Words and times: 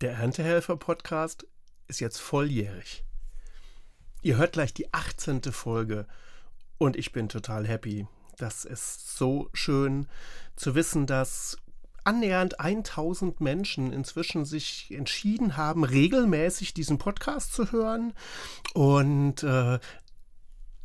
Der 0.00 0.12
Erntehelfer-Podcast 0.12 1.46
ist 1.86 2.00
jetzt 2.00 2.16
volljährig. 2.16 3.04
Ihr 4.22 4.38
hört 4.38 4.52
gleich 4.52 4.72
die 4.72 4.94
18. 4.94 5.42
Folge 5.52 6.06
und 6.78 6.96
ich 6.96 7.12
bin 7.12 7.28
total 7.28 7.68
happy. 7.68 8.06
Das 8.38 8.64
ist 8.64 9.18
so 9.18 9.50
schön 9.52 10.06
zu 10.56 10.74
wissen, 10.74 11.06
dass 11.06 11.58
annähernd 12.02 12.60
1000 12.60 13.42
Menschen 13.42 13.92
inzwischen 13.92 14.46
sich 14.46 14.90
entschieden 14.90 15.58
haben, 15.58 15.84
regelmäßig 15.84 16.72
diesen 16.72 16.96
Podcast 16.96 17.52
zu 17.52 17.70
hören 17.70 18.14
und 18.72 19.42
äh, 19.42 19.80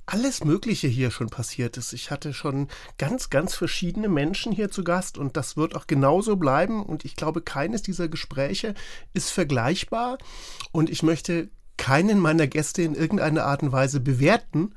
alles 0.06 0.44
Mögliche 0.44 0.88
hier 0.88 1.12
schon 1.12 1.30
passiert 1.30 1.78
ist. 1.78 1.94
Ich 1.94 2.12
hatte 2.12 2.34
schon 2.34 2.68
ganz, 2.98 3.30
ganz 3.30 3.56
verschiedene 3.56 4.08
Menschen 4.08 4.52
hier 4.52 4.70
zu 4.70 4.84
Gast 4.84 5.18
und 5.18 5.36
das 5.36 5.58
wird 5.58 5.76
auch 5.76 5.88
genauso 5.88 6.36
bleiben. 6.36 6.84
Und 6.84 7.06
ich 7.06 7.16
glaube, 7.16 7.42
keines 7.42 7.82
dieser 7.82 8.08
Gespräche 8.08 8.76
ist 9.14 9.32
vergleichbar. 9.32 10.18
Und 10.72 10.90
ich 10.90 11.04
möchte 11.04 11.50
keinen 11.78 12.20
meiner 12.20 12.48
Gäste 12.48 12.84
in 12.84 12.96
irgendeiner 12.96 13.46
Art 13.46 13.64
und 13.64 13.72
Weise 13.72 14.00
bewerten. 14.00 14.74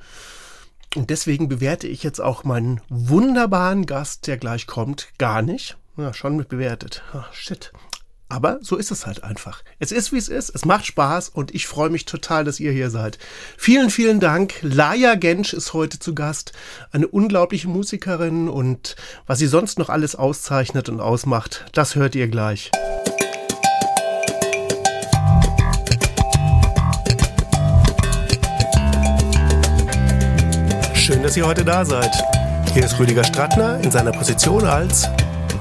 Und 0.96 1.10
deswegen 1.10 1.48
bewerte 1.48 1.86
ich 1.86 2.02
jetzt 2.02 2.20
auch 2.20 2.44
meinen 2.44 2.80
wunderbaren 2.88 3.84
Gast, 3.84 4.26
der 4.26 4.38
gleich 4.38 4.66
kommt, 4.66 5.08
gar 5.18 5.42
nicht. 5.42 5.76
Ja, 5.96 6.14
schon 6.14 6.36
mit 6.36 6.48
bewertet. 6.48 7.02
Oh, 7.12 7.22
shit. 7.32 7.72
Aber 8.30 8.58
so 8.60 8.76
ist 8.76 8.90
es 8.90 9.06
halt 9.06 9.24
einfach. 9.24 9.62
Es 9.78 9.90
ist, 9.90 10.12
wie 10.12 10.18
es 10.18 10.28
ist. 10.28 10.50
Es 10.54 10.66
macht 10.66 10.84
Spaß 10.84 11.30
und 11.30 11.54
ich 11.54 11.66
freue 11.66 11.88
mich 11.88 12.04
total, 12.04 12.44
dass 12.44 12.60
ihr 12.60 12.72
hier 12.72 12.90
seid. 12.90 13.18
Vielen, 13.56 13.88
vielen 13.88 14.20
Dank. 14.20 14.54
Laia 14.60 15.14
Gensch 15.14 15.54
ist 15.54 15.72
heute 15.72 15.98
zu 15.98 16.14
Gast. 16.14 16.52
Eine 16.92 17.08
unglaubliche 17.08 17.68
Musikerin 17.68 18.50
und 18.50 18.96
was 19.26 19.38
sie 19.38 19.46
sonst 19.46 19.78
noch 19.78 19.88
alles 19.88 20.14
auszeichnet 20.14 20.90
und 20.90 21.00
ausmacht, 21.00 21.64
das 21.72 21.94
hört 21.94 22.14
ihr 22.14 22.28
gleich. 22.28 22.70
Schön, 30.94 31.22
dass 31.22 31.34
ihr 31.38 31.46
heute 31.46 31.64
da 31.64 31.82
seid. 31.86 32.12
Hier 32.74 32.84
ist 32.84 32.98
Rüdiger 32.98 33.24
Strattner 33.24 33.80
in 33.82 33.90
seiner 33.90 34.12
Position 34.12 34.66
als 34.66 35.08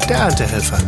der 0.09 0.17
Erntehelfer. 0.17 0.79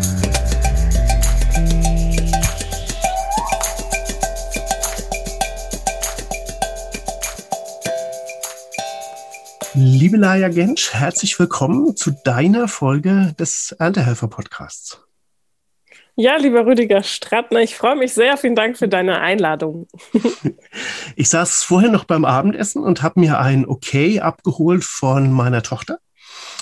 Liebe 9.81 10.17
Laia 10.17 10.49
Gensch, 10.49 10.94
herzlich 10.94 11.39
willkommen 11.39 11.95
zu 11.95 12.11
deiner 12.25 12.67
Folge 12.67 13.33
des 13.39 13.73
Erntehelfer-Podcasts. 13.80 15.05
Ja, 16.17 16.36
lieber 16.36 16.66
Rüdiger 16.66 17.02
Strattner, 17.02 17.61
ich 17.61 17.77
freue 17.77 17.95
mich 17.95 18.13
sehr. 18.13 18.36
Vielen 18.36 18.55
Dank 18.55 18.77
für 18.77 18.89
deine 18.89 19.21
Einladung. 19.21 19.88
ich 21.16 21.30
saß 21.30 21.63
vorher 21.63 21.89
noch 21.89 22.03
beim 22.03 22.25
Abendessen 22.25 22.83
und 22.83 23.03
habe 23.03 23.21
mir 23.21 23.39
ein 23.39 23.66
Okay 23.66 24.19
abgeholt 24.19 24.83
von 24.83 25.31
meiner 25.31 25.63
Tochter 25.63 25.99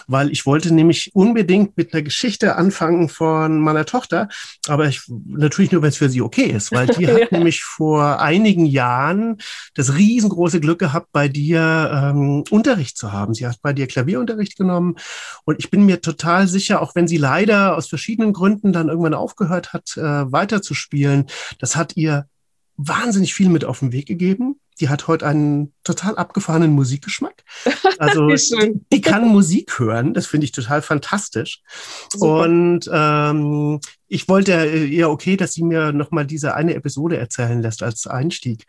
weil 0.07 0.31
ich 0.31 0.45
wollte 0.45 0.73
nämlich 0.73 1.11
unbedingt 1.13 1.77
mit 1.77 1.93
einer 1.93 2.01
Geschichte 2.01 2.55
anfangen 2.55 3.09
von 3.09 3.59
meiner 3.59 3.85
Tochter, 3.85 4.29
aber 4.67 4.87
ich, 4.87 5.01
natürlich 5.07 5.71
nur, 5.71 5.81
wenn 5.81 5.89
es 5.89 5.97
für 5.97 6.09
sie 6.09 6.21
okay 6.21 6.45
ist, 6.45 6.71
weil 6.71 6.87
die 6.87 7.07
hat 7.11 7.31
nämlich 7.31 7.63
vor 7.63 8.21
einigen 8.21 8.65
Jahren 8.65 9.37
das 9.75 9.95
riesengroße 9.95 10.59
Glück 10.59 10.79
gehabt, 10.79 11.11
bei 11.11 11.27
dir 11.27 11.91
ähm, 11.93 12.43
Unterricht 12.49 12.97
zu 12.97 13.11
haben. 13.11 13.33
Sie 13.33 13.45
hat 13.45 13.61
bei 13.61 13.73
dir 13.73 13.87
Klavierunterricht 13.87 14.57
genommen 14.57 14.95
und 15.43 15.59
ich 15.59 15.69
bin 15.69 15.85
mir 15.85 16.01
total 16.01 16.47
sicher, 16.47 16.81
auch 16.81 16.95
wenn 16.95 17.07
sie 17.07 17.17
leider 17.17 17.75
aus 17.75 17.87
verschiedenen 17.87 18.33
Gründen 18.33 18.71
dann 18.73 18.87
irgendwann 18.87 19.13
aufgehört 19.13 19.73
hat, 19.73 19.97
äh, 19.97 20.31
weiterzuspielen, 20.31 21.25
das 21.59 21.75
hat 21.75 21.97
ihr 21.97 22.27
wahnsinnig 22.77 23.33
viel 23.33 23.49
mit 23.49 23.65
auf 23.65 23.79
den 23.79 23.91
Weg 23.91 24.05
gegeben. 24.05 24.59
Die 24.79 24.89
hat 24.89 25.07
heute 25.07 25.25
einen 25.25 25.73
total 25.83 26.17
abgefahrenen 26.17 26.71
Musikgeschmack. 26.71 27.43
Also 27.99 28.27
die, 28.27 28.79
die, 28.93 29.01
kann 29.01 29.27
Musik 29.27 29.79
hören, 29.79 30.13
das 30.13 30.27
finde 30.27 30.45
ich 30.45 30.51
total 30.51 30.83
fantastisch. 30.83 31.63
Super. 32.13 32.43
Und 32.43 32.87
ähm, 32.93 33.79
ich 34.07 34.29
wollte 34.29 34.67
ihr 34.67 35.09
okay, 35.09 35.35
dass 35.35 35.53
sie 35.53 35.63
mir 35.63 35.91
nochmal 35.93 36.27
diese 36.27 36.53
eine 36.53 36.75
Episode 36.75 37.17
erzählen 37.17 37.59
lässt 37.59 37.81
als 37.81 38.05
Einstieg. 38.05 38.67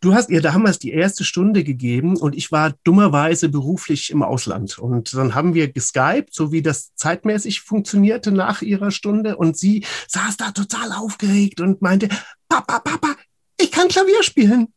Du 0.00 0.14
hast 0.14 0.30
ihr 0.30 0.42
damals 0.42 0.78
die 0.78 0.92
erste 0.92 1.24
Stunde 1.24 1.64
gegeben 1.64 2.16
und 2.16 2.36
ich 2.36 2.52
war 2.52 2.74
dummerweise 2.84 3.48
beruflich 3.48 4.10
im 4.10 4.22
Ausland. 4.22 4.78
Und 4.78 5.14
dann 5.14 5.34
haben 5.34 5.54
wir 5.54 5.72
geskypt, 5.72 6.34
so 6.34 6.52
wie 6.52 6.62
das 6.62 6.94
zeitmäßig 6.94 7.62
funktionierte 7.62 8.30
nach 8.30 8.62
ihrer 8.62 8.90
Stunde. 8.90 9.36
Und 9.36 9.56
sie 9.56 9.84
saß 10.08 10.36
da 10.36 10.52
total 10.52 10.92
aufgeregt 10.92 11.60
und 11.60 11.80
meinte, 11.80 12.08
Papa, 12.48 12.80
Papa, 12.80 13.16
ich 13.58 13.72
kann 13.72 13.88
Klavier 13.88 14.22
spielen. 14.22 14.68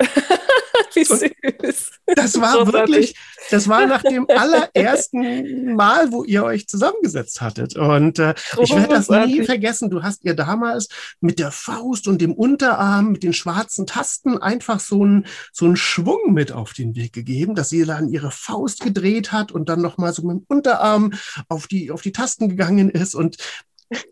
Wie 0.94 1.04
süß. 1.04 1.90
Das 2.06 2.40
war 2.40 2.56
Großartig. 2.56 2.72
wirklich, 2.72 3.14
das 3.50 3.68
war 3.68 3.86
nach 3.86 4.02
dem 4.02 4.26
allerersten 4.34 5.74
Mal, 5.74 6.10
wo 6.12 6.24
ihr 6.24 6.44
euch 6.44 6.68
zusammengesetzt 6.68 7.40
hattet. 7.40 7.76
Und 7.76 8.18
äh, 8.18 8.34
ich 8.60 8.70
werde 8.70 8.94
das 8.94 9.08
nie 9.08 9.44
vergessen. 9.44 9.90
Du 9.90 10.02
hast 10.02 10.24
ihr 10.24 10.34
damals 10.34 10.88
mit 11.20 11.38
der 11.38 11.50
Faust 11.50 12.08
und 12.08 12.20
dem 12.20 12.32
Unterarm, 12.32 13.12
mit 13.12 13.22
den 13.22 13.32
schwarzen 13.32 13.86
Tasten 13.86 14.38
einfach 14.38 14.80
so 14.80 15.02
einen 15.02 15.26
so 15.52 15.66
einen 15.66 15.76
Schwung 15.76 16.32
mit 16.32 16.52
auf 16.52 16.72
den 16.72 16.94
Weg 16.94 17.12
gegeben, 17.12 17.54
dass 17.54 17.68
sie 17.68 17.84
dann 17.84 18.08
ihre 18.08 18.30
Faust 18.30 18.80
gedreht 18.80 19.32
hat 19.32 19.52
und 19.52 19.68
dann 19.68 19.80
nochmal 19.80 20.12
so 20.12 20.22
mit 20.22 20.38
dem 20.38 20.44
Unterarm 20.48 21.12
auf 21.48 21.66
die, 21.66 21.90
auf 21.90 22.02
die 22.02 22.12
Tasten 22.12 22.48
gegangen 22.48 22.88
ist. 22.90 23.14
Und 23.14 23.36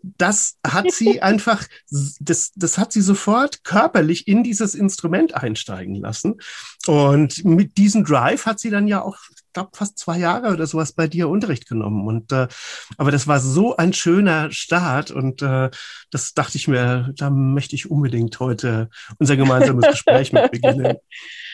das 0.01 0.57
hat 0.65 0.91
sie 0.91 1.21
einfach, 1.21 1.65
das, 2.19 2.51
das 2.55 2.77
hat 2.77 2.91
sie 2.91 3.01
sofort 3.01 3.63
körperlich 3.63 4.27
in 4.27 4.43
dieses 4.43 4.75
Instrument 4.75 5.35
einsteigen 5.35 5.95
lassen. 5.95 6.35
Und 6.87 7.43
mit 7.45 7.77
diesem 7.77 8.03
Drive 8.03 8.45
hat 8.45 8.59
sie 8.59 8.69
dann 8.69 8.87
ja 8.87 9.01
auch, 9.01 9.17
ich 9.35 9.53
glaube, 9.53 9.71
fast 9.73 9.97
zwei 9.97 10.17
Jahre 10.17 10.53
oder 10.53 10.65
sowas 10.67 10.93
bei 10.93 11.07
dir 11.07 11.29
Unterricht 11.29 11.67
genommen. 11.67 12.07
Und 12.07 12.31
äh, 12.31 12.47
aber 12.97 13.11
das 13.11 13.27
war 13.27 13.39
so 13.39 13.75
ein 13.75 13.93
schöner 13.93 14.51
Start 14.51 15.11
und 15.11 15.41
äh, 15.41 15.69
das 16.11 16.33
dachte 16.33 16.57
ich 16.57 16.67
mir, 16.67 17.13
da 17.17 17.29
möchte 17.29 17.75
ich 17.75 17.89
unbedingt 17.89 18.39
heute 18.39 18.89
unser 19.19 19.35
gemeinsames 19.35 19.87
Gespräch 19.87 20.31
mit 20.31 20.51
beginnen. 20.51 20.97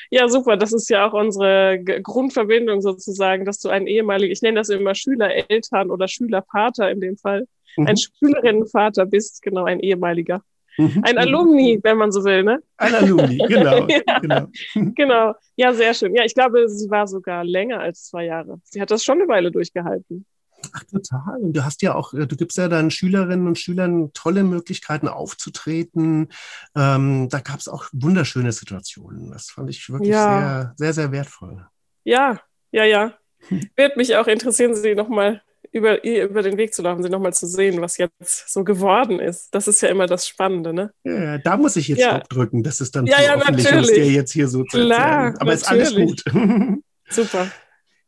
Ja, 0.09 0.29
super. 0.29 0.57
Das 0.57 0.73
ist 0.73 0.91
ja 0.91 1.07
auch 1.07 1.13
unsere 1.13 1.79
Grundverbindung 1.83 2.81
sozusagen, 2.81 3.45
dass 3.45 3.57
du 3.57 3.69
ein 3.69 3.87
ehemaliger, 3.87 4.31
ich 4.31 4.43
nenne 4.43 4.59
das 4.59 4.69
immer 4.69 4.93
Schülereltern 4.93 5.89
oder 5.89 6.07
Schülervater 6.07 6.91
in 6.91 7.01
dem 7.01 7.17
Fall, 7.17 7.47
mhm. 7.77 7.87
ein 7.87 7.97
Schülerinnenvater 7.97 9.05
bist, 9.05 9.41
genau, 9.41 9.65
ein 9.65 9.79
ehemaliger. 9.79 10.41
Mhm. 10.77 11.01
Ein 11.03 11.17
Alumni, 11.17 11.79
wenn 11.83 11.97
man 11.97 12.11
so 12.11 12.23
will, 12.23 12.43
ne? 12.43 12.61
Ein 12.77 12.95
Alumni, 12.95 13.37
genau, 13.47 13.87
ja, 14.07 14.19
genau. 14.19 14.47
Genau. 14.73 15.33
Ja, 15.55 15.73
sehr 15.73 15.93
schön. 15.93 16.15
Ja, 16.15 16.23
ich 16.23 16.33
glaube, 16.33 16.67
sie 16.67 16.89
war 16.89 17.07
sogar 17.07 17.43
länger 17.43 17.79
als 17.79 18.05
zwei 18.05 18.25
Jahre. 18.25 18.59
Sie 18.63 18.81
hat 18.81 18.89
das 18.89 19.03
schon 19.03 19.19
eine 19.19 19.27
Weile 19.27 19.51
durchgehalten. 19.51 20.25
Ach, 20.71 20.83
total. 20.85 21.41
Und 21.41 21.53
du 21.53 21.65
hast 21.65 21.81
ja 21.81 21.93
auch, 21.93 22.13
du 22.13 22.35
gibst 22.35 22.57
ja 22.57 22.67
deinen 22.67 22.89
Schülerinnen 22.89 23.47
und 23.47 23.59
Schülern 23.59 24.11
tolle 24.13 24.43
Möglichkeiten 24.43 25.07
aufzutreten. 25.07 26.29
Ähm, 26.75 27.27
da 27.29 27.39
gab 27.39 27.59
es 27.59 27.67
auch 27.67 27.85
wunderschöne 27.91 28.51
Situationen. 28.51 29.31
Das 29.31 29.49
fand 29.51 29.69
ich 29.69 29.89
wirklich 29.89 30.11
ja. 30.11 30.39
sehr, 30.39 30.73
sehr, 30.77 30.93
sehr 30.93 31.11
wertvoll. 31.11 31.67
Ja, 32.03 32.39
ja, 32.71 32.85
ja. 32.85 33.13
Wird 33.75 33.97
mich 33.97 34.15
auch 34.15 34.27
interessieren, 34.27 34.73
Sie 34.73 34.95
nochmal 34.95 35.41
über, 35.73 36.03
über 36.03 36.43
den 36.43 36.55
Weg 36.57 36.73
zu 36.73 36.83
laufen, 36.83 37.01
sie 37.01 37.09
nochmal 37.09 37.33
zu 37.33 37.47
sehen, 37.47 37.81
was 37.81 37.97
jetzt 37.97 38.53
so 38.53 38.63
geworden 38.63 39.19
ist. 39.19 39.53
Das 39.55 39.67
ist 39.67 39.81
ja 39.81 39.89
immer 39.89 40.05
das 40.05 40.27
Spannende, 40.27 40.71
ne? 40.71 40.93
Ja, 41.03 41.39
da 41.39 41.57
muss 41.57 41.75
ich 41.75 41.87
jetzt 41.87 41.99
ja. 41.99 42.19
Drücken. 42.19 42.61
Das 42.61 42.79
ist 42.79 42.95
dann 42.95 43.07
ja, 43.07 43.21
ja, 43.21 43.35
natürlich. 43.35 43.87
dir 43.87 44.05
jetzt 44.05 44.31
hier 44.31 44.47
so 44.47 44.63
zu 44.63 44.77
Klar, 44.77 45.33
Aber 45.39 45.51
ist 45.51 45.67
alles 45.67 45.95
gut. 45.95 46.23
Super. 47.09 47.47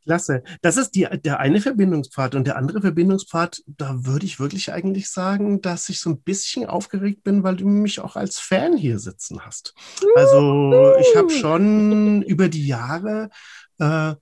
Klasse. 0.03 0.43
Das 0.61 0.77
ist 0.77 0.91
die, 0.91 1.07
der 1.23 1.39
eine 1.39 1.59
Verbindungspfad. 1.59 2.35
Und 2.35 2.45
der 2.45 2.57
andere 2.57 2.81
Verbindungspfad, 2.81 3.63
da 3.65 4.05
würde 4.05 4.27
ich 4.27 4.39
wirklich 4.39 4.71
eigentlich 4.71 5.09
sagen, 5.09 5.61
dass 5.61 5.89
ich 5.89 5.99
so 5.99 6.11
ein 6.11 6.21
bisschen 6.21 6.67
aufgeregt 6.67 7.23
bin, 7.23 7.41
weil 7.41 7.55
du 7.55 7.67
mich 7.67 7.99
auch 7.99 8.16
als 8.16 8.37
Fan 8.37 8.78
hier 8.78 8.99
sitzen 8.99 9.43
hast. 9.43 9.73
Also 10.16 10.93
ich 10.99 11.17
habe 11.17 11.31
schon 11.31 12.22
über 12.22 12.47
die 12.47 12.67
Jahre 12.67 13.31
äh, 13.79 14.13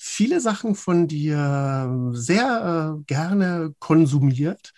viele 0.00 0.40
Sachen 0.40 0.76
von 0.76 1.08
dir 1.08 1.90
sehr 2.12 2.96
äh, 2.98 3.02
gerne 3.06 3.74
konsumiert. 3.80 4.72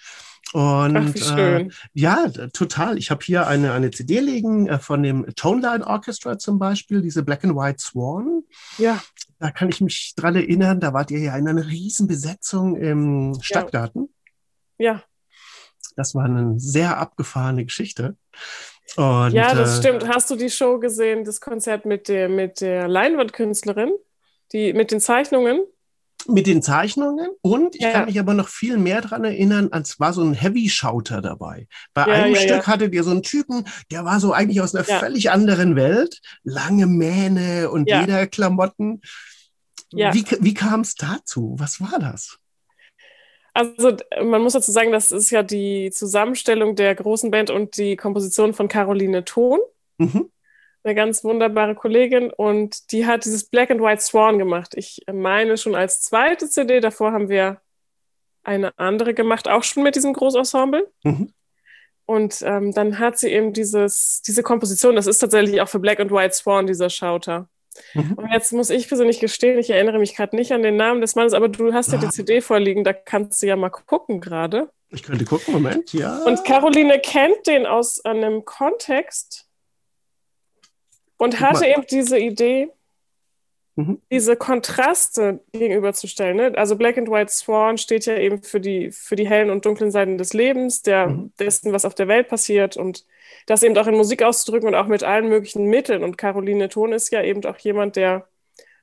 Und 0.53 0.97
Ach, 0.97 1.39
äh, 1.39 1.69
ja, 1.93 2.27
total. 2.53 2.99
Ich 2.99 3.11
habe 3.11 3.23
hier 3.23 3.47
eine, 3.47 3.73
eine 3.73 3.91
CD 3.91 4.19
liegen 4.19 4.67
äh, 4.67 4.79
von 4.79 5.03
dem 5.03 5.27
Toneline 5.37 5.87
Orchestra 5.87 6.39
zum 6.39 6.59
Beispiel, 6.59 7.03
diese 7.03 7.23
Black 7.23 7.45
and 7.45 7.55
White 7.55 7.79
Swan. 7.79 8.43
Ja. 8.79 9.01
Da 9.39 9.51
kann 9.51 9.69
ich 9.69 9.81
mich 9.81 10.15
dran 10.17 10.35
erinnern, 10.35 10.81
da 10.81 10.93
wart 10.93 11.11
ihr 11.11 11.21
ja 11.21 11.37
in 11.37 11.47
einer 11.47 11.67
riesen 11.67 12.09
Besetzung 12.09 12.77
im 12.77 13.39
Stadtgarten. 13.41 14.13
Ja. 14.79 14.93
ja. 14.95 15.03
Das 15.97 16.15
war 16.15 16.25
eine 16.25 16.59
sehr 16.59 16.97
abgefahrene 16.97 17.65
Geschichte. 17.65 18.17
Und, 18.97 19.33
ja, 19.33 19.55
das 19.55 19.77
äh, 19.77 19.81
stimmt. 19.81 20.09
Hast 20.09 20.31
du 20.31 20.37
die 20.37 20.51
Show 20.51 20.79
gesehen, 20.79 21.25
das 21.25 21.41
Konzert 21.41 21.85
mit 21.85 22.09
der, 22.09 22.29
mit 22.29 22.61
der 22.61 22.89
Leinwandkünstlerin? 22.89 23.93
Die 24.53 24.73
mit 24.73 24.91
den 24.91 25.01
Zeichnungen? 25.01 25.61
Mit 26.27 26.47
den 26.47 26.63
Zeichnungen 26.63 27.31
und 27.41 27.75
ich 27.77 27.81
Ja. 27.83 27.93
kann 27.93 28.05
mich 28.05 28.21
aber 28.21 28.35
noch 28.35 28.49
viel 28.49 28.77
mehr 28.77 29.01
dran 29.01 29.25
erinnern, 29.25 29.69
als 29.73 29.99
war 30.01 30.13
so 30.13 30.23
ein 30.23 30.35
Heavy-Shouter 30.35 31.23
dabei. 31.23 31.67
Bei 31.95 32.03
Ja, 32.07 32.13
einem 32.13 32.35
ja, 32.35 32.41
Stück 32.41 32.67
hattet 32.67 32.93
ihr 32.95 33.03
so 33.05 33.11
einen 33.11 33.23
Typen, 33.23 33.65
der 33.91 34.05
war 34.05 34.21
so 34.21 34.33
eigentlich 34.35 34.61
aus 34.61 34.75
einer 34.75 34.85
völlig 34.85 35.31
anderen 35.31 35.77
Welt, 35.77 36.21
lange 36.43 36.87
Mähne 36.87 37.71
und. 37.71 37.89
Lederklamotten. 37.89 39.01
Wie, 39.93 40.25
wie 40.41 40.55
kam 40.55 40.83
es 40.83 40.95
dazu? 40.95 41.57
Was 41.59 41.81
war 41.81 41.99
das? 41.99 42.39
Also 43.55 43.97
man 44.23 44.43
muss 44.43 44.53
dazu 44.53 44.71
sagen, 44.71 44.93
das 44.93 45.11
ist 45.11 45.31
ja 45.31 45.43
die 45.43 45.91
Zusammenstellung 45.91 46.77
der 46.77 46.95
großen 46.95 47.31
Band 47.31 47.51
und 47.51 47.77
die 47.77 47.97
Komposition 47.97 48.55
von 48.55 48.69
Caroline 48.69 49.25
Thon, 49.25 49.59
Mhm. 49.99 50.31
Eine 50.83 50.95
ganz 50.95 51.25
wunderbare 51.25 51.75
Kollegin. 51.75 52.31
Und 52.31 52.93
die 52.93 53.07
hat 53.07 53.25
dieses 53.25 53.45
Black 53.45 53.71
and 53.71 53.81
White 53.81 54.03
Swan 54.03 54.39
gemacht. 54.39 54.73
Ich 54.77 55.03
meine 55.13 55.57
schon 55.57 55.75
als 55.75 56.01
zweite 56.01 56.49
CD. 56.49 56.81
Davor 56.81 57.13
haben 57.13 57.29
wir 57.29 57.61
eine 58.43 58.77
andere 58.79 59.15
gemacht, 59.15 59.49
auch 59.49 59.63
schon 59.63 59.83
mit 59.83 59.97
diesem 59.97 60.13
Großensemble. 60.15 60.91
Mhm. 61.03 61.33
Und 62.07 62.43
ähm, 62.43 62.73
dann 62.73 62.99
hat 62.99 63.19
sie 63.19 63.31
eben 63.31 63.53
dieses, 63.53 64.23
diese 64.27 64.43
Komposition, 64.43 64.97
das 64.97 65.07
ist 65.07 65.19
tatsächlich 65.19 65.61
auch 65.61 65.69
für 65.69 65.79
Black 65.79 66.01
and 66.01 66.11
White 66.11 66.35
Swan, 66.35 66.67
dieser 66.67 66.91
Schauter. 66.91 67.49
Mhm. 67.95 68.15
Und 68.15 68.33
jetzt 68.33 68.53
muss 68.53 68.71
ich 68.71 68.89
persönlich 68.89 69.21
gestehen, 69.21 69.59
ich 69.59 69.71
erinnere 69.71 69.99
mich 69.99 70.17
gerade 70.17 70.35
nicht 70.35 70.51
an 70.53 70.63
den 70.63 70.77
Namen 70.77 71.01
des 71.03 71.15
Mannes, 71.15 71.35
aber 71.35 71.49
du 71.49 71.73
hast 71.73 71.93
ja 71.93 71.99
Ah. 71.99 72.01
die 72.01 72.09
CD 72.09 72.41
vorliegen, 72.41 72.83
da 72.83 72.93
kannst 72.93 73.41
du 73.43 73.47
ja 73.47 73.55
mal 73.55 73.71
gucken 73.71 74.21
gerade. 74.21 74.71
Ich 74.89 75.05
könnte 75.05 75.25
gucken, 75.25 75.55
Moment, 75.55 75.93
ja. 75.93 76.19
Und 76.25 76.45
Caroline 76.45 76.99
kennt 76.99 77.47
den 77.47 77.65
aus 77.65 78.05
einem 78.05 78.45
Kontext 78.45 79.47
und 81.21 81.41
hatte 81.41 81.67
eben 81.67 81.85
diese 81.89 82.19
Idee, 82.19 82.71
Mhm. 83.77 84.03
diese 84.11 84.35
Kontraste 84.37 85.41
gegenüberzustellen. 85.53 86.37
Ne? 86.37 86.53
Also 86.57 86.77
Black 86.77 86.99
and 86.99 87.09
White 87.09 87.31
Swan 87.33 87.79
steht 87.79 88.05
ja 88.05 88.17
eben 88.17 88.43
für 88.43 88.61
die, 88.61 88.91
für 88.91 89.15
die 89.15 89.29
hellen 89.29 89.49
und 89.49 89.65
dunklen 89.65 89.91
Seiten 89.93 90.19
des 90.19 90.33
Lebens, 90.33 90.83
der, 90.83 91.07
Mhm. 91.07 91.33
dessen, 91.39 91.73
was 91.73 91.85
auf 91.85 91.95
der 91.95 92.09
Welt 92.09 92.29
passiert 92.29 92.77
und 92.77 93.07
das 93.47 93.63
eben 93.63 93.79
auch 93.79 93.87
in 93.87 93.95
Musik 93.97 94.23
auszudrücken 94.23 94.69
und 94.69 94.75
auch 94.75 94.89
mit 94.89 95.05
allen 95.05 95.29
möglichen 95.29 95.67
Mitteln. 95.67 96.03
Und 96.03 96.19
Caroline 96.19 96.69
Thon 96.69 96.93
ist 96.93 97.11
ja 97.13 97.23
eben 97.23 97.45
auch 97.45 97.59
jemand, 97.59 97.95
der, 97.97 98.27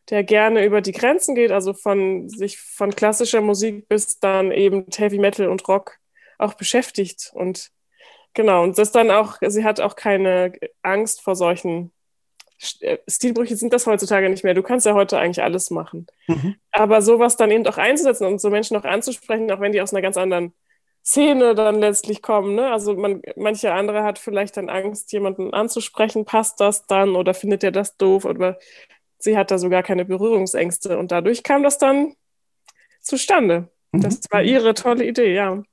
der 0.10 0.24
gerne 0.24 0.64
über 0.66 0.80
die 0.82 0.94
Grenzen 0.94 1.36
geht, 1.36 1.52
also 1.52 1.74
von 1.74 2.30
sich 2.30 2.58
von 2.58 2.96
klassischer 2.96 3.42
Musik 3.42 3.90
bis 3.90 4.20
dann 4.20 4.52
eben 4.52 4.86
Heavy 4.96 5.20
Metal 5.20 5.50
und 5.50 5.68
Rock 5.68 5.98
auch 6.38 6.54
beschäftigt. 6.54 7.32
Und 7.34 7.72
genau, 8.34 8.64
und 8.64 8.78
das 8.78 8.94
dann 8.94 9.12
auch, 9.12 9.38
sie 9.46 9.66
hat 9.66 9.82
auch 9.82 9.96
keine 9.98 10.54
Angst 10.82 11.22
vor 11.22 11.36
solchen 11.36 11.92
Stilbrüche 12.58 13.56
sind 13.56 13.74
das 13.74 13.86
heutzutage 13.86 14.30
nicht 14.30 14.44
mehr. 14.44 14.54
Du 14.54 14.64
kannst 14.64 14.86
ja 14.86 14.94
heute 14.94 15.18
eigentlich 15.20 15.44
alles 15.44 15.70
machen. 15.70 16.08
Mhm. 16.28 16.56
Aber 16.72 17.02
sowas 17.02 17.38
dann 17.38 17.52
eben 17.52 17.66
auch 17.68 17.78
einzusetzen 17.78 18.26
und 18.26 18.42
so 18.42 18.50
Menschen 18.50 18.76
auch 18.78 18.84
anzusprechen, 18.84 19.52
auch 19.52 19.60
wenn 19.60 19.72
die 19.72 19.82
aus 19.82 19.94
einer 19.94 20.02
ganz 20.02 20.18
anderen 20.18 20.54
Szene 21.06 21.56
dann 21.56 21.80
letztlich 21.80 22.22
kommen. 22.22 22.56
Ne? 22.56 22.72
Also 22.72 22.96
man, 22.96 23.22
manche 23.36 23.72
andere 23.74 24.04
hat 24.04 24.20
vielleicht 24.20 24.58
dann 24.58 24.70
Angst, 24.70 25.12
jemanden 25.14 25.54
anzusprechen, 25.54 26.26
passt 26.26 26.60
das 26.60 26.86
dann 26.88 27.16
oder 27.16 27.34
findet 27.34 27.64
er 27.64 27.72
das 27.72 27.96
doof 27.98 28.26
oder 28.26 28.58
sie 29.20 29.38
hat 29.38 29.52
da 29.52 29.58
sogar 29.58 29.84
keine 29.84 30.06
Berührungsängste 30.06 30.98
und 30.98 31.12
dadurch 31.12 31.44
kam 31.44 31.64
das 31.64 31.78
dann 31.78 32.14
zustande. 33.02 33.70
Das 33.94 34.16
Mhm. 34.16 34.22
war 34.32 34.44
ihre 34.44 34.74
tolle 34.74 35.06
Idee, 35.06 35.34
ja. 35.34 35.64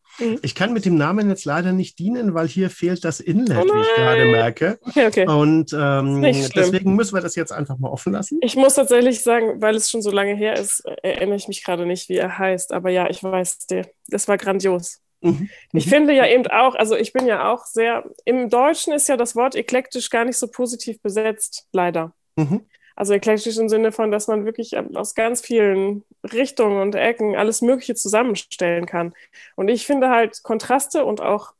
Ich 0.42 0.54
kann 0.54 0.72
mit 0.72 0.84
dem 0.84 0.96
Namen 0.96 1.28
jetzt 1.28 1.44
leider 1.44 1.72
nicht 1.72 1.98
dienen, 1.98 2.34
weil 2.34 2.46
hier 2.46 2.70
fehlt 2.70 3.04
das 3.04 3.20
Inlet, 3.20 3.58
Oh 3.58 3.74
wie 3.74 3.80
ich 3.80 3.94
gerade 3.96 4.24
merke. 4.26 4.78
Okay, 4.82 5.06
okay. 5.06 5.26
Und 5.26 5.72
ähm, 5.72 6.22
deswegen 6.22 6.94
müssen 6.94 7.14
wir 7.14 7.20
das 7.20 7.34
jetzt 7.34 7.52
einfach 7.52 7.78
mal 7.78 7.88
offen 7.88 8.12
lassen. 8.12 8.38
Ich 8.42 8.56
muss 8.56 8.74
tatsächlich 8.74 9.22
sagen, 9.22 9.60
weil 9.60 9.74
es 9.74 9.90
schon 9.90 10.02
so 10.02 10.10
lange 10.10 10.34
her 10.34 10.54
ist, 10.54 10.84
äh, 10.86 10.96
erinnere 11.02 11.36
ich 11.36 11.48
mich 11.48 11.64
gerade 11.64 11.86
nicht, 11.86 12.08
wie 12.08 12.16
er 12.16 12.38
heißt. 12.38 12.72
Aber 12.72 12.90
ja, 12.90 13.08
ich 13.10 13.22
weiß, 13.22 13.66
der, 13.66 13.88
das 14.08 14.28
war 14.28 14.38
grandios. 14.38 15.00
Mhm. 15.20 15.48
Ich 15.72 15.88
finde 15.88 16.12
ja 16.12 16.26
eben 16.26 16.46
auch, 16.48 16.74
also 16.74 16.96
ich 16.96 17.12
bin 17.12 17.26
ja 17.26 17.50
auch 17.50 17.64
sehr, 17.64 18.04
im 18.24 18.50
Deutschen 18.50 18.92
ist 18.92 19.08
ja 19.08 19.16
das 19.16 19.34
Wort 19.34 19.56
eklektisch 19.56 20.10
gar 20.10 20.24
nicht 20.24 20.36
so 20.36 20.48
positiv 20.48 21.00
besetzt, 21.00 21.66
leider. 21.72 22.12
Mhm. 22.36 22.66
Also 22.96 23.12
eklektisch 23.12 23.56
im 23.56 23.68
Sinne 23.68 23.90
von, 23.90 24.12
dass 24.12 24.28
man 24.28 24.44
wirklich 24.44 24.76
aus 24.94 25.14
ganz 25.14 25.40
vielen 25.40 26.04
Richtungen 26.22 26.80
und 26.80 26.94
Ecken 26.94 27.34
alles 27.34 27.60
Mögliche 27.60 27.96
zusammenstellen 27.96 28.86
kann. 28.86 29.14
Und 29.56 29.68
ich 29.68 29.86
finde 29.86 30.10
halt 30.10 30.42
Kontraste 30.44 31.04
und 31.04 31.20
auch 31.20 31.54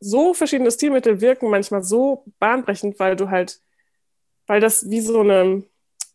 so 0.00 0.32
verschiedene 0.32 0.70
Stilmittel 0.70 1.20
wirken 1.20 1.50
manchmal 1.50 1.82
so 1.82 2.24
bahnbrechend, 2.38 2.98
weil 2.98 3.16
du 3.16 3.28
halt, 3.28 3.60
weil 4.46 4.60
das 4.60 4.88
wie 4.88 5.00
so 5.00 5.20
eine, 5.20 5.62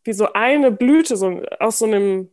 wie 0.04 0.14
so 0.14 0.34
eine 0.34 0.72
Blüte 0.72 1.16
so 1.16 1.44
aus 1.60 1.78
so 1.78 1.86
einem, 1.86 2.32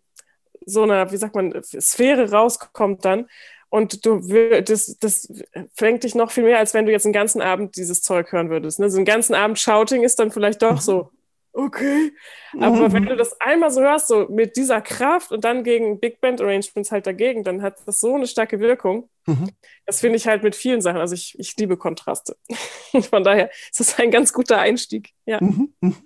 so 0.65 0.85
einer, 0.85 1.13
wie 1.13 1.17
sagt 1.19 1.35
man, 1.35 1.63
Sphäre 1.63 2.31
rauskommt 2.31 3.05
dann. 3.05 3.29
Und 3.69 4.05
du 4.05 4.21
das, 4.63 4.99
das 4.99 5.33
fängt 5.75 6.05
dich 6.05 6.15
noch 6.15 6.31
viel 6.31 6.45
mehr, 6.45 6.59
als 6.59 6.75
wenn 6.75 6.85
du 6.85 6.93
jetzt 6.93 7.05
den 7.05 7.13
ganzen 7.13 7.41
Abend 7.41 7.77
dieses 7.77 8.03
Zeug 8.03 8.31
hören 8.33 8.51
würdest. 8.51 8.79
Ne? 8.79 8.91
So 8.91 8.99
einen 8.99 9.07
ganzen 9.07 9.35
Abend 9.35 9.59
Shouting 9.59 10.03
ist 10.03 10.19
dann 10.19 10.31
vielleicht 10.31 10.63
doch 10.63 10.81
so, 10.81 11.11
okay. 11.53 12.13
Aber 12.59 12.89
Mhm. 12.89 12.93
wenn 12.93 13.07
du 13.07 13.17
das 13.17 13.41
einmal 13.41 13.71
so 13.71 13.81
hörst, 13.81 14.09
so 14.09 14.27
mit 14.29 14.57
dieser 14.57 14.81
Kraft 14.81 15.33
und 15.33 15.45
dann 15.45 15.65
gegen 15.65 16.01
Big 16.01 16.21
Band 16.21 16.41
Arrangements 16.41 16.91
halt 16.93 17.07
dagegen, 17.07 17.45
dann 17.45 17.63
hat 17.63 17.77
das 17.87 18.01
so 18.01 18.15
eine 18.15 18.27
starke 18.27 18.61
Wirkung. 18.61 19.09
Mhm. 19.27 19.51
Das 19.87 20.01
finde 20.01 20.17
ich 20.17 20.27
halt 20.27 20.43
mit 20.43 20.55
vielen 20.57 20.81
Sachen. 20.81 20.99
Also 21.01 21.15
ich, 21.15 21.39
ich 21.39 21.57
liebe 21.57 21.77
Kontraste. 21.77 22.37
Von 23.11 23.25
daher 23.25 23.51
ist 23.71 23.81
das 23.81 23.99
ein 23.99 24.11
ganz 24.11 24.33
guter 24.33 24.59
Einstieg. 24.59 25.11
Ja. 25.27 25.43
Mhm. 25.43 25.75
Mhm. 25.81 25.97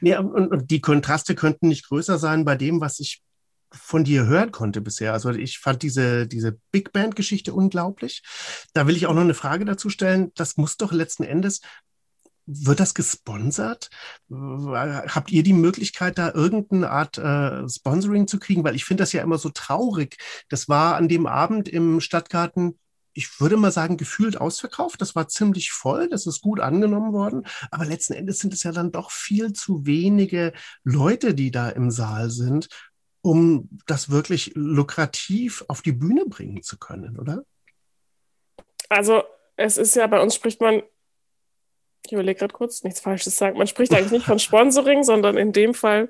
Nee, 0.00 0.16
und, 0.16 0.48
und 0.52 0.70
die 0.70 0.80
Kontraste 0.80 1.34
könnten 1.34 1.68
nicht 1.68 1.88
größer 1.88 2.18
sein 2.18 2.44
bei 2.44 2.54
dem, 2.54 2.80
was 2.80 3.00
ich 3.00 3.22
von 3.72 4.02
dir 4.02 4.26
hören 4.26 4.50
konnte 4.50 4.80
bisher. 4.80 5.12
Also 5.12 5.30
ich 5.30 5.58
fand 5.58 5.82
diese, 5.82 6.26
diese 6.26 6.58
Big 6.72 6.92
Band-Geschichte 6.92 7.54
unglaublich. 7.54 8.22
Da 8.72 8.86
will 8.86 8.96
ich 8.96 9.06
auch 9.06 9.14
noch 9.14 9.20
eine 9.22 9.34
Frage 9.34 9.64
dazu 9.64 9.90
stellen. 9.90 10.32
Das 10.34 10.56
muss 10.56 10.76
doch 10.76 10.92
letzten 10.92 11.22
Endes, 11.22 11.60
wird 12.52 12.80
das 12.80 12.94
gesponsert? 12.94 13.90
Habt 14.30 15.30
ihr 15.30 15.42
die 15.42 15.52
Möglichkeit, 15.52 16.18
da 16.18 16.32
irgendeine 16.32 16.90
Art 16.90 17.18
äh, 17.18 17.68
Sponsoring 17.68 18.26
zu 18.26 18.38
kriegen? 18.38 18.64
Weil 18.64 18.76
ich 18.76 18.84
finde 18.84 19.02
das 19.02 19.12
ja 19.12 19.22
immer 19.22 19.38
so 19.38 19.50
traurig. 19.50 20.16
Das 20.48 20.68
war 20.68 20.96
an 20.96 21.08
dem 21.08 21.26
Abend 21.26 21.68
im 21.68 22.00
Stadtgarten 22.00 22.78
ich 23.12 23.40
würde 23.40 23.56
mal 23.56 23.72
sagen, 23.72 23.96
gefühlt 23.96 24.40
ausverkauft. 24.40 25.00
Das 25.00 25.16
war 25.16 25.28
ziemlich 25.28 25.72
voll, 25.72 26.08
das 26.08 26.26
ist 26.26 26.40
gut 26.40 26.60
angenommen 26.60 27.12
worden. 27.12 27.44
Aber 27.70 27.84
letzten 27.84 28.12
Endes 28.12 28.38
sind 28.38 28.54
es 28.54 28.62
ja 28.62 28.72
dann 28.72 28.92
doch 28.92 29.10
viel 29.10 29.52
zu 29.52 29.84
wenige 29.84 30.52
Leute, 30.84 31.34
die 31.34 31.50
da 31.50 31.68
im 31.70 31.90
Saal 31.90 32.30
sind, 32.30 32.68
um 33.22 33.68
das 33.86 34.10
wirklich 34.10 34.52
lukrativ 34.54 35.64
auf 35.68 35.82
die 35.82 35.92
Bühne 35.92 36.24
bringen 36.26 36.62
zu 36.62 36.78
können, 36.78 37.18
oder? 37.18 37.42
Also 38.88 39.22
es 39.56 39.76
ist 39.76 39.96
ja, 39.96 40.06
bei 40.06 40.20
uns 40.20 40.34
spricht 40.34 40.60
man, 40.60 40.82
ich 42.10 42.14
überlege 42.14 42.40
gerade 42.40 42.52
kurz, 42.52 42.82
nichts 42.82 43.00
Falsches 43.00 43.36
sagen, 43.36 43.56
man 43.56 43.68
spricht 43.68 43.94
eigentlich 43.94 44.10
nicht 44.10 44.26
von 44.26 44.38
Sponsoring, 44.48 45.04
sondern 45.04 45.36
in 45.36 45.52
dem 45.52 45.74
Fall 45.74 46.08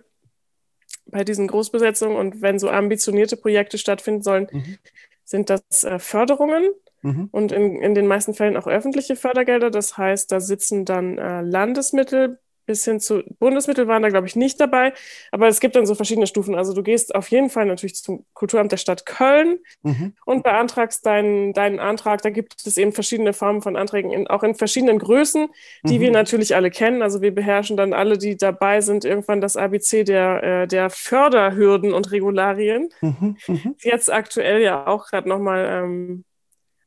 bei 1.07 1.25
diesen 1.25 1.47
Großbesetzungen 1.47 2.17
und 2.17 2.41
wenn 2.41 2.59
so 2.59 2.71
ambitionierte 2.71 3.37
Projekte 3.37 3.77
stattfinden 3.79 4.23
sollen, 4.23 4.49
Mhm. 4.51 4.79
sind 5.25 5.51
das 5.51 5.85
äh, 5.85 5.99
Förderungen 5.99 6.71
Mhm. 7.03 7.29
und 7.33 7.53
in, 7.53 7.81
in 7.83 7.95
den 7.95 8.07
meisten 8.07 8.35
Fällen 8.35 8.57
auch 8.57 8.67
öffentliche 8.67 9.17
Fördergelder. 9.17 9.71
Das 9.71 9.97
heißt, 9.99 10.31
da 10.33 10.41
sitzen 10.41 10.85
dann 10.85 11.19
äh, 11.19 11.43
Landesmittel 11.43 12.39
bis 12.71 12.85
hin 12.85 13.01
zu 13.01 13.25
Bundesmittel 13.41 13.89
waren 13.89 14.01
da, 14.05 14.11
glaube 14.11 14.29
ich, 14.29 14.37
nicht 14.37 14.61
dabei. 14.61 14.93
Aber 15.33 15.49
es 15.49 15.59
gibt 15.59 15.75
dann 15.75 15.87
so 15.87 15.97
verschiedene 15.97 16.29
Stufen. 16.29 16.55
Also 16.55 16.73
du 16.73 16.85
gehst 16.85 17.13
auf 17.17 17.27
jeden 17.33 17.51
Fall 17.51 17.67
natürlich 17.67 17.97
zum 17.97 18.25
Kulturamt 18.33 18.71
der 18.71 18.77
Stadt 18.77 19.05
Köln 19.07 19.59
Mhm. 19.83 20.13
und 20.25 20.45
beantragst 20.45 21.05
deinen, 21.05 21.53
deinen 21.53 21.81
Antrag. 21.81 22.23
Da 22.23 22.31
gibt 22.31 22.65
es 22.65 22.77
eben 22.79 22.93
verschiedene 22.93 23.33
Formen 23.33 23.61
von 23.61 23.75
Anträgen, 23.75 24.13
in, 24.13 24.29
auch 24.29 24.45
in 24.45 24.55
verschiedenen 24.55 25.01
Größen, 25.01 25.49
die 25.83 25.99
Mhm. 25.99 26.03
wir 26.03 26.11
natürlich 26.13 26.55
alle 26.55 26.71
kennen. 26.71 27.03
Also 27.03 27.21
wir 27.23 27.35
beherrschen 27.35 27.77
dann 27.77 27.93
alle, 27.93 28.17
die 28.19 28.37
dabei 28.37 28.81
sind, 28.83 29.05
irgendwann 29.05 29.41
das 29.41 29.57
ABC 29.57 30.05
der, 30.05 30.43
äh, 30.45 30.67
der 30.69 30.91
Förderhürden 30.91 31.93
und 31.93 32.13
Regularien 32.13 32.91
Mhm. 33.01 33.37
Mhm. 33.49 33.75
jetzt 33.83 34.13
aktuell 34.13 34.63
ja 34.63 34.87
auch 34.87 35.09
gerade 35.09 35.29
nochmal, 35.29 35.67
ähm, 35.69 36.25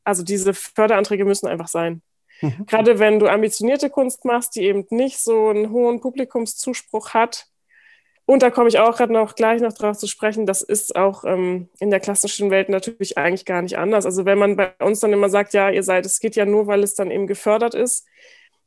also 0.02 0.22
diese 0.22 0.54
Förderanträge 0.54 1.26
müssen 1.26 1.46
einfach 1.46 1.68
sein. 1.68 2.00
Mhm. 2.44 2.66
Gerade 2.66 2.98
wenn 2.98 3.18
du 3.18 3.28
ambitionierte 3.28 3.90
Kunst 3.90 4.24
machst, 4.24 4.56
die 4.56 4.62
eben 4.62 4.86
nicht 4.90 5.18
so 5.18 5.48
einen 5.48 5.70
hohen 5.70 6.00
Publikumszuspruch 6.00 7.10
hat. 7.14 7.46
Und 8.26 8.42
da 8.42 8.50
komme 8.50 8.68
ich 8.68 8.78
auch 8.78 8.96
gerade 8.96 9.12
noch 9.12 9.34
gleich 9.34 9.60
noch 9.60 9.74
drauf 9.74 9.98
zu 9.98 10.06
sprechen, 10.06 10.46
das 10.46 10.62
ist 10.62 10.96
auch 10.96 11.24
ähm, 11.24 11.68
in 11.78 11.90
der 11.90 12.00
klassischen 12.00 12.50
Welt 12.50 12.70
natürlich 12.70 13.18
eigentlich 13.18 13.44
gar 13.44 13.60
nicht 13.60 13.76
anders. 13.76 14.06
Also 14.06 14.24
wenn 14.24 14.38
man 14.38 14.56
bei 14.56 14.72
uns 14.80 15.00
dann 15.00 15.12
immer 15.12 15.28
sagt, 15.28 15.52
ja, 15.52 15.68
ihr 15.68 15.82
seid, 15.82 16.06
es 16.06 16.20
geht 16.20 16.34
ja 16.34 16.46
nur, 16.46 16.66
weil 16.66 16.82
es 16.82 16.94
dann 16.94 17.10
eben 17.10 17.26
gefördert 17.26 17.74
ist, 17.74 18.06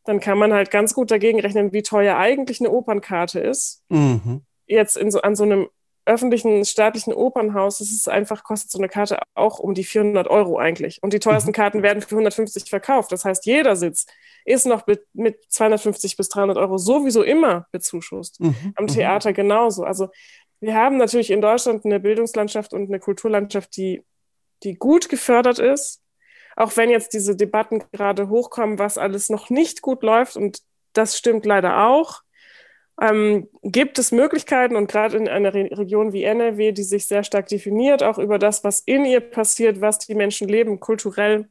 dann 0.05 0.19
kann 0.19 0.37
man 0.37 0.53
halt 0.53 0.69
ganz 0.71 0.93
gut 0.93 1.09
dagegen 1.11 1.39
rechnen, 1.39 1.73
wie 1.73 1.81
teuer 1.81 2.17
eigentlich 2.17 2.61
eine 2.61 2.71
Opernkarte 2.71 3.39
ist 3.39 3.83
Mhm. 3.89 4.41
jetzt 4.67 4.95
in 4.95 5.09
so, 5.11 5.21
an 5.21 5.35
so 5.35 5.43
einem 5.43 5.67
öffentlichen, 6.07 6.65
staatlichen 6.65 7.13
Opernhaus, 7.13 7.79
das 7.79 7.89
ist 7.91 8.09
einfach, 8.09 8.43
kostet 8.43 8.71
so 8.71 8.77
eine 8.77 8.89
Karte 8.89 9.19
auch 9.35 9.59
um 9.59 9.73
die 9.73 9.83
400 9.83 10.27
Euro 10.27 10.57
eigentlich. 10.57 10.99
Und 11.03 11.13
die 11.13 11.19
teuersten 11.19 11.49
Mhm. 11.51 11.55
Karten 11.55 11.83
werden 11.83 12.01
für 12.01 12.15
150 12.15 12.69
verkauft. 12.69 13.11
Das 13.11 13.25
heißt, 13.25 13.45
jeder 13.45 13.75
Sitz 13.75 14.05
ist 14.45 14.65
noch 14.65 14.87
mit, 14.87 15.05
mit 15.13 15.37
250 15.49 16.17
bis 16.17 16.29
300 16.29 16.57
Euro 16.57 16.77
sowieso 16.77 17.23
immer 17.23 17.67
bezuschusst. 17.71 18.39
Mhm. 18.39 18.73
Am 18.75 18.85
Mhm. 18.85 18.89
Theater 18.89 19.33
genauso. 19.33 19.83
Also 19.83 20.09
wir 20.59 20.73
haben 20.73 20.97
natürlich 20.97 21.29
in 21.29 21.41
Deutschland 21.41 21.85
eine 21.85 21.99
Bildungslandschaft 21.99 22.73
und 22.73 22.87
eine 22.87 22.99
Kulturlandschaft, 22.99 23.75
die, 23.77 24.03
die 24.63 24.75
gut 24.75 25.09
gefördert 25.09 25.59
ist. 25.59 26.01
Auch 26.55 26.75
wenn 26.77 26.89
jetzt 26.89 27.13
diese 27.13 27.35
Debatten 27.35 27.83
gerade 27.91 28.29
hochkommen, 28.29 28.79
was 28.79 28.97
alles 28.97 29.29
noch 29.29 29.49
nicht 29.51 29.81
gut 29.83 30.01
läuft, 30.01 30.35
und 30.37 30.59
das 30.93 31.15
stimmt 31.17 31.45
leider 31.45 31.85
auch, 31.87 32.21
ähm, 33.01 33.47
gibt 33.63 33.99
es 33.99 34.11
Möglichkeiten 34.11 34.75
und 34.75 34.89
gerade 34.89 35.17
in 35.17 35.27
einer 35.27 35.53
Re 35.53 35.69
Region 35.71 36.13
wie 36.13 36.23
NRW, 36.23 36.71
die 36.71 36.83
sich 36.83 37.07
sehr 37.07 37.23
stark 37.23 37.47
definiert, 37.47 38.01
auch 38.03 38.17
über 38.17 38.39
das, 38.39 38.63
was 38.63 38.79
in 38.79 39.05
ihr 39.05 39.19
passiert, 39.19 39.81
was 39.81 39.99
die 39.99 40.15
Menschen 40.15 40.47
leben, 40.47 40.79
kulturell, 40.79 41.47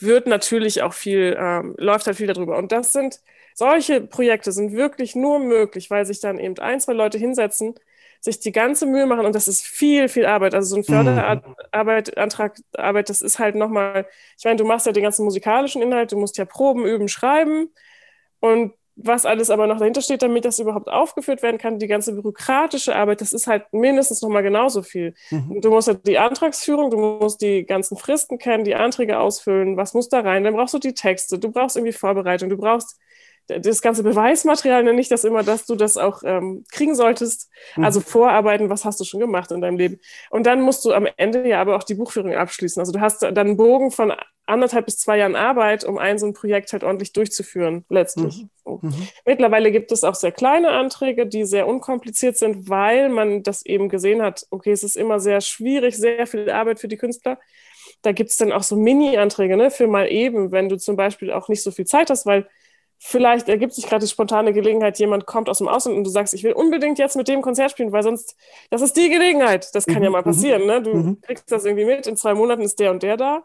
wird 0.00 0.26
natürlich 0.26 0.82
auch 0.82 0.94
viel, 0.94 1.36
ähm, 1.38 1.74
läuft 1.78 2.06
halt 2.06 2.16
viel 2.16 2.26
darüber. 2.26 2.56
Und 2.58 2.72
das 2.72 2.92
sind, 2.92 3.20
solche 3.54 4.00
Projekte 4.00 4.52
sind 4.52 4.72
wirklich 4.72 5.14
nur 5.14 5.38
möglich, 5.38 5.90
weil 5.90 6.06
sich 6.06 6.20
dann 6.20 6.38
eben 6.38 6.58
ein, 6.58 6.80
zwei 6.80 6.94
Leute 6.94 7.18
hinsetzen, 7.18 7.74
sich 8.20 8.40
die 8.40 8.52
ganze 8.52 8.86
Mühe 8.86 9.04
machen 9.06 9.26
und 9.26 9.34
das 9.34 9.48
ist 9.48 9.66
viel, 9.66 10.08
viel 10.08 10.24
Arbeit. 10.24 10.54
Also 10.54 10.70
so 10.70 10.76
ein 10.76 10.84
Förderarbeit, 10.84 12.16
Antrag, 12.16 12.56
Arbeit, 12.72 13.10
das 13.10 13.20
ist 13.20 13.38
halt 13.38 13.54
nochmal, 13.54 14.06
ich 14.38 14.44
meine, 14.44 14.56
du 14.56 14.64
machst 14.64 14.86
ja 14.86 14.92
den 14.92 15.02
ganzen 15.02 15.24
musikalischen 15.26 15.82
Inhalt, 15.82 16.10
du 16.10 16.18
musst 16.18 16.38
ja 16.38 16.46
proben, 16.46 16.86
üben, 16.86 17.08
schreiben 17.08 17.70
und 18.40 18.72
was 18.96 19.26
alles 19.26 19.50
aber 19.50 19.66
noch 19.66 19.78
dahinter 19.78 20.00
steht, 20.02 20.22
damit 20.22 20.44
das 20.44 20.58
überhaupt 20.58 20.88
aufgeführt 20.88 21.42
werden 21.42 21.58
kann, 21.58 21.78
die 21.78 21.88
ganze 21.88 22.12
bürokratische 22.12 22.94
Arbeit, 22.94 23.20
das 23.20 23.32
ist 23.32 23.46
halt 23.46 23.64
mindestens 23.72 24.22
nochmal 24.22 24.42
genauso 24.42 24.82
viel. 24.82 25.14
Mhm. 25.30 25.60
Du 25.60 25.70
musst 25.70 25.88
ja 25.88 25.94
die 25.94 26.18
Antragsführung, 26.18 26.90
du 26.90 26.98
musst 26.98 27.40
die 27.42 27.64
ganzen 27.64 27.96
Fristen 27.96 28.38
kennen, 28.38 28.64
die 28.64 28.76
Anträge 28.76 29.18
ausfüllen, 29.18 29.76
was 29.76 29.94
muss 29.94 30.08
da 30.08 30.20
rein, 30.20 30.44
dann 30.44 30.54
brauchst 30.54 30.74
du 30.74 30.78
die 30.78 30.94
Texte, 30.94 31.38
du 31.38 31.50
brauchst 31.50 31.76
irgendwie 31.76 31.92
Vorbereitung, 31.92 32.48
du 32.48 32.56
brauchst 32.56 32.98
das 33.46 33.82
ganze 33.82 34.02
Beweismaterial, 34.02 34.82
nenne 34.84 35.00
ich 35.00 35.08
das 35.08 35.24
immer, 35.24 35.42
dass 35.42 35.66
du 35.66 35.74
das 35.74 35.96
auch 35.96 36.22
ähm, 36.24 36.64
kriegen 36.72 36.94
solltest. 36.94 37.50
Mhm. 37.76 37.84
Also 37.84 38.00
vorarbeiten, 38.00 38.70
was 38.70 38.84
hast 38.84 39.00
du 39.00 39.04
schon 39.04 39.20
gemacht 39.20 39.50
in 39.50 39.60
deinem 39.60 39.76
Leben. 39.76 40.00
Und 40.30 40.46
dann 40.46 40.62
musst 40.62 40.84
du 40.84 40.92
am 40.92 41.06
Ende 41.16 41.46
ja 41.46 41.60
aber 41.60 41.76
auch 41.76 41.82
die 41.82 41.94
Buchführung 41.94 42.34
abschließen. 42.34 42.80
Also 42.80 42.92
du 42.92 43.00
hast 43.00 43.22
dann 43.22 43.36
einen 43.36 43.56
Bogen 43.56 43.90
von 43.90 44.12
anderthalb 44.46 44.86
bis 44.86 44.98
zwei 44.98 45.18
Jahren 45.18 45.36
Arbeit, 45.36 45.84
um 45.84 45.98
ein 45.98 46.18
so 46.18 46.26
ein 46.26 46.34
Projekt 46.34 46.72
halt 46.72 46.84
ordentlich 46.84 47.12
durchzuführen, 47.12 47.84
letztlich. 47.88 48.46
Mhm. 48.64 48.78
Mhm. 48.82 49.08
Mittlerweile 49.24 49.70
gibt 49.70 49.92
es 49.92 50.04
auch 50.04 50.14
sehr 50.14 50.32
kleine 50.32 50.70
Anträge, 50.70 51.26
die 51.26 51.44
sehr 51.44 51.66
unkompliziert 51.66 52.36
sind, 52.36 52.68
weil 52.68 53.08
man 53.08 53.42
das 53.42 53.64
eben 53.64 53.88
gesehen 53.88 54.22
hat, 54.22 54.46
okay, 54.50 54.72
es 54.72 54.84
ist 54.84 54.96
immer 54.96 55.20
sehr 55.20 55.40
schwierig, 55.40 55.96
sehr 55.96 56.26
viel 56.26 56.50
Arbeit 56.50 56.80
für 56.80 56.88
die 56.88 56.96
Künstler. 56.96 57.38
Da 58.02 58.12
gibt 58.12 58.30
es 58.30 58.36
dann 58.36 58.52
auch 58.52 58.62
so 58.62 58.76
Mini-Anträge, 58.76 59.56
ne, 59.56 59.70
für 59.70 59.86
mal 59.86 60.10
eben, 60.10 60.52
wenn 60.52 60.68
du 60.68 60.76
zum 60.76 60.96
Beispiel 60.96 61.32
auch 61.32 61.48
nicht 61.48 61.62
so 61.62 61.70
viel 61.70 61.86
Zeit 61.86 62.10
hast, 62.10 62.26
weil 62.26 62.46
vielleicht 63.06 63.50
ergibt 63.50 63.74
sich 63.74 63.86
gerade 63.86 64.02
die 64.02 64.10
spontane 64.10 64.54
Gelegenheit, 64.54 64.98
jemand 64.98 65.26
kommt 65.26 65.50
aus 65.50 65.58
dem 65.58 65.68
Ausland 65.68 65.98
und 65.98 66.04
du 66.04 66.10
sagst, 66.10 66.32
ich 66.32 66.42
will 66.42 66.54
unbedingt 66.54 66.98
jetzt 66.98 67.16
mit 67.16 67.28
dem 67.28 67.42
Konzert 67.42 67.70
spielen, 67.70 67.92
weil 67.92 68.02
sonst, 68.02 68.34
das 68.70 68.80
ist 68.80 68.96
die 68.96 69.10
Gelegenheit. 69.10 69.74
Das 69.74 69.84
kann 69.84 69.98
mhm. 69.98 70.04
ja 70.04 70.10
mal 70.10 70.20
mhm. 70.22 70.24
passieren. 70.24 70.66
Ne? 70.66 70.80
Du 70.80 70.94
mhm. 70.94 71.20
kriegst 71.20 71.52
das 71.52 71.66
irgendwie 71.66 71.84
mit, 71.84 72.06
in 72.06 72.16
zwei 72.16 72.32
Monaten 72.32 72.62
ist 72.62 72.80
der 72.80 72.90
und 72.90 73.02
der 73.02 73.18
da. 73.18 73.44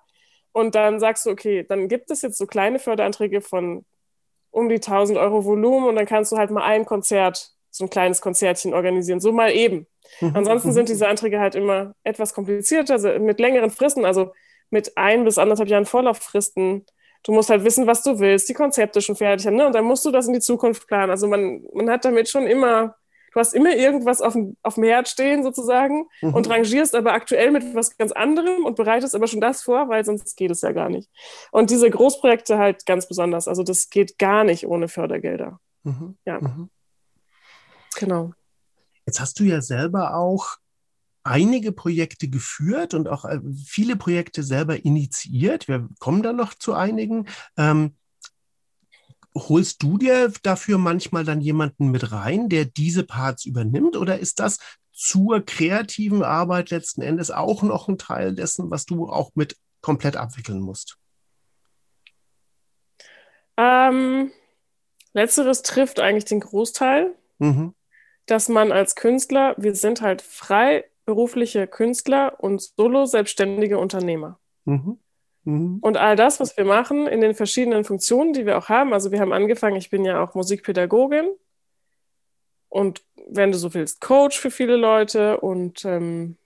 Und 0.53 0.75
dann 0.75 1.01
sagst 1.01 1.25
du, 1.25 1.31
okay, 1.31 1.65
dann 1.67 1.89
gibt 1.89 2.09
es 2.09 2.21
jetzt 2.21 2.37
so 2.37 2.47
kleine 2.47 2.79
Förderanträge 2.79 3.41
von 3.41 3.83
um 4.49 4.69
die 4.69 4.75
1000 4.75 5.19
Euro 5.19 5.43
Volumen 5.43 5.89
und 5.89 5.95
dann 5.97 6.05
kannst 6.05 6.31
du 6.31 6.37
halt 6.37 6.51
mal 6.51 6.63
ein 6.63 6.85
Konzert, 6.85 7.51
so 7.69 7.83
ein 7.83 7.89
kleines 7.89 8.21
Konzertchen 8.21 8.73
organisieren, 8.73 9.19
so 9.19 9.33
mal 9.33 9.51
eben. 9.51 9.87
Mhm. 10.21 10.31
Ansonsten 10.35 10.71
sind 10.71 10.87
diese 10.87 11.09
Anträge 11.09 11.41
halt 11.41 11.55
immer 11.55 11.95
etwas 12.03 12.33
komplizierter, 12.33 12.93
also 12.93 13.09
mit 13.19 13.41
längeren 13.41 13.71
Fristen, 13.71 14.05
also 14.05 14.31
mit 14.69 14.95
ein 14.97 15.25
bis 15.25 15.37
anderthalb 15.37 15.67
Jahren 15.67 15.85
Vorlauffristen 15.85 16.85
du 17.23 17.31
musst 17.31 17.49
halt 17.49 17.63
wissen, 17.63 17.88
was 17.88 18.03
du 18.03 18.19
willst, 18.19 18.49
die 18.49 18.53
Konzepte 18.53 19.01
schon 19.01 19.15
fertig 19.15 19.47
haben, 19.47 19.55
ne? 19.55 19.67
Und 19.67 19.73
dann 19.73 19.85
musst 19.85 20.05
du 20.05 20.11
das 20.11 20.27
in 20.27 20.33
die 20.33 20.39
Zukunft 20.39 20.88
planen. 20.88 21.11
Also 21.11 21.27
man, 21.27 21.63
man 21.73 21.89
hat 21.89 22.05
damit 22.05 22.29
schon 22.29 22.47
immer, 22.47 22.95
du 23.33 23.39
hast 23.39 23.53
immer 23.53 23.75
irgendwas 23.75 24.21
auf 24.21 24.33
dem, 24.33 24.55
auf 24.63 24.75
dem 24.75 24.83
Herd 24.83 25.07
stehen 25.07 25.43
sozusagen 25.43 26.07
mhm. 26.21 26.33
und 26.33 26.49
rangierst 26.49 26.95
aber 26.95 27.13
aktuell 27.13 27.51
mit 27.51 27.75
was 27.75 27.97
ganz 27.97 28.11
anderem 28.11 28.65
und 28.65 28.75
bereitest 28.75 29.15
aber 29.15 29.27
schon 29.27 29.41
das 29.41 29.61
vor, 29.61 29.89
weil 29.89 30.05
sonst 30.05 30.35
geht 30.38 30.51
es 30.51 30.61
ja 30.61 30.71
gar 30.71 30.89
nicht. 30.89 31.09
Und 31.51 31.69
diese 31.69 31.89
Großprojekte 31.89 32.57
halt 32.57 32.85
ganz 32.85 33.07
besonders. 33.07 33.47
Also 33.47 33.63
das 33.63 33.89
geht 33.89 34.17
gar 34.17 34.43
nicht 34.43 34.65
ohne 34.67 34.88
Fördergelder. 34.88 35.59
Mhm. 35.83 36.17
Ja. 36.25 36.39
Mhm. 36.39 36.69
Genau. 37.97 38.31
Jetzt 39.05 39.19
hast 39.19 39.39
du 39.39 39.43
ja 39.43 39.61
selber 39.61 40.15
auch 40.15 40.57
einige 41.29 41.71
Projekte 41.71 42.27
geführt 42.27 42.93
und 42.93 43.07
auch 43.07 43.24
äh, 43.24 43.39
viele 43.65 43.95
Projekte 43.95 44.41
selber 44.41 44.83
initiiert. 44.83 45.67
Wir 45.67 45.88
kommen 46.00 46.24
dann 46.24 46.36
noch 46.36 46.55
zu 46.55 46.74
einigen. 46.74 47.27
Ähm, 47.55 47.95
holst 49.36 49.83
du 49.83 50.00
dir 50.00 50.33
dafür 50.41 50.79
manchmal 50.79 51.24
dann 51.24 51.39
jemanden 51.39 51.91
mit 51.91 52.12
rein, 52.12 52.50
der 52.50 52.65
diese 52.65 53.03
Parts 53.03 53.45
übernimmt? 53.45 53.95
Oder 53.95 54.19
ist 54.19 54.39
das 54.39 54.57
zur 54.91 55.45
kreativen 55.45 56.24
Arbeit 56.24 56.71
letzten 56.71 57.03
Endes 57.03 57.29
auch 57.29 57.62
noch 57.62 57.88
ein 57.88 58.00
Teil 58.00 58.33
dessen, 58.33 58.71
was 58.71 58.86
du 58.86 59.07
auch 59.07 59.31
mit 59.36 59.55
komplett 59.81 60.17
abwickeln 60.17 60.59
musst? 60.59 60.98
Ähm, 63.55 64.31
letzteres 65.13 65.62
trifft 65.62 66.00
eigentlich 66.00 66.25
den 66.25 66.39
Großteil, 66.39 67.15
mhm. 67.38 67.75
dass 68.25 68.50
man 68.50 68.71
als 68.71 68.95
Künstler, 68.95 69.53
wir 69.57 69.75
sind 69.75 70.01
halt 70.01 70.24
frei 70.24 70.86
berufliche 71.09 71.65
Künstler 71.65 72.35
und 72.37 72.61
solo-selbstständige 72.61 73.79
Unternehmer. 73.79 74.37
Mhm. 74.65 74.99
Mhm. 75.43 75.79
Und 75.81 75.97
all 75.97 76.15
das, 76.15 76.39
was 76.39 76.55
wir 76.55 76.65
machen 76.65 77.07
in 77.07 77.19
den 77.19 77.33
verschiedenen 77.33 77.83
Funktionen, 77.83 78.31
die 78.33 78.45
wir 78.45 78.59
auch 78.59 78.69
haben, 78.69 78.93
also 78.93 79.11
wir 79.11 79.19
haben 79.19 79.33
angefangen, 79.33 79.75
ich 79.75 79.89
bin 79.89 80.05
ja 80.05 80.21
auch 80.21 80.35
Musikpädagogin 80.35 81.27
und 82.67 83.01
wenn 83.27 83.51
du 83.51 83.57
so 83.57 83.73
willst, 83.73 84.01
Coach 84.01 84.39
für 84.39 84.51
viele 84.51 84.75
Leute 84.75 85.39
und 85.39 85.83
ähm, 85.83 86.37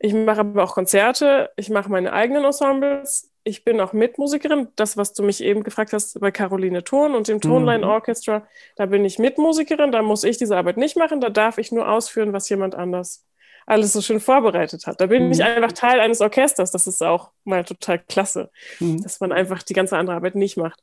ich 0.00 0.12
mache 0.12 0.40
aber 0.40 0.64
auch 0.64 0.74
Konzerte, 0.74 1.50
ich 1.54 1.70
mache 1.70 1.88
meine 1.88 2.12
eigenen 2.12 2.44
Ensembles, 2.44 3.30
ich 3.44 3.62
bin 3.62 3.80
auch 3.80 3.92
Mitmusikerin, 3.92 4.66
das, 4.74 4.96
was 4.96 5.12
du 5.12 5.22
mich 5.22 5.40
eben 5.40 5.62
gefragt 5.62 5.92
hast 5.92 6.18
bei 6.18 6.32
Caroline 6.32 6.82
Thon 6.82 7.14
und 7.14 7.28
dem 7.28 7.40
Tonline 7.40 7.84
mhm. 7.84 7.90
Orchestra, 7.92 8.44
da 8.74 8.86
bin 8.86 9.04
ich 9.04 9.20
Mitmusikerin, 9.20 9.92
da 9.92 10.02
muss 10.02 10.24
ich 10.24 10.36
diese 10.36 10.56
Arbeit 10.56 10.78
nicht 10.78 10.96
machen, 10.96 11.20
da 11.20 11.30
darf 11.30 11.58
ich 11.58 11.70
nur 11.70 11.88
ausführen, 11.88 12.32
was 12.32 12.48
jemand 12.48 12.74
anders 12.74 13.24
alles 13.66 13.92
so 13.92 14.00
schön 14.00 14.20
vorbereitet 14.20 14.86
hat. 14.86 15.00
Da 15.00 15.06
bin 15.06 15.26
mhm. 15.26 15.32
ich 15.32 15.42
einfach 15.42 15.72
Teil 15.72 16.00
eines 16.00 16.20
Orchesters. 16.20 16.70
Das 16.70 16.86
ist 16.86 17.02
auch 17.02 17.30
mal 17.44 17.64
total 17.64 17.98
klasse, 17.98 18.50
mhm. 18.80 19.02
dass 19.02 19.20
man 19.20 19.32
einfach 19.32 19.62
die 19.62 19.74
ganze 19.74 19.96
andere 19.96 20.16
Arbeit 20.16 20.34
nicht 20.34 20.56
macht. 20.56 20.82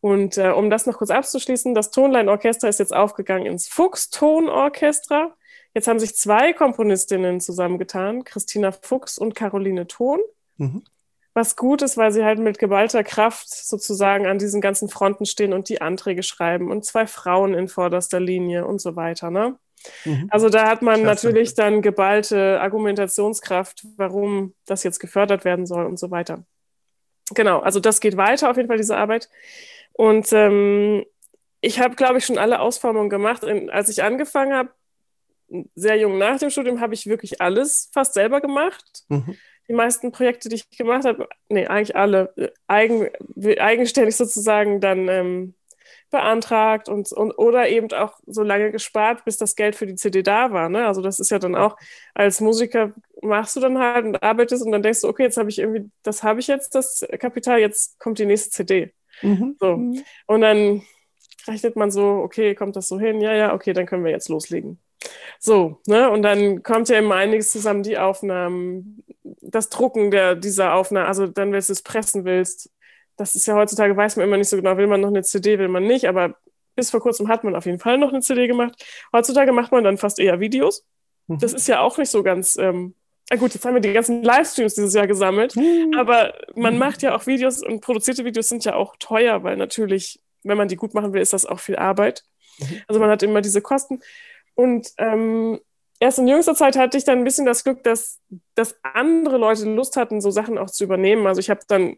Und 0.00 0.38
äh, 0.38 0.50
um 0.50 0.70
das 0.70 0.86
noch 0.86 0.98
kurz 0.98 1.10
abzuschließen, 1.10 1.74
das 1.74 1.90
Tonline-Orchester 1.90 2.68
ist 2.68 2.78
jetzt 2.78 2.94
aufgegangen 2.94 3.46
ins 3.46 3.68
Fuchs-Ton-Orchestra. 3.68 5.34
Jetzt 5.74 5.88
haben 5.88 6.00
sich 6.00 6.16
zwei 6.16 6.52
Komponistinnen 6.52 7.40
zusammengetan, 7.40 8.24
Christina 8.24 8.72
Fuchs 8.72 9.18
und 9.18 9.34
Caroline 9.34 9.86
Ton. 9.86 10.20
Mhm. 10.56 10.82
Was 11.32 11.54
gut 11.54 11.82
ist, 11.82 11.96
weil 11.96 12.10
sie 12.10 12.24
halt 12.24 12.40
mit 12.40 12.58
geballter 12.58 13.04
Kraft 13.04 13.48
sozusagen 13.48 14.26
an 14.26 14.38
diesen 14.38 14.60
ganzen 14.60 14.88
Fronten 14.88 15.26
stehen 15.26 15.52
und 15.52 15.68
die 15.68 15.80
Anträge 15.80 16.24
schreiben 16.24 16.72
und 16.72 16.84
zwei 16.84 17.06
Frauen 17.06 17.54
in 17.54 17.68
vorderster 17.68 18.18
Linie 18.18 18.66
und 18.66 18.80
so 18.80 18.96
weiter. 18.96 19.30
Ne? 19.30 19.56
Mhm. 20.04 20.28
Also 20.30 20.48
da 20.48 20.68
hat 20.68 20.82
man 20.82 21.02
Klasse. 21.02 21.26
natürlich 21.26 21.54
dann 21.54 21.82
geballte 21.82 22.60
Argumentationskraft, 22.60 23.86
warum 23.96 24.54
das 24.66 24.82
jetzt 24.82 24.98
gefördert 24.98 25.44
werden 25.44 25.66
soll 25.66 25.86
und 25.86 25.98
so 25.98 26.10
weiter. 26.10 26.44
Genau, 27.34 27.60
also 27.60 27.80
das 27.80 28.00
geht 28.00 28.16
weiter 28.16 28.50
auf 28.50 28.56
jeden 28.56 28.68
Fall, 28.68 28.76
diese 28.76 28.96
Arbeit. 28.96 29.28
Und 29.92 30.32
ähm, 30.32 31.04
ich 31.60 31.78
habe, 31.80 31.94
glaube 31.94 32.18
ich, 32.18 32.26
schon 32.26 32.38
alle 32.38 32.60
Ausformungen 32.60 33.10
gemacht. 33.10 33.44
Und 33.44 33.70
als 33.70 33.88
ich 33.88 34.02
angefangen 34.02 34.52
habe, 34.52 34.70
sehr 35.74 35.96
jung 35.96 36.18
nach 36.18 36.38
dem 36.38 36.50
Studium, 36.50 36.80
habe 36.80 36.94
ich 36.94 37.06
wirklich 37.06 37.40
alles 37.40 37.90
fast 37.92 38.14
selber 38.14 38.40
gemacht. 38.40 39.04
Mhm. 39.08 39.36
Die 39.68 39.72
meisten 39.72 40.10
Projekte, 40.10 40.48
die 40.48 40.56
ich 40.56 40.70
gemacht 40.70 41.04
habe, 41.04 41.28
nee, 41.48 41.66
eigentlich 41.66 41.96
alle, 41.96 42.32
äh, 42.36 42.48
eigen, 42.66 43.08
eigenständig 43.58 44.16
sozusagen 44.16 44.80
dann 44.80 45.08
ähm, 45.08 45.54
beantragt 46.10 46.88
und, 46.88 47.12
und 47.12 47.32
oder 47.32 47.68
eben 47.68 47.92
auch 47.92 48.18
so 48.26 48.42
lange 48.42 48.70
gespart, 48.70 49.24
bis 49.24 49.36
das 49.36 49.56
Geld 49.56 49.76
für 49.76 49.86
die 49.86 49.94
CD 49.94 50.22
da 50.22 50.52
war. 50.52 50.68
Ne? 50.68 50.86
Also 50.86 51.02
das 51.02 51.20
ist 51.20 51.30
ja 51.30 51.38
dann 51.38 51.54
auch, 51.54 51.76
als 52.14 52.40
Musiker 52.40 52.92
machst 53.22 53.56
du 53.56 53.60
dann 53.60 53.78
halt 53.78 54.04
und 54.04 54.22
arbeitest 54.22 54.64
und 54.64 54.72
dann 54.72 54.82
denkst 54.82 55.02
du, 55.02 55.08
okay, 55.08 55.24
jetzt 55.24 55.36
habe 55.36 55.50
ich 55.50 55.58
irgendwie, 55.58 55.90
das 56.02 56.22
habe 56.22 56.40
ich 56.40 56.48
jetzt, 56.48 56.74
das 56.74 57.06
Kapital, 57.18 57.60
jetzt 57.60 57.98
kommt 57.98 58.18
die 58.18 58.26
nächste 58.26 58.50
CD. 58.50 58.92
Mhm. 59.22 59.56
So. 59.60 59.76
Mhm. 59.76 60.02
Und 60.26 60.40
dann 60.40 60.82
rechnet 61.46 61.76
man 61.76 61.90
so, 61.90 62.04
okay, 62.04 62.54
kommt 62.54 62.76
das 62.76 62.88
so 62.88 62.98
hin? 62.98 63.20
Ja, 63.20 63.34
ja, 63.34 63.54
okay, 63.54 63.72
dann 63.72 63.86
können 63.86 64.04
wir 64.04 64.10
jetzt 64.10 64.28
loslegen. 64.28 64.78
So, 65.38 65.80
ne? 65.86 66.10
Und 66.10 66.22
dann 66.22 66.62
kommt 66.62 66.88
ja 66.88 66.98
immer 66.98 67.14
einiges 67.14 67.50
zusammen, 67.52 67.82
die 67.82 67.98
Aufnahmen, 67.98 69.04
das 69.40 69.68
Drucken 69.70 70.10
der, 70.10 70.34
dieser 70.34 70.74
Aufnahmen, 70.74 71.06
also 71.06 71.26
dann, 71.26 71.52
wenn 71.52 71.60
du 71.60 71.72
es 71.72 71.82
pressen 71.82 72.24
willst, 72.24 72.70
das 73.20 73.34
ist 73.34 73.46
ja 73.46 73.54
heutzutage, 73.54 73.96
weiß 73.96 74.16
man 74.16 74.26
immer 74.26 74.36
nicht 74.36 74.48
so 74.48 74.56
genau, 74.56 74.76
will 74.76 74.86
man 74.86 75.00
noch 75.00 75.08
eine 75.08 75.22
CD, 75.22 75.58
will 75.58 75.68
man 75.68 75.84
nicht, 75.86 76.08
aber 76.08 76.34
bis 76.74 76.90
vor 76.90 77.00
kurzem 77.00 77.28
hat 77.28 77.44
man 77.44 77.54
auf 77.54 77.66
jeden 77.66 77.78
Fall 77.78 77.98
noch 77.98 78.10
eine 78.10 78.20
CD 78.20 78.46
gemacht. 78.46 78.82
Heutzutage 79.12 79.52
macht 79.52 79.72
man 79.72 79.84
dann 79.84 79.98
fast 79.98 80.18
eher 80.18 80.40
Videos. 80.40 80.86
Mhm. 81.26 81.38
Das 81.38 81.52
ist 81.52 81.68
ja 81.68 81.80
auch 81.80 81.98
nicht 81.98 82.10
so 82.10 82.22
ganz. 82.22 82.56
Ähm, 82.56 82.94
na 83.30 83.36
gut, 83.36 83.54
jetzt 83.54 83.64
haben 83.64 83.74
wir 83.74 83.80
die 83.80 83.92
ganzen 83.92 84.22
Livestreams 84.22 84.74
dieses 84.74 84.94
Jahr 84.94 85.06
gesammelt, 85.06 85.54
mhm. 85.54 85.94
aber 85.96 86.34
man 86.54 86.78
macht 86.78 87.02
ja 87.02 87.14
auch 87.14 87.26
Videos 87.26 87.62
und 87.62 87.80
produzierte 87.80 88.24
Videos 88.24 88.48
sind 88.48 88.64
ja 88.64 88.74
auch 88.74 88.96
teuer, 88.98 89.44
weil 89.44 89.56
natürlich, 89.56 90.20
wenn 90.42 90.56
man 90.56 90.68
die 90.68 90.76
gut 90.76 90.94
machen 90.94 91.12
will, 91.12 91.20
ist 91.20 91.32
das 91.32 91.46
auch 91.46 91.60
viel 91.60 91.76
Arbeit. 91.76 92.24
Mhm. 92.58 92.82
Also 92.88 93.00
man 93.00 93.10
hat 93.10 93.22
immer 93.22 93.42
diese 93.42 93.60
Kosten. 93.60 94.00
Und 94.54 94.88
ähm, 94.98 95.60
erst 96.00 96.18
in 96.18 96.26
jüngster 96.26 96.54
Zeit 96.54 96.76
hatte 96.76 96.96
ich 96.96 97.04
dann 97.04 97.18
ein 97.18 97.24
bisschen 97.24 97.46
das 97.46 97.62
Glück, 97.62 97.84
dass, 97.84 98.18
dass 98.54 98.76
andere 98.82 99.36
Leute 99.36 99.64
Lust 99.72 99.96
hatten, 99.96 100.20
so 100.20 100.30
Sachen 100.30 100.58
auch 100.58 100.70
zu 100.70 100.84
übernehmen. 100.84 101.26
Also 101.26 101.40
ich 101.40 101.50
habe 101.50 101.60
dann, 101.68 101.96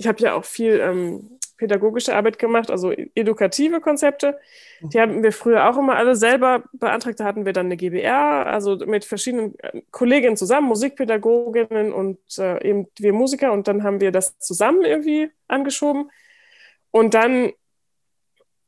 ich 0.00 0.08
habe 0.08 0.22
ja 0.22 0.32
auch 0.32 0.46
viel 0.46 0.80
ähm, 0.80 1.38
pädagogische 1.58 2.16
Arbeit 2.16 2.38
gemacht, 2.38 2.70
also 2.70 2.90
edukative 2.90 3.82
Konzepte. 3.82 4.38
Die 4.80 4.98
haben 4.98 5.22
wir 5.22 5.30
früher 5.30 5.68
auch 5.68 5.76
immer 5.76 5.96
alle 5.96 6.16
selber 6.16 6.64
beantragt. 6.72 7.20
Da 7.20 7.24
hatten 7.24 7.44
wir 7.44 7.52
dann 7.52 7.66
eine 7.66 7.76
GBR, 7.76 8.46
also 8.46 8.76
mit 8.76 9.04
verschiedenen 9.04 9.58
äh, 9.58 9.82
Kolleginnen 9.90 10.38
zusammen, 10.38 10.68
Musikpädagoginnen 10.68 11.92
und 11.92 12.18
äh, 12.38 12.66
eben 12.66 12.88
wir 12.98 13.12
Musiker. 13.12 13.52
Und 13.52 13.68
dann 13.68 13.82
haben 13.82 14.00
wir 14.00 14.10
das 14.10 14.38
zusammen 14.38 14.86
irgendwie 14.86 15.30
angeschoben. 15.48 16.10
Und 16.92 17.12
dann, 17.12 17.52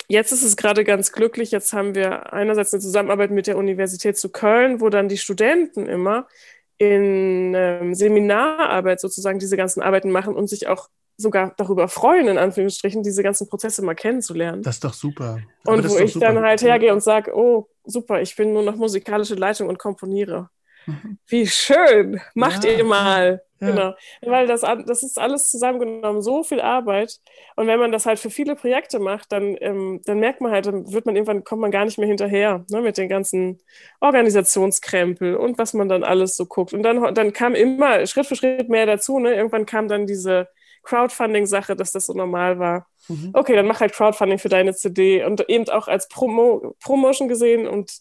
jetzt 0.09 0.33
ist 0.33 0.43
es 0.43 0.59
gerade 0.59 0.85
ganz 0.85 1.13
glücklich, 1.13 1.51
jetzt 1.51 1.73
haben 1.73 1.95
wir 1.95 2.35
einerseits 2.35 2.75
eine 2.75 2.83
Zusammenarbeit 2.83 3.31
mit 3.31 3.47
der 3.47 3.57
Universität 3.57 4.19
zu 4.19 4.31
Köln, 4.31 4.83
wo 4.83 4.91
dann 4.91 5.09
die 5.09 5.17
Studenten 5.17 5.87
immer 5.87 6.29
in 6.77 7.55
ähm, 7.55 7.95
Seminararbeit 7.95 9.01
sozusagen 9.01 9.39
diese 9.39 9.57
ganzen 9.57 9.81
Arbeiten 9.81 10.11
machen 10.11 10.35
und 10.35 10.49
sich 10.49 10.67
auch 10.67 10.91
sogar 11.17 11.55
darüber 11.57 11.89
freuen, 11.89 12.29
in 12.29 12.39
Anführungsstrichen, 12.39 13.03
diese 13.03 13.23
ganzen 13.23 13.49
Prozesse 13.49 13.83
mal 13.83 13.95
kennenzulernen. 13.95 14.63
Das 14.63 14.77
ist 14.77 14.85
doch 14.85 14.95
super. 14.95 15.39
Aber 15.65 15.77
und 15.77 15.89
wo 15.89 15.99
ich 15.99 16.15
super. 16.15 16.27
dann 16.27 16.43
halt 16.43 16.63
hergehe 16.63 16.93
und 16.93 17.03
sage, 17.03 17.37
oh, 17.37 17.69
super, 17.85 18.21
ich 18.21 18.35
bin 18.37 18.53
nur 18.53 18.63
noch 18.63 18.77
musikalische 18.77 19.35
Leitung 19.35 19.69
und 19.69 19.79
komponiere. 19.79 20.49
Mhm. 20.87 21.19
Wie 21.27 21.47
schön, 21.47 22.21
macht 22.35 22.65
ja. 22.65 22.73
ihr 22.73 22.85
mal. 22.85 23.43
Ja. 23.61 23.71
Genau. 23.71 23.95
Weil 24.23 24.49
das, 24.49 24.63
das 24.63 25.05
ist 25.05 25.21
alles 25.21 25.49
zusammengenommen 25.49 26.21
so 26.21 26.43
viel 26.43 26.61
Arbeit. 26.61 27.21
Und 27.55 27.69
wenn 27.69 27.79
man 27.79 27.93
das 27.93 28.07
halt 28.07 28.19
für 28.19 28.31
viele 28.31 28.57
Projekte 28.57 28.99
macht, 28.99 29.31
dann, 29.31 29.57
ähm, 29.61 30.01
dann 30.05 30.19
merkt 30.19 30.41
man 30.41 30.51
halt, 30.51 30.67
dann 30.67 30.93
wird 30.93 31.07
man 31.07 31.15
irgendwann, 31.15 31.45
kommt 31.45 31.61
man 31.61 31.71
gar 31.71 31.85
nicht 31.85 31.97
mehr 31.97 32.09
hinterher, 32.09 32.65
ne, 32.71 32.81
mit 32.81 32.99
den 32.99 33.09
ganzen 33.09 33.61
Organisationskrempel 34.01 35.37
und 35.37 35.59
was 35.59 35.75
man 35.75 35.89
dann 35.89 36.03
alles 36.03 36.35
so 36.35 36.47
guckt. 36.47 36.73
Und 36.73 36.83
dann, 36.83 37.15
dann 37.15 37.33
kam 37.33 37.55
immer 37.55 38.05
Schritt 38.07 38.27
für 38.27 38.35
Schritt 38.35 38.69
mehr 38.69 38.87
dazu. 38.87 39.21
Ne? 39.21 39.33
Irgendwann 39.33 39.65
kam 39.65 39.87
dann 39.87 40.09
diese 40.09 40.49
Crowdfunding-Sache, 40.83 41.77
dass 41.77 41.93
das 41.93 42.07
so 42.07 42.13
normal 42.13 42.59
war. 42.59 42.87
Mhm. 43.09 43.31
Okay, 43.33 43.55
dann 43.55 43.67
mach 43.67 43.81
halt 43.81 43.93
Crowdfunding 43.93 44.39
für 44.39 44.49
deine 44.49 44.75
CD 44.75 45.25
und 45.25 45.49
eben 45.49 45.69
auch 45.69 45.89
als 45.89 46.09
Promo 46.09 46.75
Promotion 46.81 47.29
gesehen 47.29 47.67
und 47.67 47.93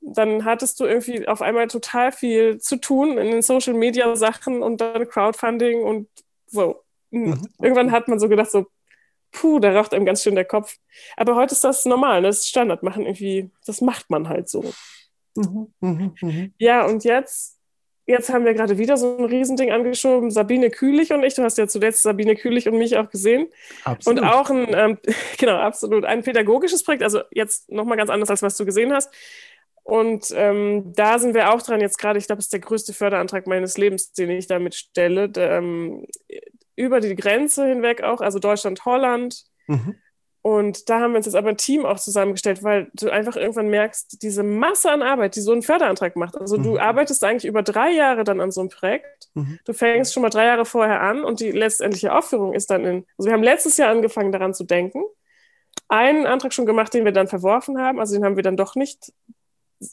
dann 0.00 0.44
hattest 0.44 0.78
du 0.80 0.84
irgendwie 0.84 1.26
auf 1.26 1.42
einmal 1.42 1.66
total 1.66 2.12
viel 2.12 2.58
zu 2.58 2.76
tun 2.76 3.18
in 3.18 3.30
den 3.30 3.42
Social 3.42 3.74
Media 3.74 4.14
Sachen 4.16 4.62
und 4.62 4.80
dann 4.80 5.08
Crowdfunding 5.08 5.82
und 5.82 6.08
so. 6.46 6.82
Mhm. 7.10 7.48
Irgendwann 7.60 7.90
hat 7.90 8.08
man 8.08 8.18
so 8.18 8.28
gedacht, 8.28 8.50
so, 8.50 8.66
puh, 9.32 9.58
da 9.58 9.72
raucht 9.72 9.92
einem 9.94 10.06
ganz 10.06 10.22
schön 10.22 10.34
der 10.34 10.44
Kopf. 10.44 10.76
Aber 11.16 11.36
heute 11.36 11.52
ist 11.52 11.64
das 11.64 11.84
normal, 11.84 12.22
ne? 12.22 12.28
das 12.28 12.40
ist 12.40 12.48
Standard, 12.48 12.82
machen 12.82 13.04
irgendwie, 13.04 13.50
das 13.66 13.80
macht 13.80 14.10
man 14.10 14.28
halt 14.28 14.48
so. 14.48 14.72
Mhm. 15.34 15.72
Mhm. 15.80 16.14
mhm. 16.20 16.54
Ja, 16.58 16.86
und 16.86 17.04
jetzt 17.04 17.57
Jetzt 18.08 18.32
haben 18.32 18.46
wir 18.46 18.54
gerade 18.54 18.78
wieder 18.78 18.96
so 18.96 19.18
ein 19.18 19.26
Riesending 19.26 19.70
angeschoben. 19.70 20.30
Sabine 20.30 20.70
Kühlich 20.70 21.12
und 21.12 21.22
ich. 21.22 21.34
Du 21.34 21.42
hast 21.42 21.58
ja 21.58 21.68
zuletzt 21.68 22.02
Sabine 22.02 22.36
Kühlich 22.36 22.66
und 22.66 22.78
mich 22.78 22.96
auch 22.96 23.10
gesehen. 23.10 23.48
Absolut. 23.84 24.20
Und 24.20 24.26
auch 24.26 24.48
ein, 24.48 24.66
ähm, 24.72 24.98
genau, 25.38 25.56
absolut, 25.56 26.06
ein 26.06 26.22
pädagogisches 26.22 26.82
Projekt. 26.84 27.02
Also 27.02 27.20
jetzt 27.30 27.70
nochmal 27.70 27.98
ganz 27.98 28.08
anders, 28.08 28.30
als 28.30 28.40
was 28.40 28.56
du 28.56 28.64
gesehen 28.64 28.94
hast. 28.94 29.12
Und 29.82 30.32
ähm, 30.34 30.90
da 30.96 31.18
sind 31.18 31.34
wir 31.34 31.52
auch 31.52 31.60
dran. 31.60 31.82
Jetzt 31.82 31.98
gerade, 31.98 32.18
ich 32.18 32.26
glaube, 32.26 32.38
es 32.38 32.46
ist 32.46 32.52
der 32.54 32.60
größte 32.60 32.94
Förderantrag 32.94 33.46
meines 33.46 33.76
Lebens, 33.76 34.10
den 34.12 34.30
ich 34.30 34.46
damit 34.46 34.74
stelle. 34.74 35.28
Der, 35.28 35.58
ähm, 35.58 36.06
über 36.76 37.00
die 37.00 37.14
Grenze 37.14 37.66
hinweg 37.66 38.02
auch, 38.02 38.22
also 38.22 38.38
Deutschland, 38.38 38.86
Holland. 38.86 39.44
Mhm. 39.66 39.96
Und 40.48 40.88
da 40.88 41.00
haben 41.00 41.12
wir 41.12 41.18
uns 41.18 41.26
jetzt 41.26 41.34
aber 41.34 41.50
ein 41.50 41.58
Team 41.58 41.84
auch 41.84 41.98
zusammengestellt, 41.98 42.62
weil 42.62 42.90
du 42.94 43.10
einfach 43.10 43.36
irgendwann 43.36 43.68
merkst, 43.68 44.22
diese 44.22 44.42
Masse 44.42 44.90
an 44.90 45.02
Arbeit, 45.02 45.36
die 45.36 45.42
so 45.42 45.52
ein 45.52 45.60
Förderantrag 45.60 46.16
macht. 46.16 46.38
Also 46.40 46.56
mhm. 46.56 46.62
du 46.62 46.78
arbeitest 46.78 47.22
eigentlich 47.22 47.44
über 47.44 47.62
drei 47.62 47.90
Jahre 47.90 48.24
dann 48.24 48.40
an 48.40 48.50
so 48.50 48.62
einem 48.62 48.70
Projekt. 48.70 49.28
Mhm. 49.34 49.58
Du 49.66 49.74
fängst 49.74 50.14
schon 50.14 50.22
mal 50.22 50.30
drei 50.30 50.46
Jahre 50.46 50.64
vorher 50.64 51.02
an 51.02 51.22
und 51.22 51.40
die 51.40 51.52
letztendliche 51.52 52.14
Aufführung 52.14 52.54
ist 52.54 52.70
dann 52.70 52.86
in. 52.86 53.06
Also 53.18 53.28
wir 53.28 53.34
haben 53.34 53.42
letztes 53.42 53.76
Jahr 53.76 53.90
angefangen 53.90 54.32
daran 54.32 54.54
zu 54.54 54.64
denken, 54.64 55.02
einen 55.88 56.24
Antrag 56.24 56.54
schon 56.54 56.64
gemacht, 56.64 56.94
den 56.94 57.04
wir 57.04 57.12
dann 57.12 57.28
verworfen 57.28 57.78
haben. 57.78 58.00
Also 58.00 58.14
den 58.14 58.24
haben 58.24 58.36
wir 58.36 58.42
dann 58.42 58.56
doch 58.56 58.74
nicht 58.74 59.12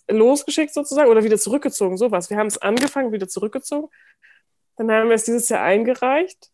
losgeschickt 0.08 0.74
sozusagen 0.74 1.12
oder 1.12 1.26
wieder 1.26 1.38
zurückgezogen, 1.38 1.98
sowas. 1.98 2.30
Wir 2.30 2.38
haben 2.38 2.48
es 2.48 2.60
angefangen, 2.60 3.12
wieder 3.12 3.28
zurückgezogen. 3.28 3.90
Dann 4.78 4.90
haben 4.90 5.10
wir 5.10 5.16
es 5.16 5.26
dieses 5.26 5.50
Jahr 5.50 5.64
eingereicht 5.64 6.50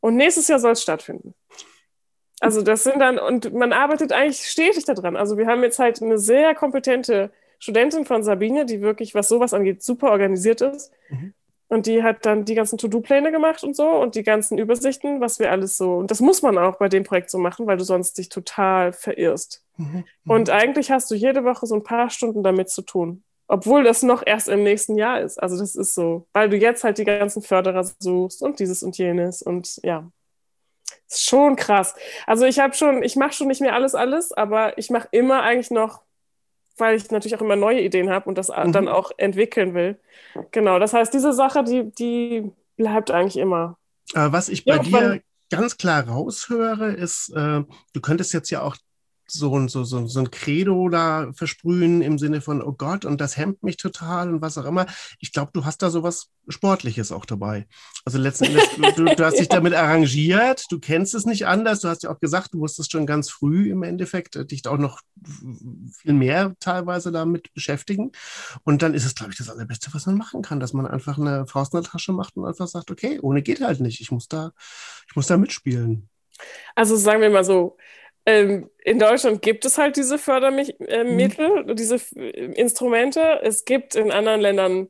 und 0.00 0.16
nächstes 0.16 0.48
Jahr 0.48 0.58
soll 0.58 0.72
es 0.72 0.82
stattfinden. 0.82 1.36
Also 2.44 2.60
das 2.60 2.84
sind 2.84 2.98
dann, 3.00 3.18
und 3.18 3.54
man 3.54 3.72
arbeitet 3.72 4.12
eigentlich 4.12 4.44
stetig 4.44 4.84
daran. 4.84 5.16
Also 5.16 5.38
wir 5.38 5.46
haben 5.46 5.62
jetzt 5.62 5.78
halt 5.78 6.02
eine 6.02 6.18
sehr 6.18 6.54
kompetente 6.54 7.30
Studentin 7.58 8.04
von 8.04 8.22
Sabine, 8.22 8.66
die 8.66 8.82
wirklich, 8.82 9.14
was 9.14 9.28
sowas 9.28 9.54
angeht, 9.54 9.82
super 9.82 10.10
organisiert 10.10 10.60
ist. 10.60 10.92
Mhm. 11.08 11.32
Und 11.68 11.86
die 11.86 12.02
hat 12.02 12.26
dann 12.26 12.44
die 12.44 12.54
ganzen 12.54 12.76
To-Do-Pläne 12.76 13.32
gemacht 13.32 13.64
und 13.64 13.74
so 13.74 13.88
und 13.88 14.14
die 14.14 14.22
ganzen 14.22 14.58
Übersichten, 14.58 15.22
was 15.22 15.38
wir 15.38 15.50
alles 15.50 15.78
so. 15.78 15.94
Und 15.94 16.10
das 16.10 16.20
muss 16.20 16.42
man 16.42 16.58
auch 16.58 16.76
bei 16.76 16.90
dem 16.90 17.04
Projekt 17.04 17.30
so 17.30 17.38
machen, 17.38 17.66
weil 17.66 17.78
du 17.78 17.84
sonst 17.84 18.18
dich 18.18 18.28
total 18.28 18.92
verirrst. 18.92 19.64
Mhm. 19.78 20.04
Und 20.26 20.50
eigentlich 20.50 20.90
hast 20.90 21.10
du 21.10 21.14
jede 21.14 21.44
Woche 21.44 21.66
so 21.66 21.74
ein 21.74 21.82
paar 21.82 22.10
Stunden 22.10 22.42
damit 22.42 22.68
zu 22.68 22.82
tun. 22.82 23.22
Obwohl 23.48 23.84
das 23.84 24.02
noch 24.02 24.22
erst 24.24 24.48
im 24.48 24.62
nächsten 24.62 24.98
Jahr 24.98 25.22
ist. 25.22 25.42
Also 25.42 25.56
das 25.56 25.74
ist 25.74 25.94
so, 25.94 26.26
weil 26.34 26.50
du 26.50 26.58
jetzt 26.58 26.84
halt 26.84 26.98
die 26.98 27.04
ganzen 27.04 27.40
Förderer 27.40 27.84
suchst 27.98 28.42
und 28.42 28.58
dieses 28.58 28.82
und 28.82 28.98
jenes 28.98 29.40
und 29.40 29.80
ja 29.82 30.10
schon 31.22 31.56
krass. 31.56 31.94
Also 32.26 32.44
ich 32.44 32.58
habe 32.58 32.74
schon, 32.74 33.02
ich 33.02 33.16
mache 33.16 33.32
schon 33.32 33.48
nicht 33.48 33.60
mehr 33.60 33.74
alles, 33.74 33.94
alles, 33.94 34.32
aber 34.32 34.78
ich 34.78 34.90
mache 34.90 35.08
immer 35.10 35.42
eigentlich 35.42 35.70
noch, 35.70 36.02
weil 36.76 36.96
ich 36.96 37.10
natürlich 37.10 37.36
auch 37.36 37.42
immer 37.42 37.56
neue 37.56 37.80
Ideen 37.80 38.10
habe 38.10 38.28
und 38.28 38.36
das 38.36 38.48
mhm. 38.48 38.72
dann 38.72 38.88
auch 38.88 39.12
entwickeln 39.16 39.74
will. 39.74 39.98
Genau, 40.50 40.78
das 40.78 40.92
heißt, 40.92 41.12
diese 41.12 41.32
Sache, 41.32 41.64
die, 41.64 41.90
die 41.92 42.50
bleibt 42.76 43.10
eigentlich 43.10 43.36
immer. 43.36 43.78
Äh, 44.14 44.32
was 44.32 44.48
ich 44.48 44.64
bei 44.64 44.76
ja, 44.76 44.82
dir 44.82 45.22
ganz 45.50 45.76
klar 45.76 46.06
raushöre, 46.08 46.92
ist, 46.92 47.30
äh, 47.30 47.62
du 47.92 48.00
könntest 48.00 48.32
jetzt 48.32 48.50
ja 48.50 48.62
auch 48.62 48.76
so 49.26 49.58
ein, 49.58 49.68
so, 49.68 49.84
so, 49.84 50.06
so 50.06 50.20
ein 50.20 50.30
Credo 50.30 50.88
da 50.88 51.30
versprühen 51.32 52.02
im 52.02 52.18
Sinne 52.18 52.40
von, 52.40 52.62
oh 52.62 52.72
Gott, 52.72 53.04
und 53.04 53.20
das 53.20 53.36
hemmt 53.36 53.62
mich 53.62 53.76
total 53.76 54.32
und 54.32 54.42
was 54.42 54.58
auch 54.58 54.66
immer. 54.66 54.86
Ich 55.18 55.32
glaube, 55.32 55.50
du 55.54 55.64
hast 55.64 55.82
da 55.82 55.90
sowas 55.90 56.30
Sportliches 56.48 57.10
auch 57.10 57.24
dabei. 57.24 57.66
Also 58.04 58.18
letzten 58.18 58.44
Endes, 58.44 58.64
du, 58.96 59.04
du, 59.04 59.24
hast 59.24 59.38
dich 59.38 59.48
damit 59.48 59.74
arrangiert, 59.74 60.64
du 60.70 60.78
kennst 60.78 61.14
es 61.14 61.24
nicht 61.24 61.46
anders, 61.46 61.80
du 61.80 61.88
hast 61.88 62.02
ja 62.02 62.10
auch 62.10 62.20
gesagt, 62.20 62.52
du 62.52 62.58
musstest 62.58 62.92
schon 62.92 63.06
ganz 63.06 63.30
früh 63.30 63.70
im 63.70 63.82
Endeffekt 63.82 64.36
äh, 64.36 64.44
dich 64.44 64.66
auch 64.66 64.78
noch 64.78 65.00
viel 65.22 66.12
mehr 66.12 66.54
teilweise 66.60 67.12
damit 67.12 67.52
beschäftigen. 67.54 68.12
Und 68.62 68.82
dann 68.82 68.94
ist 68.94 69.06
es, 69.06 69.14
glaube 69.14 69.32
ich, 69.32 69.38
das 69.38 69.48
Allerbeste, 69.48 69.92
was 69.92 70.06
man 70.06 70.16
machen 70.16 70.42
kann, 70.42 70.60
dass 70.60 70.74
man 70.74 70.86
einfach 70.86 71.18
eine 71.18 71.46
Faust 71.46 71.72
in 71.72 71.80
der 71.80 71.90
Tasche 71.90 72.12
macht 72.12 72.36
und 72.36 72.44
einfach 72.44 72.68
sagt, 72.68 72.90
okay, 72.90 73.18
ohne 73.20 73.42
geht 73.42 73.62
halt 73.62 73.80
nicht. 73.80 74.00
Ich 74.00 74.10
muss 74.10 74.28
da, 74.28 74.52
ich 75.08 75.16
muss 75.16 75.26
da 75.26 75.36
mitspielen. 75.36 76.08
Also 76.74 76.96
sagen 76.96 77.20
wir 77.20 77.30
mal 77.30 77.44
so, 77.44 77.76
ähm, 78.26 78.70
in 78.84 78.98
Deutschland 78.98 79.42
gibt 79.42 79.64
es 79.64 79.78
halt 79.78 79.96
diese 79.96 80.18
Fördermittel, 80.18 81.64
mhm. 81.64 81.76
diese 81.76 81.96
Instrumente. 82.16 83.40
Es 83.42 83.64
gibt 83.64 83.94
in 83.94 84.10
anderen 84.10 84.40
Ländern 84.40 84.88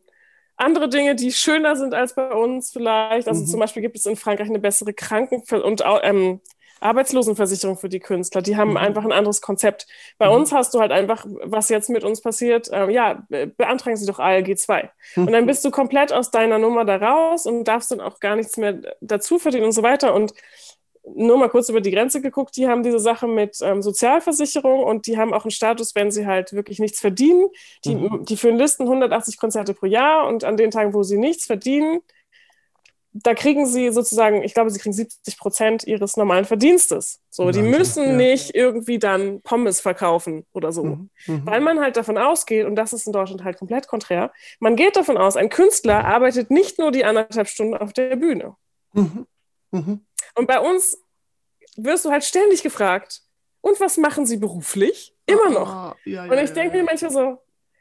andere 0.57 0.88
Dinge, 0.88 1.16
die 1.16 1.33
schöner 1.33 1.77
sind 1.77 1.94
als 1.94 2.14
bei 2.14 2.31
uns 2.31 2.73
vielleicht. 2.73 3.29
Also 3.29 3.42
mhm. 3.42 3.47
zum 3.47 3.61
Beispiel 3.61 3.83
gibt 3.83 3.97
es 3.97 4.07
in 4.07 4.16
Frankreich 4.16 4.49
eine 4.49 4.61
bessere 4.61 4.92
Kranken- 4.92 5.42
und 5.62 5.83
ähm, 6.03 6.40
Arbeitslosenversicherung 6.81 7.77
für 7.77 7.88
die 7.88 7.99
Künstler. 7.99 8.42
Die 8.42 8.57
haben 8.57 8.70
mhm. 8.70 8.77
einfach 8.77 9.05
ein 9.05 9.12
anderes 9.12 9.40
Konzept. 9.40 9.87
Bei 10.18 10.29
mhm. 10.29 10.35
uns 10.35 10.53
hast 10.53 10.75
du 10.75 10.81
halt 10.81 10.92
einfach, 10.92 11.27
was 11.42 11.70
jetzt 11.70 11.90
mit 11.90 12.05
uns 12.05 12.20
passiert, 12.20 12.70
äh, 12.70 12.90
ja, 12.90 13.27
beantragen 13.57 13.97
Sie 13.97 14.07
doch 14.07 14.18
ALG 14.18 14.57
2. 14.57 14.90
Und 15.16 15.33
dann 15.33 15.47
bist 15.47 15.64
du 15.64 15.70
komplett 15.70 16.12
aus 16.12 16.31
deiner 16.31 16.59
Nummer 16.59 16.85
da 16.85 16.97
raus 16.97 17.47
und 17.47 17.64
darfst 17.64 17.90
dann 17.90 18.01
auch 18.01 18.20
gar 18.20 18.37
nichts 18.37 18.57
mehr 18.57 18.81
dazu 19.01 19.38
verdienen 19.38 19.64
und 19.64 19.73
so 19.73 19.83
weiter. 19.83 20.14
Und 20.14 20.35
nur 21.14 21.37
mal 21.37 21.49
kurz 21.49 21.69
über 21.69 21.81
die 21.81 21.90
Grenze 21.90 22.21
geguckt, 22.21 22.57
die 22.57 22.67
haben 22.67 22.83
diese 22.83 22.99
Sache 22.99 23.27
mit 23.27 23.59
ähm, 23.62 23.83
Sozialversicherung 23.83 24.83
und 24.83 25.07
die 25.07 25.19
haben 25.19 25.35
auch 25.35 25.45
einen 25.45 25.51
Status, 25.51 25.95
wenn 25.95 26.11
sie 26.11 26.27
halt 26.27 26.53
wirklich 26.53 26.79
nichts 26.79 27.01
verdienen. 27.01 27.49
Die, 27.85 27.95
mhm. 27.95 28.25
die 28.25 28.37
führen 28.37 28.57
Listen 28.57 28.85
180 28.85 29.37
Konzerte 29.37 29.75
pro 29.75 29.87
Jahr 29.87 30.27
und 30.27 30.45
an 30.45 30.57
den 30.57 30.71
Tagen, 30.71 30.95
wo 30.95 31.03
sie 31.03 31.19
nichts 31.19 31.47
verdienen, 31.47 32.01
da 33.14 33.33
kriegen 33.35 33.64
sie 33.64 33.90
sozusagen, 33.93 34.43
ich 34.43 34.55
glaube, 34.55 34.71
sie 34.71 34.81
kriegen 34.81 34.93
70 34.93 35.38
Prozent 35.38 35.85
ihres 35.85 36.17
normalen 36.17 36.45
Verdienstes. 36.45 37.21
So, 37.31 37.49
die 37.53 37.62
müssen 37.62 38.03
ja. 38.05 38.17
nicht 38.17 38.55
irgendwie 38.57 38.99
dann 38.99 39.40
Pommes 39.43 39.81
verkaufen 39.81 40.45
oder 40.53 40.73
so. 40.73 40.83
Mhm. 40.85 41.11
Mhm. 41.27 41.47
Weil 41.47 41.61
man 41.61 41.79
halt 41.79 41.97
davon 41.97 42.19
ausgeht, 42.19 42.67
und 42.67 42.75
das 42.75 42.93
ist 42.93 43.07
in 43.07 43.12
Deutschland 43.12 43.45
halt 43.45 43.57
komplett 43.57 43.87
konträr, 43.87 44.33
man 44.59 44.75
geht 44.75 44.97
davon 44.97 45.17
aus, 45.17 45.37
ein 45.37 45.49
Künstler 45.49 46.05
arbeitet 46.05 46.51
nicht 46.51 46.81
nur 46.81 46.90
die 46.90 47.05
anderthalb 47.05 47.47
Stunden 47.47 47.77
auf 47.77 47.93
der 47.93 48.17
Bühne. 48.17 48.57
Mhm. 48.93 49.27
Und 50.35 50.47
bei 50.47 50.61
uns 50.61 50.99
wirst 51.77 52.05
du 52.05 52.11
halt 52.11 52.25
ständig 52.25 52.62
gefragt, 52.62 53.23
und 53.61 53.81
was 53.81 53.97
machen 53.97 54.27
sie 54.27 54.37
beruflich? 54.37 55.14
Immer 55.25 55.49
noch. 55.49 55.68
Ah, 55.68 55.97
ja, 56.05 56.27
ja, 56.27 56.31
und 56.31 56.38
ich 56.38 56.53
denke 56.53 56.77
mir 56.77 56.83
manchmal 56.83 57.11
so, 57.11 57.38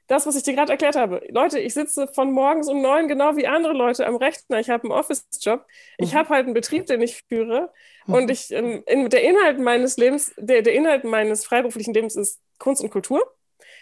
das, 0.08 0.26
was 0.26 0.36
ich 0.36 0.44
dir 0.44 0.54
gerade 0.54 0.72
erklärt 0.72 0.96
habe. 0.96 1.22
Leute, 1.30 1.60
ich 1.60 1.74
sitze 1.74 2.08
von 2.08 2.32
morgens 2.32 2.68
um 2.68 2.82
neun 2.82 3.08
genau 3.08 3.36
wie 3.36 3.48
andere 3.48 3.74
Leute 3.74 4.06
am 4.06 4.16
Rechner. 4.16 4.60
Ich 4.60 4.70
habe 4.70 4.84
einen 4.84 4.92
Office-Job. 4.92 5.66
Ich 5.98 6.14
mhm. 6.14 6.18
habe 6.18 6.30
halt 6.30 6.46
einen 6.46 6.54
Betrieb, 6.54 6.86
den 6.88 7.02
ich 7.02 7.24
führe. 7.28 7.72
Mhm. 8.06 8.14
Und 8.14 8.32
ich, 8.32 8.52
ähm, 8.52 8.84
in, 8.86 9.10
der 9.10 9.24
Inhalt 9.24 9.60
meines 9.60 9.98
Lebens, 9.98 10.34
der, 10.38 10.62
der 10.62 10.74
Inhalt 10.74 11.04
meines 11.04 11.46
freiberuflichen 11.46 11.94
Lebens 11.94 12.16
ist 12.16 12.42
Kunst 12.60 12.82
und 12.82 12.90
Kultur. 12.90 13.22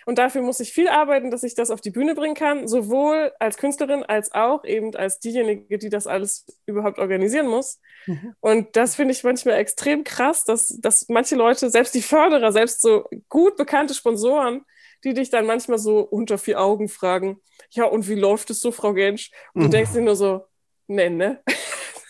Und 0.05 0.17
dafür 0.17 0.41
muss 0.41 0.59
ich 0.59 0.73
viel 0.73 0.87
arbeiten, 0.87 1.31
dass 1.31 1.43
ich 1.43 1.55
das 1.55 1.71
auf 1.71 1.81
die 1.81 1.91
Bühne 1.91 2.15
bringen 2.15 2.35
kann, 2.35 2.67
sowohl 2.67 3.31
als 3.39 3.57
Künstlerin 3.57 4.03
als 4.03 4.31
auch 4.33 4.63
eben 4.65 4.95
als 4.95 5.19
diejenige, 5.19 5.77
die 5.77 5.89
das 5.89 6.07
alles 6.07 6.45
überhaupt 6.65 6.99
organisieren 6.99 7.47
muss. 7.47 7.79
Mhm. 8.07 8.35
Und 8.39 8.75
das 8.75 8.95
finde 8.95 9.13
ich 9.13 9.23
manchmal 9.23 9.55
extrem 9.55 10.03
krass, 10.03 10.43
dass, 10.43 10.67
dass 10.79 11.07
manche 11.09 11.35
Leute, 11.35 11.69
selbst 11.69 11.93
die 11.93 12.01
Förderer, 12.01 12.51
selbst 12.51 12.81
so 12.81 13.07
gut 13.29 13.57
bekannte 13.57 13.93
Sponsoren, 13.93 14.65
die 15.03 15.13
dich 15.13 15.29
dann 15.29 15.45
manchmal 15.45 15.77
so 15.77 15.99
unter 15.99 16.37
vier 16.37 16.59
Augen 16.59 16.87
fragen, 16.87 17.39
ja, 17.71 17.85
und 17.85 18.07
wie 18.07 18.15
läuft 18.15 18.49
es 18.49 18.59
so, 18.59 18.71
Frau 18.71 18.93
Gensch? 18.93 19.31
Und 19.53 19.61
mhm. 19.61 19.65
du 19.65 19.69
denkst 19.71 19.93
dir 19.93 20.01
nur 20.01 20.15
so, 20.15 20.45
nee, 20.87 21.09
ne? 21.09 21.41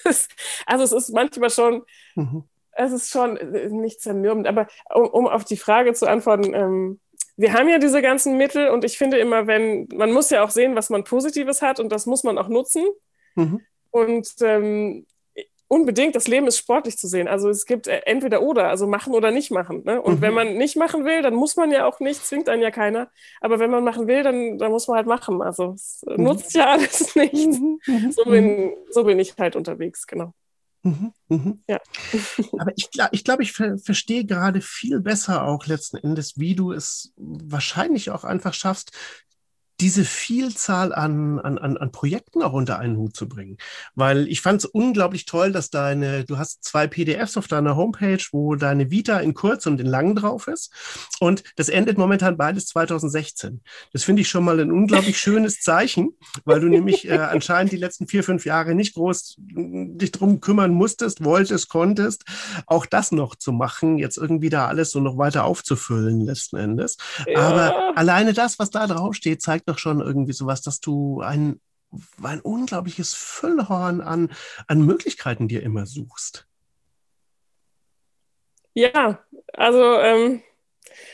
also 0.65 0.84
es 0.84 0.91
ist 0.91 1.13
manchmal 1.13 1.49
schon, 1.49 1.84
mhm. 2.15 2.43
es 2.71 2.91
ist 2.91 3.10
schon 3.10 3.38
äh, 3.38 3.69
nicht 3.69 4.01
zermürbend, 4.01 4.47
aber 4.47 4.67
um, 4.93 5.08
um, 5.08 5.27
auf 5.27 5.45
die 5.45 5.58
Frage 5.58 5.93
zu 5.93 6.08
antworten, 6.08 6.54
ähm, 6.54 6.99
wir 7.38 7.54
haben 7.54 7.70
ja 7.70 7.80
diese 7.80 8.02
ganzen 8.02 8.38
Mittel 8.38 8.70
und 8.70 8.84
ich 8.84 8.98
finde 8.98 9.17
immer, 9.17 9.48
wenn, 9.48 9.88
man 9.94 10.12
muss 10.12 10.30
ja 10.30 10.44
auch 10.44 10.50
sehen, 10.50 10.76
was 10.76 10.89
man 10.89 11.04
Positives 11.04 11.62
hat 11.62 11.80
und 11.80 11.91
das 11.91 12.06
muss 12.06 12.24
man 12.24 12.38
auch 12.38 12.48
nutzen. 12.48 12.86
Mhm. 13.36 13.62
Und 13.91 14.30
ähm, 14.41 15.06
unbedingt, 15.72 16.15
das 16.15 16.28
Leben 16.28 16.48
ist 16.48 16.58
sportlich 16.58 16.98
zu 16.98 17.08
sehen. 17.08 17.30
Also 17.30 17.50
es 17.50 17.65
gibt 17.65 17.88
äh, 17.88 18.02
entweder 18.06 18.41
oder, 18.41 18.67
also 18.67 18.88
machen 18.88 19.13
oder 19.13 19.32
nicht 19.32 19.52
machen. 19.52 19.84
Ne? 19.86 20.02
Und 20.02 20.15
mhm. 20.15 20.22
wenn 20.22 20.34
man 20.34 20.58
nicht 20.58 20.76
machen 20.76 21.06
will, 21.06 21.22
dann 21.22 21.34
muss 21.34 21.56
man 21.56 21.72
ja 21.72 21.86
auch 21.86 22.02
nicht, 22.02 22.26
zwingt 22.26 22.50
einen 22.50 22.62
ja 22.62 22.72
keiner. 22.72 23.10
Aber 23.39 23.58
wenn 23.60 23.72
man 23.72 23.86
machen 23.86 24.06
will, 24.06 24.22
dann, 24.22 24.58
dann 24.58 24.70
muss 24.70 24.89
man 24.89 24.98
halt 24.98 25.08
machen. 25.08 25.41
Also 25.41 25.72
es 25.76 26.04
mhm. 26.06 26.26
nutzt 26.26 26.54
ja 26.56 26.72
alles 26.72 27.15
nicht. 27.15 27.34
Mhm. 27.34 28.12
So, 28.12 28.26
bin, 28.26 28.74
so 28.89 29.06
bin 29.06 29.17
ich 29.17 29.34
halt 29.38 29.56
unterwegs, 29.56 30.08
genau. 30.08 30.34
Mhm, 30.84 31.13
mhm. 31.30 31.63
Ja. 31.67 31.80
Aber 32.60 32.72
ich 32.76 32.89
glaube, 32.91 33.10
ich, 33.13 33.24
glaub, 33.24 33.39
ich 33.39 33.52
ver 33.54 33.78
verstehe 33.78 34.26
gerade 34.26 34.62
viel 34.62 35.00
besser 35.00 35.44
auch 35.46 35.65
letzten 35.67 35.98
Endes, 35.98 36.38
wie 36.38 36.56
du 36.56 36.72
es 36.72 37.13
wahrscheinlich 37.17 38.10
auch 38.10 38.24
einfach 38.24 38.54
schaffst, 38.54 38.91
diese 39.82 40.06
Vielzahl 40.06 40.94
an, 40.94 41.39
an, 41.39 41.58
an 41.58 41.91
Projekten 41.91 42.44
auch 42.44 42.54
unter 42.54 42.78
einen 42.78 42.98
Hut 42.98 43.15
zu 43.15 43.28
bringen. 43.28 43.58
Weil 43.96 44.28
ich 44.28 44.41
fand 44.41 44.63
es 44.63 44.65
unglaublich 44.65 45.26
toll, 45.26 45.52
dass 45.52 45.72
deine, 45.72 46.24
du 46.24 46.38
hast 46.38 46.63
zwei 46.63 46.86
PDFs 46.88 47.36
auf 47.36 47.48
deiner 47.48 47.76
Homepage, 47.76 48.24
wo 48.32 48.56
deine 48.56 48.91
Vita 48.91 49.17
in 49.20 49.34
kurz 49.34 49.65
und 49.65 49.82
in 49.82 49.88
lang 49.88 50.15
drauf 50.15 50.48
ist. 50.48 50.72
Und 51.20 51.44
das 51.56 51.67
endet 51.70 51.98
momentan 51.98 52.38
beides 52.38 52.67
2016. 52.67 53.62
Das 53.91 54.04
finde 54.04 54.22
ich 54.22 54.30
schon 54.30 54.46
mal 54.46 54.60
ein 54.60 54.72
unglaublich 54.72 55.17
schönes 55.20 55.62
Zeichen, 55.62 56.12
weil 56.46 56.60
du 56.60 56.67
nämlich 56.67 57.10
äh, 57.10 57.17
anscheinend 57.17 57.72
die 57.72 57.78
letzten 57.78 58.08
vier, 58.08 58.24
fünf 58.24 58.46
Jahre 58.46 58.76
nicht 58.76 58.94
groß 58.94 59.36
dich 59.39 60.12
drum 60.12 60.41
kümmern 60.41 60.72
musstest, 60.72 61.24
wolltest, 61.24 61.70
konntest, 61.70 62.24
auch 62.67 62.86
das 62.86 63.12
noch 63.12 63.36
zu 63.36 63.52
machen, 63.52 63.98
jetzt 63.98 64.17
irgendwie 64.17 64.50
da 64.50 64.67
alles 64.67 64.91
so 64.91 65.00
noch 65.00 65.17
weiter 65.17 65.46
aufzufüllen 65.46 66.22
letzten 66.22 66.58
Endes. 66.58 66.98
Ja. 67.28 67.39
Aber 67.39 67.98
alleine 67.98 68.34
das, 68.34 68.60
was 68.60 68.70
da 68.70 68.86
draufsteht, 68.86 69.41
zeigt 69.41 69.67
doch 69.71 69.79
schon 69.79 70.01
irgendwie 70.01 70.34
sowas, 70.34 70.62
dass 70.62 70.79
du 70.79 71.21
ein, 71.21 71.60
ein 72.21 72.41
unglaubliches 72.41 73.13
Füllhorn 73.13 74.01
an, 74.01 74.31
an 74.67 74.86
Möglichkeiten 74.86 75.47
dir 75.47 75.63
immer 75.63 75.86
suchst. 75.86 76.47
Ja, 78.73 79.19
also 79.53 79.99
ähm, 79.99 80.41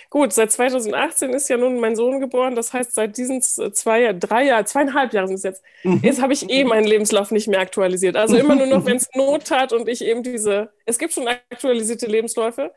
gut, 0.10 0.34
seit 0.34 0.52
2018 0.52 1.32
ist 1.32 1.50
ja 1.50 1.58
nun 1.58 1.80
mein 1.80 1.96
Sohn 1.96 2.20
geboren. 2.20 2.56
Das 2.56 2.74
heißt, 2.74 2.94
seit 2.94 3.18
diesen 3.18 3.42
zwei, 3.42 4.14
drei 4.14 4.46
Jahren, 4.46 4.66
zweieinhalb 4.66 5.14
Jahren 5.14 5.28
sind 5.28 5.38
es 5.38 5.44
jetzt, 5.44 5.64
mhm. 5.84 6.02
jetzt 6.04 6.22
habe 6.22 6.34
ich 6.34 6.50
eh 6.50 6.64
meinen 6.64 6.86
Lebenslauf 6.86 7.32
nicht 7.32 7.48
mehr 7.48 7.60
aktualisiert. 7.60 8.16
Also 8.16 8.38
immer 8.38 8.56
nur 8.56 8.68
noch, 8.68 8.86
wenn 8.86 8.98
es 8.98 9.10
Not 9.16 9.50
hat 9.52 9.74
und 9.74 9.88
ich 9.90 10.04
eben 10.04 10.24
diese, 10.24 10.72
es 10.86 11.00
gibt 11.00 11.14
schon 11.14 11.28
aktualisierte 11.28 12.06
Lebensläufe, 12.06 12.72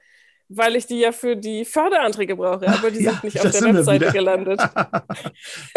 weil 0.53 0.75
ich 0.75 0.87
die 0.87 0.99
ja 0.99 1.13
für 1.13 1.37
die 1.37 1.65
Förderanträge 1.65 2.35
brauche, 2.35 2.67
aber 2.67 2.91
die 2.91 3.05
ja, 3.05 3.13
sind 3.13 3.25
nicht 3.25 3.41
auf 3.41 3.53
der 3.53 3.75
Webseite 3.75 4.13
gelandet. 4.13 4.61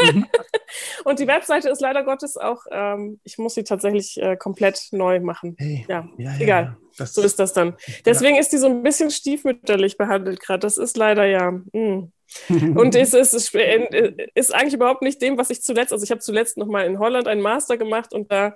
Mhm. 0.02 0.26
und 1.06 1.20
die 1.20 1.28
Webseite 1.28 1.70
ist 1.70 1.80
leider 1.80 2.04
Gottes 2.04 2.36
auch, 2.38 2.66
ähm, 2.72 3.20
ich 3.24 3.38
muss 3.38 3.54
sie 3.54 3.64
tatsächlich 3.64 4.18
äh, 4.22 4.36
komplett 4.36 4.88
neu 4.92 5.20
machen. 5.20 5.56
Hey, 5.58 5.86
ja, 5.88 6.08
ja, 6.18 6.32
egal. 6.40 6.78
Ja, 6.98 7.06
so 7.06 7.22
ist 7.22 7.40
das 7.40 7.54
dann. 7.54 7.76
Deswegen 8.06 8.38
ist 8.38 8.50
die 8.50 8.58
so 8.58 8.68
ein 8.68 8.84
bisschen 8.84 9.12
stiefmütterlich 9.12 9.98
behandelt 9.98 10.40
gerade. 10.40 10.60
Das 10.60 10.78
ist 10.78 10.98
leider 10.98 11.26
ja. 11.26 11.52
Mh. 11.52 12.08
Hm. 12.48 12.78
Und 12.78 12.96
es 12.96 13.14
ist, 13.14 13.34
ist, 13.34 13.54
ist, 13.54 14.56
eigentlich 14.56 14.74
überhaupt 14.74 15.02
nicht 15.02 15.22
dem, 15.22 15.38
was 15.38 15.50
ich 15.50 15.62
zuletzt, 15.62 15.94
also 15.94 16.04
ich 16.04 16.12
habe 16.12 16.22
zuletzt 16.22 16.58
nochmal 16.58 16.86
in 16.86 17.00
Holland 17.00 17.28
einen 17.28 17.42
Master 17.42 17.78
gemacht 17.78 18.14
und 18.14 18.32
da 18.32 18.56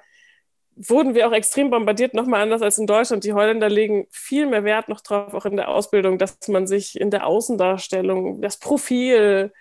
wurden 0.77 1.15
wir 1.15 1.27
auch 1.27 1.33
extrem 1.33 1.71
bombardiert, 1.71 2.13
nochmal 2.13 2.41
anders 2.41 2.61
als 2.61 2.77
in 2.77 2.85
Deutschland. 2.85 3.23
Die 3.23 3.33
Holländer 3.33 3.69
legen 3.69 4.07
viel 4.11 4.45
mehr 4.45 4.63
Wert 4.63 4.89
noch 4.89 5.01
drauf, 5.01 5.33
auch 5.33 5.45
in 5.45 5.55
der 5.55 5.69
Ausbildung, 5.69 6.17
dass 6.17 6.47
man 6.47 6.67
sich 6.67 6.99
in 6.99 7.09
der 7.09 7.25
Außendarstellung, 7.25 8.41
das 8.41 8.57
Profil 8.57 9.51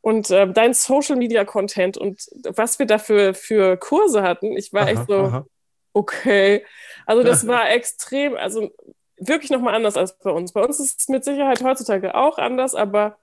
und 0.00 0.30
äh, 0.30 0.50
dein 0.50 0.74
Social 0.74 1.16
Media 1.16 1.44
Content 1.44 1.96
und 1.98 2.28
was 2.44 2.78
wir 2.78 2.86
dafür 2.86 3.34
für 3.34 3.76
Kurse 3.76 4.22
hatten, 4.22 4.56
ich 4.56 4.72
war 4.72 4.82
aha, 4.82 4.90
echt 4.90 5.06
so, 5.08 5.14
aha. 5.14 5.46
okay. 5.92 6.64
Also 7.06 7.22
das 7.22 7.46
war 7.46 7.70
extrem, 7.70 8.34
also 8.36 8.70
wirklich 9.18 9.50
nochmal 9.50 9.74
anders 9.74 9.96
als 9.96 10.18
bei 10.18 10.30
uns. 10.30 10.52
Bei 10.52 10.64
uns 10.64 10.80
ist 10.80 11.00
es 11.00 11.08
mit 11.08 11.24
Sicherheit 11.24 11.62
heutzutage 11.62 12.14
auch 12.14 12.38
anders, 12.38 12.74
aber 12.74 13.18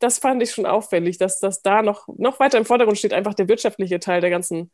das 0.00 0.18
fand 0.18 0.42
ich 0.42 0.50
schon 0.52 0.66
auffällig, 0.66 1.18
dass 1.18 1.40
das 1.40 1.62
da 1.62 1.82
noch, 1.82 2.08
noch 2.16 2.40
weiter 2.40 2.58
im 2.58 2.64
Vordergrund 2.64 2.98
steht, 2.98 3.12
einfach 3.12 3.34
der 3.34 3.48
wirtschaftliche 3.48 4.00
Teil 4.00 4.20
der 4.20 4.30
ganzen 4.30 4.70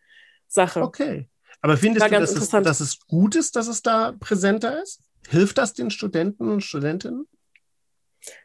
Sache. 0.49 0.83
Okay. 0.83 1.29
Aber 1.65 1.79
findest 1.79 2.05
du, 2.05 2.11
dass 2.11 2.31
es, 2.31 2.51
dass 2.51 2.81
es 2.81 3.07
gut 3.07 3.35
ist, 3.37 3.57
dass 3.57 3.69
es 3.69 3.81
da 3.81 4.13
präsenter 4.21 4.83
ist? 4.83 5.01
Hilft 5.31 5.57
das 5.57 5.73
den 5.73 5.91
Studenten 5.91 6.47
und 6.51 6.61
Studentinnen? 6.61 7.27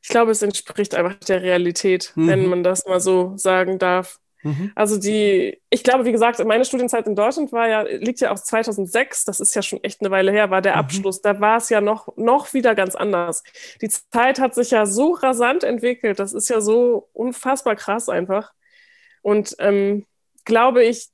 Ich 0.01 0.07
glaube, 0.07 0.31
es 0.31 0.41
entspricht 0.41 0.95
einfach 0.95 1.15
der 1.15 1.41
Realität, 1.41 2.13
mhm. 2.15 2.27
wenn 2.29 2.45
man 2.45 2.63
das 2.63 2.85
mal 2.85 3.01
so 3.01 3.33
sagen 3.35 3.77
darf. 3.77 4.21
Mhm. 4.43 4.71
Also 4.73 4.97
die, 4.97 5.61
ich 5.69 5.83
glaube, 5.83 6.05
wie 6.05 6.13
gesagt, 6.13 6.41
meine 6.45 6.63
Studienzeit 6.63 7.07
in 7.07 7.15
Deutschland 7.17 7.51
war 7.51 7.67
ja, 7.67 7.81
liegt 7.81 8.21
ja 8.21 8.31
auf 8.31 8.41
2006, 8.41 9.25
das 9.25 9.41
ist 9.41 9.53
ja 9.53 9.63
schon 9.63 9.83
echt 9.83 9.99
eine 9.99 10.11
Weile 10.11 10.31
her, 10.31 10.49
war 10.49 10.61
der 10.61 10.75
mhm. 10.75 10.79
Abschluss. 10.79 11.21
Da 11.21 11.41
war 11.41 11.57
es 11.57 11.67
ja 11.67 11.81
noch, 11.81 12.15
noch 12.15 12.53
wieder 12.53 12.73
ganz 12.73 12.95
anders. 12.95 13.43
Die 13.81 13.89
Zeit 13.89 14.39
hat 14.39 14.55
sich 14.55 14.71
ja 14.71 14.85
so 14.85 15.11
rasant 15.11 15.65
entwickelt, 15.65 16.19
das 16.19 16.31
ist 16.31 16.47
ja 16.47 16.61
so 16.61 17.09
unfassbar 17.11 17.75
krass 17.75 18.07
einfach. 18.07 18.53
Und 19.21 19.57
ähm, 19.59 20.05
glaube 20.45 20.85
ich, 20.85 21.09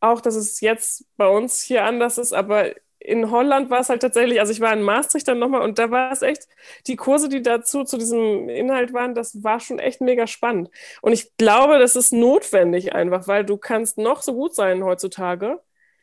auch, 0.00 0.20
dass 0.20 0.34
es 0.34 0.60
jetzt 0.60 1.04
bei 1.16 1.28
uns 1.28 1.60
hier 1.60 1.84
anders 1.84 2.18
ist, 2.18 2.32
aber 2.32 2.72
in 3.00 3.30
Holland 3.30 3.70
war 3.70 3.80
es 3.80 3.88
halt 3.88 4.02
tatsächlich, 4.02 4.40
also 4.40 4.52
ich 4.52 4.60
war 4.60 4.74
in 4.74 4.82
Maastricht 4.82 5.26
dann 5.26 5.38
nochmal 5.38 5.62
und 5.62 5.78
da 5.78 5.90
war 5.90 6.12
es 6.12 6.20
echt, 6.20 6.46
die 6.86 6.96
Kurse, 6.96 7.30
die 7.30 7.40
dazu 7.40 7.82
zu 7.82 7.96
diesem 7.96 8.48
Inhalt 8.50 8.92
waren, 8.92 9.14
das 9.14 9.42
war 9.42 9.58
schon 9.58 9.78
echt 9.78 10.02
mega 10.02 10.26
spannend. 10.26 10.70
Und 11.00 11.12
ich 11.12 11.34
glaube, 11.38 11.78
das 11.78 11.96
ist 11.96 12.12
notwendig 12.12 12.94
einfach, 12.94 13.26
weil 13.26 13.44
du 13.44 13.56
kannst 13.56 13.96
noch 13.96 14.20
so 14.20 14.34
gut 14.34 14.54
sein 14.54 14.84
heutzutage, 14.84 15.60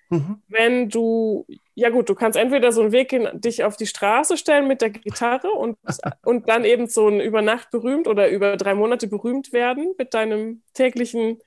mhm. 0.09 0.41
wenn 0.47 0.89
du, 0.89 1.45
ja 1.75 1.91
gut, 1.91 2.09
du 2.09 2.15
kannst 2.15 2.37
entweder 2.37 2.71
so 2.71 2.81
einen 2.81 2.91
Weg 2.91 3.09
gehen, 3.09 3.29
dich 3.39 3.63
auf 3.63 3.77
die 3.77 3.85
Straße 3.85 4.35
stellen 4.35 4.67
mit 4.67 4.81
der 4.81 4.89
Gitarre 4.89 5.51
und, 5.51 5.77
und 6.25 6.49
dann 6.49 6.65
eben 6.65 6.87
so 6.87 7.07
ein 7.09 7.21
über 7.21 7.43
Nacht 7.43 7.69
berühmt 7.69 8.07
oder 8.07 8.27
über 8.29 8.57
drei 8.57 8.73
Monate 8.73 9.07
berühmt 9.07 9.53
werden 9.53 9.93
mit 9.99 10.15
deinem 10.15 10.63
täglichen 10.73 11.39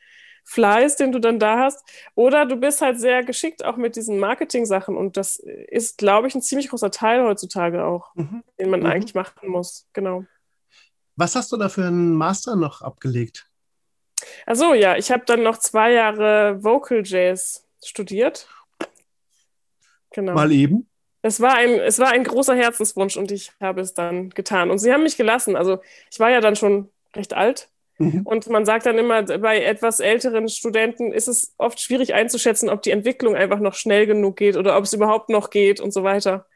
Fleiß, 0.50 0.96
den 0.96 1.12
du 1.12 1.20
dann 1.20 1.38
da 1.38 1.60
hast. 1.60 1.84
Oder 2.16 2.44
du 2.44 2.56
bist 2.56 2.80
halt 2.80 2.98
sehr 2.98 3.22
geschickt 3.22 3.64
auch 3.64 3.76
mit 3.76 3.94
diesen 3.94 4.18
Marketing-Sachen. 4.18 4.96
Und 4.96 5.16
das 5.16 5.36
ist, 5.36 5.98
glaube 5.98 6.26
ich, 6.26 6.34
ein 6.34 6.42
ziemlich 6.42 6.70
großer 6.70 6.90
Teil 6.90 7.22
heutzutage 7.22 7.84
auch, 7.84 8.12
mhm. 8.16 8.42
den 8.58 8.68
man 8.68 8.80
mhm. 8.80 8.86
eigentlich 8.86 9.14
machen 9.14 9.48
muss. 9.48 9.86
Genau. 9.92 10.24
Was 11.14 11.36
hast 11.36 11.52
du 11.52 11.56
da 11.56 11.68
für 11.68 11.84
einen 11.84 12.14
Master 12.14 12.56
noch 12.56 12.82
abgelegt? 12.82 13.48
Also 14.44 14.74
ja, 14.74 14.96
ich 14.96 15.12
habe 15.12 15.22
dann 15.24 15.44
noch 15.44 15.58
zwei 15.58 15.92
Jahre 15.92 16.64
Vocal 16.64 17.02
Jazz 17.04 17.64
studiert. 17.84 18.48
Genau. 20.10 20.34
Mal 20.34 20.50
eben? 20.50 20.88
Es 21.22 21.40
war, 21.40 21.54
ein, 21.54 21.78
es 21.78 22.00
war 22.00 22.08
ein 22.08 22.24
großer 22.24 22.56
Herzenswunsch 22.56 23.16
und 23.16 23.30
ich 23.30 23.52
habe 23.60 23.82
es 23.82 23.94
dann 23.94 24.30
getan. 24.30 24.72
Und 24.72 24.78
sie 24.78 24.92
haben 24.92 25.04
mich 25.04 25.16
gelassen. 25.16 25.54
Also 25.54 25.80
ich 26.10 26.18
war 26.18 26.30
ja 26.30 26.40
dann 26.40 26.56
schon 26.56 26.90
recht 27.14 27.34
alt 27.34 27.69
Mhm. 28.00 28.22
Und 28.24 28.48
man 28.48 28.64
sagt 28.64 28.86
dann 28.86 28.96
immer, 28.96 29.22
bei 29.22 29.62
etwas 29.62 30.00
älteren 30.00 30.48
Studenten 30.48 31.12
ist 31.12 31.28
es 31.28 31.52
oft 31.58 31.78
schwierig 31.80 32.14
einzuschätzen, 32.14 32.70
ob 32.70 32.80
die 32.80 32.92
Entwicklung 32.92 33.36
einfach 33.36 33.60
noch 33.60 33.74
schnell 33.74 34.06
genug 34.06 34.36
geht 34.36 34.56
oder 34.56 34.78
ob 34.78 34.84
es 34.84 34.94
überhaupt 34.94 35.28
noch 35.28 35.50
geht 35.50 35.80
und 35.80 35.92
so 35.92 36.02
weiter. 36.02 36.46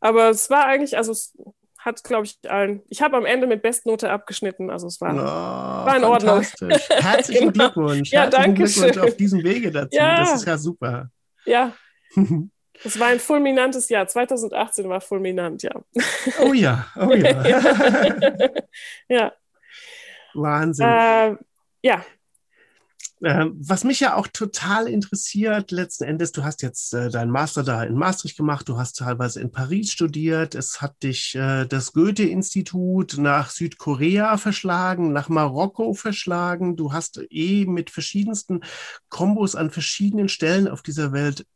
Aber 0.00 0.30
es 0.30 0.48
war 0.48 0.66
eigentlich, 0.66 0.96
also 0.96 1.10
es 1.10 1.36
hat, 1.76 2.04
glaube 2.04 2.26
ich, 2.26 2.38
allen. 2.48 2.82
Ich 2.88 3.02
habe 3.02 3.16
am 3.16 3.26
Ende 3.26 3.48
mit 3.48 3.62
Bestnote 3.62 4.10
abgeschnitten, 4.10 4.70
also 4.70 4.86
es 4.86 5.00
war, 5.00 5.12
oh, 5.12 5.86
war 5.86 5.96
in 5.96 6.04
Ordnung. 6.04 6.42
Herzlichen 6.88 7.52
genau. 7.52 7.70
Glückwunsch. 7.72 8.12
Ja, 8.12 8.22
Herzlichen 8.22 8.54
danke 8.54 8.62
Glückwunsch 8.62 8.98
auf 8.98 9.16
diesem 9.16 9.42
Wege 9.42 9.72
dazu. 9.72 9.96
Ja. 9.96 10.20
Das 10.20 10.34
ist 10.34 10.46
ja 10.46 10.56
super. 10.56 11.10
Ja. 11.44 11.72
Es 12.84 12.98
war 12.98 13.08
ein 13.08 13.20
fulminantes 13.20 13.88
Jahr. 13.90 14.08
2018 14.08 14.88
war 14.88 15.00
fulminant, 15.00 15.62
ja. 15.62 15.70
Oh 16.40 16.52
ja, 16.52 16.86
oh 16.96 17.12
ja. 17.12 17.44
ja. 19.08 19.32
Wahnsinn. 20.34 20.86
Äh, 20.86 21.36
ja. 21.82 22.04
Ähm, 23.24 23.54
was 23.56 23.84
mich 23.84 24.00
ja 24.00 24.16
auch 24.16 24.26
total 24.26 24.88
interessiert, 24.88 25.70
letzten 25.70 26.04
Endes, 26.04 26.32
du 26.32 26.42
hast 26.42 26.60
jetzt 26.62 26.92
äh, 26.92 27.08
deinen 27.08 27.30
Master 27.30 27.62
da 27.62 27.84
in 27.84 27.94
Maastricht 27.94 28.36
gemacht, 28.36 28.68
du 28.68 28.78
hast 28.78 28.94
teilweise 28.94 29.40
in 29.40 29.52
Paris 29.52 29.92
studiert, 29.92 30.56
es 30.56 30.80
hat 30.80 31.00
dich 31.04 31.36
äh, 31.36 31.64
das 31.66 31.92
Goethe-Institut 31.92 33.18
nach 33.18 33.50
Südkorea 33.50 34.36
verschlagen, 34.38 35.12
nach 35.12 35.28
Marokko 35.28 35.94
verschlagen, 35.94 36.76
du 36.76 36.92
hast 36.92 37.20
eh 37.30 37.64
mit 37.64 37.90
verschiedensten 37.90 38.62
Kombos 39.08 39.54
an 39.54 39.70
verschiedenen 39.70 40.28
Stellen 40.28 40.66
auf 40.66 40.82
dieser 40.82 41.12
Welt 41.12 41.46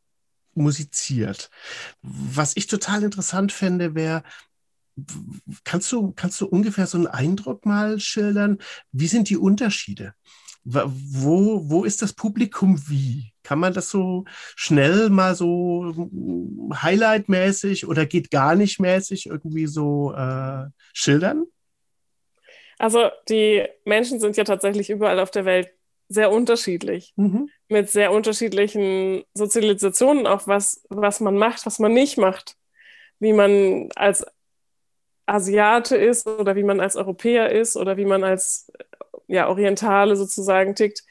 musiziert. 0.54 1.50
Was 2.02 2.56
ich 2.56 2.68
total 2.68 3.02
interessant 3.02 3.50
fände, 3.50 3.96
wäre, 3.96 4.22
kannst 5.64 5.90
du, 5.92 6.12
kannst 6.12 6.40
du 6.40 6.46
ungefähr 6.46 6.86
so 6.86 6.98
einen 6.98 7.06
Eindruck 7.06 7.66
mal 7.66 8.00
schildern? 8.00 8.58
Wie 8.92 9.08
sind 9.08 9.28
die 9.28 9.36
Unterschiede? 9.36 10.14
wo, 10.66 11.62
wo 11.70 11.84
ist 11.84 12.02
das 12.02 12.12
Publikum 12.12 12.80
wie? 12.88 13.32
Kann 13.42 13.60
man 13.60 13.72
das 13.72 13.88
so 13.88 14.24
schnell 14.56 15.10
mal 15.10 15.36
so 15.36 15.92
hm, 15.94 16.72
Highlight-mäßig 16.74 17.86
oder 17.86 18.04
geht 18.04 18.30
gar 18.30 18.56
nicht 18.56 18.80
mäßig 18.80 19.26
irgendwie 19.26 19.66
so 19.66 20.12
äh, 20.12 20.64
schildern? 20.92 21.46
Also 22.78 23.10
die 23.28 23.64
Menschen 23.84 24.18
sind 24.18 24.36
ja 24.36 24.44
tatsächlich 24.44 24.90
überall 24.90 25.20
auf 25.20 25.30
der 25.30 25.44
Welt 25.44 25.68
sehr 26.08 26.30
unterschiedlich, 26.30 27.14
mhm. 27.16 27.48
mit 27.68 27.90
sehr 27.90 28.12
unterschiedlichen 28.12 29.24
Sozialisationen, 29.34 30.26
auch 30.26 30.46
was, 30.46 30.84
was 30.88 31.20
man 31.20 31.36
macht, 31.36 31.64
was 31.64 31.78
man 31.78 31.92
nicht 31.92 32.18
macht, 32.18 32.56
wie 33.18 33.32
man 33.32 33.88
als 33.96 34.24
Asiate 35.26 35.96
ist 35.96 36.26
oder 36.26 36.56
wie 36.56 36.62
man 36.62 36.80
als 36.80 36.96
Europäer 36.96 37.50
ist 37.50 37.76
oder 37.76 37.96
wie 37.96 38.04
man 38.04 38.24
als 38.24 38.70
ja, 39.26 39.48
Orientale 39.48 40.16
sozusagen 40.16 40.74
tickt. 40.74 41.02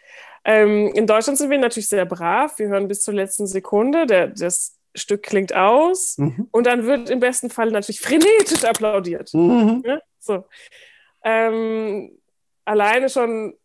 Ähm, 0.45 0.91
in 0.93 1.05
Deutschland 1.05 1.37
sind 1.37 1.49
wir 1.49 1.57
natürlich 1.57 1.89
sehr 1.89 2.05
brav. 2.05 2.57
Wir 2.57 2.67
hören 2.67 2.87
bis 2.87 3.01
zur 3.01 3.13
letzten 3.13 3.47
Sekunde. 3.47 4.05
Der, 4.05 4.27
das 4.27 4.77
Stück 4.95 5.23
klingt 5.23 5.53
aus 5.53 6.17
mhm. 6.17 6.47
und 6.51 6.65
dann 6.65 6.85
wird 6.85 7.09
im 7.09 7.19
besten 7.19 7.49
Fall 7.49 7.71
natürlich 7.71 7.99
frenetisch 7.99 8.63
applaudiert. 8.63 9.33
Mhm. 9.33 9.83
Ja, 9.85 9.99
so. 10.19 10.45
Ähm, 11.23 12.17
alleine 12.63 13.09
schon, 13.09 13.57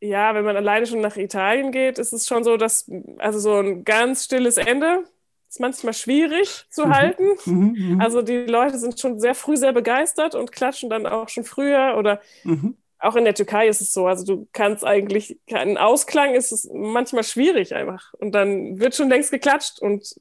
ja, 0.00 0.34
wenn 0.34 0.44
man 0.44 0.56
alleine 0.56 0.86
schon 0.86 1.00
nach 1.00 1.16
Italien 1.16 1.72
geht, 1.72 1.98
ist 1.98 2.12
es 2.12 2.26
schon 2.26 2.44
so, 2.44 2.56
dass, 2.56 2.90
also 3.18 3.38
so 3.38 3.54
ein 3.58 3.84
ganz 3.84 4.24
stilles 4.24 4.58
Ende 4.58 5.04
ist 5.48 5.60
manchmal 5.60 5.94
schwierig 5.94 6.66
zu 6.70 6.86
mhm. 6.86 6.94
halten. 6.94 7.26
Mhm, 7.46 7.76
mhm. 7.76 8.00
Also 8.00 8.22
die 8.22 8.44
Leute 8.44 8.78
sind 8.78 9.00
schon 9.00 9.18
sehr 9.18 9.34
früh 9.34 9.56
sehr 9.56 9.72
begeistert 9.72 10.34
und 10.34 10.52
klatschen 10.52 10.90
dann 10.90 11.06
auch 11.06 11.28
schon 11.28 11.44
früher 11.44 11.96
oder 11.98 12.20
mhm. 12.44 12.76
auch 12.98 13.16
in 13.16 13.24
der 13.24 13.34
Türkei 13.34 13.68
ist 13.68 13.80
es 13.80 13.92
so. 13.92 14.06
Also 14.06 14.24
du 14.24 14.48
kannst 14.52 14.84
eigentlich, 14.84 15.38
einen 15.52 15.78
Ausklang 15.78 16.34
ist 16.34 16.52
es 16.52 16.68
manchmal 16.72 17.24
schwierig 17.24 17.74
einfach 17.74 18.12
und 18.14 18.32
dann 18.32 18.78
wird 18.78 18.94
schon 18.94 19.08
längst 19.08 19.30
geklatscht 19.30 19.80
und 19.80 20.14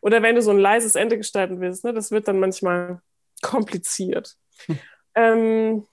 oder 0.00 0.22
wenn 0.22 0.34
du 0.34 0.42
so 0.42 0.50
ein 0.50 0.58
leises 0.58 0.96
Ende 0.96 1.16
gestalten 1.16 1.60
willst, 1.60 1.84
ne, 1.84 1.92
das 1.92 2.10
wird 2.10 2.26
dann 2.26 2.40
manchmal 2.40 3.00
kompliziert. 3.40 4.36
Hm. 4.66 4.78
Ähm, 5.14 5.86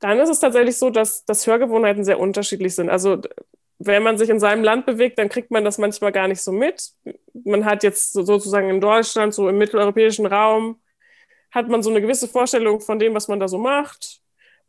dann 0.00 0.18
ist 0.18 0.30
es 0.30 0.40
tatsächlich 0.40 0.76
so, 0.76 0.90
dass, 0.90 1.24
dass 1.24 1.46
Hörgewohnheiten 1.46 2.04
sehr 2.04 2.18
unterschiedlich 2.18 2.74
sind. 2.74 2.90
Also 2.90 3.20
wenn 3.78 4.02
man 4.02 4.18
sich 4.18 4.30
in 4.30 4.40
seinem 4.40 4.64
Land 4.64 4.86
bewegt, 4.86 5.18
dann 5.18 5.28
kriegt 5.28 5.50
man 5.50 5.64
das 5.64 5.78
manchmal 5.78 6.12
gar 6.12 6.28
nicht 6.28 6.42
so 6.42 6.52
mit. 6.52 6.92
Man 7.44 7.64
hat 7.64 7.82
jetzt 7.82 8.12
sozusagen 8.12 8.70
in 8.70 8.80
Deutschland, 8.80 9.34
so 9.34 9.48
im 9.48 9.58
mitteleuropäischen 9.58 10.26
Raum, 10.26 10.80
hat 11.50 11.68
man 11.68 11.82
so 11.82 11.90
eine 11.90 12.00
gewisse 12.00 12.28
Vorstellung 12.28 12.80
von 12.80 12.98
dem, 12.98 13.14
was 13.14 13.28
man 13.28 13.40
da 13.40 13.48
so 13.48 13.58
macht. 13.58 14.20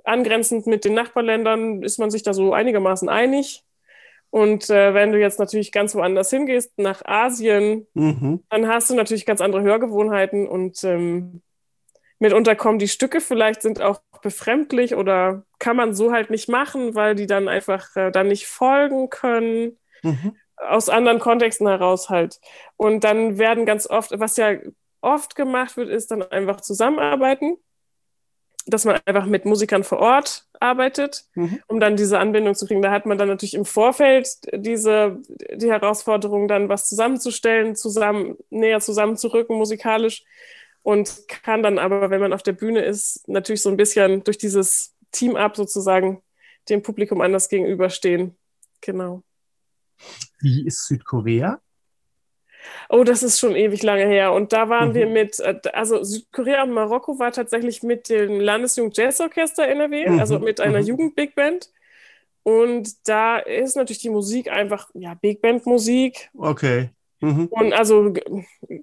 Angrenzend 0.04 0.68
mit 0.68 0.86
den 0.86 0.94
Nachbarländern 0.94 1.82
ist 1.84 1.98
man 2.00 2.12
sich 2.12 2.24
da 2.24 2.34
so 2.34 2.54
einigermaßen 2.54 3.10
einig. 3.10 3.64
Und 4.30 4.70
äh, 4.70 4.94
wenn 4.94 5.12
du 5.12 5.20
jetzt 5.20 5.40
natürlich 5.40 5.72
ganz 5.72 5.96
woanders 5.96 6.30
hingehst, 6.30 6.78
nach 6.78 7.04
Asien, 7.06 7.88
mhm. 7.94 8.44
dann 8.50 8.68
hast 8.68 8.90
du 8.90 8.96
natürlich 8.96 9.26
ganz 9.26 9.42
andere 9.42 9.62
Hörgewohnheiten 9.62 10.48
und 10.48 10.84
ähm, 10.84 11.42
mitunter 12.20 12.56
kommen 12.56 12.80
die 12.80 12.88
Stücke 12.88 13.22
vielleicht 13.22 13.62
sind 13.62 13.82
auch 13.82 14.02
befremdlich 14.22 14.96
oder 14.96 15.44
kann 15.60 15.78
man 15.78 15.94
so 15.94 16.12
halt 16.12 16.30
nicht 16.30 16.50
machen, 16.50 16.96
weil 16.96 17.16
die 17.16 17.28
dann 17.28 17.48
einfach 17.48 17.96
äh, 17.96 18.12
dann 18.12 18.28
nicht 18.28 18.48
folgen 18.48 19.10
können. 19.10 19.78
Mhm. 20.04 20.36
Aus 20.58 20.90
anderen 20.90 21.20
Kontexten 21.20 21.68
heraus 21.68 22.10
halt. 22.10 22.40
Und 22.78 23.04
dann 23.04 23.38
werden 23.38 23.66
ganz 23.66 23.88
oft, 23.90 24.18
was 24.20 24.38
ja 24.38 24.56
oft 25.02 25.36
gemacht 25.36 25.78
wird, 25.78 25.90
ist 25.90 26.12
dann 26.12 26.24
einfach 26.24 26.62
zusammenarbeiten, 26.62 27.58
dass 28.66 28.86
man 28.86 29.00
einfach 29.06 29.26
mit 29.28 29.46
Musikern 29.46 29.84
vor 29.84 30.00
Ort 30.00 30.48
arbeitet, 30.60 31.26
mhm. 31.36 31.62
um 31.68 31.80
dann 31.80 31.96
diese 31.96 32.18
Anbindung 32.18 32.56
zu 32.56 32.66
kriegen. 32.66 32.82
Da 32.82 32.92
hat 32.92 33.06
man 33.06 33.18
dann 33.18 33.28
natürlich 33.28 33.54
im 33.54 33.66
Vorfeld 33.66 34.28
diese, 34.54 35.22
die 35.54 35.70
Herausforderung, 35.70 36.48
dann 36.48 36.70
was 36.70 36.88
zusammenzustellen, 36.88 37.76
zusammen, 37.76 38.38
näher 38.50 38.80
zusammenzurücken 38.80 39.56
musikalisch 39.56 40.24
und 40.82 41.28
kann 41.28 41.62
dann 41.62 41.78
aber, 41.78 42.10
wenn 42.10 42.22
man 42.22 42.34
auf 42.34 42.44
der 42.44 42.54
Bühne 42.54 42.82
ist, 42.84 43.28
natürlich 43.28 43.62
so 43.62 43.70
ein 43.70 43.78
bisschen 43.78 44.24
durch 44.24 44.38
dieses 44.38 44.96
Team-Up 45.12 45.56
sozusagen 45.56 46.22
dem 46.70 46.82
Publikum 46.82 47.22
anders 47.22 47.50
gegenüberstehen. 47.50 48.36
Genau. 48.82 49.24
Wie 50.40 50.66
ist 50.66 50.88
Südkorea? 50.88 51.60
Oh, 52.90 53.04
das 53.04 53.24
ist 53.24 53.40
schon 53.40 53.56
ewig 53.56 53.84
lange 53.84 54.06
her. 54.06 54.34
Und 54.34 54.54
da 54.54 54.70
waren 54.70 54.90
mhm. 54.90 54.94
wir 54.96 55.08
mit, 55.08 55.40
äh, 55.40 55.60
also 55.74 56.04
Südkorea 56.04 56.64
und 56.64 56.72
Marokko 56.72 57.20
war 57.20 57.32
tatsächlich 57.32 57.84
mit 57.84 58.10
dem 58.10 58.40
Landesjugend 58.40 58.98
Jazzorchester 58.98 59.68
NRW, 59.68 60.10
mhm. 60.10 60.20
also 60.20 60.40
mit 60.40 60.60
einer 60.60 60.82
mhm. 60.82 60.88
Jugend-Big 60.88 61.36
Band. 61.36 61.70
Und 62.44 63.08
da 63.08 63.38
ist 63.38 63.76
natürlich 63.76 64.02
die 64.02 64.10
Musik 64.10 64.52
einfach, 64.52 64.90
ja, 64.94 65.16
Big 65.16 65.42
Band 65.42 65.66
Musik. 65.66 66.30
Okay. 66.38 66.92
Mhm. 67.22 67.48
Und 67.48 67.74
also 67.74 68.14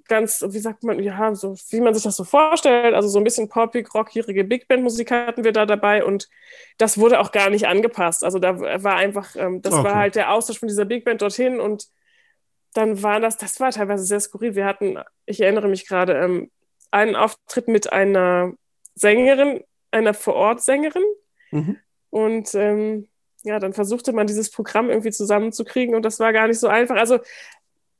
ganz, 0.07 0.43
wie 0.47 0.59
sagt 0.59 0.83
man, 0.83 0.99
ja, 0.99 1.35
so 1.35 1.55
wie 1.69 1.81
man 1.81 1.93
sich 1.93 2.03
das 2.03 2.15
so 2.15 2.23
vorstellt, 2.23 2.95
also 2.95 3.07
so 3.07 3.19
ein 3.19 3.23
bisschen 3.23 3.47
poppig, 3.47 3.93
rockigere 3.93 4.43
Big 4.43 4.67
Band 4.67 4.83
Musik 4.83 5.11
hatten 5.11 5.43
wir 5.43 5.51
da 5.51 5.65
dabei 5.65 6.03
und 6.03 6.29
das 6.77 6.97
wurde 6.97 7.19
auch 7.19 7.31
gar 7.31 7.49
nicht 7.49 7.67
angepasst. 7.67 8.23
Also 8.23 8.39
da 8.39 8.59
war 8.59 8.95
einfach, 8.95 9.35
ähm, 9.35 9.61
das 9.61 9.73
okay. 9.73 9.83
war 9.83 9.95
halt 9.95 10.15
der 10.15 10.31
Austausch 10.33 10.59
von 10.59 10.67
dieser 10.67 10.85
Big 10.85 11.05
Band 11.05 11.21
dorthin 11.21 11.59
und 11.59 11.87
dann 12.73 13.03
war 13.03 13.19
das, 13.19 13.37
das 13.37 13.59
war 13.59 13.71
teilweise 13.71 14.03
sehr 14.03 14.19
skurril. 14.19 14.55
Wir 14.55 14.65
hatten, 14.65 14.97
ich 15.25 15.41
erinnere 15.41 15.67
mich 15.67 15.87
gerade, 15.87 16.13
ähm, 16.13 16.49
einen 16.89 17.15
Auftritt 17.15 17.67
mit 17.67 17.93
einer 17.93 18.53
Sängerin, 18.95 19.63
einer 19.91 20.13
Vorortsängerin 20.13 21.03
mhm. 21.51 21.77
und 22.09 22.53
ähm, 22.55 23.07
ja, 23.43 23.59
dann 23.59 23.73
versuchte 23.73 24.13
man 24.13 24.25
dieses 24.25 24.49
Programm 24.49 24.89
irgendwie 24.89 25.11
zusammenzukriegen 25.11 25.95
und 25.95 26.03
das 26.03 26.19
war 26.19 26.33
gar 26.33 26.47
nicht 26.47 26.59
so 26.59 26.67
einfach. 26.67 26.95
Also 26.95 27.19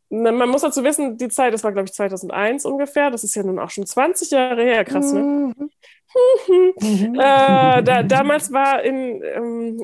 man 0.10 0.50
muss 0.50 0.62
dazu 0.62 0.84
wissen, 0.84 1.18
die 1.18 1.30
Zeit, 1.30 1.54
das 1.54 1.64
war 1.64 1.72
glaube 1.72 1.88
ich 1.88 1.94
2001 1.94 2.66
ungefähr, 2.66 3.10
das 3.10 3.24
ist 3.24 3.36
ja 3.36 3.44
nun 3.44 3.60
auch 3.60 3.70
schon 3.70 3.86
20 3.86 4.32
Jahre 4.32 4.64
her, 4.64 4.86
krass, 4.86 5.12
ne? 5.12 5.22
Mhm. 5.22 5.70
äh, 7.16 7.84
da, 7.84 8.04
damals 8.04 8.52
war, 8.54 8.84
ähm, 8.84 9.22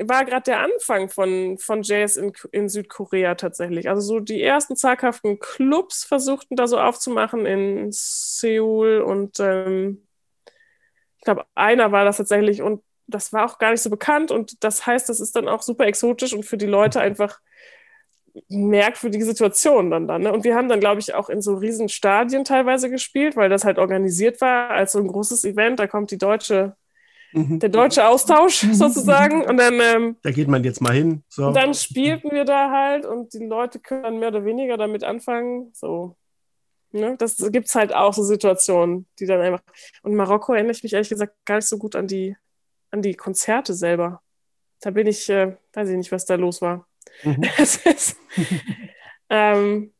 war 0.07 0.25
gerade 0.25 0.43
der 0.43 0.59
Anfang 0.59 1.09
von, 1.09 1.57
von 1.57 1.81
Jazz 1.81 2.17
in, 2.17 2.33
in 2.51 2.69
Südkorea 2.69 3.35
tatsächlich. 3.35 3.89
Also 3.89 4.01
so 4.01 4.19
die 4.19 4.41
ersten 4.41 4.75
zaghaften 4.75 5.39
Clubs 5.39 6.03
versuchten 6.03 6.55
da 6.55 6.67
so 6.67 6.79
aufzumachen 6.79 7.45
in 7.45 7.87
Seoul 7.91 9.01
und 9.01 9.39
ähm, 9.39 10.05
ich 11.17 11.25
glaube, 11.25 11.45
einer 11.55 11.91
war 11.91 12.05
das 12.05 12.17
tatsächlich 12.17 12.61
und 12.61 12.83
das 13.07 13.33
war 13.33 13.45
auch 13.45 13.57
gar 13.57 13.71
nicht 13.71 13.81
so 13.81 13.89
bekannt 13.89 14.31
und 14.31 14.63
das 14.63 14.85
heißt, 14.85 15.09
das 15.09 15.19
ist 15.19 15.35
dann 15.35 15.47
auch 15.47 15.63
super 15.63 15.85
exotisch 15.85 16.33
und 16.33 16.45
für 16.45 16.57
die 16.57 16.67
Leute 16.67 17.01
einfach 17.01 17.39
merkwürdige 18.49 19.25
Situation 19.25 19.91
dann 19.91 20.07
dann. 20.07 20.23
Ne? 20.23 20.31
Und 20.33 20.43
wir 20.43 20.55
haben 20.55 20.69
dann, 20.69 20.79
glaube 20.79 20.99
ich, 20.99 21.13
auch 21.13 21.29
in 21.29 21.41
so 21.41 21.55
riesen 21.55 21.89
Stadien 21.89 22.43
teilweise 22.43 22.89
gespielt, 22.89 23.35
weil 23.35 23.49
das 23.49 23.63
halt 23.63 23.77
organisiert 23.77 24.41
war 24.41 24.69
als 24.71 24.93
so 24.93 24.99
ein 24.99 25.07
großes 25.07 25.45
Event. 25.45 25.79
Da 25.79 25.87
kommt 25.87 26.11
die 26.11 26.17
deutsche, 26.17 26.75
mhm. 27.33 27.59
der 27.59 27.69
deutsche 27.69 28.07
Austausch 28.07 28.63
mhm. 28.63 28.73
sozusagen. 28.73 29.43
Und 29.43 29.57
dann 29.57 29.79
ähm, 29.81 30.17
da 30.21 30.31
geht 30.31 30.47
man 30.47 30.63
jetzt 30.63 30.81
mal 30.81 30.93
hin. 30.93 31.23
So. 31.29 31.51
Dann 31.51 31.73
spielten 31.73 32.31
wir 32.31 32.45
da 32.45 32.71
halt 32.71 33.05
und 33.05 33.33
die 33.33 33.45
Leute 33.45 33.79
können 33.79 34.03
dann 34.03 34.19
mehr 34.19 34.29
oder 34.29 34.45
weniger 34.45 34.77
damit 34.77 35.03
anfangen. 35.03 35.71
So. 35.73 36.15
Ne? 36.91 37.15
Das 37.17 37.37
gibt 37.51 37.67
es 37.67 37.75
halt 37.75 37.93
auch 37.93 38.13
so 38.13 38.23
Situationen, 38.23 39.07
die 39.19 39.25
dann 39.25 39.41
einfach. 39.41 39.61
Und 40.01 40.15
Marokko 40.15 40.53
erinnere 40.53 40.73
ich 40.73 40.83
mich 40.83 40.93
ehrlich 40.93 41.09
gesagt 41.09 41.35
gar 41.45 41.55
nicht 41.55 41.67
so 41.67 41.77
gut 41.77 41.95
an 41.95 42.07
die, 42.07 42.35
an 42.91 43.01
die 43.01 43.13
Konzerte 43.13 43.73
selber. 43.73 44.21
Da 44.81 44.91
bin 44.91 45.07
ich, 45.07 45.29
äh, 45.29 45.55
weiß 45.73 45.89
ich 45.89 45.97
nicht, 45.97 46.11
was 46.11 46.25
da 46.25 46.35
los 46.35 46.61
war. 46.61 46.88
Mhm. 47.23 47.43
ist, 47.57 48.15
ähm, 49.29 49.93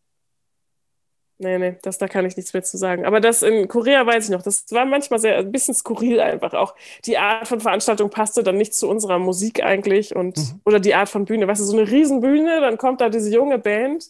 nee, 1.37 1.57
nee, 1.57 1.77
das, 1.81 1.97
da 1.97 2.07
kann 2.07 2.25
ich 2.25 2.35
nichts 2.35 2.53
mehr 2.53 2.63
zu 2.63 2.77
sagen. 2.77 3.05
Aber 3.05 3.19
das 3.19 3.41
in 3.41 3.67
Korea 3.67 4.05
weiß 4.05 4.25
ich 4.25 4.31
noch, 4.31 4.41
das 4.41 4.65
war 4.71 4.85
manchmal 4.85 5.19
sehr, 5.19 5.37
ein 5.37 5.51
bisschen 5.51 5.73
skurril 5.73 6.19
einfach 6.19 6.53
auch. 6.53 6.75
Die 7.05 7.17
Art 7.17 7.47
von 7.47 7.59
Veranstaltung 7.59 8.09
passte 8.09 8.43
dann 8.43 8.57
nicht 8.57 8.73
zu 8.73 8.89
unserer 8.89 9.19
Musik 9.19 9.63
eigentlich 9.63 10.15
und, 10.15 10.37
mhm. 10.37 10.61
oder 10.65 10.79
die 10.79 10.95
Art 10.95 11.09
von 11.09 11.25
Bühne. 11.25 11.47
Weißt 11.47 11.61
du, 11.61 11.65
so 11.65 11.77
eine 11.77 11.89
Riesenbühne, 11.89 12.61
dann 12.61 12.77
kommt 12.77 13.01
da 13.01 13.09
diese 13.09 13.33
junge 13.33 13.59
Band 13.59 14.05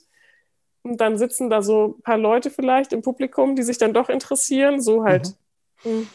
und 0.83 1.01
dann 1.01 1.17
sitzen 1.17 1.49
da 1.49 1.61
so 1.61 1.95
ein 1.97 2.01
paar 2.01 2.17
Leute 2.17 2.49
vielleicht 2.49 2.93
im 2.93 3.01
Publikum, 3.01 3.55
die 3.55 3.63
sich 3.63 3.77
dann 3.77 3.93
doch 3.93 4.09
interessieren, 4.09 4.81
so 4.81 5.03
halt. 5.03 5.35
Mhm. 5.83 5.89
Hm. 5.91 6.07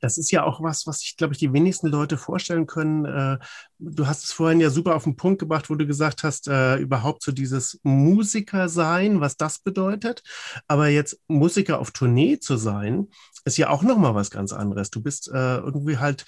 Das 0.00 0.18
ist 0.18 0.30
ja 0.30 0.44
auch 0.44 0.62
was, 0.62 0.86
was 0.86 1.00
sich, 1.00 1.16
glaube 1.16 1.34
ich, 1.34 1.38
die 1.38 1.52
wenigsten 1.52 1.88
Leute 1.88 2.16
vorstellen 2.16 2.66
können. 2.66 3.04
Äh, 3.04 3.38
du 3.78 4.06
hast 4.06 4.24
es 4.24 4.32
vorhin 4.32 4.60
ja 4.60 4.70
super 4.70 4.96
auf 4.96 5.04
den 5.04 5.16
Punkt 5.16 5.38
gebracht, 5.38 5.70
wo 5.70 5.74
du 5.74 5.86
gesagt 5.86 6.22
hast, 6.22 6.48
äh, 6.48 6.76
überhaupt 6.76 7.22
so 7.22 7.32
dieses 7.32 7.80
Musiker 7.82 8.68
sein, 8.68 9.20
was 9.20 9.36
das 9.36 9.58
bedeutet. 9.58 10.22
Aber 10.66 10.88
jetzt 10.88 11.20
Musiker 11.28 11.78
auf 11.80 11.90
Tournee 11.90 12.38
zu 12.38 12.56
sein, 12.56 13.08
ist 13.44 13.56
ja 13.56 13.70
auch 13.70 13.82
nochmal 13.82 14.14
was 14.14 14.30
ganz 14.30 14.52
anderes. 14.52 14.90
Du 14.90 15.02
bist 15.02 15.28
äh, 15.28 15.56
irgendwie 15.58 15.98
halt 15.98 16.24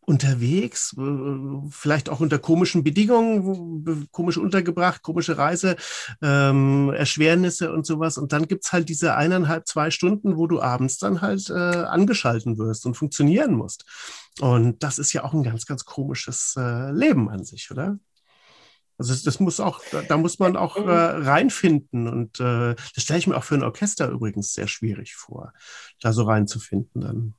unterwegs, 0.00 0.94
äh, 0.98 1.68
vielleicht 1.70 2.08
auch 2.08 2.20
unter 2.20 2.38
komischen 2.38 2.82
Bedingungen, 2.82 4.08
komisch 4.10 4.38
untergebracht, 4.38 5.02
komische 5.02 5.38
Reise, 5.38 5.76
ähm, 6.22 6.92
Erschwernisse 6.92 7.72
und 7.72 7.86
sowas. 7.86 8.18
Und 8.18 8.32
dann 8.32 8.48
gibt 8.48 8.64
es 8.64 8.72
halt 8.72 8.88
diese 8.88 9.14
eineinhalb, 9.14 9.66
zwei 9.66 9.90
Stunden, 9.90 10.36
wo 10.36 10.46
du 10.46 10.60
abends 10.60 10.98
dann 10.98 11.20
halt 11.20 11.48
äh, 11.50 11.52
angeschalten 11.52 12.58
wirst 12.58 12.86
und 12.86 12.94
funktionieren 12.94 13.54
musst. 13.54 13.84
Und 14.40 14.82
das 14.82 14.98
ist 14.98 15.12
ja 15.12 15.24
auch 15.24 15.32
ein 15.32 15.42
ganz, 15.42 15.66
ganz 15.66 15.84
komisches 15.84 16.54
äh, 16.56 16.90
Leben 16.92 17.30
an 17.30 17.44
sich, 17.44 17.70
oder? 17.70 17.98
Also 18.98 19.14
das, 19.24 19.40
muss 19.40 19.60
auch, 19.60 19.80
da, 19.90 20.02
da, 20.02 20.18
muss 20.18 20.38
man 20.38 20.58
auch 20.58 20.76
äh, 20.76 20.80
reinfinden. 20.80 22.06
Und 22.06 22.38
äh, 22.38 22.74
das 22.74 23.02
stelle 23.02 23.18
ich 23.18 23.26
mir 23.26 23.36
auch 23.36 23.44
für 23.44 23.54
ein 23.54 23.62
Orchester 23.62 24.10
übrigens 24.10 24.52
sehr 24.52 24.68
schwierig 24.68 25.14
vor, 25.14 25.54
da 26.02 26.12
so 26.12 26.24
reinzufinden 26.24 27.00
dann. 27.00 27.34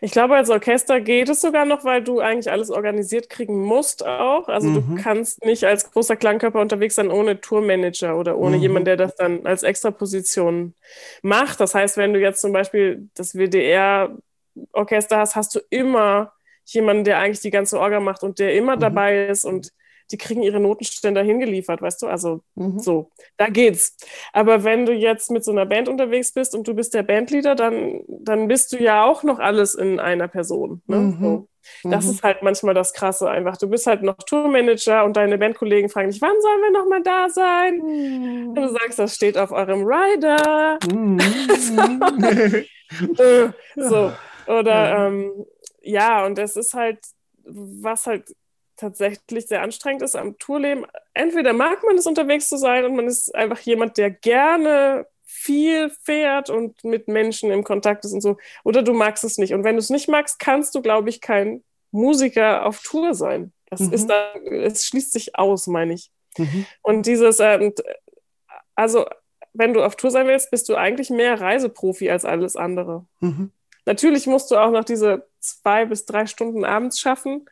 Ich 0.00 0.12
glaube, 0.12 0.36
als 0.36 0.48
Orchester 0.48 1.00
geht 1.00 1.28
es 1.28 1.40
sogar 1.40 1.64
noch, 1.64 1.84
weil 1.84 2.02
du 2.02 2.20
eigentlich 2.20 2.50
alles 2.50 2.70
organisiert 2.70 3.28
kriegen 3.28 3.60
musst 3.62 4.06
auch. 4.06 4.48
Also 4.48 4.68
mhm. 4.68 4.96
du 4.96 5.02
kannst 5.02 5.44
nicht 5.44 5.64
als 5.64 5.90
großer 5.90 6.16
Klangkörper 6.16 6.60
unterwegs 6.60 6.94
sein 6.94 7.10
ohne 7.10 7.40
Tourmanager 7.40 8.16
oder 8.16 8.38
ohne 8.38 8.56
mhm. 8.56 8.62
jemanden, 8.62 8.84
der 8.84 8.96
das 8.96 9.16
dann 9.16 9.44
als 9.44 9.62
Extraposition 9.64 10.74
macht. 11.22 11.60
Das 11.60 11.74
heißt, 11.74 11.96
wenn 11.96 12.12
du 12.12 12.20
jetzt 12.20 12.40
zum 12.40 12.52
Beispiel 12.52 13.08
das 13.14 13.34
WDR-Orchester 13.34 15.18
hast, 15.18 15.34
hast 15.34 15.54
du 15.54 15.60
immer 15.70 16.32
jemanden, 16.64 17.04
der 17.04 17.18
eigentlich 17.18 17.40
die 17.40 17.50
ganze 17.50 17.78
Orga 17.80 18.00
macht 18.00 18.22
und 18.22 18.38
der 18.38 18.54
immer 18.54 18.76
mhm. 18.76 18.80
dabei 18.80 19.26
ist 19.26 19.44
und 19.44 19.72
die 20.10 20.18
kriegen 20.18 20.42
ihre 20.42 20.60
Notenständer 20.60 21.22
hingeliefert, 21.22 21.82
weißt 21.82 22.02
du? 22.02 22.06
Also 22.06 22.40
mhm. 22.54 22.78
so, 22.78 23.10
da 23.36 23.48
geht's. 23.48 23.96
Aber 24.32 24.64
wenn 24.64 24.86
du 24.86 24.92
jetzt 24.92 25.30
mit 25.30 25.44
so 25.44 25.52
einer 25.52 25.66
Band 25.66 25.88
unterwegs 25.88 26.32
bist 26.32 26.54
und 26.54 26.66
du 26.68 26.74
bist 26.74 26.94
der 26.94 27.02
Bandleader, 27.02 27.54
dann, 27.54 28.02
dann 28.08 28.48
bist 28.48 28.72
du 28.72 28.82
ja 28.82 29.04
auch 29.04 29.22
noch 29.22 29.38
alles 29.38 29.74
in 29.74 30.00
einer 30.00 30.28
Person. 30.28 30.82
Ne? 30.86 30.96
Mhm. 30.96 31.18
So. 31.20 31.48
Das 31.82 32.04
mhm. 32.04 32.10
ist 32.12 32.22
halt 32.22 32.42
manchmal 32.42 32.74
das 32.74 32.92
Krasse 32.92 33.28
einfach. 33.28 33.56
Du 33.56 33.68
bist 33.68 33.86
halt 33.86 34.02
noch 34.02 34.18
Tourmanager 34.18 35.04
und 35.04 35.16
deine 35.16 35.36
Bandkollegen 35.36 35.90
fragen 35.90 36.10
dich, 36.10 36.22
wann 36.22 36.40
sollen 36.40 36.60
wir 36.62 36.70
noch 36.70 36.88
mal 36.88 37.02
da 37.02 37.28
sein? 37.28 37.78
Mhm. 37.78 38.48
Und 38.50 38.54
du 38.54 38.68
sagst, 38.68 38.98
das 38.98 39.14
steht 39.14 39.36
auf 39.36 39.50
eurem 39.50 39.84
Rider. 39.84 40.78
Mhm. 40.90 41.18
Äh, 43.18 43.48
so. 43.74 44.12
Oder 44.46 45.08
ähm, 45.08 45.44
ja, 45.82 46.24
und 46.24 46.38
es 46.38 46.56
ist 46.56 46.74
halt, 46.74 47.00
was 47.44 48.06
halt 48.06 48.32
tatsächlich 48.76 49.46
sehr 49.46 49.62
anstrengend 49.62 50.02
ist 50.02 50.16
am 50.16 50.38
Tourleben. 50.38 50.86
Entweder 51.14 51.52
mag 51.52 51.82
man 51.84 51.96
es 51.96 52.06
unterwegs 52.06 52.48
zu 52.48 52.56
sein 52.56 52.84
und 52.84 52.96
man 52.96 53.06
ist 53.06 53.34
einfach 53.34 53.60
jemand, 53.60 53.96
der 53.96 54.10
gerne 54.10 55.06
viel 55.24 55.90
fährt 55.90 56.50
und 56.50 56.84
mit 56.84 57.08
Menschen 57.08 57.50
im 57.50 57.64
Kontakt 57.64 58.04
ist 58.04 58.12
und 58.12 58.20
so, 58.20 58.36
oder 58.64 58.82
du 58.82 58.92
magst 58.92 59.24
es 59.24 59.38
nicht. 59.38 59.54
Und 59.54 59.64
wenn 59.64 59.76
du 59.76 59.80
es 59.80 59.90
nicht 59.90 60.08
magst, 60.08 60.38
kannst 60.38 60.74
du, 60.74 60.82
glaube 60.82 61.08
ich, 61.08 61.20
kein 61.20 61.62
Musiker 61.90 62.64
auf 62.64 62.82
Tour 62.82 63.14
sein. 63.14 63.52
Das 63.68 63.80
mhm. 63.80 63.92
ist 63.92 64.06
dann, 64.06 64.46
es 64.46 64.86
schließt 64.86 65.12
sich 65.12 65.36
aus, 65.36 65.66
meine 65.66 65.94
ich. 65.94 66.10
Mhm. 66.38 66.66
Und 66.82 67.06
dieses, 67.06 67.40
äh, 67.40 67.72
also 68.74 69.06
wenn 69.52 69.72
du 69.72 69.82
auf 69.82 69.96
Tour 69.96 70.10
sein 70.10 70.26
willst, 70.26 70.50
bist 70.50 70.68
du 70.68 70.76
eigentlich 70.76 71.10
mehr 71.10 71.40
Reiseprofi 71.40 72.10
als 72.10 72.24
alles 72.24 72.56
andere. 72.56 73.06
Mhm. 73.20 73.50
Natürlich 73.86 74.26
musst 74.26 74.50
du 74.50 74.56
auch 74.56 74.70
noch 74.70 74.84
diese 74.84 75.26
zwei 75.40 75.84
bis 75.84 76.06
drei 76.06 76.26
Stunden 76.26 76.64
abends 76.64 77.00
schaffen. 77.00 77.46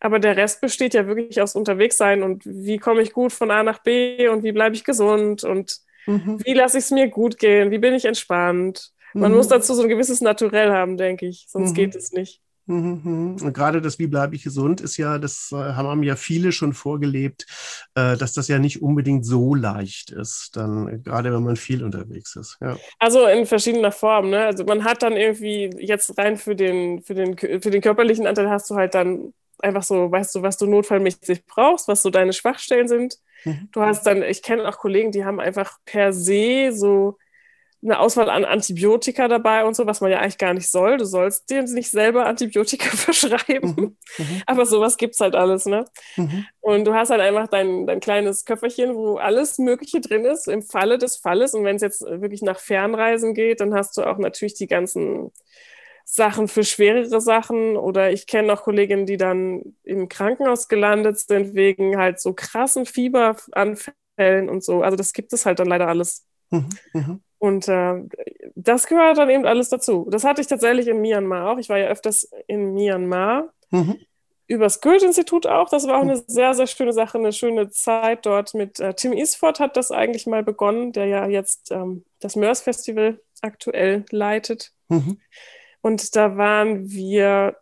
Aber 0.00 0.18
der 0.18 0.36
Rest 0.36 0.60
besteht 0.60 0.94
ja 0.94 1.06
wirklich 1.06 1.40
aus 1.40 1.54
Unterwegssein 1.54 2.22
und 2.22 2.44
wie 2.46 2.78
komme 2.78 3.02
ich 3.02 3.12
gut 3.12 3.32
von 3.32 3.50
A 3.50 3.62
nach 3.62 3.78
B 3.80 4.28
und 4.28 4.42
wie 4.42 4.52
bleibe 4.52 4.76
ich 4.76 4.84
gesund 4.84 5.44
und 5.44 5.78
mhm. 6.06 6.40
wie 6.44 6.54
lasse 6.54 6.78
ich 6.78 6.84
es 6.84 6.90
mir 6.90 7.08
gut 7.08 7.38
gehen, 7.38 7.70
wie 7.70 7.78
bin 7.78 7.94
ich 7.94 8.04
entspannt. 8.04 8.92
Man 9.14 9.32
mhm. 9.32 9.38
muss 9.38 9.48
dazu 9.48 9.74
so 9.74 9.82
ein 9.82 9.88
gewisses 9.88 10.20
Naturell 10.20 10.70
haben, 10.70 10.96
denke 10.96 11.26
ich, 11.26 11.46
sonst 11.48 11.70
mhm. 11.70 11.74
geht 11.74 11.94
es 11.96 12.12
nicht. 12.12 12.40
Mhm. 12.68 13.36
Und 13.42 13.54
gerade 13.54 13.80
das 13.80 13.98
Wie 13.98 14.06
bleibe 14.06 14.36
ich 14.36 14.44
gesund 14.44 14.82
ist 14.82 14.98
ja, 14.98 15.18
das 15.18 15.50
äh, 15.52 15.56
haben 15.56 16.02
ja 16.02 16.16
viele 16.16 16.52
schon 16.52 16.74
vorgelebt, 16.74 17.46
äh, 17.94 18.16
dass 18.16 18.34
das 18.34 18.46
ja 18.48 18.58
nicht 18.58 18.82
unbedingt 18.82 19.24
so 19.24 19.54
leicht 19.54 20.10
ist, 20.10 20.50
dann 20.54 21.02
gerade 21.02 21.32
wenn 21.32 21.42
man 21.42 21.56
viel 21.56 21.82
unterwegs 21.82 22.36
ist. 22.36 22.58
Ja. 22.60 22.76
Also 22.98 23.26
in 23.26 23.46
verschiedener 23.46 23.90
Form. 23.90 24.28
Ne? 24.28 24.44
Also 24.44 24.64
man 24.64 24.84
hat 24.84 25.02
dann 25.02 25.16
irgendwie 25.16 25.70
jetzt 25.78 26.18
rein 26.18 26.36
für 26.36 26.54
den, 26.54 27.02
für 27.02 27.14
den, 27.14 27.38
für 27.38 27.70
den 27.70 27.80
körperlichen 27.80 28.26
Anteil 28.26 28.50
hast 28.50 28.68
du 28.68 28.74
halt 28.74 28.94
dann 28.94 29.32
einfach 29.60 29.82
so, 29.82 30.10
weißt 30.10 30.34
du, 30.34 30.42
was 30.42 30.56
du 30.56 30.66
notfallmäßig 30.66 31.46
brauchst, 31.46 31.88
was 31.88 32.02
so 32.02 32.10
deine 32.10 32.32
Schwachstellen 32.32 32.88
sind. 32.88 33.16
Mhm. 33.44 33.68
Du 33.72 33.80
hast 33.80 34.04
dann, 34.06 34.22
ich 34.22 34.42
kenne 34.42 34.68
auch 34.68 34.78
Kollegen, 34.78 35.12
die 35.12 35.24
haben 35.24 35.40
einfach 35.40 35.78
per 35.84 36.12
se 36.12 36.70
so 36.72 37.18
eine 37.80 38.00
Auswahl 38.00 38.28
an 38.28 38.44
Antibiotika 38.44 39.28
dabei 39.28 39.64
und 39.64 39.76
so, 39.76 39.86
was 39.86 40.00
man 40.00 40.10
ja 40.10 40.18
eigentlich 40.18 40.38
gar 40.38 40.52
nicht 40.52 40.68
soll. 40.68 40.96
Du 40.96 41.04
sollst 41.04 41.48
dir 41.48 41.62
nicht 41.62 41.90
selber 41.90 42.26
Antibiotika 42.26 42.88
verschreiben. 42.96 43.74
Mhm. 43.76 43.96
Mhm. 44.18 44.42
Aber 44.46 44.66
sowas 44.66 44.96
gibt 44.96 45.14
es 45.14 45.20
halt 45.20 45.36
alles, 45.36 45.66
ne? 45.66 45.84
Mhm. 46.16 46.44
Und 46.60 46.84
du 46.86 46.94
hast 46.94 47.10
halt 47.10 47.20
einfach 47.20 47.46
dein, 47.46 47.86
dein 47.86 48.00
kleines 48.00 48.44
Köfferchen, 48.44 48.96
wo 48.96 49.16
alles 49.16 49.58
Mögliche 49.58 50.00
drin 50.00 50.24
ist, 50.24 50.48
im 50.48 50.62
Falle 50.62 50.98
des 50.98 51.18
Falles. 51.18 51.54
Und 51.54 51.64
wenn 51.64 51.76
es 51.76 51.82
jetzt 51.82 52.02
wirklich 52.02 52.42
nach 52.42 52.58
Fernreisen 52.58 53.32
geht, 53.32 53.60
dann 53.60 53.74
hast 53.74 53.96
du 53.96 54.02
auch 54.02 54.18
natürlich 54.18 54.54
die 54.54 54.66
ganzen 54.66 55.30
Sachen 56.10 56.48
für 56.48 56.64
schwerere 56.64 57.20
Sachen 57.20 57.76
oder 57.76 58.10
ich 58.10 58.26
kenne 58.26 58.50
auch 58.50 58.62
Kolleginnen, 58.62 59.04
die 59.04 59.18
dann 59.18 59.76
im 59.84 60.08
Krankenhaus 60.08 60.68
gelandet 60.68 61.18
sind 61.18 61.54
wegen 61.54 61.98
halt 61.98 62.18
so 62.18 62.32
krassen 62.32 62.86
Fieberanfällen 62.86 64.48
und 64.48 64.64
so. 64.64 64.82
Also 64.82 64.96
das 64.96 65.12
gibt 65.12 65.34
es 65.34 65.44
halt 65.44 65.58
dann 65.58 65.68
leider 65.68 65.86
alles. 65.86 66.26
Mhm, 66.50 66.68
mhm. 66.94 67.20
Und 67.36 67.68
äh, 67.68 68.02
das 68.54 68.86
gehört 68.86 69.18
dann 69.18 69.28
eben 69.28 69.44
alles 69.44 69.68
dazu. 69.68 70.08
Das 70.10 70.24
hatte 70.24 70.40
ich 70.40 70.46
tatsächlich 70.46 70.88
in 70.88 71.02
Myanmar 71.02 71.50
auch. 71.52 71.58
Ich 71.58 71.68
war 71.68 71.76
ja 71.76 71.88
öfters 71.88 72.30
in 72.46 72.72
Myanmar. 72.72 73.52
Mhm. 73.70 73.98
Übers 74.46 74.80
Goethe-Institut 74.80 75.46
auch. 75.46 75.68
Das 75.68 75.86
war 75.86 75.98
auch 75.98 76.02
eine 76.02 76.16
sehr, 76.26 76.54
sehr 76.54 76.66
schöne 76.66 76.94
Sache, 76.94 77.18
eine 77.18 77.34
schöne 77.34 77.68
Zeit 77.68 78.24
dort 78.24 78.54
mit 78.54 78.80
äh, 78.80 78.94
Tim 78.94 79.12
Eastford 79.12 79.60
hat 79.60 79.76
das 79.76 79.90
eigentlich 79.90 80.26
mal 80.26 80.42
begonnen, 80.42 80.92
der 80.92 81.04
ja 81.04 81.26
jetzt 81.26 81.70
ähm, 81.70 82.06
das 82.18 82.34
Mörs 82.34 82.62
Festival 82.62 83.20
aktuell 83.42 84.06
leitet. 84.10 84.72
Mhm. 84.88 85.18
Und 85.80 86.16
da 86.16 86.36
waren 86.36 86.90
wir, 86.90 87.56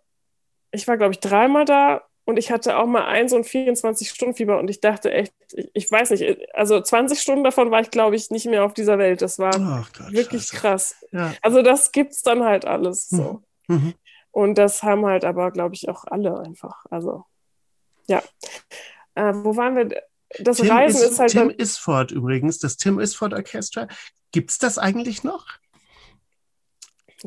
ich 0.71 0.89
war, 0.89 0.97
glaube 0.97 1.13
ich, 1.13 1.21
dreimal 1.21 1.65
da 1.65 2.03
und 2.25 2.39
ich 2.39 2.51
hatte 2.51 2.77
auch 2.77 2.87
mal 2.87 3.05
ein 3.05 3.29
so 3.29 3.37
ein 3.37 3.45
24-Stunden-Fieber 3.45 4.59
und 4.59 4.69
ich 4.69 4.81
dachte 4.81 5.13
echt, 5.13 5.33
ich, 5.53 5.71
ich, 5.75 5.91
weiß 5.91 6.11
nicht, 6.11 6.39
also 6.55 6.81
20 6.81 7.21
Stunden 7.21 7.45
davon 7.45 7.71
war 7.71 7.81
ich, 7.81 7.91
glaube 7.91 8.17
ich, 8.17 8.31
nicht 8.31 8.47
mehr 8.47 8.65
auf 8.65 8.75
dieser 8.75 8.99
Welt. 8.99 9.23
Das 9.23 9.39
war 9.39 9.53
Gott, 9.53 10.13
wirklich 10.13 10.43
Scheiße. 10.43 10.57
krass. 10.57 10.97
Ja. 11.13 11.35
Also 11.41 11.63
das 11.63 11.93
gibt 11.93 12.13
es 12.13 12.23
dann 12.23 12.43
halt 12.43 12.65
alles 12.65 13.09
so. 13.09 13.43
Mhm. 13.69 13.77
mhm. 13.77 13.95
Und 14.33 14.59
das 14.59 14.83
haben 14.83 15.07
halt 15.07 15.25
aber, 15.25 15.51
glaube 15.51 15.75
ich, 15.75 15.89
auch 15.89 16.05
alle 16.05 16.39
einfach. 16.41 16.85
Also, 16.91 17.25
ja. 18.07 18.23
Äh, 19.15 19.33
wo 19.33 19.57
waren 19.57 19.77
wir? 19.77 20.03
Das 20.41 20.59
Tim 20.59 20.69
Reisen 20.69 21.03
ist, 21.05 21.13
ist 21.13 21.19
halt. 21.19 21.31
Tim 21.31 21.49
Isford 21.49 22.11
übrigens, 22.11 22.59
das 22.59 22.77
Tim 22.77 23.01
Isford 23.01 23.33
Orchestra. 23.33 23.89
Gibt 24.33 24.51
es 24.51 24.59
das 24.59 24.77
eigentlich 24.77 25.25
noch? 25.25 25.47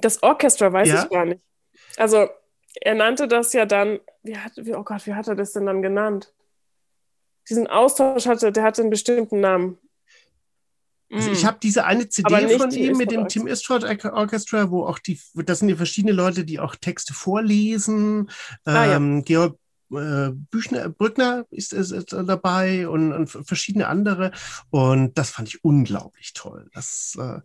Das 0.02 0.22
Orchester 0.24 0.72
weiß 0.72 0.88
ja? 0.88 1.04
ich 1.04 1.10
gar 1.10 1.26
nicht. 1.26 1.42
Also 1.98 2.30
er 2.82 2.96
nannte 2.96 3.28
das 3.28 3.54
ja 3.54 3.66
dann, 3.66 4.00
wie 4.24 4.38
hat, 4.38 4.54
wie, 4.56 4.76
oh 4.76 4.84
Gott, 4.84 5.06
wie 5.06 5.14
hat 5.14 5.28
er 5.28 5.36
das 5.36 5.54
denn 5.54 5.66
dann 5.66 5.82
genannt? 5.82 6.34
Diesen 7.50 7.68
Austausch 7.68 8.28
hatte, 8.28 8.52
der 8.52 8.64
hatte 8.64 8.82
einen 8.82 8.92
bestimmten 8.92 9.40
Namen. 9.40 9.78
Also 11.12 11.32
ich 11.32 11.44
mm. 11.44 11.48
habe 11.48 11.58
diese 11.62 11.86
eine 11.86 12.08
CD 12.08 12.58
von 12.58 12.70
ihm 12.72 12.96
mit 12.98 13.10
dem 13.10 13.28
Tim 13.28 13.48
Istford 13.48 13.84
Orchestra, 14.06 14.70
wo 14.70 14.86
auch 14.86 15.00
die, 15.00 15.20
das 15.34 15.60
sind 15.60 15.70
ja 15.70 15.76
verschiedene 15.76 16.14
Leute, 16.14 16.46
die 16.46 16.60
auch 16.60 16.76
Texte 16.76 17.16
vorlesen. 17.16 18.30
Ah, 18.64 18.86
ähm, 18.86 19.18
ja. 19.18 19.24
Georg 19.24 19.60
äh, 19.92 20.32
Büchner, 20.52 20.90
Brückner 20.90 21.46
ist, 21.50 21.74
ist, 21.74 21.92
ist 21.92 22.14
dabei 22.14 22.88
und, 22.88 23.12
und, 23.14 23.28
verschiedene 23.28 23.88
andere. 23.88 24.32
Und 24.70 25.18
das 25.18 25.32
fand 25.32 25.48
ich 25.48 25.64
unglaublich 25.64 26.34
toll. 26.34 26.70
Das, 26.74 27.16
äh, 27.18 27.42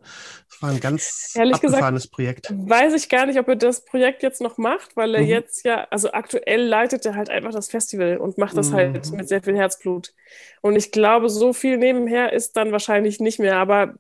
das 0.49 0.61
war 0.63 0.71
ein 0.71 0.81
ganz 0.81 1.33
Ehrlich 1.35 1.55
abgefahrenes 1.55 2.03
gesagt, 2.05 2.15
Projekt. 2.15 2.51
Weiß 2.53 2.95
ich 2.95 3.09
gar 3.09 3.27
nicht, 3.27 3.39
ob 3.39 3.49
er 3.49 3.57
das 3.57 3.85
Projekt 3.85 4.23
jetzt 4.23 4.41
noch 4.41 4.59
macht, 4.59 4.97
weil 4.97 5.15
er 5.15 5.23
mhm. 5.23 5.29
jetzt 5.29 5.65
ja, 5.65 5.87
also 5.91 6.13
aktuell 6.13 6.63
leitet 6.63 7.07
er 7.07 7.15
halt 7.15 7.31
einfach 7.31 7.53
das 7.53 7.69
Festival 7.69 8.19
und 8.19 8.39
macht 8.39 8.57
das 8.57 8.73
halt 8.73 8.91
mhm. 8.91 8.95
halt 8.95 9.13
mit 9.13 9.29
sehr 9.29 9.43
viel 9.43 9.57
Herzblut. 9.57 10.13
Und 10.61 10.77
ich 10.77 10.93
glaube, 10.93 11.29
so 11.29 11.53
viel 11.53 11.79
nebenher 11.79 12.33
ist 12.33 12.57
dann 12.57 12.73
wahrscheinlich 12.73 13.21
nicht 13.21 13.39
mehr. 13.39 13.57
Aber 13.57 13.95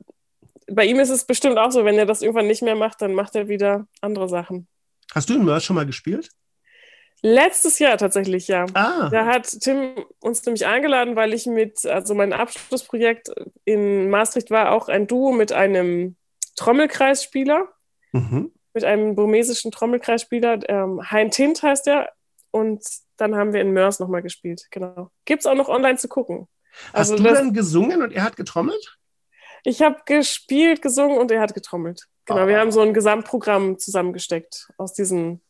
bei 0.66 0.86
ihm 0.86 0.98
ist 0.98 1.10
es 1.10 1.24
bestimmt 1.24 1.58
auch 1.58 1.70
so, 1.70 1.84
wenn 1.84 1.98
er 1.98 2.06
das 2.06 2.22
irgendwann 2.22 2.46
nicht 2.46 2.62
mehr 2.62 2.76
macht, 2.76 3.02
dann 3.02 3.14
macht 3.14 3.34
er 3.34 3.48
wieder 3.48 3.86
andere 4.00 4.28
Sachen. 4.28 4.66
Hast 5.14 5.28
du 5.28 5.34
in 5.34 5.44
Mörs 5.44 5.64
schon 5.64 5.76
mal 5.76 5.86
gespielt? 5.86 6.30
Letztes 7.26 7.78
Jahr 7.78 7.96
tatsächlich, 7.96 8.48
ja. 8.48 8.66
Ah. 8.74 9.08
Da 9.08 9.24
hat 9.24 9.48
Tim 9.60 10.04
uns 10.20 10.44
nämlich 10.44 10.66
eingeladen, 10.66 11.16
weil 11.16 11.32
ich 11.32 11.46
mit, 11.46 11.86
also 11.86 12.14
mein 12.14 12.34
Abschlussprojekt 12.34 13.30
in 13.64 14.10
Maastricht 14.10 14.50
war 14.50 14.72
auch 14.72 14.88
ein 14.88 15.06
Duo 15.06 15.32
mit 15.32 15.50
einem 15.50 16.16
Trommelkreisspieler. 16.56 17.68
Mhm. 18.12 18.52
mit 18.74 18.84
einem 18.84 19.14
burmesischen 19.14 19.70
Trommelkreisspieler. 19.70 20.68
Ähm, 20.68 21.00
Hein 21.10 21.30
Tint 21.30 21.62
heißt 21.62 21.86
der. 21.86 22.12
Und 22.50 22.84
dann 23.16 23.36
haben 23.36 23.54
wir 23.54 23.62
in 23.62 23.72
Mörs 23.72 24.00
nochmal 24.00 24.20
gespielt. 24.20 24.66
Genau. 24.70 25.10
Gibt 25.24 25.40
es 25.40 25.46
auch 25.46 25.54
noch 25.54 25.70
online 25.70 25.96
zu 25.96 26.08
gucken. 26.08 26.46
Hast 26.92 27.10
also 27.10 27.16
du 27.16 27.22
das, 27.22 27.38
dann 27.38 27.54
gesungen 27.54 28.02
und 28.02 28.12
er 28.12 28.22
hat 28.22 28.36
getrommelt? 28.36 28.98
Ich 29.62 29.80
habe 29.80 30.02
gespielt, 30.04 30.82
gesungen 30.82 31.16
und 31.16 31.30
er 31.30 31.40
hat 31.40 31.54
getrommelt. 31.54 32.06
Genau, 32.26 32.44
oh. 32.44 32.48
wir 32.48 32.60
haben 32.60 32.70
so 32.70 32.82
ein 32.82 32.92
Gesamtprogramm 32.92 33.78
zusammengesteckt 33.78 34.68
aus 34.76 34.92
diesen 34.92 35.40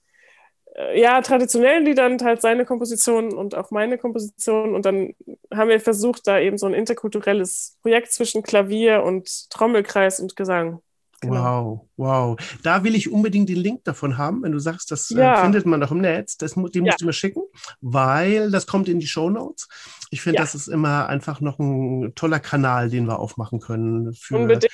ja, 0.94 1.20
traditionellen 1.20 1.84
Liedern, 1.84 2.18
halt 2.22 2.40
seine 2.40 2.64
Kompositionen 2.64 3.32
und 3.32 3.54
auch 3.54 3.70
meine 3.70 3.98
Kompositionen. 3.98 4.74
Und 4.74 4.84
dann 4.86 5.14
haben 5.52 5.68
wir 5.68 5.80
versucht, 5.80 6.26
da 6.26 6.38
eben 6.38 6.58
so 6.58 6.66
ein 6.66 6.74
interkulturelles 6.74 7.76
Projekt 7.82 8.12
zwischen 8.12 8.42
Klavier 8.42 9.02
und 9.02 9.50
Trommelkreis 9.50 10.20
und 10.20 10.36
Gesang 10.36 10.80
Genau. 11.24 11.88
Wow, 11.96 12.36
wow. 12.36 12.58
Da 12.62 12.84
will 12.84 12.94
ich 12.94 13.10
unbedingt 13.10 13.48
den 13.48 13.56
Link 13.56 13.84
davon 13.84 14.18
haben, 14.18 14.42
wenn 14.42 14.52
du 14.52 14.58
sagst, 14.58 14.90
das 14.90 15.10
äh, 15.10 15.18
ja. 15.18 15.42
findet 15.42 15.66
man 15.66 15.80
doch 15.80 15.90
im 15.90 16.00
Netz. 16.00 16.36
Das, 16.36 16.54
den 16.54 16.62
musst 16.62 16.74
ja. 16.74 16.94
du 16.98 17.06
mir 17.06 17.12
schicken, 17.12 17.42
weil 17.80 18.50
das 18.50 18.66
kommt 18.66 18.88
in 18.88 19.00
die 19.00 19.06
Show 19.06 19.30
Notes. 19.30 19.68
Ich 20.10 20.22
finde, 20.22 20.36
ja. 20.36 20.42
das 20.42 20.54
ist 20.54 20.68
immer 20.68 21.08
einfach 21.08 21.40
noch 21.40 21.58
ein 21.58 22.12
toller 22.14 22.40
Kanal, 22.40 22.90
den 22.90 23.06
wir 23.06 23.18
aufmachen 23.18 23.60
können 23.60 24.12
für 24.14 24.36
unbedingt. 24.36 24.72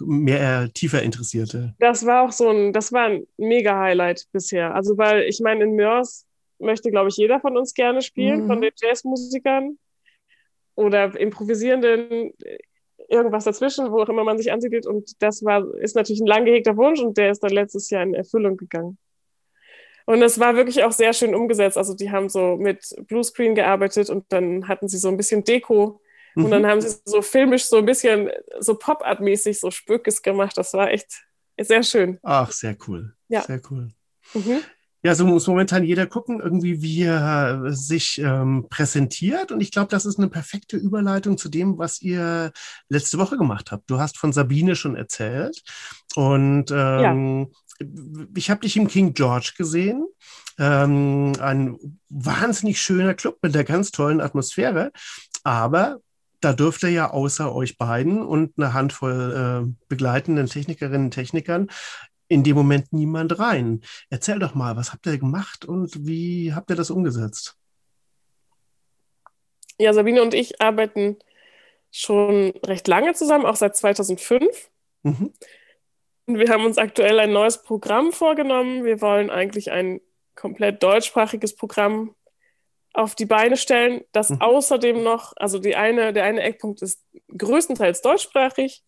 Mehr 0.00 0.62
äh, 0.62 0.68
tiefer 0.70 1.02
Interessierte. 1.02 1.74
Das 1.78 2.06
war 2.06 2.22
auch 2.22 2.32
so 2.32 2.48
ein, 2.48 2.72
das 2.72 2.92
war 2.92 3.06
ein 3.06 3.26
mega 3.36 3.78
Highlight 3.78 4.26
bisher. 4.32 4.74
Also, 4.74 4.96
weil 4.98 5.22
ich 5.22 5.40
meine, 5.40 5.64
in 5.64 5.76
Mörs 5.76 6.26
möchte, 6.58 6.90
glaube 6.90 7.08
ich, 7.08 7.16
jeder 7.16 7.40
von 7.40 7.56
uns 7.56 7.74
gerne 7.74 8.02
spielen, 8.02 8.42
mhm. 8.42 8.46
von 8.46 8.60
den 8.60 8.72
Jazzmusikern 8.80 9.78
oder 10.74 11.18
improvisierenden 11.18 12.32
irgendwas 13.10 13.44
dazwischen, 13.44 13.90
wo 13.90 14.00
auch 14.02 14.08
immer 14.08 14.24
man 14.24 14.38
sich 14.38 14.52
ansiedelt. 14.52 14.86
Und 14.86 15.20
das 15.22 15.44
war, 15.44 15.66
ist 15.76 15.96
natürlich 15.96 16.20
ein 16.20 16.26
lang 16.26 16.44
gehegter 16.44 16.76
Wunsch 16.76 17.00
und 17.00 17.18
der 17.18 17.32
ist 17.32 17.42
dann 17.42 17.50
letztes 17.50 17.90
Jahr 17.90 18.02
in 18.02 18.14
Erfüllung 18.14 18.56
gegangen. 18.56 18.98
Und 20.06 20.22
es 20.22 20.40
war 20.40 20.56
wirklich 20.56 20.82
auch 20.82 20.92
sehr 20.92 21.12
schön 21.12 21.34
umgesetzt. 21.34 21.76
Also 21.76 21.94
die 21.94 22.10
haben 22.10 22.28
so 22.28 22.56
mit 22.56 22.94
Bluescreen 23.06 23.54
gearbeitet 23.54 24.10
und 24.10 24.24
dann 24.30 24.66
hatten 24.66 24.88
sie 24.88 24.98
so 24.98 25.08
ein 25.08 25.16
bisschen 25.16 25.44
Deko 25.44 26.00
mhm. 26.34 26.44
und 26.44 26.50
dann 26.50 26.66
haben 26.66 26.80
sie 26.80 26.96
so 27.04 27.22
filmisch 27.22 27.64
so 27.64 27.78
ein 27.78 27.86
bisschen 27.86 28.30
so 28.58 28.74
Pop-Art-mäßig 28.74 29.58
so 29.58 29.70
Spökes 29.70 30.22
gemacht. 30.22 30.56
Das 30.56 30.72
war 30.74 30.90
echt 30.90 31.22
sehr 31.58 31.82
schön. 31.82 32.18
Ach, 32.22 32.50
sehr 32.52 32.76
cool. 32.86 33.14
Ja. 33.28 33.42
Sehr 33.42 33.60
cool. 33.70 33.92
Mhm. 34.34 34.60
Ja, 35.02 35.14
so 35.14 35.24
muss 35.24 35.46
momentan 35.46 35.82
jeder 35.82 36.06
gucken, 36.06 36.40
irgendwie, 36.40 36.82
wie 36.82 37.04
er 37.04 37.72
sich 37.72 38.18
ähm, 38.18 38.66
präsentiert. 38.68 39.50
Und 39.50 39.62
ich 39.62 39.70
glaube, 39.70 39.88
das 39.88 40.04
ist 40.04 40.18
eine 40.18 40.28
perfekte 40.28 40.76
Überleitung 40.76 41.38
zu 41.38 41.48
dem, 41.48 41.78
was 41.78 42.02
ihr 42.02 42.52
letzte 42.90 43.16
Woche 43.18 43.38
gemacht 43.38 43.72
habt. 43.72 43.88
Du 43.88 43.98
hast 43.98 44.18
von 44.18 44.34
Sabine 44.34 44.76
schon 44.76 44.96
erzählt. 44.96 45.62
Und 46.16 46.70
ähm, 46.70 47.48
ja. 47.80 47.86
ich 48.36 48.50
habe 48.50 48.60
dich 48.60 48.76
im 48.76 48.88
King 48.88 49.14
George 49.14 49.52
gesehen. 49.56 50.06
Ähm, 50.58 51.32
ein 51.40 51.78
wahnsinnig 52.10 52.78
schöner 52.78 53.14
Club 53.14 53.38
mit 53.40 53.54
einer 53.54 53.64
ganz 53.64 53.92
tollen 53.92 54.20
Atmosphäre. 54.20 54.92
Aber 55.44 56.00
da 56.40 56.52
dürfte 56.52 56.88
ja 56.88 57.10
außer 57.10 57.54
euch 57.54 57.78
beiden 57.78 58.22
und 58.22 58.54
eine 58.56 58.72
Handvoll 58.72 59.66
äh, 59.68 59.84
begleitenden 59.88 60.46
Technikerinnen 60.46 61.06
und 61.06 61.14
Technikern 61.14 61.68
in 62.28 62.44
dem 62.44 62.56
Moment 62.56 62.92
niemand 62.92 63.38
rein. 63.38 63.82
Erzähl 64.08 64.38
doch 64.38 64.54
mal, 64.54 64.76
was 64.76 64.92
habt 64.92 65.06
ihr 65.06 65.18
gemacht 65.18 65.64
und 65.64 66.06
wie 66.06 66.54
habt 66.54 66.70
ihr 66.70 66.76
das 66.76 66.90
umgesetzt? 66.90 67.56
Ja, 69.78 69.92
Sabine 69.92 70.22
und 70.22 70.34
ich 70.34 70.60
arbeiten 70.60 71.16
schon 71.90 72.52
recht 72.64 72.86
lange 72.86 73.14
zusammen, 73.14 73.46
auch 73.46 73.56
seit 73.56 73.76
2005. 73.76 74.70
Mhm. 75.02 75.32
Und 76.26 76.38
wir 76.38 76.48
haben 76.50 76.64
uns 76.64 76.78
aktuell 76.78 77.18
ein 77.18 77.32
neues 77.32 77.62
Programm 77.62 78.12
vorgenommen. 78.12 78.84
Wir 78.84 79.00
wollen 79.00 79.30
eigentlich 79.30 79.72
ein 79.72 80.00
komplett 80.36 80.82
deutschsprachiges 80.82 81.56
Programm 81.56 82.14
auf 82.92 83.14
die 83.14 83.26
Beine 83.26 83.56
stellen, 83.56 84.02
das 84.12 84.30
mhm. 84.30 84.40
außerdem 84.40 85.02
noch, 85.02 85.32
also 85.36 85.58
die 85.58 85.76
eine, 85.76 86.12
der 86.12 86.24
eine 86.24 86.42
Eckpunkt 86.42 86.82
ist 86.82 87.04
größtenteils 87.36 88.02
deutschsprachig 88.02 88.82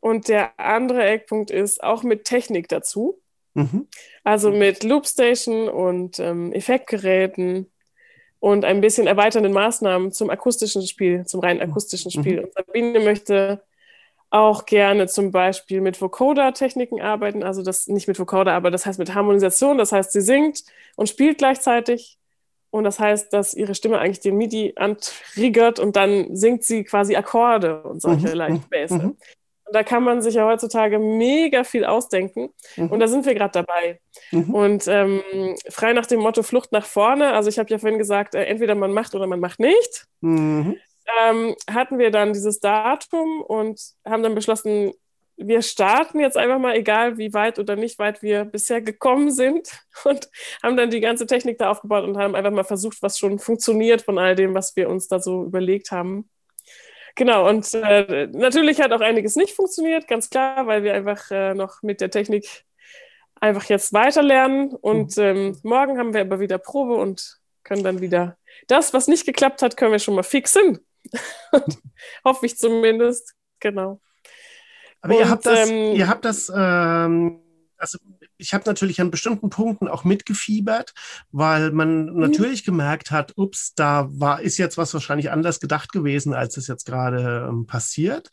und 0.00 0.28
der 0.28 0.58
andere 0.58 1.04
Eckpunkt 1.04 1.50
ist 1.50 1.82
auch 1.82 2.02
mit 2.02 2.24
Technik 2.24 2.68
dazu. 2.68 3.20
Mhm. 3.54 3.88
Also 4.24 4.50
mit 4.50 4.82
Loopstation 4.82 5.68
und 5.68 6.18
ähm, 6.18 6.52
Effektgeräten 6.52 7.70
und 8.40 8.64
ein 8.64 8.80
bisschen 8.80 9.06
erweiternden 9.06 9.52
Maßnahmen 9.52 10.12
zum 10.12 10.28
akustischen 10.28 10.86
Spiel, 10.86 11.24
zum 11.24 11.40
rein 11.40 11.62
akustischen 11.62 12.10
mhm. 12.14 12.20
Spiel. 12.20 12.36
Mhm. 12.36 12.44
Und 12.44 12.52
Sabine 12.54 13.00
möchte 13.00 13.62
auch 14.30 14.66
gerne 14.66 15.06
zum 15.06 15.30
Beispiel 15.30 15.80
mit 15.80 16.00
Vocoder-Techniken 16.00 17.00
arbeiten, 17.00 17.44
also 17.44 17.62
das 17.62 17.86
nicht 17.86 18.08
mit 18.08 18.18
Vocoder, 18.18 18.52
aber 18.52 18.72
das 18.72 18.84
heißt 18.84 18.98
mit 18.98 19.14
Harmonisation. 19.14 19.78
Das 19.78 19.92
heißt, 19.92 20.10
sie 20.10 20.20
singt 20.20 20.64
und 20.96 21.08
spielt 21.08 21.38
gleichzeitig. 21.38 22.18
Und 22.74 22.82
das 22.82 22.98
heißt, 22.98 23.32
dass 23.32 23.54
ihre 23.54 23.76
Stimme 23.76 24.00
eigentlich 24.00 24.18
den 24.18 24.36
MIDI 24.36 24.72
antriggert 24.74 25.78
und 25.78 25.94
dann 25.94 26.34
singt 26.34 26.64
sie 26.64 26.82
quasi 26.82 27.14
Akkorde 27.14 27.84
und 27.84 28.02
solche 28.02 28.34
mhm. 28.34 28.62
Bässe. 28.68 28.98
Mhm 28.98 29.16
da 29.72 29.82
kann 29.82 30.04
man 30.04 30.22
sich 30.22 30.34
ja 30.34 30.46
heutzutage 30.46 30.98
mega 30.98 31.64
viel 31.64 31.84
ausdenken. 31.84 32.50
Mhm. 32.76 32.90
Und 32.90 33.00
da 33.00 33.08
sind 33.08 33.24
wir 33.24 33.34
gerade 33.34 33.64
dabei. 33.64 33.98
Mhm. 34.30 34.54
Und 34.54 34.86
ähm, 34.88 35.22
frei 35.70 35.94
nach 35.94 36.06
dem 36.06 36.20
Motto 36.20 36.42
Flucht 36.42 36.70
nach 36.70 36.84
vorne, 36.84 37.32
also 37.32 37.48
ich 37.48 37.58
habe 37.58 37.70
ja 37.70 37.78
vorhin 37.78 37.98
gesagt, 37.98 38.34
äh, 38.34 38.44
entweder 38.44 38.74
man 38.74 38.92
macht 38.92 39.14
oder 39.14 39.26
man 39.26 39.40
macht 39.40 39.58
nicht, 39.60 40.06
mhm. 40.20 40.76
ähm, 41.22 41.56
hatten 41.68 41.98
wir 41.98 42.10
dann 42.10 42.34
dieses 42.34 42.60
Datum 42.60 43.40
und 43.40 43.80
haben 44.04 44.22
dann 44.22 44.34
beschlossen, 44.34 44.92
wir 45.36 45.62
starten 45.62 46.20
jetzt 46.20 46.36
einfach 46.36 46.58
mal, 46.58 46.76
egal 46.76 47.18
wie 47.18 47.32
weit 47.32 47.58
oder 47.58 47.76
nicht 47.76 47.98
weit 47.98 48.22
wir 48.22 48.44
bisher 48.44 48.80
gekommen 48.80 49.30
sind 49.30 49.68
und 50.04 50.28
haben 50.62 50.76
dann 50.76 50.90
die 50.90 51.00
ganze 51.00 51.26
Technik 51.26 51.58
da 51.58 51.70
aufgebaut 51.70 52.04
und 52.04 52.16
haben 52.16 52.34
einfach 52.34 52.50
mal 52.50 52.64
versucht, 52.64 53.02
was 53.02 53.18
schon 53.18 53.38
funktioniert 53.38 54.02
von 54.02 54.18
all 54.18 54.34
dem, 54.34 54.54
was 54.54 54.76
wir 54.76 54.88
uns 54.88 55.08
da 55.08 55.20
so 55.20 55.44
überlegt 55.44 55.90
haben. 55.90 56.28
Genau, 57.16 57.48
und 57.48 57.72
äh, 57.74 58.26
natürlich 58.32 58.80
hat 58.80 58.92
auch 58.92 59.00
einiges 59.00 59.36
nicht 59.36 59.54
funktioniert, 59.54 60.08
ganz 60.08 60.30
klar, 60.30 60.66
weil 60.66 60.82
wir 60.82 60.94
einfach 60.94 61.30
äh, 61.30 61.54
noch 61.54 61.82
mit 61.82 62.00
der 62.00 62.10
Technik 62.10 62.64
einfach 63.40 63.64
jetzt 63.66 63.92
weiterlernen. 63.92 64.70
Und 64.74 65.16
mhm. 65.16 65.22
ähm, 65.22 65.60
morgen 65.62 65.98
haben 65.98 66.12
wir 66.12 66.22
aber 66.22 66.40
wieder 66.40 66.58
Probe 66.58 66.96
und 66.96 67.38
können 67.62 67.84
dann 67.84 68.00
wieder 68.00 68.36
das, 68.66 68.92
was 68.92 69.06
nicht 69.06 69.26
geklappt 69.26 69.62
hat, 69.62 69.76
können 69.76 69.92
wir 69.92 69.98
schon 70.00 70.14
mal 70.14 70.22
fixen. 70.22 70.80
Hoffe 72.24 72.46
ich 72.46 72.56
zumindest. 72.58 73.34
Genau. 73.60 74.00
Aber 75.04 75.14
und, 75.14 75.20
ihr 75.20 75.28
habt 75.28 75.44
das, 75.44 75.68
ähm, 75.68 75.94
ihr 75.94 76.08
habt 76.08 76.24
das 76.24 76.52
ähm, 76.54 77.40
also 77.76 77.98
ich 78.38 78.54
habe 78.54 78.64
natürlich 78.66 79.00
an 79.00 79.10
bestimmten 79.10 79.50
Punkten 79.50 79.88
auch 79.88 80.04
mitgefiebert, 80.04 80.94
weil 81.32 81.70
man 81.70 82.06
mhm. 82.06 82.18
natürlich 82.18 82.64
gemerkt 82.64 83.10
hat, 83.10 83.34
ups, 83.36 83.74
da 83.74 84.08
war, 84.10 84.40
ist 84.40 84.56
jetzt 84.56 84.78
was 84.78 84.94
wahrscheinlich 84.94 85.30
anders 85.30 85.60
gedacht 85.60 85.92
gewesen, 85.92 86.32
als 86.32 86.56
es 86.56 86.66
jetzt 86.66 86.86
gerade 86.86 87.46
ähm, 87.48 87.66
passiert. 87.66 88.30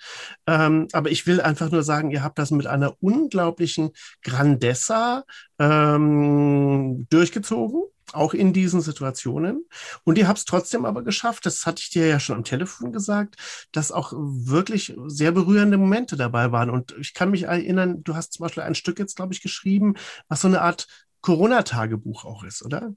Ähm, 0.47 0.87
aber 0.93 1.11
ich 1.11 1.27
will 1.27 1.41
einfach 1.41 1.69
nur 1.69 1.83
sagen, 1.83 2.11
ihr 2.11 2.23
habt 2.23 2.39
das 2.39 2.51
mit 2.51 2.65
einer 2.65 2.95
unglaublichen 3.01 3.91
Grandessa 4.23 5.25
ähm, 5.59 7.07
durchgezogen 7.09 7.83
auch 8.13 8.33
in 8.33 8.53
diesen 8.53 8.81
Situationen. 8.81 9.65
Und 10.03 10.17
ihr 10.17 10.27
habt 10.27 10.39
es 10.39 10.45
trotzdem 10.45 10.85
aber 10.85 11.03
geschafft, 11.03 11.45
das 11.45 11.65
hatte 11.65 11.81
ich 11.81 11.89
dir 11.89 12.07
ja 12.07 12.19
schon 12.19 12.37
am 12.37 12.43
Telefon 12.43 12.91
gesagt, 12.91 13.35
dass 13.71 13.91
auch 13.91 14.13
wirklich 14.15 14.95
sehr 15.07 15.31
berührende 15.31 15.77
Momente 15.77 16.17
dabei 16.17 16.51
waren. 16.51 16.69
Und 16.69 16.95
ich 16.99 17.13
kann 17.13 17.31
mich 17.31 17.43
erinnern, 17.43 18.03
du 18.03 18.15
hast 18.15 18.33
zum 18.33 18.43
Beispiel 18.43 18.63
ein 18.63 18.75
Stück 18.75 18.99
jetzt, 18.99 19.15
glaube 19.15 19.33
ich, 19.33 19.41
geschrieben, 19.41 19.95
was 20.27 20.41
so 20.41 20.47
eine 20.47 20.61
Art 20.61 20.87
Corona-Tagebuch 21.21 22.25
auch 22.25 22.43
ist, 22.43 22.63
oder? 22.63 22.93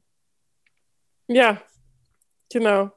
Ja, 1.26 1.60
genau. 2.52 2.90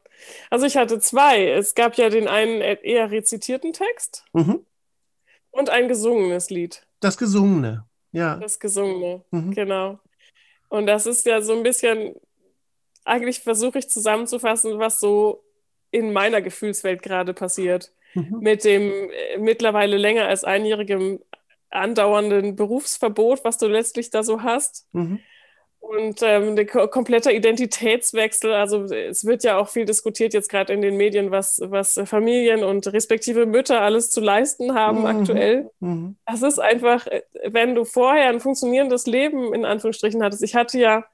Also 0.50 0.66
ich 0.66 0.78
hatte 0.78 1.00
zwei. 1.00 1.50
Es 1.50 1.76
gab 1.76 1.96
ja 1.96 2.10
den 2.10 2.28
einen 2.28 2.62
eher 2.62 3.12
rezitierten 3.12 3.74
Text 3.74 4.26
mhm. 4.34 4.66
und 5.52 5.70
ein 5.70 5.88
gesungenes 5.88 6.50
Lied. 6.50 6.86
Das 7.00 7.18
gesungene, 7.18 7.86
ja. 8.12 8.38
Das 8.38 8.60
gesungene, 8.60 9.24
mhm. 9.32 9.52
genau. 9.52 10.00
Und 10.70 10.88
das 10.88 11.06
ist 11.06 11.26
ja 11.26 11.42
so 11.42 11.54
ein 11.54 11.64
bisschen, 11.64 12.16
eigentlich 13.06 13.40
versuche 13.40 13.80
ich 13.80 13.90
zusammenzufassen, 13.90 14.80
was 14.80 15.00
so 15.00 15.44
in 15.92 16.14
meiner 16.14 16.42
Gefühlswelt 16.42 17.02
gerade 17.02 17.34
passiert. 17.34 17.92
Mhm. 18.14 18.40
Mit 18.40 18.64
dem 18.64 19.10
äh, 19.10 19.38
mittlerweile 19.38 19.98
länger 19.98 20.28
als 20.28 20.44
einjährigen 20.44 21.20
andauernden 21.70 22.56
Berufsverbot, 22.56 23.44
was 23.44 23.58
du 23.58 23.68
letztlich 23.68 24.10
da 24.10 24.24
so 24.24 24.42
hast. 24.42 24.88
Mhm. 24.94 25.20
Und 25.80 26.22
ähm, 26.22 26.58
der 26.58 26.66
komplette 26.66 27.32
Identitätswechsel, 27.32 28.52
also 28.52 28.84
es 28.84 29.26
wird 29.26 29.44
ja 29.44 29.58
auch 29.58 29.70
viel 29.70 29.86
diskutiert 29.86 30.34
jetzt 30.34 30.50
gerade 30.50 30.74
in 30.74 30.82
den 30.82 30.98
Medien, 30.98 31.32
was, 31.32 31.62
was 31.64 32.00
Familien 32.06 32.64
und 32.64 32.86
respektive 32.92 33.46
Mütter 33.46 33.82
alles 33.82 34.10
zu 34.10 34.20
leisten 34.20 34.74
haben 34.74 35.00
mhm. 35.00 35.06
aktuell. 35.06 35.72
Mhm. 35.80 36.18
Das 36.26 36.42
ist 36.42 36.60
einfach, 36.60 37.08
wenn 37.46 37.74
du 37.74 37.86
vorher 37.86 38.30
ein 38.30 38.42
funktionierendes 38.42 39.06
Leben 39.08 39.54
in 39.54 39.64
Anführungsstrichen 39.64 40.22
hattest. 40.22 40.44
Ich 40.44 40.56
hatte 40.56 40.78
ja, 40.78 41.06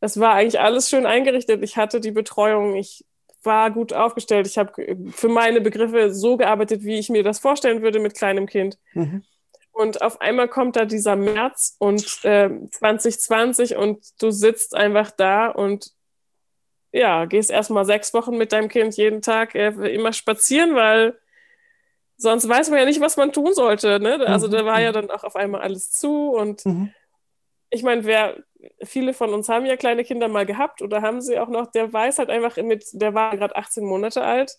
das 0.00 0.18
war 0.18 0.32
eigentlich 0.32 0.58
alles 0.58 0.88
schön 0.88 1.04
eingerichtet. 1.04 1.62
Ich 1.62 1.76
hatte 1.76 2.00
die 2.00 2.12
Betreuung, 2.12 2.76
ich 2.76 3.04
war 3.42 3.70
gut 3.70 3.92
aufgestellt. 3.92 4.46
Ich 4.46 4.56
habe 4.56 4.72
für 5.10 5.28
meine 5.28 5.60
Begriffe 5.60 6.14
so 6.14 6.38
gearbeitet, 6.38 6.82
wie 6.82 6.98
ich 6.98 7.10
mir 7.10 7.22
das 7.22 7.40
vorstellen 7.40 7.82
würde 7.82 8.00
mit 8.00 8.14
kleinem 8.14 8.46
Kind. 8.46 8.78
Mhm. 8.94 9.22
Und 9.74 10.02
auf 10.02 10.20
einmal 10.20 10.46
kommt 10.46 10.76
da 10.76 10.84
dieser 10.84 11.16
März 11.16 11.74
und 11.80 12.24
äh, 12.24 12.48
2020 12.70 13.74
und 13.74 14.06
du 14.22 14.30
sitzt 14.30 14.76
einfach 14.76 15.10
da 15.10 15.48
und 15.48 15.90
ja, 16.92 17.24
gehst 17.24 17.50
erstmal 17.50 17.84
sechs 17.84 18.14
Wochen 18.14 18.38
mit 18.38 18.52
deinem 18.52 18.68
Kind 18.68 18.96
jeden 18.96 19.20
Tag 19.20 19.56
äh, 19.56 19.70
immer 19.92 20.12
spazieren, 20.12 20.76
weil 20.76 21.18
sonst 22.16 22.48
weiß 22.48 22.70
man 22.70 22.78
ja 22.78 22.84
nicht, 22.84 23.00
was 23.00 23.16
man 23.16 23.32
tun 23.32 23.52
sollte. 23.52 23.98
Ne? 23.98 24.20
Also 24.24 24.46
mhm. 24.46 24.52
da 24.52 24.64
war 24.64 24.80
ja 24.80 24.90
mhm. 24.90 24.94
dann 24.94 25.10
auch 25.10 25.24
auf 25.24 25.34
einmal 25.34 25.62
alles 25.62 25.90
zu 25.90 26.30
und 26.30 26.64
mhm. 26.64 26.94
ich 27.70 27.82
meine, 27.82 28.04
wer 28.04 28.36
viele 28.84 29.12
von 29.12 29.34
uns 29.34 29.48
haben 29.48 29.66
ja 29.66 29.76
kleine 29.76 30.04
Kinder 30.04 30.28
mal 30.28 30.46
gehabt 30.46 30.82
oder 30.82 31.02
haben 31.02 31.20
sie 31.20 31.40
auch 31.40 31.48
noch, 31.48 31.66
der 31.72 31.92
weiß 31.92 32.20
halt 32.20 32.30
einfach 32.30 32.56
mit, 32.58 32.86
der 32.92 33.12
war 33.12 33.36
gerade 33.36 33.56
18 33.56 33.84
Monate 33.84 34.22
alt. 34.22 34.56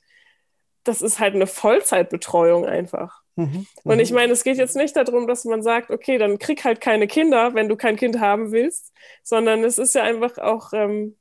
Das 0.84 1.01
ist 1.01 1.20
halt 1.20 1.36
eine 1.36 1.47
Vollzeitbetreuung 1.47 2.66
einfach. 2.66 3.24
Mhm. 3.36 3.67
Und 3.83 3.99
ich 3.99 4.11
mhm. 4.11 4.15
meine, 4.15 4.33
es 4.33 4.43
geht 4.43 4.57
jetzt 4.57 4.75
nicht 4.75 4.95
darum, 4.95 5.27
dass 5.27 5.45
man 5.45 5.61
sagt, 5.61 5.91
okay, 5.91 6.17
dann 6.17 6.39
krieg 6.39 6.63
halt 6.63 6.81
keine 6.81 7.07
Kinder, 7.07 7.53
wenn 7.53 7.69
du 7.69 7.75
kein 7.75 7.97
Kind 7.97 8.19
haben 8.19 8.51
willst, 8.51 8.93
sondern 9.23 9.63
es 9.63 9.77
ist 9.77 9.95
ja 9.95 10.03
einfach 10.03 10.38
auch 10.38 10.71
ähm, 10.73 11.15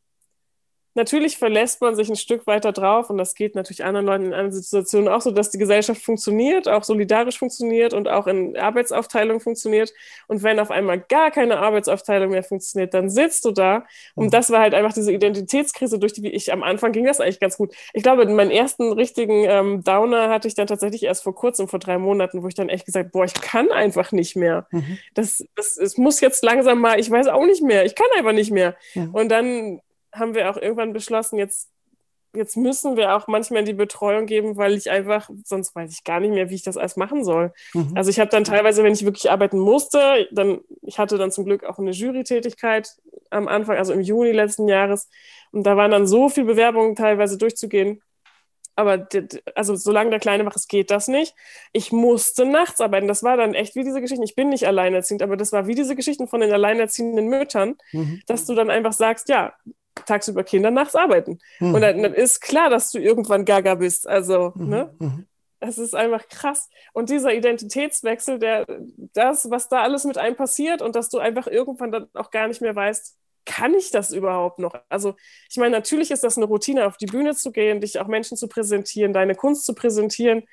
natürlich 0.95 1.39
verlässt 1.39 1.81
man 1.81 1.97
sich 1.97 2.09
ein 2.09 2.17
Stück 2.17 2.47
weiter 2.47 2.73
drauf 2.73 3.11
und 3.11 3.19
das 3.19 3.35
geht 3.35 3.55
natürlich 3.55 3.85
anderen 3.85 4.07
Leuten 4.07 4.27
in 4.27 4.33
anderen 4.33 4.53
Situationen 4.53 5.09
auch 5.09 5.21
so, 5.21 5.31
dass 5.31 5.51
die 5.51 5.59
Gesellschaft 5.59 6.03
funktioniert, 6.03 6.69
auch 6.69 6.85
solidarisch 6.85 7.39
funktioniert 7.39 7.93
und 7.93 8.09
auch 8.09 8.27
in 8.27 8.57
Arbeitsaufteilung 8.57 9.41
funktioniert. 9.41 9.93
Und 10.29 10.43
wenn 10.43 10.61
auf 10.61 10.71
einmal 10.71 11.01
gar 11.01 11.31
keine 11.31 11.59
Arbeitsaufteilung 11.59 12.31
mehr 12.31 12.43
funktioniert, 12.43 12.95
dann 12.95 13.11
sitzt 13.11 13.45
du 13.45 13.51
da. 13.51 13.85
Und 14.15 14.27
mhm. 14.27 14.31
das 14.31 14.51
war 14.51 14.61
halt 14.61 14.75
einfach 14.75 14.93
diese 14.93 15.13
Identitätskrise, 15.13 15.99
durch 15.99 16.13
die 16.13 16.29
ich 16.29 16.53
am 16.53 16.63
Anfang 16.63 16.93
ging 16.93 17.05
das 17.05 17.21
eigentlich 17.21 17.41
ganz 17.41 17.57
gut. 17.57 17.75
Ich 17.93 18.03
glaube, 18.03 18.27
meinen 18.27 18.51
ersten 18.51 18.93
richtigen 18.93 19.45
ähm, 19.45 19.83
Downer 19.83 20.29
hatte 20.31 20.49
ich 20.49 20.55
dann 20.55 20.67
tatsächlich 20.67 21.03
erst 21.03 21.23
vor 21.25 21.35
kurzem, 21.35 21.69
vor 21.69 21.79
drei 21.79 21.99
Monaten, 21.99 22.43
wo 22.43 22.49
ich 22.49 22.55
dann 22.55 22.69
echt 22.69 22.87
gesagt, 22.87 23.13
boah, 23.13 23.25
ich 23.25 23.35
kann 23.35 23.71
einfach 23.71 24.13
nicht 24.13 24.37
mehr. 24.37 24.67
Mhm. 24.71 24.99
Das, 25.15 25.45
das, 25.57 25.77
es 25.77 25.99
muss 25.99 26.21
jetzt 26.21 26.45
langsam 26.45 26.81
mal, 26.81 27.01
ich 27.01 27.11
weiß 27.11 27.27
auch 27.29 27.45
nicht 27.45 27.63
mehr, 27.63 27.85
ich 27.85 27.95
kann 27.95 28.07
einfach 28.17 28.33
nicht 28.33 28.51
mehr. 28.51 28.77
Mhm. 28.95 29.15
Und 29.15 29.29
dann 29.29 29.81
haben 30.15 30.35
wir 30.35 30.51
auch 30.51 30.57
irgendwann 30.57 30.93
beschlossen, 30.93 31.39
jetzt, 31.39 31.71
jetzt 32.35 32.57
müssen 32.57 32.97
wir 32.97 33.15
auch 33.15 33.27
manchmal 33.27 33.65
die 33.65 33.75
Betreuung 33.75 34.27
geben, 34.27 34.57
weil 34.57 34.75
ich 34.75 34.91
einfach, 34.91 35.31
sonst 35.45 35.75
weiß 35.75 35.93
ich 35.93 36.05
gar 36.05 36.21
nicht 36.21 36.33
mehr, 36.33 36.51
wie 36.51 36.55
ich 36.55 36.63
das 36.63 36.77
alles 36.77 36.97
machen 36.97 37.25
soll. 37.25 37.53
Mhm. 37.75 37.93
Also 37.95 38.11
ich 38.11 38.21
habe 38.21 38.31
dann 38.31 38.45
teilweise, 38.45 38.83
wenn 38.83 38.93
ich 38.93 39.05
wirklich 39.05 39.31
arbeiten 39.31 39.59
musste, 39.59 40.29
dann, 40.33 40.61
ich 40.83 40.99
hatte 40.99 41.19
dann 41.19 41.31
zum 41.31 41.45
Glück 41.45 41.65
auch 41.65 41.79
eine 41.79 41.93
Jurytätigkeit 41.93 42.97
am 43.31 43.49
Anfang, 43.49 43.77
also 43.77 43.93
im 43.93 44.01
Juni 44.01 44.33
letzten 44.33 44.69
Jahres. 44.69 45.09
Und 45.53 45.65
da 45.65 45.77
waren 45.77 45.91
dann 45.91 46.07
so 46.07 46.29
viele 46.29 46.47
Bewerbungen 46.47 46.97
teilweise 46.97 47.39
durchzugehen. 47.39 48.01
Aber 48.77 49.07
also 49.55 49.77
solange 49.77 50.11
der 50.11 50.19
Kleine 50.19 50.45
wach 50.47 50.57
ist, 50.57 50.69
geht 50.69 50.91
das 50.91 51.07
nicht. 51.07 51.35
Ich 51.73 51.93
musste 51.93 52.45
nachts 52.45 52.81
arbeiten. 52.81 53.07
Das 53.07 53.23
war 53.23 53.37
dann 53.37 53.55
echt 53.55 53.77
wie 53.77 53.85
diese 53.85 54.01
Geschichten. 54.01 54.25
Ich 54.25 54.35
bin 54.35 54.49
nicht 54.49 54.67
alleinerziehend, 54.67 55.23
aber 55.23 55.37
das 55.37 55.53
war 55.53 55.67
wie 55.67 55.77
diese 55.77 55.95
Geschichten 55.95 56.27
von 56.27 56.41
den 56.41 56.53
alleinerziehenden 56.53 57.29
Müttern, 57.29 57.77
mhm. 57.93 58.23
dass 58.27 58.47
du 58.47 58.55
dann 58.55 58.71
einfach 58.71 58.93
sagst, 58.93 59.29
ja, 59.29 59.55
tagsüber 60.07 60.45
Kinder, 60.45 60.71
nachts 60.71 60.95
arbeiten. 60.95 61.39
Mhm. 61.61 61.75
Und 61.75 61.81
dann, 61.81 62.03
dann, 62.03 62.15
ist 62.15 62.41
klar, 62.41 62.71
dass 62.71 62.91
du 62.91 62.99
irgendwann 62.99 63.45
gaga 63.45 63.75
bist. 63.77 64.09
Also, 64.09 64.53
mhm. 64.55 64.69
ne? 64.69 64.95
Mhm. 64.99 65.27
Es 65.61 65.79
ist 65.79 65.95
einfach 65.95 66.29
krass. 66.29 66.69
Und 66.93 67.09
dieser 67.09 67.33
Identitätswechsel, 67.33 68.39
der, 68.39 68.67
das, 69.15 69.51
was 69.51 69.69
da 69.69 69.83
alles 69.83 70.05
mit 70.05 70.19
einem 70.19 70.37
passiert 70.37 70.83
und 70.83 70.95
dass 70.95 71.09
du 71.09 71.19
einfach 71.19 71.47
irgendwann 71.47 71.91
dann 71.91 72.09
auch 72.13 72.31
gar 72.31 72.49
nicht 72.49 72.61
mehr 72.61 72.77
weißt, 72.77 73.17
kann 73.47 73.75
ich 73.75 73.91
das 73.91 74.13
überhaupt 74.13 74.59
noch? 74.59 74.75
Also, 74.89 75.15
ich 75.51 75.57
meine, 75.57 75.71
natürlich 75.71 76.11
ist 76.11 76.25
das 76.25 76.37
eine 76.37 76.47
Routine, 76.47 76.87
auf 76.87 76.97
die 76.97 77.07
Bühne 77.07 77.35
zu 77.35 77.53
gehen, 77.53 77.81
dich 77.81 77.99
auch 77.99 78.07
Menschen 78.07 78.37
zu 78.37 78.49
präsentieren, 78.49 79.13
deine 79.13 79.35
Kunst 79.35 79.65
zu 79.65 79.75
präsentieren 79.75 80.45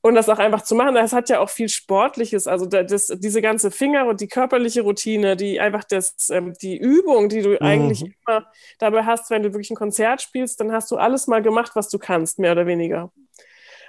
und 0.00 0.14
das 0.14 0.28
auch 0.28 0.38
einfach 0.38 0.62
zu 0.62 0.74
machen. 0.74 0.94
Das 0.94 1.12
hat 1.12 1.28
ja 1.28 1.40
auch 1.40 1.50
viel 1.50 1.68
Sportliches. 1.68 2.46
Also 2.46 2.66
das, 2.66 3.08
diese 3.08 3.42
ganze 3.42 3.70
Finger 3.70 4.06
und 4.06 4.20
die 4.20 4.28
körperliche 4.28 4.82
Routine, 4.82 5.36
die 5.36 5.60
einfach 5.60 5.84
das, 5.84 6.30
ähm, 6.30 6.54
die 6.62 6.76
Übung, 6.76 7.28
die 7.28 7.42
du 7.42 7.50
mhm. 7.50 7.58
eigentlich 7.60 8.02
immer 8.02 8.46
dabei 8.78 9.04
hast, 9.04 9.30
wenn 9.30 9.42
du 9.42 9.52
wirklich 9.52 9.70
ein 9.70 9.76
Konzert 9.76 10.22
spielst, 10.22 10.60
dann 10.60 10.72
hast 10.72 10.90
du 10.90 10.96
alles 10.96 11.26
mal 11.26 11.42
gemacht, 11.42 11.72
was 11.74 11.88
du 11.88 11.98
kannst, 11.98 12.38
mehr 12.38 12.52
oder 12.52 12.66
weniger. 12.66 13.12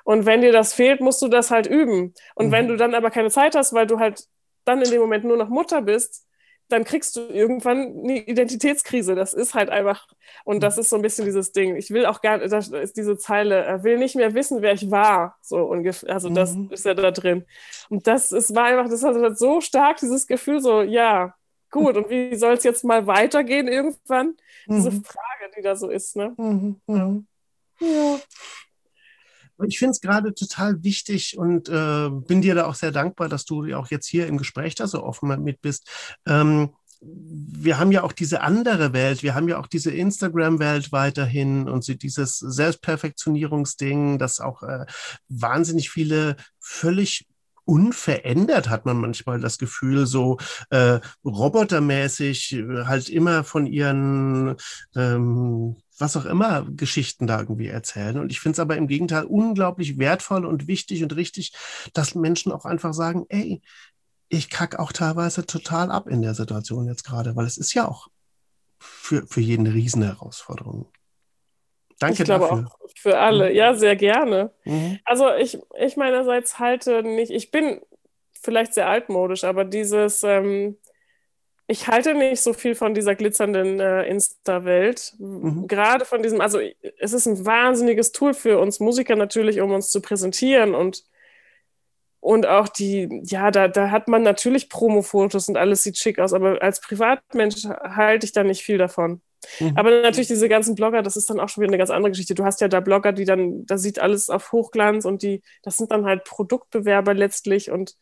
Und 0.03 0.26
wenn 0.26 0.41
dir 0.41 0.51
das 0.51 0.74
fehlt, 0.74 1.01
musst 1.01 1.22
du 1.22 1.28
das 1.28 1.51
halt 1.51 1.68
üben. 1.68 2.14
Und 2.34 2.47
mhm. 2.47 2.51
wenn 2.51 2.68
du 2.68 2.78
dann 2.78 2.95
aber 2.95 3.12
keine 3.12 3.30
Zeit 3.30 3.55
hast, 3.55 3.74
weil 3.74 3.86
du 3.86 3.99
halt 3.99 4.24
dann 4.66 4.82
in 4.82 4.89
dem 4.89 5.01
Moment 5.01 5.26
nur 5.26 5.38
noch 5.38 5.49
Mutter 5.49 5.82
bist, 5.82 6.26
dann 6.70 6.84
kriegst 6.84 7.15
du 7.15 7.22
irgendwann 7.22 7.99
eine 8.03 8.20
Identitätskrise. 8.20 9.15
Das 9.15 9.34
ist 9.34 9.53
halt 9.53 9.70
einfach, 9.70 10.07
und 10.45 10.61
das 10.61 10.78
ist 10.78 10.89
so 10.89 10.95
ein 10.95 11.01
bisschen 11.01 11.26
dieses 11.26 11.51
Ding. 11.51 11.76
Ich 11.76 11.89
will 11.91 12.05
auch 12.05 12.22
gar 12.22 12.38
nicht, 12.38 12.51
das 12.51 12.70
ist 12.70 12.95
diese 12.95 13.17
Zeile, 13.17 13.63
er 13.63 13.84
will 13.84 13.97
nicht 13.97 14.15
mehr 14.15 14.34
wissen, 14.34 14.61
wer 14.61 14.74
ich 14.74 14.89
war. 14.89 15.38
So 15.41 15.57
ungefähr, 15.57 16.13
also 16.13 16.30
das 16.30 16.55
mhm. 16.55 16.70
ist 16.72 16.86
ja 16.86 16.93
da 16.93 17.11
drin. 17.11 17.45
Und 17.89 18.07
das 18.07 18.32
ist, 18.32 18.55
war 18.55 18.65
einfach, 18.65 18.89
das 18.89 19.03
hat 19.03 19.38
so 19.38 19.61
stark, 19.61 19.97
dieses 19.97 20.28
Gefühl, 20.28 20.61
so, 20.61 20.82
ja, 20.82 21.36
gut, 21.72 21.97
und 21.97 22.09
wie 22.09 22.36
soll 22.36 22.53
es 22.53 22.63
jetzt 22.63 22.84
mal 22.84 23.07
weitergehen 23.07 23.67
irgendwann? 23.67 24.36
Mhm. 24.67 24.76
Diese 24.76 24.91
Frage, 24.91 25.51
die 25.57 25.61
da 25.61 25.76
so 25.76 25.89
ist, 25.89 26.15
ne? 26.15 26.34
Mhm. 26.38 26.82
mhm. 26.88 27.28
Ja 27.80 28.20
ich 29.68 29.80
finde 29.80 29.91
es 29.91 30.01
gerade 30.01 30.34
total 30.34 30.84
wichtig 30.84 31.38
und 31.38 31.70
äh, 31.70 32.10
bin 32.10 32.41
dir 32.41 32.55
da 32.55 32.66
auch 32.66 32.76
sehr 32.76 32.91
dankbar, 32.91 33.30
dass 33.30 33.45
du 33.45 33.74
auch 33.76 33.88
jetzt 33.88 34.07
hier 34.07 34.28
im 34.28 34.38
Gespräch 34.38 34.76
da 34.76 34.88
so 34.88 35.03
offen 35.03 35.43
mit 35.43 35.62
bist. 35.62 35.89
Ähm, 36.26 36.72
wir 37.01 37.80
haben 37.80 37.91
ja 37.91 38.03
auch 38.03 38.12
diese 38.12 38.41
andere 38.41 38.91
Welt, 38.91 39.24
wir 39.24 39.34
haben 39.34 39.47
ja 39.47 39.57
auch 39.57 39.68
diese 39.68 39.91
Instagram-Welt 39.91 40.91
weiterhin 40.91 41.70
und 41.70 42.03
dieses 42.03 42.39
Selbstperfektionierungsding, 42.39 44.18
das 44.18 44.41
auch 44.41 44.64
äh, 44.64 44.86
wahnsinnig 45.30 45.89
viele 45.89 46.36
völlig 46.60 47.26
unverändert 47.70 48.68
hat 48.68 48.88
man 48.88 48.97
manchmal 48.97 49.39
das 49.39 49.60
Gefühl, 49.60 50.07
so 50.07 50.39
äh, 50.72 50.99
robotermäßig 51.24 52.53
äh, 52.53 52.86
halt 52.86 53.10
immer 53.10 53.43
von 53.43 53.68
ihren 53.68 54.55
ähm, 54.95 55.76
was 55.99 56.17
auch 56.17 56.25
immer 56.25 56.65
Geschichten 56.69 57.27
da 57.27 57.39
irgendwie 57.39 57.67
erzählen. 57.67 58.17
Und 58.19 58.31
ich 58.31 58.39
finde 58.39 58.53
es 58.53 58.59
aber 58.59 58.77
im 58.77 58.87
Gegenteil 58.87 59.25
unglaublich 59.25 59.97
wertvoll 59.97 60.45
und 60.45 60.67
wichtig 60.67 61.03
und 61.03 61.15
richtig, 61.15 61.53
dass 61.93 62.15
Menschen 62.15 62.51
auch 62.51 62.65
einfach 62.65 62.93
sagen, 62.93 63.25
ey, 63.29 63.61
ich 64.29 64.49
kacke 64.49 64.79
auch 64.79 64.91
teilweise 64.91 65.45
total 65.45 65.91
ab 65.91 66.07
in 66.07 66.21
der 66.21 66.35
Situation 66.35 66.87
jetzt 66.87 67.03
gerade, 67.03 67.35
weil 67.35 67.45
es 67.45 67.57
ist 67.57 67.73
ja 67.73 67.87
auch 67.87 68.07
für, 68.77 69.25
für 69.27 69.41
jeden 69.41 69.65
eine 69.65 69.75
Riesenherausforderung. 69.75 70.87
Danke 71.99 72.23
ich 72.23 72.25
glaube 72.25 72.47
dafür. 72.47 72.67
Auch 72.67 72.89
für 72.95 73.19
alle, 73.19 73.49
mhm. 73.49 73.55
ja, 73.55 73.75
sehr 73.75 73.95
gerne. 73.95 74.53
Mhm. 74.63 74.99
Also 75.03 75.33
ich, 75.35 75.59
ich 75.79 75.97
meinerseits 75.97 76.59
halte 76.59 77.03
nicht, 77.03 77.31
ich 77.31 77.51
bin 77.51 77.81
vielleicht 78.41 78.73
sehr 78.73 78.87
altmodisch, 78.87 79.43
aber 79.43 79.65
dieses, 79.65 80.23
ähm, 80.23 80.77
ich 81.70 81.88
halte 81.88 82.15
nicht 82.15 82.41
so 82.41 82.53
viel 82.53 82.74
von 82.74 82.95
dieser 82.95 83.13
glitzernden 83.13 83.80
äh, 83.80 84.03
Insta-Welt. 84.05 85.13
Mhm. 85.20 85.67
Gerade 85.67 86.03
von 86.03 86.24
diesem, 86.24 86.41
also 86.41 86.59
es 86.97 87.13
ist 87.13 87.28
ein 87.28 87.45
wahnsinniges 87.45 88.11
Tool 88.11 88.34
für 88.34 88.57
uns 88.57 88.80
Musiker 88.80 89.15
natürlich, 89.15 89.61
um 89.61 89.72
uns 89.72 89.91
zu 89.91 90.01
präsentieren 90.01 90.74
und, 90.74 91.03
und 92.22 92.47
auch 92.47 92.70
die, 92.70 93.22
ja, 93.24 93.51
da, 93.51 93.67
da 93.67 93.91
hat 93.91 94.07
man 94.07 94.24
natürlich 94.24 94.67
Promo-Fotos 94.67 95.47
und 95.47 95.57
alles 95.57 95.84
sieht 95.84 95.99
schick 95.99 96.17
aus, 96.17 96.34
aber 96.34 96.59
als 96.59 96.82
Privatmensch 96.82 97.63
halte 97.65 98.26
ich 98.26 98.32
da 98.32 98.43
nicht 98.43 98.63
viel 98.63 98.80
davon. 98.80 99.22
Mhm. 99.59 99.78
Aber 99.78 99.91
natürlich 100.01 100.28
diese 100.28 100.49
ganzen 100.49 100.74
Blogger, 100.74 101.03
das 101.03 101.17
ist 101.17 101.30
dann 101.30 101.39
auch 101.39 101.49
schon 101.49 101.61
wieder 101.61 101.70
eine 101.70 101.78
ganz 101.78 101.91
andere 101.91 102.09
Geschichte. 102.09 102.34
Du 102.34 102.45
hast 102.45 102.61
ja 102.61 102.67
da 102.67 102.80
Blogger, 102.80 103.13
die 103.13 103.26
dann, 103.26 103.67
da 103.67 103.78
sieht 103.78 103.99
alles 103.99 104.32
auf 104.32 104.51
Hochglanz 104.51 105.05
und 105.05 105.22
die, 105.22 105.43
das 105.61 105.78
sind 105.78 105.91
dann 105.91 106.05
halt 106.05 106.24
Produktbewerber 106.24 107.13
letztlich 107.13 107.70
und 107.70 107.95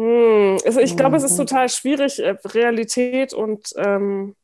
hm, 0.00 0.56
also 0.64 0.80
ich 0.80 0.96
glaube, 0.96 1.18
es 1.18 1.22
ist 1.22 1.34
mhm. 1.34 1.46
total 1.46 1.68
schwierig, 1.68 2.20
äh, 2.20 2.34
Realität 2.46 3.34
und, 3.34 3.74
ähm, 3.76 4.34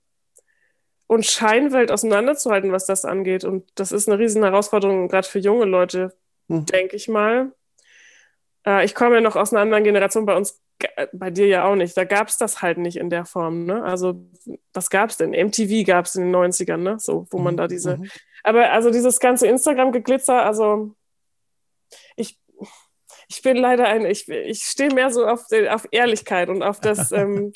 und 1.07 1.25
Scheinwelt 1.25 1.91
auseinanderzuhalten, 1.91 2.73
was 2.73 2.85
das 2.85 3.07
angeht. 3.07 3.45
Und 3.45 3.65
das 3.75 3.91
ist 3.91 4.07
eine 4.07 4.19
riesen 4.19 4.43
Herausforderung, 4.43 5.09
gerade 5.09 5.27
für 5.27 5.39
junge 5.39 5.65
Leute, 5.65 6.15
mhm. 6.49 6.67
denke 6.67 6.97
ich 6.97 7.09
mal. 7.09 7.53
Äh, 8.67 8.85
ich 8.85 8.95
komme 8.95 9.15
ja 9.15 9.21
noch 9.23 9.35
aus 9.35 9.55
einer 9.55 9.63
anderen 9.63 9.85
Generation, 9.85 10.27
bei 10.27 10.37
uns, 10.37 10.61
äh, 10.97 11.07
bei 11.15 11.31
dir 11.31 11.47
ja 11.47 11.65
auch 11.65 11.75
nicht. 11.75 11.97
Da 11.97 12.05
gab 12.05 12.29
es 12.29 12.37
das 12.37 12.61
halt 12.61 12.77
nicht 12.77 12.99
in 12.99 13.09
der 13.09 13.25
Form. 13.25 13.65
Ne? 13.65 13.83
Also, 13.83 14.27
was 14.75 14.91
gab 14.91 15.09
es 15.09 15.17
denn? 15.17 15.31
MTV 15.31 15.87
gab 15.87 16.05
es 16.05 16.17
in 16.17 16.25
den 16.25 16.37
90ern, 16.37 16.77
ne? 16.77 16.99
So, 16.99 17.27
wo 17.31 17.39
man 17.39 17.55
mhm. 17.55 17.59
da 17.59 17.67
diese. 17.67 17.97
Mhm. 17.97 18.11
Aber 18.43 18.73
also 18.73 18.91
dieses 18.91 19.21
ganze 19.21 19.47
Instagram-Geglitzer, 19.47 20.45
also 20.45 20.95
ich 23.29 23.43
bin 23.43 23.57
leider 23.57 23.87
ein, 23.87 24.05
ich, 24.05 24.29
ich 24.29 24.63
stehe 24.63 24.93
mehr 24.93 25.11
so 25.11 25.27
auf, 25.27 25.45
auf 25.71 25.87
Ehrlichkeit 25.91 26.49
und 26.49 26.63
auf 26.63 26.81
das. 26.81 27.13
Ähm, 27.13 27.53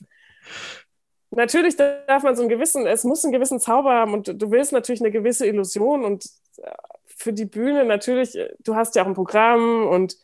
natürlich 1.30 1.76
darf 1.76 2.22
man 2.22 2.34
so 2.34 2.42
einen 2.42 2.48
gewissen, 2.48 2.86
es 2.86 3.04
muss 3.04 3.24
einen 3.24 3.32
gewissen 3.32 3.60
Zauber 3.60 3.92
haben 3.92 4.14
und 4.14 4.40
du 4.40 4.50
willst 4.50 4.72
natürlich 4.72 5.00
eine 5.00 5.12
gewisse 5.12 5.46
Illusion 5.46 6.04
und 6.04 6.24
äh, 6.58 6.70
für 7.06 7.32
die 7.32 7.44
Bühne 7.44 7.84
natürlich, 7.84 8.34
äh, 8.36 8.50
du 8.60 8.74
hast 8.74 8.96
ja 8.96 9.02
auch 9.02 9.06
ein 9.06 9.14
Programm 9.14 9.86
und 9.86 10.16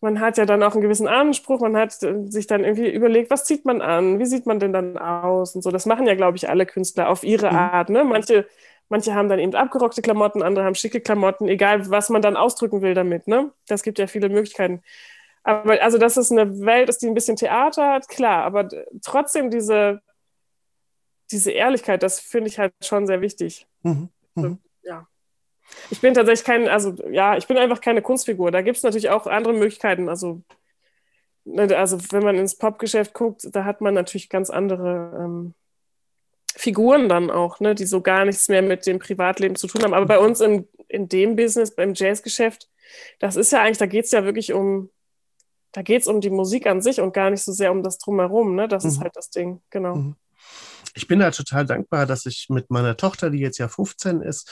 man 0.00 0.20
hat 0.20 0.38
ja 0.38 0.46
dann 0.46 0.62
auch 0.62 0.72
einen 0.72 0.82
gewissen 0.82 1.08
Anspruch, 1.08 1.60
man 1.60 1.76
hat 1.76 2.02
äh, 2.02 2.26
sich 2.26 2.46
dann 2.46 2.64
irgendwie 2.64 2.90
überlegt, 2.90 3.30
was 3.30 3.44
zieht 3.44 3.64
man 3.64 3.80
an, 3.80 4.18
wie 4.18 4.26
sieht 4.26 4.46
man 4.46 4.60
denn 4.60 4.72
dann 4.72 4.96
aus 4.98 5.54
und 5.54 5.62
so. 5.62 5.70
Das 5.70 5.86
machen 5.86 6.06
ja, 6.06 6.14
glaube 6.14 6.36
ich, 6.36 6.48
alle 6.48 6.66
Künstler 6.66 7.08
auf 7.08 7.24
ihre 7.24 7.50
mhm. 7.50 7.56
Art. 7.56 7.88
Ne? 7.88 8.04
Manche 8.04 8.46
Manche 8.88 9.14
haben 9.14 9.28
dann 9.28 9.38
eben 9.38 9.54
abgerockte 9.54 10.02
Klamotten, 10.02 10.42
andere 10.42 10.64
haben 10.64 10.74
schicke 10.74 11.00
Klamotten, 11.00 11.48
egal 11.48 11.90
was 11.90 12.08
man 12.08 12.22
dann 12.22 12.36
ausdrücken 12.36 12.80
will 12.80 12.94
damit. 12.94 13.28
Ne? 13.28 13.52
Das 13.66 13.82
gibt 13.82 13.98
ja 13.98 14.06
viele 14.06 14.28
Möglichkeiten. 14.28 14.82
Aber 15.42 15.80
also, 15.82 15.98
dass 15.98 16.16
es 16.16 16.30
eine 16.30 16.60
Welt 16.60 16.88
ist, 16.88 17.02
die 17.02 17.06
ein 17.06 17.14
bisschen 17.14 17.36
Theater 17.36 17.92
hat, 17.92 18.08
klar, 18.08 18.44
aber 18.44 18.68
trotzdem 19.02 19.50
diese, 19.50 20.00
diese 21.30 21.52
Ehrlichkeit, 21.52 22.02
das 22.02 22.20
finde 22.20 22.48
ich 22.48 22.58
halt 22.58 22.72
schon 22.82 23.06
sehr 23.06 23.20
wichtig. 23.20 23.66
Mhm. 23.82 24.08
Mhm. 24.34 24.58
Ja. 24.82 25.06
Ich 25.90 26.00
bin 26.00 26.14
tatsächlich 26.14 26.46
kein, 26.46 26.68
also 26.68 26.94
ja, 27.10 27.36
ich 27.36 27.46
bin 27.46 27.58
einfach 27.58 27.80
keine 27.80 28.02
Kunstfigur. 28.02 28.50
Da 28.50 28.62
gibt 28.62 28.78
es 28.78 28.82
natürlich 28.82 29.10
auch 29.10 29.26
andere 29.26 29.52
Möglichkeiten. 29.52 30.08
Also, 30.08 30.42
ne, 31.44 31.76
also 31.76 31.98
wenn 32.10 32.22
man 32.22 32.36
ins 32.36 32.56
Popgeschäft 32.56 33.14
guckt, 33.14 33.48
da 33.52 33.64
hat 33.64 33.80
man 33.80 33.94
natürlich 33.94 34.28
ganz 34.28 34.50
andere 34.50 35.18
ähm, 35.18 35.54
Figuren 36.54 37.08
dann 37.08 37.30
auch, 37.30 37.60
ne, 37.60 37.74
die 37.74 37.86
so 37.86 38.00
gar 38.00 38.24
nichts 38.24 38.48
mehr 38.48 38.62
mit 38.62 38.86
dem 38.86 38.98
Privatleben 38.98 39.56
zu 39.56 39.66
tun 39.66 39.82
haben. 39.82 39.94
Aber 39.94 40.06
bei 40.06 40.18
uns 40.18 40.40
in, 40.40 40.66
in 40.88 41.08
dem 41.08 41.36
Business, 41.36 41.74
beim 41.74 41.94
Jazzgeschäft, 41.94 42.68
das 43.18 43.36
ist 43.36 43.52
ja 43.52 43.62
eigentlich, 43.62 43.78
da 43.78 43.86
geht 43.86 44.06
es 44.06 44.10
ja 44.10 44.24
wirklich 44.24 44.52
um, 44.52 44.90
da 45.72 45.82
geht 45.82 46.02
es 46.02 46.08
um 46.08 46.20
die 46.20 46.30
Musik 46.30 46.66
an 46.66 46.80
sich 46.80 47.00
und 47.00 47.12
gar 47.12 47.30
nicht 47.30 47.42
so 47.42 47.52
sehr 47.52 47.70
um 47.70 47.82
das 47.82 47.98
Drumherum, 47.98 48.54
ne? 48.54 48.66
Das 48.66 48.84
mhm. 48.84 48.90
ist 48.90 49.00
halt 49.00 49.16
das 49.16 49.30
Ding, 49.30 49.60
genau. 49.70 49.96
Mhm. 49.96 50.16
Ich 50.94 51.06
bin 51.06 51.20
da 51.20 51.30
total 51.30 51.66
dankbar, 51.66 52.06
dass 52.06 52.26
ich 52.26 52.46
mit 52.48 52.70
meiner 52.70 52.96
Tochter, 52.96 53.30
die 53.30 53.38
jetzt 53.38 53.58
ja 53.58 53.68
15 53.68 54.22
ist, 54.22 54.50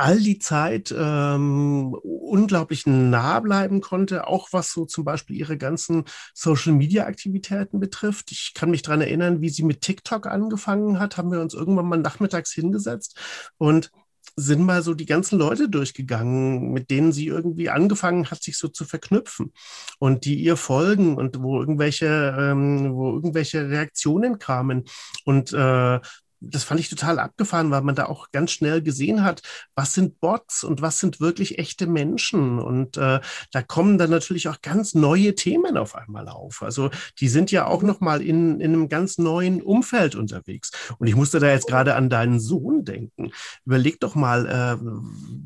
all 0.00 0.18
die 0.18 0.38
Zeit 0.38 0.94
ähm, 0.96 1.94
unglaublich 2.02 2.86
nah 2.86 3.40
bleiben 3.40 3.80
konnte, 3.80 4.26
auch 4.26 4.48
was 4.52 4.72
so 4.72 4.84
zum 4.86 5.04
Beispiel 5.04 5.36
ihre 5.36 5.58
ganzen 5.58 6.04
Social-Media-Aktivitäten 6.34 7.80
betrifft. 7.80 8.32
Ich 8.32 8.52
kann 8.54 8.70
mich 8.70 8.82
daran 8.82 9.02
erinnern, 9.02 9.40
wie 9.40 9.50
sie 9.50 9.62
mit 9.62 9.82
TikTok 9.82 10.26
angefangen 10.26 10.98
hat, 10.98 11.16
haben 11.16 11.30
wir 11.30 11.40
uns 11.40 11.54
irgendwann 11.54 11.86
mal 11.86 11.98
nachmittags 11.98 12.52
hingesetzt 12.52 13.18
und 13.58 13.90
sind 14.36 14.62
mal 14.62 14.82
so 14.82 14.94
die 14.94 15.06
ganzen 15.06 15.38
Leute 15.38 15.68
durchgegangen, 15.68 16.72
mit 16.72 16.90
denen 16.90 17.12
sie 17.12 17.26
irgendwie 17.26 17.68
angefangen 17.68 18.30
hat, 18.30 18.42
sich 18.42 18.56
so 18.56 18.68
zu 18.68 18.84
verknüpfen 18.84 19.52
und 19.98 20.24
die 20.24 20.36
ihr 20.42 20.56
folgen 20.56 21.16
und 21.16 21.42
wo 21.42 21.60
irgendwelche, 21.60 22.36
ähm, 22.38 22.94
wo 22.94 23.12
irgendwelche 23.12 23.68
Reaktionen 23.68 24.38
kamen 24.38 24.84
und 25.24 25.52
äh, 25.52 26.00
das 26.40 26.64
fand 26.64 26.80
ich 26.80 26.88
total 26.88 27.18
abgefahren, 27.18 27.70
weil 27.70 27.82
man 27.82 27.94
da 27.94 28.06
auch 28.06 28.30
ganz 28.32 28.50
schnell 28.50 28.82
gesehen 28.82 29.22
hat, 29.22 29.42
was 29.74 29.94
sind 29.94 30.20
Bots 30.20 30.64
und 30.64 30.80
was 30.80 30.98
sind 30.98 31.20
wirklich 31.20 31.58
echte 31.58 31.86
Menschen. 31.86 32.58
Und 32.58 32.96
äh, 32.96 33.20
da 33.52 33.62
kommen 33.62 33.98
dann 33.98 34.10
natürlich 34.10 34.48
auch 34.48 34.62
ganz 34.62 34.94
neue 34.94 35.34
Themen 35.34 35.76
auf 35.76 35.94
einmal 35.94 36.28
auf. 36.28 36.62
Also 36.62 36.90
die 37.18 37.28
sind 37.28 37.50
ja 37.50 37.66
auch 37.66 37.82
nochmal 37.82 38.22
in, 38.22 38.60
in 38.60 38.72
einem 38.72 38.88
ganz 38.88 39.18
neuen 39.18 39.62
Umfeld 39.62 40.14
unterwegs. 40.14 40.70
Und 40.98 41.06
ich 41.06 41.14
musste 41.14 41.40
da 41.40 41.48
jetzt 41.48 41.68
gerade 41.68 41.94
an 41.94 42.08
deinen 42.08 42.40
Sohn 42.40 42.84
denken. 42.84 43.32
Überleg 43.66 44.00
doch 44.00 44.14
mal, 44.14 44.46
äh, 44.46 44.82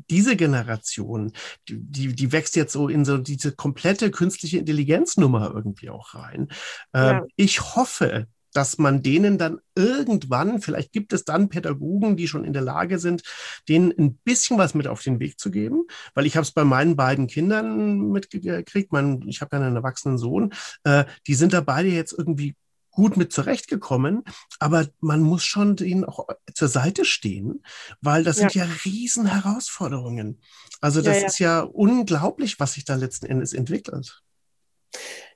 diese 0.09 0.35
Generation, 0.35 1.33
die, 1.67 2.15
die 2.15 2.31
wächst 2.31 2.55
jetzt 2.55 2.73
so 2.73 2.87
in 2.87 3.03
so 3.03 3.17
diese 3.17 3.51
komplette 3.51 4.11
künstliche 4.11 4.59
Intelligenznummer 4.59 5.51
irgendwie 5.53 5.89
auch 5.89 6.13
rein. 6.15 6.47
Äh, 6.93 6.99
ja. 6.99 7.23
Ich 7.35 7.75
hoffe, 7.75 8.27
dass 8.55 8.77
man 8.77 9.03
denen 9.03 9.37
dann 9.37 9.59
irgendwann, 9.75 10.61
vielleicht 10.61 10.93
gibt 10.93 11.11
es 11.11 11.25
dann 11.25 11.49
Pädagogen, 11.49 12.15
die 12.15 12.27
schon 12.27 12.45
in 12.45 12.53
der 12.53 12.61
Lage 12.61 12.99
sind, 12.99 13.23
denen 13.67 13.91
ein 13.97 14.15
bisschen 14.17 14.57
was 14.57 14.73
mit 14.73 14.87
auf 14.87 15.01
den 15.01 15.19
Weg 15.19 15.39
zu 15.39 15.51
geben, 15.51 15.85
weil 16.13 16.25
ich 16.25 16.37
habe 16.37 16.43
es 16.43 16.51
bei 16.51 16.63
meinen 16.63 16.95
beiden 16.95 17.27
Kindern 17.27 18.11
mitgekriegt, 18.11 18.93
mein, 18.93 19.21
ich 19.27 19.41
habe 19.41 19.57
ja 19.57 19.61
einen 19.61 19.75
erwachsenen 19.75 20.17
Sohn, 20.17 20.53
äh, 20.85 21.03
die 21.27 21.35
sind 21.35 21.51
da 21.51 21.59
beide 21.59 21.89
jetzt 21.89 22.13
irgendwie 22.17 22.55
gut 22.91 23.17
mit 23.17 23.33
zurechtgekommen, 23.33 24.23
aber 24.57 24.87
man 25.01 25.21
muss 25.21 25.43
schon 25.43 25.75
ihnen 25.77 26.05
auch 26.05 26.27
zur 26.53 26.69
Seite 26.69 27.03
stehen, 27.03 27.61
weil 27.99 28.23
das 28.23 28.37
ja. 28.37 28.49
sind 28.49 28.55
ja 28.55 28.67
riesen 28.85 29.25
Herausforderungen. 29.25 30.39
Also 30.79 31.01
das 31.01 31.15
ja, 31.15 31.21
ja. 31.21 31.27
ist 31.27 31.39
ja 31.39 31.59
unglaublich, 31.59 32.57
was 32.59 32.73
sich 32.73 32.85
da 32.85 32.95
letzten 32.95 33.25
Endes 33.25 33.51
entwickelt. 33.51 34.21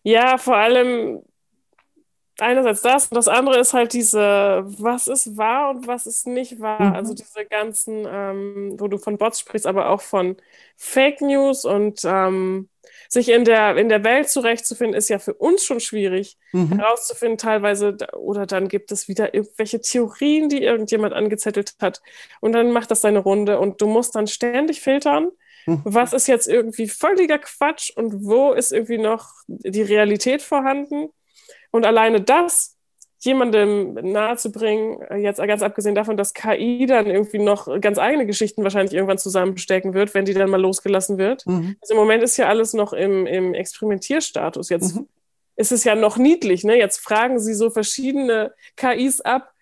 Ja, 0.03 0.37
vor 0.37 0.55
allem 0.55 1.19
einerseits 2.41 2.81
das 2.81 3.07
und 3.07 3.15
das 3.15 3.27
andere 3.27 3.59
ist 3.59 3.73
halt 3.73 3.93
diese, 3.93 4.63
was 4.65 5.07
ist 5.07 5.37
wahr 5.37 5.71
und 5.71 5.87
was 5.87 6.07
ist 6.07 6.27
nicht 6.27 6.59
wahr. 6.59 6.81
Mhm. 6.81 6.95
Also 6.95 7.13
diese 7.13 7.45
ganzen, 7.45 8.05
ähm, 8.09 8.75
wo 8.77 8.87
du 8.87 8.97
von 8.97 9.17
Bots 9.17 9.39
sprichst, 9.39 9.67
aber 9.67 9.89
auch 9.89 10.01
von 10.01 10.37
Fake 10.77 11.21
News 11.21 11.65
und 11.65 12.01
ähm, 12.05 12.69
sich 13.07 13.29
in 13.29 13.43
der, 13.43 13.75
in 13.77 13.89
der 13.89 14.03
Welt 14.03 14.29
zurechtzufinden, 14.29 14.95
ist 14.95 15.09
ja 15.09 15.19
für 15.19 15.33
uns 15.33 15.63
schon 15.65 15.79
schwierig 15.79 16.37
mhm. 16.51 16.77
herauszufinden, 16.77 17.37
teilweise. 17.37 17.97
Oder 18.15 18.45
dann 18.45 18.67
gibt 18.67 18.91
es 18.91 19.07
wieder 19.07 19.33
irgendwelche 19.33 19.81
Theorien, 19.81 20.47
die 20.49 20.63
irgendjemand 20.63 21.13
angezettelt 21.13 21.75
hat. 21.81 22.01
Und 22.39 22.53
dann 22.53 22.71
macht 22.71 22.91
das 22.91 23.01
seine 23.01 23.19
Runde 23.19 23.59
und 23.59 23.81
du 23.81 23.87
musst 23.87 24.15
dann 24.15 24.27
ständig 24.27 24.81
filtern. 24.81 25.29
Mhm. 25.65 25.81
Was 25.85 26.13
ist 26.13 26.27
jetzt 26.27 26.47
irgendwie 26.47 26.87
völliger 26.87 27.39
Quatsch 27.39 27.91
und 27.95 28.25
wo 28.25 28.53
ist 28.53 28.71
irgendwie 28.71 28.99
noch 28.99 29.29
die 29.47 29.81
Realität 29.81 30.41
vorhanden? 30.41 31.09
Und 31.71 31.85
alleine 31.85 32.21
das 32.21 32.77
jemandem 33.19 33.93
nahezubringen, 33.95 34.99
jetzt 35.21 35.39
ganz 35.39 35.61
abgesehen 35.61 35.95
davon, 35.95 36.15
dass 36.15 36.33
KI 36.33 36.85
dann 36.85 37.07
irgendwie 37.07 37.39
noch 37.39 37.67
ganz 37.81 37.97
eigene 37.97 38.25
Geschichten 38.25 38.63
wahrscheinlich 38.63 38.93
irgendwann 38.93 39.17
zusammenstecken 39.17 39.93
wird, 39.93 40.13
wenn 40.13 40.25
die 40.25 40.33
dann 40.33 40.49
mal 40.49 40.61
losgelassen 40.61 41.17
wird. 41.17 41.45
Mhm. 41.45 41.75
Also 41.81 41.93
im 41.93 41.99
Moment 41.99 42.23
ist 42.23 42.37
ja 42.37 42.47
alles 42.47 42.73
noch 42.73 42.93
im, 42.93 43.27
im 43.27 43.53
Experimentierstatus. 43.53 44.69
Jetzt 44.69 44.95
mhm. 44.95 45.07
ist 45.57 45.73
es 45.73 45.83
ja 45.83 45.95
noch 45.95 46.17
niedlich. 46.17 46.63
Ne? 46.63 46.77
Jetzt 46.77 46.99
fragen 46.99 47.39
sie 47.39 47.53
so 47.53 47.69
verschiedene 47.69 48.53
KIs 48.77 49.19
ab, 49.19 49.53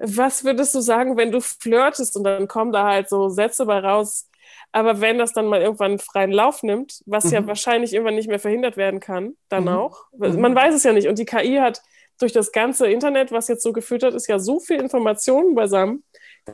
was 0.00 0.44
würdest 0.44 0.74
du 0.74 0.80
sagen, 0.80 1.16
wenn 1.16 1.32
du 1.32 1.40
flirtest? 1.40 2.16
Und 2.16 2.24
dann 2.24 2.48
kommen 2.48 2.72
da 2.72 2.84
halt 2.84 3.08
so 3.08 3.28
Sätze 3.28 3.66
bei 3.66 3.78
raus, 3.78 4.28
aber 4.72 5.00
wenn 5.00 5.18
das 5.18 5.32
dann 5.32 5.46
mal 5.46 5.60
irgendwann 5.60 5.98
freien 5.98 6.32
Lauf 6.32 6.62
nimmt, 6.62 7.02
was 7.06 7.24
mhm. 7.24 7.32
ja 7.32 7.46
wahrscheinlich 7.46 7.92
irgendwann 7.92 8.14
nicht 8.14 8.28
mehr 8.28 8.38
verhindert 8.38 8.76
werden 8.76 9.00
kann, 9.00 9.36
dann 9.48 9.64
mhm. 9.64 9.68
auch. 9.70 10.04
Mhm. 10.12 10.40
Man 10.40 10.54
weiß 10.54 10.74
es 10.74 10.84
ja 10.84 10.92
nicht. 10.92 11.08
Und 11.08 11.18
die 11.18 11.24
KI 11.24 11.56
hat 11.56 11.82
durch 12.20 12.32
das 12.32 12.52
ganze 12.52 12.88
Internet, 12.88 13.32
was 13.32 13.48
jetzt 13.48 13.62
so 13.62 13.72
gefüttert 13.72 14.14
ist, 14.14 14.26
ja 14.26 14.38
so 14.38 14.60
viel 14.60 14.80
Informationen 14.80 15.54
beisammen. 15.54 16.04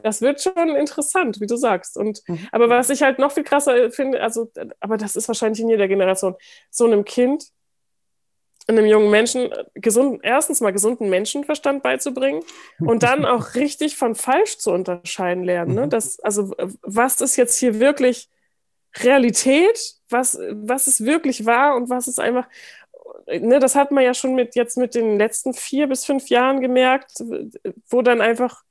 Das 0.02 0.20
wird 0.20 0.42
schon 0.42 0.76
interessant, 0.76 1.40
wie 1.40 1.46
du 1.46 1.56
sagst. 1.56 1.96
Und 1.96 2.20
mhm. 2.26 2.48
aber 2.52 2.68
was 2.68 2.90
ich 2.90 3.02
halt 3.02 3.18
noch 3.18 3.32
viel 3.32 3.44
krasser 3.44 3.90
finde, 3.90 4.22
also, 4.22 4.50
aber 4.80 4.96
das 4.96 5.16
ist 5.16 5.28
wahrscheinlich 5.28 5.60
in 5.60 5.68
jeder 5.68 5.88
Generation, 5.88 6.34
so 6.70 6.84
einem 6.84 7.04
Kind 7.04 7.44
einem 8.66 8.86
jungen 8.86 9.10
Menschen 9.10 9.50
gesund, 9.74 10.20
erstens 10.22 10.60
mal 10.60 10.72
gesunden 10.72 11.10
Menschenverstand 11.10 11.82
beizubringen 11.82 12.42
und 12.80 13.02
dann 13.02 13.24
auch 13.26 13.54
richtig 13.54 13.96
von 13.96 14.14
falsch 14.14 14.58
zu 14.58 14.72
unterscheiden 14.72 15.44
lernen. 15.44 15.74
Ne? 15.74 15.86
Mhm. 15.86 15.90
Das, 15.90 16.18
also 16.20 16.54
was 16.82 17.20
ist 17.20 17.36
jetzt 17.36 17.58
hier 17.58 17.78
wirklich 17.80 18.30
Realität, 18.96 19.96
was, 20.08 20.38
was 20.50 20.86
ist 20.86 21.04
wirklich 21.04 21.46
wahr 21.46 21.76
und 21.76 21.90
was 21.90 22.06
ist 22.06 22.20
einfach, 22.20 22.48
ne, 23.26 23.58
das 23.58 23.74
hat 23.74 23.90
man 23.90 24.04
ja 24.04 24.14
schon 24.14 24.34
mit 24.34 24.54
jetzt 24.54 24.78
mit 24.78 24.94
den 24.94 25.18
letzten 25.18 25.52
vier 25.52 25.88
bis 25.88 26.04
fünf 26.04 26.28
Jahren 26.28 26.60
gemerkt, 26.60 27.22
wo 27.88 28.02
dann 28.02 28.20
einfach 28.20 28.62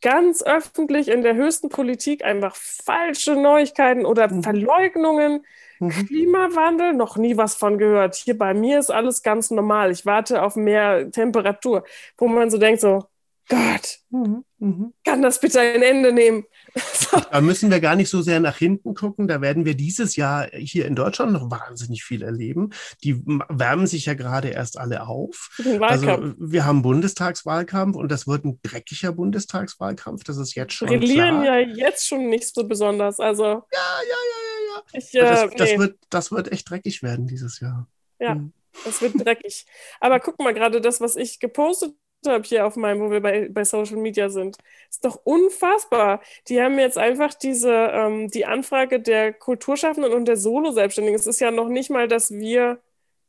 ganz 0.00 0.42
öffentlich 0.42 1.08
in 1.08 1.22
der 1.22 1.34
höchsten 1.34 1.70
Politik 1.70 2.24
einfach 2.24 2.54
falsche 2.56 3.36
Neuigkeiten 3.36 4.04
oder 4.04 4.30
mhm. 4.30 4.42
Verleugnungen 4.42 5.46
Mhm. 5.86 6.06
Klimawandel, 6.06 6.94
noch 6.94 7.16
nie 7.16 7.36
was 7.36 7.54
von 7.54 7.78
gehört. 7.78 8.14
Hier 8.14 8.36
bei 8.36 8.54
mir 8.54 8.78
ist 8.78 8.90
alles 8.90 9.22
ganz 9.22 9.50
normal. 9.50 9.90
Ich 9.90 10.06
warte 10.06 10.42
auf 10.42 10.56
mehr 10.56 11.10
Temperatur, 11.10 11.84
wo 12.18 12.28
man 12.28 12.50
so 12.50 12.58
denkt, 12.58 12.80
so, 12.80 13.04
Gott, 13.48 13.98
mhm. 14.08 14.44
Mhm. 14.58 14.94
kann 15.04 15.20
das 15.20 15.38
bitte 15.38 15.60
ein 15.60 15.82
Ende 15.82 16.12
nehmen? 16.12 16.44
Da 17.30 17.40
müssen 17.40 17.70
wir 17.70 17.80
gar 17.80 17.96
nicht 17.96 18.08
so 18.08 18.22
sehr 18.22 18.40
nach 18.40 18.56
hinten 18.56 18.94
gucken. 18.94 19.28
Da 19.28 19.40
werden 19.40 19.64
wir 19.64 19.74
dieses 19.74 20.16
Jahr 20.16 20.48
hier 20.52 20.86
in 20.86 20.94
Deutschland 20.94 21.32
noch 21.32 21.50
wahnsinnig 21.50 22.02
viel 22.02 22.22
erleben. 22.22 22.70
Die 23.02 23.22
wärmen 23.24 23.86
sich 23.86 24.06
ja 24.06 24.14
gerade 24.14 24.48
erst 24.48 24.78
alle 24.78 25.06
auf. 25.06 25.50
Also 25.80 26.34
wir 26.38 26.64
haben 26.64 26.82
Bundestagswahlkampf 26.82 27.96
und 27.96 28.10
das 28.10 28.26
wird 28.26 28.44
ein 28.44 28.60
dreckiger 28.62 29.12
Bundestagswahlkampf. 29.12 30.24
Das 30.24 30.36
ist 30.36 30.54
jetzt 30.54 30.74
schon. 30.74 30.88
Wir 30.88 30.98
verlieren 30.98 31.44
ja 31.44 31.58
jetzt 31.58 32.08
schon 32.08 32.28
nicht 32.28 32.52
so 32.52 32.66
besonders. 32.66 33.20
Also 33.20 33.44
ja, 33.44 33.52
ja, 33.52 33.60
ja, 33.72 34.43
ja, 34.43 34.43
ja. 34.43 34.43
Ich, 34.92 35.14
äh, 35.14 35.20
das, 35.20 35.50
das, 35.56 35.70
nee. 35.70 35.78
wird, 35.78 35.98
das 36.10 36.32
wird 36.32 36.52
echt 36.52 36.68
dreckig 36.70 37.02
werden 37.02 37.26
dieses 37.26 37.60
Jahr. 37.60 37.88
Ja. 38.18 38.36
Mhm. 38.36 38.52
Es 38.86 39.00
wird 39.00 39.14
dreckig. 39.24 39.66
Aber 40.00 40.20
guck 40.20 40.38
mal, 40.40 40.52
gerade 40.52 40.80
das, 40.80 41.00
was 41.00 41.16
ich 41.16 41.40
gepostet 41.40 41.94
habe 42.26 42.44
hier 42.44 42.66
auf 42.66 42.76
meinem, 42.76 43.00
wo 43.00 43.10
wir 43.10 43.20
bei, 43.20 43.48
bei 43.50 43.64
Social 43.64 43.96
Media 43.96 44.28
sind. 44.30 44.56
Ist 44.88 45.04
doch 45.04 45.20
unfassbar. 45.24 46.20
Die 46.48 46.60
haben 46.60 46.78
jetzt 46.78 46.98
einfach 46.98 47.34
diese, 47.34 47.72
ähm, 47.72 48.30
die 48.30 48.46
Anfrage 48.46 49.00
der 49.00 49.32
Kulturschaffenden 49.32 50.12
und 50.12 50.26
der 50.26 50.36
Solo-Selbstständigen. 50.36 51.18
Es 51.18 51.26
ist 51.26 51.40
ja 51.40 51.50
noch 51.50 51.68
nicht 51.68 51.90
mal, 51.90 52.08
dass 52.08 52.30
wir, 52.30 52.80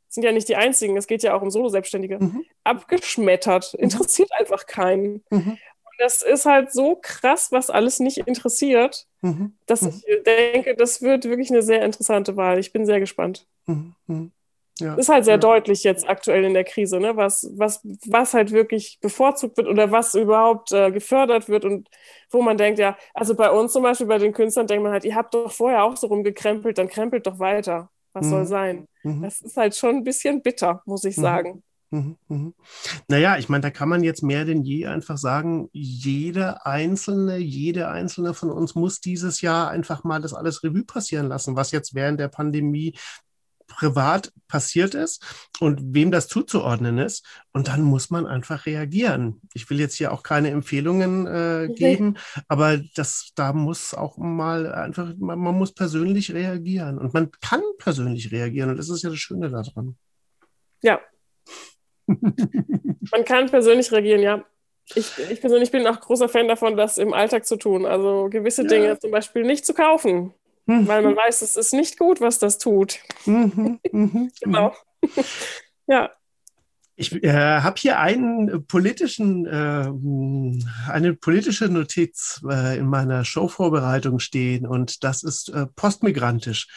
sind 0.07 0.23
ja 0.23 0.31
nicht 0.31 0.47
die 0.47 0.55
Einzigen, 0.55 0.97
es 0.97 1.07
geht 1.07 1.23
ja 1.23 1.33
auch 1.33 1.41
um 1.41 1.51
Solo-Selbstständige, 1.51 2.19
mhm. 2.19 2.45
abgeschmettert. 2.63 3.73
Mhm. 3.73 3.83
Interessiert 3.83 4.31
einfach 4.31 4.65
keinen. 4.65 5.23
Mhm. 5.29 5.57
Das 5.97 6.21
ist 6.21 6.45
halt 6.45 6.71
so 6.71 6.97
krass, 7.01 7.51
was 7.51 7.69
alles 7.69 7.99
nicht 7.99 8.17
interessiert, 8.19 9.07
mhm. 9.21 9.57
dass 9.65 9.81
mhm. 9.81 9.89
ich 9.89 10.23
denke, 10.25 10.75
das 10.75 11.01
wird 11.01 11.25
wirklich 11.25 11.49
eine 11.51 11.61
sehr 11.61 11.83
interessante 11.83 12.35
Wahl. 12.35 12.59
Ich 12.59 12.73
bin 12.73 12.85
sehr 12.85 12.99
gespannt. 12.99 13.47
Mhm. 13.65 14.31
Ja. 14.79 14.95
Ist 14.95 15.07
halt 15.07 15.23
sehr 15.23 15.35
ja. 15.35 15.39
deutlich 15.39 15.83
jetzt 15.83 16.07
aktuell 16.07 16.43
in 16.43 16.53
der 16.53 16.65
Krise, 16.65 16.99
ne? 16.99 17.15
was, 17.15 17.49
was, 17.55 17.79
was 18.07 18.33
halt 18.33 18.51
wirklich 18.51 18.99
bevorzugt 19.01 19.55
wird 19.55 19.67
oder 19.67 19.91
was 19.91 20.15
überhaupt 20.15 20.73
äh, 20.73 20.91
gefördert 20.91 21.47
wird 21.47 21.63
und 21.63 21.89
wo 22.29 22.41
man 22.41 22.57
denkt, 22.57 22.79
ja, 22.79 22.97
also 23.13 23.35
bei 23.35 23.49
uns 23.49 23.71
zum 23.71 23.83
Beispiel, 23.83 24.07
bei 24.07 24.17
den 24.17 24.33
Künstlern 24.33 24.67
denkt 24.67 24.83
man 24.83 24.91
halt, 24.91 25.05
ihr 25.05 25.15
habt 25.15 25.33
doch 25.33 25.51
vorher 25.51 25.85
auch 25.85 25.95
so 25.95 26.07
rumgekrempelt, 26.07 26.77
dann 26.77 26.89
krempelt 26.89 27.25
doch 27.25 27.39
weiter. 27.39 27.89
Was 28.11 28.25
mhm. 28.25 28.29
soll 28.29 28.45
sein? 28.45 28.87
Mhm. 29.03 29.23
Das 29.23 29.41
ist 29.41 29.55
halt 29.55 29.75
schon 29.75 29.97
ein 29.97 30.03
bisschen 30.03 30.41
bitter, 30.41 30.81
muss 30.85 31.05
ich 31.05 31.15
mhm. 31.15 31.21
sagen. 31.21 31.63
Mhm, 31.91 32.17
mhm. 32.27 32.53
Naja, 33.07 33.37
ich 33.37 33.47
meine, 33.47 33.61
da 33.61 33.69
kann 33.69 33.89
man 33.89 34.03
jetzt 34.03 34.23
mehr 34.23 34.45
denn 34.45 34.63
je 34.63 34.87
einfach 34.87 35.17
sagen, 35.17 35.69
jeder 35.71 36.65
Einzelne, 36.65 37.37
jede 37.37 37.89
Einzelne 37.89 38.33
von 38.33 38.49
uns 38.49 38.75
muss 38.75 39.01
dieses 39.01 39.41
Jahr 39.41 39.69
einfach 39.69 40.03
mal 40.03 40.21
das 40.21 40.33
alles 40.33 40.63
Revue 40.63 40.83
passieren 40.83 41.27
lassen, 41.27 41.55
was 41.55 41.71
jetzt 41.71 41.93
während 41.93 42.19
der 42.19 42.27
Pandemie 42.27 42.95
privat 43.67 44.31
passiert 44.47 44.93
ist 44.93 45.23
und 45.59 45.93
wem 45.93 46.11
das 46.11 46.27
zuzuordnen 46.27 46.97
ist. 46.97 47.25
Und 47.51 47.67
dann 47.67 47.81
muss 47.81 48.09
man 48.09 48.27
einfach 48.27 48.65
reagieren. 48.65 49.41
Ich 49.53 49.69
will 49.69 49.79
jetzt 49.79 49.95
hier 49.95 50.11
auch 50.11 50.23
keine 50.23 50.49
Empfehlungen 50.51 51.25
äh, 51.27 51.69
geben, 51.73 52.17
aber 52.47 52.77
das, 52.95 53.31
da 53.35 53.53
muss 53.53 53.93
auch 53.93 54.17
mal 54.17 54.71
einfach, 54.71 55.13
man, 55.17 55.39
man 55.39 55.55
muss 55.55 55.73
persönlich 55.73 56.33
reagieren. 56.33 56.97
Und 56.97 57.13
man 57.13 57.31
kann 57.41 57.61
persönlich 57.79 58.31
reagieren. 58.31 58.69
Und 58.69 58.77
das 58.77 58.89
ist 58.89 59.03
ja 59.03 59.09
das 59.09 59.19
Schöne 59.19 59.49
daran. 59.49 59.97
Ja, 60.81 60.99
man 62.07 63.25
kann 63.25 63.49
persönlich 63.49 63.91
reagieren, 63.91 64.21
ja. 64.21 64.43
Ich, 64.93 65.11
ich, 65.17 65.41
persönlich 65.41 65.71
bin 65.71 65.87
auch 65.87 65.99
großer 65.99 66.29
Fan 66.29 66.47
davon, 66.47 66.77
das 66.77 66.99
im 66.99 67.13
Alltag 67.13 67.45
zu 67.45 67.55
tun. 67.55 67.85
Also 67.85 68.29
gewisse 68.29 68.61
ja. 68.63 68.67
Dinge 68.67 68.99
zum 68.99 69.09
Beispiel 69.09 69.43
nicht 69.43 69.65
zu 69.65 69.73
kaufen, 69.73 70.33
mhm. 70.67 70.87
weil 70.87 71.01
man 71.01 71.15
weiß, 71.15 71.41
es 71.41 71.55
ist 71.55 71.73
nicht 71.73 71.97
gut, 71.97 72.21
was 72.21 72.37
das 72.37 72.59
tut. 72.59 72.99
Mhm. 73.25 73.79
Mhm. 73.91 74.31
genau. 74.41 74.73
ja. 75.87 76.11
Ich 76.97 77.11
äh, 77.23 77.59
habe 77.59 77.75
hier 77.77 77.99
einen 77.99 78.65
politischen, 78.67 79.45
äh, 79.45 79.91
eine 80.89 81.13
politische 81.13 81.67
Notiz 81.67 82.41
äh, 82.49 82.77
in 82.77 82.87
meiner 82.87 83.25
Showvorbereitung 83.25 84.19
stehen 84.19 84.65
und 84.65 85.03
das 85.03 85.23
ist 85.23 85.49
äh, 85.49 85.65
postmigrantisch, 85.75 86.67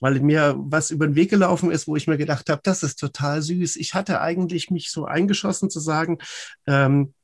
weil 0.00 0.20
mir 0.20 0.56
was 0.58 0.90
über 0.90 1.06
den 1.06 1.16
Weg 1.16 1.30
gelaufen 1.30 1.70
ist, 1.70 1.88
wo 1.88 1.96
ich 1.96 2.06
mir 2.06 2.18
gedacht 2.18 2.50
habe, 2.50 2.60
das 2.62 2.82
ist 2.82 2.96
total 2.96 3.40
süß. 3.40 3.76
Ich 3.76 3.94
hatte 3.94 4.20
eigentlich 4.20 4.70
mich 4.70 4.90
so 4.90 5.06
eingeschossen 5.06 5.70
zu 5.70 5.80
sagen, 5.80 6.18
ähm, 6.66 7.14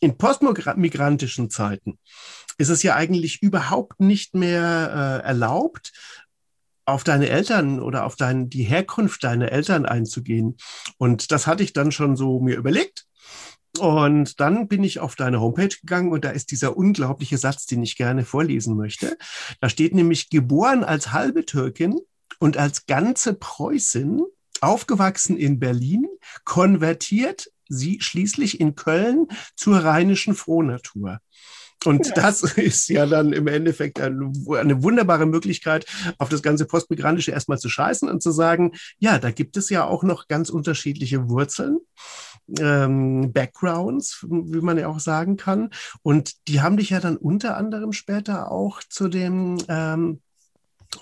in 0.00 0.18
postmigrantischen 0.18 1.48
Zeiten 1.48 1.98
ist 2.58 2.68
es 2.68 2.82
ja 2.82 2.94
eigentlich 2.94 3.42
überhaupt 3.42 4.00
nicht 4.00 4.34
mehr 4.34 5.22
äh, 5.22 5.26
erlaubt, 5.26 5.92
auf 6.86 7.04
deine 7.04 7.28
Eltern 7.28 7.80
oder 7.80 8.04
auf 8.04 8.16
dein, 8.16 8.50
die 8.50 8.62
Herkunft 8.62 9.24
deiner 9.24 9.50
Eltern 9.52 9.86
einzugehen. 9.86 10.56
Und 10.98 11.32
das 11.32 11.46
hatte 11.46 11.62
ich 11.62 11.72
dann 11.72 11.92
schon 11.92 12.16
so 12.16 12.40
mir 12.40 12.56
überlegt. 12.56 13.06
Und 13.78 14.38
dann 14.40 14.68
bin 14.68 14.84
ich 14.84 15.00
auf 15.00 15.16
deine 15.16 15.40
Homepage 15.40 15.74
gegangen 15.80 16.12
und 16.12 16.24
da 16.24 16.30
ist 16.30 16.52
dieser 16.52 16.76
unglaubliche 16.76 17.38
Satz, 17.38 17.66
den 17.66 17.82
ich 17.82 17.96
gerne 17.96 18.24
vorlesen 18.24 18.76
möchte. 18.76 19.16
Da 19.60 19.68
steht 19.68 19.94
nämlich 19.94 20.30
geboren 20.30 20.84
als 20.84 21.10
halbe 21.10 21.44
Türkin 21.44 21.98
und 22.38 22.56
als 22.56 22.86
ganze 22.86 23.34
Preußin, 23.34 24.22
aufgewachsen 24.60 25.36
in 25.36 25.58
Berlin, 25.58 26.06
konvertiert 26.44 27.50
sie 27.68 28.00
schließlich 28.00 28.60
in 28.60 28.76
Köln 28.76 29.26
zur 29.56 29.78
rheinischen 29.78 30.34
Frohnatur. 30.34 31.18
Und 31.84 32.06
ja. 32.06 32.14
das 32.14 32.42
ist 32.56 32.88
ja 32.88 33.06
dann 33.06 33.32
im 33.32 33.46
Endeffekt 33.46 34.00
eine, 34.00 34.32
eine, 34.56 34.82
wunderbare 34.82 35.26
Möglichkeit, 35.26 35.86
auf 36.18 36.28
das 36.28 36.42
ganze 36.42 36.66
Postmigrantische 36.66 37.30
erstmal 37.30 37.58
zu 37.58 37.68
scheißen 37.68 38.08
und 38.08 38.22
zu 38.22 38.30
sagen, 38.30 38.72
ja, 38.98 39.18
da 39.18 39.30
gibt 39.30 39.56
es 39.56 39.70
ja 39.70 39.84
auch 39.84 40.02
noch 40.02 40.28
ganz 40.28 40.50
unterschiedliche 40.50 41.28
Wurzeln. 41.28 41.78
Ähm, 42.58 43.32
Backgrounds, 43.32 44.26
wie 44.28 44.60
man 44.60 44.76
ja 44.76 44.88
auch 44.88 45.00
sagen 45.00 45.38
kann. 45.38 45.70
Und 46.02 46.46
die 46.46 46.60
haben 46.60 46.76
dich 46.76 46.90
ja 46.90 47.00
dann 47.00 47.16
unter 47.16 47.56
anderem 47.56 47.94
später 47.94 48.52
auch 48.52 48.82
zu 48.86 49.08
dem 49.08 49.56
ähm, 49.68 50.20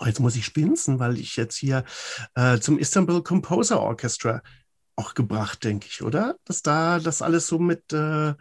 Oh, 0.00 0.06
jetzt 0.06 0.20
muss 0.20 0.36
ich 0.36 0.46
spinsen, 0.46 0.98
weil 0.98 1.18
ich 1.18 1.36
jetzt 1.36 1.56
hier 1.56 1.84
äh, 2.34 2.58
zum 2.58 2.78
Istanbul 2.78 3.22
Composer 3.22 3.80
Orchestra 3.80 4.42
auch 4.96 5.14
gebracht, 5.14 5.64
denke 5.64 5.86
ich, 5.90 6.02
oder? 6.02 6.36
Dass 6.44 6.62
da 6.62 6.98
das 6.98 7.22
alles 7.22 7.46
so 7.46 7.58
mit 7.58 7.92
äh, 7.92 8.34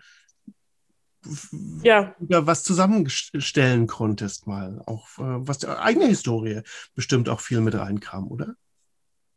ja. 1.84 2.16
was 2.20 2.64
zusammenstellen 2.64 3.88
konntest, 3.88 4.48
mal. 4.48 4.82
Auch 4.86 5.08
äh, 5.18 5.48
was 5.48 5.60
die 5.60 5.68
eigene 5.68 6.08
Historie 6.08 6.62
bestimmt 6.96 7.30
auch 7.30 7.40
viel 7.40 7.62
mit 7.62 7.76
reinkam, 7.76 8.30
oder? 8.32 8.56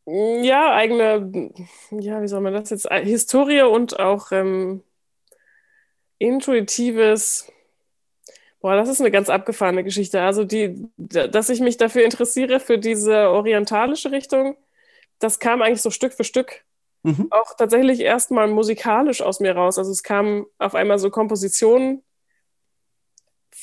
Ja, 0.06 0.74
eigene, 0.74 1.50
ja, 1.90 2.20
wie 2.20 2.28
soll 2.28 2.42
man 2.42 2.52
das 2.52 2.70
jetzt? 2.70 2.86
Historie 2.90 3.62
und 3.62 3.98
auch 3.98 4.32
ähm, 4.32 4.82
intuitives. 6.18 7.50
Boah, 8.60 8.76
das 8.76 8.88
ist 8.88 9.00
eine 9.00 9.10
ganz 9.10 9.30
abgefahrene 9.30 9.82
Geschichte. 9.82 10.20
Also, 10.20 10.44
die, 10.44 10.88
dass 10.96 11.48
ich 11.48 11.60
mich 11.60 11.78
dafür 11.78 12.04
interessiere, 12.04 12.60
für 12.60 12.78
diese 12.78 13.30
orientalische 13.30 14.10
Richtung, 14.10 14.56
das 15.18 15.38
kam 15.38 15.62
eigentlich 15.62 15.82
so 15.82 15.90
Stück 15.90 16.12
für 16.12 16.24
Stück 16.24 16.64
mhm. 17.04 17.28
auch 17.30 17.54
tatsächlich 17.56 18.00
erstmal 18.00 18.48
musikalisch 18.48 19.22
aus 19.22 19.38
mir 19.38 19.54
raus. 19.54 19.78
Also 19.78 19.92
es 19.92 20.02
kamen 20.02 20.46
auf 20.58 20.74
einmal 20.74 20.98
so 20.98 21.10
Kompositionen, 21.10 22.02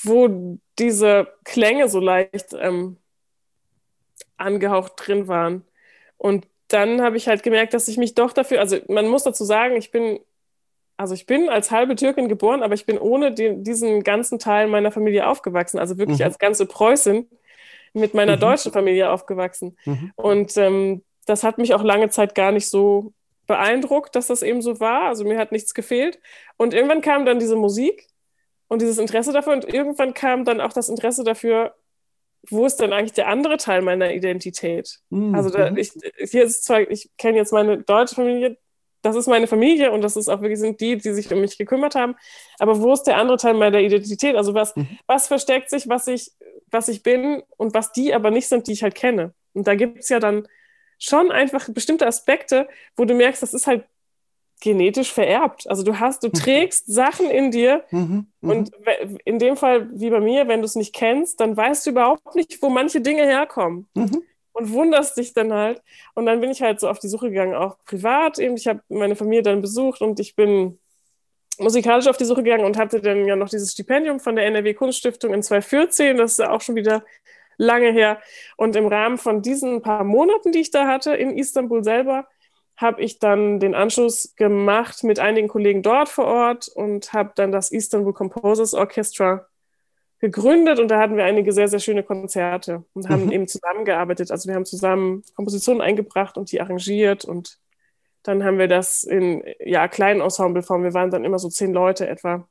wo 0.03 0.57
diese 0.79 1.27
Klänge 1.43 1.89
so 1.89 1.99
leicht 1.99 2.53
ähm, 2.57 2.97
angehaucht 4.37 4.93
drin 4.95 5.27
waren. 5.27 5.63
Und 6.17 6.47
dann 6.67 7.01
habe 7.01 7.17
ich 7.17 7.27
halt 7.27 7.43
gemerkt, 7.43 7.73
dass 7.73 7.87
ich 7.87 7.97
mich 7.97 8.13
doch 8.15 8.31
dafür, 8.31 8.59
also 8.59 8.77
man 8.87 9.07
muss 9.07 9.23
dazu 9.23 9.43
sagen, 9.43 9.75
ich 9.75 9.91
bin, 9.91 10.19
also 10.95 11.13
ich 11.13 11.25
bin 11.25 11.49
als 11.49 11.71
halbe 11.71 11.95
Türkin 11.95 12.29
geboren, 12.29 12.63
aber 12.63 12.75
ich 12.75 12.85
bin 12.85 12.97
ohne 12.97 13.33
die, 13.33 13.61
diesen 13.63 14.03
ganzen 14.03 14.39
Teil 14.39 14.67
meiner 14.67 14.91
Familie 14.91 15.27
aufgewachsen, 15.27 15.79
also 15.79 15.97
wirklich 15.97 16.19
mhm. 16.19 16.25
als 16.25 16.39
ganze 16.39 16.65
Preußin 16.65 17.27
mit 17.93 18.13
meiner 18.13 18.37
mhm. 18.37 18.41
deutschen 18.41 18.71
Familie 18.71 19.09
aufgewachsen. 19.09 19.77
Mhm. 19.85 20.11
Und 20.15 20.55
ähm, 20.57 21.03
das 21.25 21.43
hat 21.43 21.57
mich 21.57 21.73
auch 21.73 21.83
lange 21.83 22.09
Zeit 22.09 22.35
gar 22.35 22.51
nicht 22.51 22.69
so 22.69 23.13
beeindruckt, 23.51 24.15
dass 24.15 24.27
das 24.27 24.43
eben 24.43 24.61
so 24.61 24.79
war. 24.79 25.03
Also 25.03 25.25
mir 25.25 25.37
hat 25.37 25.51
nichts 25.51 25.73
gefehlt. 25.73 26.19
Und 26.57 26.73
irgendwann 26.73 27.01
kam 27.01 27.25
dann 27.25 27.39
diese 27.39 27.57
Musik 27.57 28.07
und 28.69 28.81
dieses 28.81 28.97
Interesse 28.97 29.33
dafür 29.33 29.53
und 29.53 29.65
irgendwann 29.71 30.13
kam 30.13 30.45
dann 30.45 30.61
auch 30.61 30.71
das 30.71 30.87
Interesse 30.87 31.25
dafür, 31.25 31.75
wo 32.49 32.65
ist 32.65 32.77
denn 32.77 32.93
eigentlich 32.93 33.11
der 33.11 33.27
andere 33.27 33.57
Teil 33.57 33.81
meiner 33.81 34.13
Identität? 34.13 34.99
Mhm. 35.09 35.35
Also 35.35 35.49
da, 35.49 35.69
ich, 35.75 35.91
hier 36.17 36.43
ist 36.43 36.63
zwar, 36.63 36.89
ich 36.89 37.11
kenne 37.17 37.37
jetzt 37.37 37.51
meine 37.51 37.79
deutsche 37.79 38.15
Familie, 38.15 38.57
das 39.01 39.17
ist 39.17 39.27
meine 39.27 39.47
Familie 39.47 39.91
und 39.91 40.01
das 40.01 40.15
ist 40.15 40.29
auch 40.29 40.41
wirklich 40.41 40.59
sind 40.59 40.79
die, 40.79 40.97
die 40.97 41.11
sich 41.11 41.31
um 41.33 41.41
mich 41.41 41.57
gekümmert 41.57 41.95
haben. 41.95 42.15
Aber 42.59 42.81
wo 42.81 42.93
ist 42.93 43.03
der 43.03 43.17
andere 43.17 43.37
Teil 43.37 43.55
meiner 43.55 43.79
Identität? 43.79 44.35
Also 44.35 44.53
was, 44.53 44.75
mhm. 44.75 44.87
was 45.05 45.27
versteckt 45.27 45.69
sich, 45.69 45.89
was 45.89 46.07
ich, 46.07 46.31
was 46.67 46.87
ich 46.87 47.03
bin 47.03 47.43
und 47.57 47.73
was 47.73 47.91
die 47.91 48.13
aber 48.13 48.31
nicht 48.31 48.47
sind, 48.47 48.67
die 48.67 48.71
ich 48.71 48.83
halt 48.83 48.95
kenne? 48.95 49.33
Und 49.53 49.67
da 49.67 49.75
gibt 49.75 49.99
es 49.99 50.09
ja 50.09 50.19
dann 50.19 50.47
schon 51.01 51.31
einfach 51.31 51.67
bestimmte 51.69 52.07
Aspekte, 52.07 52.67
wo 52.95 53.05
du 53.05 53.13
merkst, 53.13 53.41
das 53.41 53.53
ist 53.53 53.67
halt 53.67 53.83
genetisch 54.61 55.11
vererbt. 55.11 55.67
Also 55.67 55.83
du 55.83 55.99
hast, 55.99 56.23
du 56.23 56.27
mhm. 56.27 56.33
trägst 56.33 56.85
Sachen 56.85 57.29
in 57.29 57.49
dir 57.49 57.83
mhm, 57.89 58.27
mhm. 58.41 58.49
und 58.49 58.71
in 59.25 59.39
dem 59.39 59.57
Fall 59.57 59.89
wie 59.91 60.11
bei 60.11 60.19
mir, 60.19 60.47
wenn 60.47 60.61
du 60.61 60.65
es 60.65 60.75
nicht 60.75 60.93
kennst, 60.93 61.39
dann 61.39 61.57
weißt 61.57 61.85
du 61.85 61.89
überhaupt 61.89 62.35
nicht, 62.35 62.61
wo 62.61 62.69
manche 62.69 63.01
Dinge 63.01 63.23
herkommen 63.23 63.87
mhm. 63.95 64.21
und 64.53 64.71
wunderst 64.71 65.17
dich 65.17 65.33
dann 65.33 65.51
halt. 65.51 65.81
Und 66.13 66.27
dann 66.27 66.39
bin 66.39 66.51
ich 66.51 66.61
halt 66.61 66.79
so 66.79 66.87
auf 66.87 66.99
die 66.99 67.07
Suche 67.07 67.29
gegangen, 67.29 67.55
auch 67.55 67.77
privat 67.85 68.37
eben. 68.37 68.55
Ich 68.55 68.67
habe 68.67 68.81
meine 68.87 69.15
Familie 69.15 69.41
dann 69.41 69.61
besucht 69.61 70.01
und 70.01 70.19
ich 70.19 70.35
bin 70.35 70.77
musikalisch 71.57 72.07
auf 72.07 72.17
die 72.17 72.25
Suche 72.25 72.43
gegangen 72.43 72.65
und 72.65 72.77
hatte 72.77 73.01
dann 73.01 73.25
ja 73.25 73.35
noch 73.35 73.49
dieses 73.49 73.71
Stipendium 73.71 74.19
von 74.19 74.35
der 74.35 74.45
NRW 74.45 74.73
Kunststiftung 74.75 75.33
in 75.33 75.41
2014. 75.41 76.17
Das 76.17 76.33
ist 76.33 76.41
auch 76.41 76.61
schon 76.61 76.75
wieder 76.75 77.03
lange 77.61 77.91
her. 77.91 78.19
Und 78.57 78.75
im 78.75 78.87
Rahmen 78.87 79.17
von 79.17 79.41
diesen 79.41 79.81
paar 79.81 80.03
Monaten, 80.03 80.51
die 80.51 80.59
ich 80.59 80.71
da 80.71 80.87
hatte 80.87 81.13
in 81.15 81.37
Istanbul 81.37 81.83
selber, 81.83 82.27
habe 82.75 83.01
ich 83.01 83.19
dann 83.19 83.59
den 83.59 83.75
Anschluss 83.75 84.33
gemacht 84.35 85.03
mit 85.03 85.19
einigen 85.19 85.47
Kollegen 85.47 85.83
dort 85.83 86.09
vor 86.09 86.25
Ort 86.25 86.67
und 86.67 87.13
habe 87.13 87.33
dann 87.35 87.51
das 87.51 87.71
Istanbul 87.71 88.13
Composers 88.13 88.73
Orchestra 88.73 89.45
gegründet 90.19 90.79
und 90.79 90.89
da 90.89 90.99
hatten 90.99 91.17
wir 91.17 91.25
einige 91.25 91.51
sehr, 91.51 91.67
sehr 91.67 91.79
schöne 91.79 92.03
Konzerte 92.03 92.83
und 92.93 93.09
haben 93.09 93.25
mhm. 93.25 93.31
eben 93.31 93.47
zusammengearbeitet. 93.47 94.31
Also 94.31 94.49
wir 94.49 94.55
haben 94.55 94.65
zusammen 94.65 95.23
Kompositionen 95.35 95.81
eingebracht 95.81 96.37
und 96.37 96.51
die 96.51 96.61
arrangiert 96.61 97.25
und 97.25 97.59
dann 98.23 98.43
haben 98.43 98.57
wir 98.57 98.67
das 98.67 99.03
in 99.03 99.43
ja, 99.59 99.87
kleinen 99.87 100.21
Ensembleform. 100.21 100.83
Wir 100.83 100.93
waren 100.93 101.11
dann 101.11 101.25
immer 101.25 101.39
so 101.39 101.49
zehn 101.49 101.73
Leute 101.73 102.07
etwa. 102.07 102.47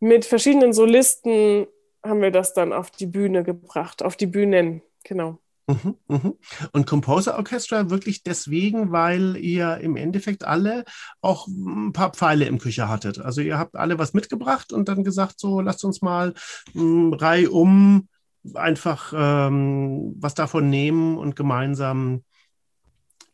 Mit 0.00 0.24
verschiedenen 0.24 0.72
Solisten 0.72 1.66
haben 2.08 2.22
wir 2.22 2.30
das 2.30 2.54
dann 2.54 2.72
auf 2.72 2.90
die 2.90 3.06
Bühne 3.06 3.44
gebracht, 3.44 4.02
auf 4.02 4.16
die 4.16 4.26
Bühnen, 4.26 4.82
genau. 5.04 5.38
Mhm, 5.68 5.96
mhm. 6.08 6.38
Und 6.72 6.86
Composer 6.86 7.36
Orchestra 7.36 7.90
wirklich 7.90 8.22
deswegen, 8.22 8.90
weil 8.90 9.36
ihr 9.36 9.76
im 9.78 9.96
Endeffekt 9.96 10.44
alle 10.44 10.84
auch 11.20 11.46
ein 11.46 11.92
paar 11.92 12.12
Pfeile 12.12 12.46
im 12.46 12.58
Küche 12.58 12.88
hattet. 12.88 13.18
Also 13.18 13.42
ihr 13.42 13.58
habt 13.58 13.76
alle 13.76 13.98
was 13.98 14.14
mitgebracht 14.14 14.72
und 14.72 14.88
dann 14.88 15.04
gesagt, 15.04 15.38
so 15.38 15.60
lasst 15.60 15.84
uns 15.84 16.00
mal 16.00 16.32
ähm, 16.74 17.12
reihum 17.12 18.08
einfach 18.54 19.12
ähm, 19.14 20.14
was 20.18 20.34
davon 20.34 20.70
nehmen 20.70 21.18
und 21.18 21.36
gemeinsam 21.36 22.24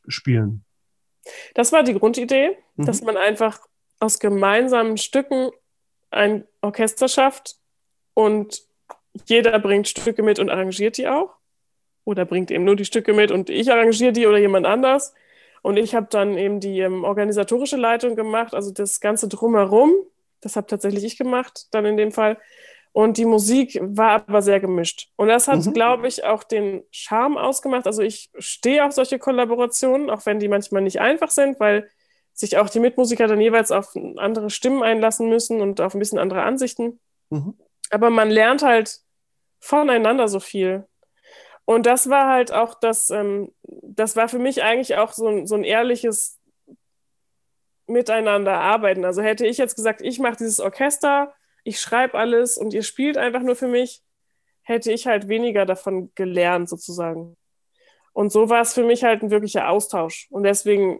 spielen. 0.09 0.64
Das 1.55 1.70
war 1.70 1.85
die 1.85 1.95
Grundidee, 1.95 2.57
mhm. 2.75 2.87
dass 2.87 3.03
man 3.03 3.16
einfach 3.16 3.61
aus 4.01 4.18
gemeinsamen 4.18 4.99
Stücken 4.99 5.51
ein 6.11 6.45
Orchester 6.62 7.09
schafft, 7.09 7.57
und 8.15 8.62
jeder 9.27 9.59
bringt 9.59 9.89
Stücke 9.89 10.23
mit 10.23 10.39
und 10.39 10.51
arrangiert 10.51 10.97
die 10.97 11.09
auch. 11.09 11.35
oder 12.05 12.25
bringt 12.25 12.51
eben 12.51 12.65
nur 12.65 12.77
die 12.77 12.85
Stücke 12.85 13.12
mit 13.12 13.31
und 13.31 13.51
ich 13.51 13.73
arrangiere 13.73 14.12
die 14.12 14.27
oder 14.27 14.39
jemand 14.39 14.67
anders. 14.67 15.15
Und 15.62 15.79
ich 15.79 15.95
habe 15.95 16.07
dann 16.11 16.37
eben 16.37 16.61
die 16.61 16.81
ähm, 16.81 17.05
organisatorische 17.05 17.77
Leitung 17.77 18.17
gemacht, 18.17 18.55
also 18.55 18.71
das 18.71 19.01
Ganze 19.01 19.29
drumherum. 19.29 19.93
Das 20.43 20.57
habe 20.57 20.67
tatsächlich 20.67 21.05
ich 21.05 21.17
gemacht, 21.17 21.69
dann 21.71 21.87
in 21.87 21.97
dem 21.97 22.12
Fall. 22.12 22.37
Und 22.93 23.17
die 23.17 23.25
Musik 23.25 23.81
war 23.83 24.11
aber 24.11 24.43
sehr 24.43 24.61
gemischt. 24.61 25.09
Und 25.17 25.29
das 25.29 25.49
hat, 25.49 25.65
mhm. 25.65 25.73
glaube 25.73 26.07
ich, 26.07 26.25
auch 26.25 26.45
den 26.45 26.85
Charme 26.91 27.39
ausgemacht. 27.39 27.87
Also 27.87 28.03
ich 28.03 28.31
stehe 28.39 28.85
auf 28.85 28.93
solche 28.93 29.19
Kollaborationen, 29.19 30.11
auch 30.11 30.27
wenn 30.27 30.39
die 30.39 30.49
manchmal 30.49 30.83
nicht 30.83 31.01
einfach 31.01 31.31
sind, 31.31 31.59
weil 31.59 31.89
sich 32.35 32.59
auch 32.59 32.69
die 32.69 32.81
Mitmusiker 32.81 33.27
dann 33.27 33.41
jeweils 33.41 33.73
auf 33.73 33.97
andere 34.17 34.51
Stimmen 34.51 34.83
einlassen 34.83 35.29
müssen 35.29 35.62
und 35.62 35.81
auf 35.81 35.95
ein 35.95 35.99
bisschen 35.99 36.19
andere 36.19 36.43
Ansichten. 36.43 37.01
Mhm. 37.31 37.55
Aber 37.95 38.11
man 38.11 38.28
lernt 38.28 38.62
halt 38.62 39.03
voneinander 39.61 40.26
so 40.26 40.40
viel. 40.40 40.84
Und 41.64 41.86
das 41.86 42.11
war 42.11 42.28
halt 42.28 42.51
auch 42.51 42.74
das, 42.74 43.09
ähm, 43.11 43.53
das 43.62 44.16
war 44.16 44.28
für 44.28 44.40
mich 44.40 44.64
eigentlich 44.64 44.97
auch 44.97 45.12
so 45.12 45.28
ein, 45.28 45.47
so 45.47 45.55
ein 45.55 45.62
ehrliches 45.62 46.40
Miteinander 47.86 48.59
arbeiten. 48.59 49.05
Also 49.05 49.22
hätte 49.22 49.47
ich 49.47 49.59
jetzt 49.59 49.76
gesagt, 49.76 50.03
ich 50.03 50.18
mache 50.18 50.38
dieses 50.38 50.59
Orchester, 50.59 51.32
ich 51.62 51.80
schreibe 51.80 52.18
alles 52.18 52.59
und 52.59 52.74
ihr 52.74 52.82
spielt 52.82 53.16
einfach 53.16 53.42
nur 53.42 53.55
für 53.55 53.68
mich, 53.68 54.03
hätte 54.62 54.90
ich 54.90 55.07
halt 55.07 55.28
weniger 55.28 55.64
davon 55.64 56.11
gelernt 56.16 56.68
sozusagen. 56.68 57.36
Und 58.12 58.32
so 58.32 58.49
war 58.49 58.62
es 58.62 58.74
für 58.74 58.84
mich 58.84 59.05
halt 59.05 59.22
ein 59.22 59.30
wirklicher 59.30 59.68
Austausch. 59.68 60.26
Und 60.30 60.42
deswegen 60.42 60.99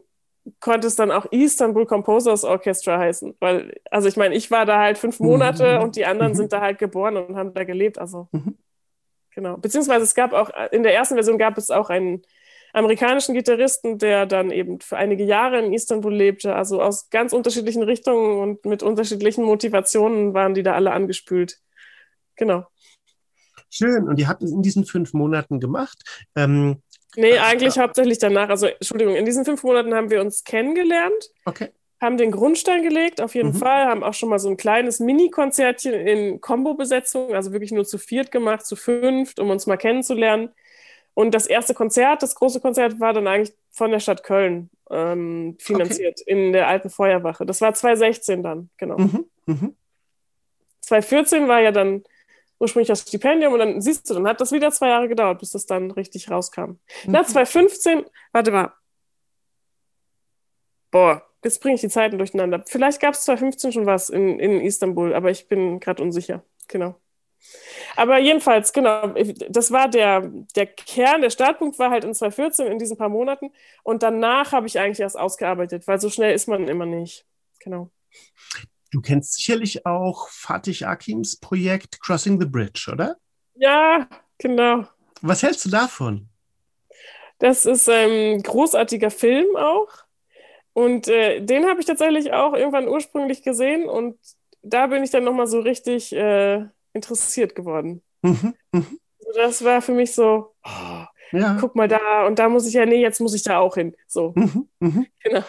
konnte 0.61 0.87
es 0.87 0.97
dann 0.97 1.11
auch 1.11 1.27
Istanbul 1.31 1.87
Composers 1.87 2.45
Orchestra 2.45 2.99
heißen. 2.99 3.35
Weil, 3.41 3.75
also 3.91 4.09
ich 4.09 4.17
meine, 4.17 4.35
ich 4.35 4.51
war 4.51 4.67
da 4.67 4.81
halt 4.81 4.99
fünf 4.99 5.21
Monate 5.21 5.79
mhm. 5.79 5.85
und 5.85 5.97
die 5.97 6.05
anderen 6.05 6.33
mhm. 6.33 6.37
sind 6.37 6.53
da 6.53 6.61
halt 6.61 6.79
geboren 6.79 7.17
und 7.17 7.37
haben 7.37 7.55
da 7.55 7.65
gelebt. 7.65 7.99
Also 7.99 8.29
mhm. 8.33 8.57
genau. 9.35 9.57
Beziehungsweise 9.57 10.05
es 10.05 10.15
gab 10.15 10.33
auch, 10.33 10.51
in 10.71 10.83
der 10.83 10.95
ersten 10.95 11.15
Version 11.15 11.39
gab 11.39 11.57
es 11.57 11.71
auch 11.71 11.91
einen 11.91 12.23
amerikanischen 12.75 13.35
Gitarristen, 13.35 13.99
der 13.99 14.27
dann 14.27 14.51
eben 14.51 14.81
für 14.81 14.97
einige 14.97 15.25
Jahre 15.25 15.65
in 15.65 15.73
Istanbul 15.73 16.13
lebte. 16.13 16.55
Also 16.55 16.83
aus 16.83 17.09
ganz 17.09 17.33
unterschiedlichen 17.33 17.85
Richtungen 17.85 18.41
und 18.41 18.65
mit 18.67 18.83
unterschiedlichen 18.83 19.45
Motivationen 19.45 20.35
waren 20.35 20.55
die 20.55 20.63
da 20.63 20.75
alle 20.75 20.93
angespült. 20.93 21.61
Genau. 22.37 22.67
Schön. 23.71 24.09
Und 24.09 24.21
ihr 24.21 24.29
habt 24.29 24.43
es 24.43 24.53
in 24.53 24.63
diesen 24.63 24.85
fünf 24.85 25.15
Monaten 25.15 25.59
gemacht. 25.59 26.29
Ähm, 26.37 26.83
Nee, 27.17 27.39
eigentlich 27.39 27.79
hauptsächlich 27.79 28.19
danach. 28.19 28.49
Also, 28.49 28.67
Entschuldigung, 28.67 29.15
in 29.15 29.25
diesen 29.25 29.45
fünf 29.45 29.63
Monaten 29.63 29.95
haben 29.95 30.11
wir 30.11 30.21
uns 30.21 30.45
kennengelernt. 30.45 31.31
Okay. 31.45 31.69
Haben 32.01 32.17
den 32.17 32.33
Grundstein 32.33 32.83
gelegt, 32.83 33.21
auf 33.21 33.35
jeden 33.35 33.51
mhm. 33.51 33.57
Fall. 33.57 33.87
Haben 33.87 34.03
auch 34.03 34.15
schon 34.15 34.29
mal 34.29 34.39
so 34.39 34.49
ein 34.49 34.57
kleines 34.57 35.01
Mini-Konzertchen 35.01 35.95
in 35.95 36.41
Kombo-Besetzung, 36.41 37.35
also 37.35 37.53
wirklich 37.53 37.73
nur 37.73 37.85
zu 37.85 37.99
viert 37.99 38.31
gemacht, 38.31 38.67
zu 38.67 38.77
fünft, 38.77 39.39
um 39.39 39.51
uns 39.51 39.67
mal 39.67 39.77
kennenzulernen. 39.77 40.51
Und 41.15 41.33
das 41.33 41.47
erste 41.47 41.75
Konzert, 41.75 42.23
das 42.23 42.35
große 42.35 42.61
Konzert, 42.61 43.01
war 43.01 43.13
dann 43.13 43.27
eigentlich 43.27 43.55
von 43.71 43.91
der 43.91 44.01
Stadt 44.01 44.25
Köln 44.25 44.69
ähm, 44.91 45.57
finanziert 45.61 46.21
okay. 46.21 46.31
in 46.31 46.53
der 46.53 46.69
alten 46.69 46.91
Feuerwache. 46.91 47.47
Das 47.47 47.61
war 47.61 47.73
2016 47.73 48.43
dann, 48.43 48.71
genau. 48.77 48.99
Mhm. 48.99 49.25
Mhm. 49.47 49.77
2014 50.81 51.49
war 51.49 51.61
ja 51.61 51.73
dann 51.73 52.05
ursprünglich 52.59 52.89
das 52.89 53.03
Stipendium 53.03 53.53
und 53.53 53.59
dann 53.59 53.81
siehst 53.81 54.09
du, 54.09 54.15
dann 54.15 54.27
hat 54.27 54.41
das 54.41 54.53
wieder 54.53 54.71
zwei 54.71 54.89
Jahre 54.89 55.09
gedauert, 55.09 55.41
bis 55.41 55.51
das 55.51 55.67
dann 55.67 55.91
richtig 55.91 56.31
rauskam. 56.31 56.63
Mhm. 56.63 56.79
Na, 57.07 57.25
2015, 57.25 58.05
warte 58.33 58.51
mal. 58.51 58.73
Boah, 60.91 61.23
jetzt 61.43 61.61
bringe 61.61 61.75
ich 61.75 61.81
die 61.81 61.89
Zeiten 61.89 62.19
durcheinander. 62.19 62.63
Vielleicht 62.67 63.01
gab 63.01 63.15
es 63.15 63.23
2015 63.23 63.73
schon 63.73 63.87
was 63.87 64.11
in, 64.11 64.39
in 64.39 64.61
Istanbul, 64.61 65.15
aber 65.15 65.31
ich 65.31 65.49
bin 65.49 65.81
gerade 65.81 66.03
unsicher. 66.03 66.45
Genau. 66.69 66.95
Aber 67.97 68.19
jedenfalls, 68.19 68.73
genau, 68.73 69.15
das 69.49 69.71
war 69.71 69.89
der, 69.89 70.31
der 70.57 70.67
Kern, 70.67 71.21
der 71.21 71.31
Startpunkt 71.31 71.79
war 71.79 71.91
halt 71.91 72.05
in 72.05 72.15
2014, 72.15 72.67
in 72.67 72.79
diesen 72.79 72.97
paar 72.97 73.09
Monaten. 73.09 73.53
Und 73.83 74.03
danach 74.03 74.53
habe 74.53 74.67
ich 74.67 74.79
eigentlich 74.79 75.01
erst 75.01 75.19
ausgearbeitet, 75.19 75.87
weil 75.87 76.01
so 76.01 76.11
schnell 76.11 76.35
ist 76.35 76.49
man 76.49 76.69
immer 76.69 76.87
nicht. 76.87 77.27
Genau. 77.61 77.91
Du 78.95 79.01
kennst 79.01 79.35
sicherlich 79.35 79.87
auch 79.87 80.29
Fatih 80.29 80.85
Akims 80.87 81.35
Projekt 81.35 82.01
Crossing 82.01 82.41
the 82.41 82.47
Bridge, 82.47 82.89
oder? 82.93 83.17
Ja, 83.57 84.09
genau. 84.39 84.87
Was 85.21 85.43
hältst 85.43 85.65
du 85.65 85.71
davon? 85.71 86.29
Das 87.41 87.67
ist 87.67 87.89
ein 87.89 88.41
großartiger 88.41 89.11
Film 89.11 89.57
auch. 89.57 89.89
Und 90.75 91.09
äh, 91.09 91.41
den 91.41 91.67
habe 91.67 91.81
ich 91.81 91.87
tatsächlich 91.87 92.33
auch 92.33 92.55
irgendwann 92.55 92.87
ursprünglich 92.87 93.43
gesehen 93.43 93.89
und 93.89 94.17
da 94.63 94.87
bin 94.87 95.03
ich 95.03 95.11
dann 95.11 95.25
nochmal 95.25 95.49
so 95.49 95.59
richtig 95.59 96.15
äh, 96.15 96.65
interessiert 96.93 97.57
geworden. 97.57 98.01
Mhm, 98.23 98.55
mh. 98.71 98.85
also 99.27 99.41
das 99.41 99.65
war 99.65 99.83
für 99.83 99.93
mich 99.93 100.15
so, 100.15 100.55
oh, 100.65 101.05
ja. 101.33 101.57
guck 101.59 101.75
mal 101.75 101.89
da 101.89 102.29
und 102.29 102.39
da 102.39 102.49
muss 102.49 102.65
ich 102.65 102.75
ja, 102.75 102.87
nee, 102.87 103.03
jetzt 103.03 103.21
muss 103.21 103.35
ich 103.35 103.43
da 103.43 103.59
auch 103.59 103.75
hin. 103.75 103.97
So. 104.07 104.35
Mhm, 104.37 104.69
mh. 104.79 105.05
Genau. 105.25 105.45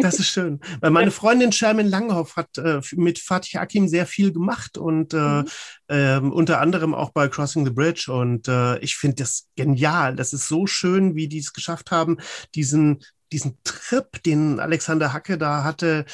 Das 0.00 0.18
ist 0.18 0.28
schön. 0.28 0.60
Weil 0.80 0.90
meine 0.90 1.10
Freundin 1.10 1.52
Sherman 1.52 1.88
Langhoff 1.88 2.36
hat 2.36 2.58
äh, 2.58 2.80
mit 2.92 3.18
Fatih 3.18 3.58
Akim 3.58 3.88
sehr 3.88 4.06
viel 4.06 4.32
gemacht 4.32 4.78
und 4.78 5.14
äh, 5.14 5.42
mhm. 5.42 5.46
äh, 5.88 6.18
unter 6.18 6.60
anderem 6.60 6.94
auch 6.94 7.10
bei 7.10 7.28
Crossing 7.28 7.64
the 7.64 7.72
Bridge. 7.72 8.10
Und 8.12 8.48
äh, 8.48 8.78
ich 8.78 8.96
finde 8.96 9.16
das 9.16 9.48
genial. 9.56 10.16
Das 10.16 10.32
ist 10.32 10.48
so 10.48 10.66
schön, 10.66 11.14
wie 11.14 11.28
die 11.28 11.38
es 11.38 11.52
geschafft 11.52 11.90
haben, 11.90 12.18
diesen 12.54 13.00
diesen 13.32 13.58
Trip, 13.62 14.22
den 14.24 14.58
Alexander 14.58 15.12
Hacke 15.12 15.38
da 15.38 15.62
hatte, 15.62 16.04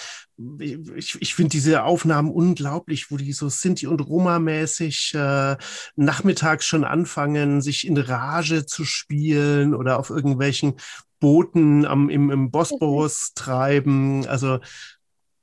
ich, 0.58 1.20
ich 1.20 1.34
finde 1.34 1.50
diese 1.50 1.84
Aufnahmen 1.84 2.30
unglaublich, 2.30 3.10
wo 3.10 3.16
die 3.16 3.32
so 3.32 3.48
Sinti 3.48 3.86
und 3.86 4.00
Roma-mäßig 4.00 5.14
äh, 5.14 5.56
nachmittags 5.96 6.66
schon 6.66 6.84
anfangen, 6.84 7.62
sich 7.62 7.86
in 7.86 7.96
Rage 7.96 8.66
zu 8.66 8.84
spielen 8.84 9.74
oder 9.74 9.98
auf 9.98 10.10
irgendwelchen 10.10 10.74
Booten 11.20 11.86
am, 11.86 12.08
im, 12.08 12.30
im 12.30 12.50
Bosporus 12.50 13.32
treiben. 13.34 14.26
Also 14.26 14.58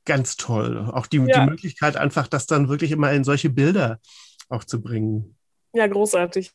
ganz 0.06 0.36
toll. 0.38 0.90
Auch 0.92 1.08
die, 1.08 1.18
ja. 1.18 1.44
die 1.44 1.50
Möglichkeit, 1.50 1.98
einfach 1.98 2.28
das 2.28 2.46
dann 2.46 2.70
wirklich 2.70 2.92
immer 2.92 3.12
in 3.12 3.24
solche 3.24 3.50
Bilder 3.50 4.00
auch 4.50 4.64
zu 4.64 4.82
bringen. 4.82 5.36
Ja, 5.74 5.88
großartig. 5.88 6.52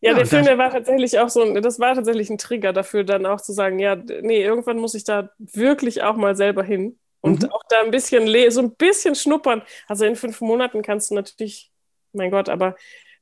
Ja, 0.00 0.10
ja 0.10 0.14
der 0.14 0.26
Film, 0.26 0.44
der 0.44 0.58
war 0.58 0.70
tatsächlich 0.70 1.18
auch 1.18 1.28
so, 1.28 1.42
ein, 1.42 1.60
das 1.62 1.80
war 1.80 1.94
tatsächlich 1.94 2.30
ein 2.30 2.38
Trigger 2.38 2.72
dafür, 2.72 3.04
dann 3.04 3.26
auch 3.26 3.40
zu 3.40 3.52
sagen, 3.52 3.78
ja, 3.78 3.96
nee, 3.96 4.42
irgendwann 4.42 4.78
muss 4.78 4.94
ich 4.94 5.04
da 5.04 5.30
wirklich 5.38 6.02
auch 6.02 6.16
mal 6.16 6.36
selber 6.36 6.62
hin 6.62 6.98
und 7.20 7.42
mhm. 7.42 7.50
auch 7.50 7.62
da 7.68 7.82
ein 7.82 7.90
bisschen, 7.90 8.28
so 8.50 8.60
ein 8.60 8.74
bisschen 8.76 9.14
schnuppern. 9.14 9.62
Also 9.88 10.04
in 10.04 10.16
fünf 10.16 10.40
Monaten 10.40 10.82
kannst 10.82 11.10
du 11.10 11.14
natürlich, 11.14 11.72
mein 12.12 12.30
Gott, 12.30 12.48
aber 12.48 12.76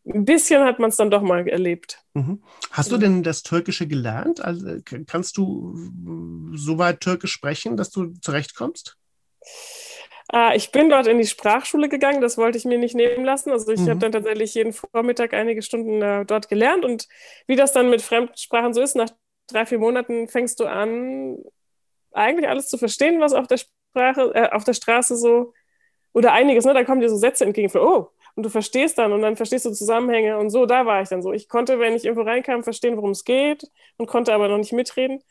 ein 0.06 0.24
bisschen 0.24 0.62
hat 0.64 0.78
man 0.78 0.90
es 0.90 0.96
dann 0.96 1.10
doch 1.10 1.22
mal 1.22 1.46
erlebt. 1.48 2.04
Mhm. 2.14 2.42
Hast 2.70 2.92
du 2.92 2.98
denn 2.98 3.22
das 3.22 3.42
Türkische 3.42 3.86
gelernt? 3.86 4.44
Also, 4.44 4.78
kannst 5.06 5.36
du 5.36 5.74
so 6.54 6.78
weit 6.78 7.00
Türkisch 7.00 7.32
sprechen, 7.32 7.76
dass 7.76 7.90
du 7.90 8.12
zurechtkommst? 8.20 8.96
Ah, 10.28 10.54
ich 10.54 10.72
bin 10.72 10.88
dort 10.88 11.06
in 11.06 11.18
die 11.18 11.26
Sprachschule 11.26 11.88
gegangen, 11.88 12.20
das 12.20 12.38
wollte 12.38 12.56
ich 12.56 12.64
mir 12.64 12.78
nicht 12.78 12.94
nehmen 12.94 13.24
lassen. 13.24 13.50
Also 13.50 13.70
ich 13.72 13.80
mhm. 13.80 13.90
habe 13.90 14.00
dann 14.00 14.12
tatsächlich 14.12 14.54
jeden 14.54 14.72
Vormittag 14.72 15.34
einige 15.34 15.62
Stunden 15.62 16.00
äh, 16.00 16.24
dort 16.24 16.48
gelernt 16.48 16.84
und 16.84 17.08
wie 17.46 17.56
das 17.56 17.72
dann 17.72 17.90
mit 17.90 18.00
Fremdsprachen 18.00 18.72
so 18.72 18.80
ist, 18.80 18.96
nach 18.96 19.10
drei, 19.46 19.66
vier 19.66 19.78
Monaten 19.78 20.28
fängst 20.28 20.60
du 20.60 20.64
an, 20.64 21.38
eigentlich 22.12 22.48
alles 22.48 22.68
zu 22.68 22.78
verstehen, 22.78 23.20
was 23.20 23.34
auf 23.34 23.46
der 23.46 23.58
Sprache, 23.58 24.32
äh, 24.34 24.50
auf 24.50 24.64
der 24.64 24.72
Straße 24.72 25.16
so 25.16 25.52
oder 26.14 26.32
einiges, 26.32 26.64
ne? 26.64 26.72
Da 26.72 26.84
kommen 26.84 27.00
dir 27.00 27.10
so 27.10 27.16
Sätze 27.16 27.44
entgegen 27.44 27.68
für, 27.68 27.82
oh, 27.82 28.10
und 28.36 28.42
du 28.44 28.50
verstehst 28.50 28.98
dann 28.98 29.12
und 29.12 29.22
dann 29.22 29.36
verstehst 29.36 29.64
du 29.64 29.72
Zusammenhänge 29.72 30.38
und 30.38 30.50
so, 30.50 30.66
da 30.66 30.86
war 30.86 31.02
ich 31.02 31.08
dann 31.08 31.22
so. 31.22 31.32
Ich 31.32 31.48
konnte, 31.48 31.78
wenn 31.78 31.94
ich 31.94 32.04
irgendwo 32.04 32.22
reinkam, 32.22 32.64
verstehen, 32.64 32.96
worum 32.96 33.10
es 33.10 33.24
geht 33.24 33.70
und 33.96 34.06
konnte 34.06 34.34
aber 34.34 34.48
noch 34.48 34.58
nicht 34.58 34.72
mitreden. 34.72 35.22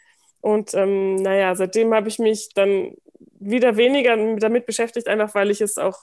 Und 0.41 0.73
ähm, 0.73 1.15
naja, 1.15 1.55
seitdem 1.55 1.93
habe 1.93 2.07
ich 2.09 2.19
mich 2.19 2.49
dann 2.53 2.95
wieder 3.39 3.77
weniger 3.77 4.15
damit 4.37 4.65
beschäftigt, 4.65 5.07
einfach 5.07 5.35
weil 5.35 5.51
ich 5.51 5.61
es 5.61 5.77
auch, 5.77 5.97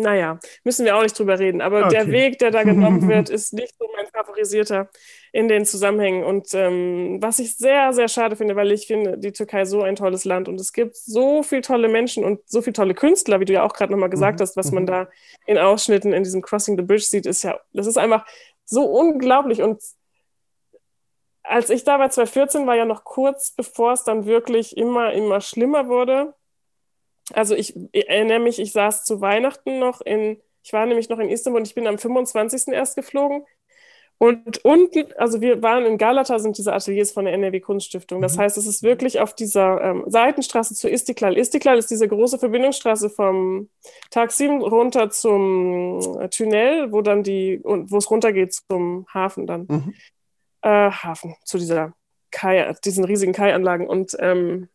naja, 0.00 0.38
müssen 0.64 0.84
wir 0.84 0.96
auch 0.96 1.02
nicht 1.02 1.18
drüber 1.18 1.38
reden. 1.38 1.60
Aber 1.60 1.86
okay. 1.86 1.90
der 1.90 2.08
Weg, 2.08 2.38
der 2.38 2.50
da 2.50 2.62
genommen 2.62 3.08
wird, 3.08 3.30
ist 3.30 3.52
nicht 3.52 3.74
so 3.78 3.88
mein 3.96 4.06
favorisierter 4.06 4.88
in 5.32 5.48
den 5.48 5.64
Zusammenhängen. 5.64 6.24
Und 6.24 6.54
ähm, 6.54 7.18
was 7.20 7.38
ich 7.38 7.56
sehr, 7.56 7.92
sehr 7.92 8.08
schade 8.08 8.36
finde, 8.36 8.56
weil 8.56 8.72
ich 8.72 8.86
finde 8.86 9.18
die 9.18 9.32
Türkei 9.32 9.64
so 9.64 9.82
ein 9.82 9.96
tolles 9.96 10.24
Land 10.24 10.48
und 10.48 10.60
es 10.60 10.72
gibt 10.72 10.96
so 10.96 11.42
viele 11.42 11.62
tolle 11.62 11.88
Menschen 11.88 12.24
und 12.24 12.40
so 12.46 12.62
viele 12.62 12.74
tolle 12.74 12.94
Künstler, 12.94 13.40
wie 13.40 13.44
du 13.44 13.52
ja 13.52 13.62
auch 13.62 13.72
gerade 13.72 13.92
nochmal 13.92 14.10
gesagt 14.10 14.38
mhm. 14.38 14.42
hast, 14.42 14.56
was 14.56 14.72
man 14.72 14.84
mhm. 14.84 14.88
da 14.88 15.08
in 15.46 15.58
Ausschnitten 15.58 16.12
in 16.12 16.24
diesem 16.24 16.42
Crossing 16.42 16.76
the 16.76 16.84
Bridge 16.84 17.04
sieht, 17.04 17.26
ist 17.26 17.42
ja, 17.42 17.58
das 17.72 17.86
ist 17.86 17.98
einfach 17.98 18.26
so 18.64 18.84
unglaublich 18.84 19.62
und 19.62 19.82
als 21.44 21.68
ich 21.70 21.84
da 21.84 21.98
war, 21.98 22.10
2014, 22.10 22.66
war 22.66 22.74
ja 22.74 22.86
noch 22.86 23.04
kurz 23.04 23.52
bevor 23.52 23.92
es 23.92 24.02
dann 24.02 24.24
wirklich 24.24 24.76
immer, 24.76 25.12
immer 25.12 25.40
schlimmer 25.40 25.88
wurde. 25.88 26.34
Also 27.32 27.54
ich, 27.54 27.74
ich 27.92 28.08
erinnere 28.08 28.40
mich, 28.40 28.58
ich 28.58 28.72
saß 28.72 29.04
zu 29.04 29.20
Weihnachten 29.20 29.78
noch 29.78 30.00
in, 30.00 30.40
ich 30.62 30.72
war 30.72 30.86
nämlich 30.86 31.08
noch 31.08 31.18
in 31.18 31.28
Istanbul 31.28 31.60
und 31.60 31.68
ich 31.68 31.74
bin 31.74 31.86
am 31.86 31.98
25. 31.98 32.68
erst 32.68 32.96
geflogen. 32.96 33.44
Und 34.18 34.64
unten, 34.64 35.12
also 35.18 35.40
wir 35.40 35.60
waren 35.62 35.84
in 35.84 35.98
Galata, 35.98 36.38
sind 36.38 36.56
diese 36.56 36.72
Ateliers 36.72 37.10
von 37.10 37.24
der 37.24 37.34
NRW 37.34 37.60
Kunststiftung. 37.60 38.22
Das 38.22 38.36
mhm. 38.36 38.42
heißt, 38.42 38.56
es 38.56 38.66
ist 38.66 38.82
wirklich 38.82 39.20
auf 39.20 39.34
dieser 39.34 39.82
ähm, 39.82 40.04
Seitenstraße 40.06 40.74
zu 40.74 40.88
Istiklal. 40.88 41.36
Istiklal 41.36 41.78
ist 41.78 41.90
diese 41.90 42.06
große 42.06 42.38
Verbindungsstraße 42.38 43.10
vom 43.10 43.68
Taksim 44.10 44.62
runter 44.62 45.10
zum 45.10 46.00
äh, 46.20 46.28
Tunnel, 46.28 46.92
wo 46.92 47.02
dann 47.02 47.24
die, 47.24 47.60
wo 47.64 47.96
es 47.96 48.10
runtergeht 48.10 48.54
zum 48.54 49.06
Hafen 49.12 49.46
dann. 49.46 49.66
Mhm. 49.68 49.94
Äh, 50.62 50.90
Hafen, 50.90 51.34
zu 51.44 51.58
dieser 51.58 51.92
Kai, 52.30 52.72
diesen 52.84 53.04
riesigen 53.04 53.32
Kai-Anlagen. 53.32 53.88
Und 53.88 54.16
ähm, 54.20 54.68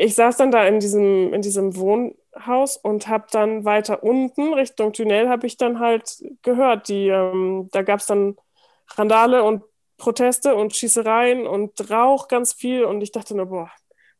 ich 0.00 0.14
saß 0.14 0.38
dann 0.38 0.50
da 0.50 0.64
in 0.64 0.80
diesem, 0.80 1.34
in 1.34 1.42
diesem 1.42 1.76
Wohnhaus 1.76 2.78
und 2.78 3.08
habe 3.08 3.26
dann 3.32 3.66
weiter 3.66 4.02
unten 4.02 4.54
Richtung 4.54 4.94
Tunnel 4.94 5.28
habe 5.28 5.46
ich 5.46 5.58
dann 5.58 5.78
halt 5.78 6.24
gehört, 6.40 6.88
die, 6.88 7.08
ähm, 7.08 7.68
da 7.72 7.82
gab 7.82 8.00
es 8.00 8.06
dann 8.06 8.36
Randale 8.96 9.42
und 9.42 9.62
Proteste 9.98 10.54
und 10.54 10.74
Schießereien 10.74 11.46
und 11.46 11.90
Rauch 11.90 12.28
ganz 12.28 12.54
viel 12.54 12.84
und 12.84 13.02
ich 13.02 13.12
dachte 13.12 13.36
nur, 13.36 13.46
boah, 13.46 13.70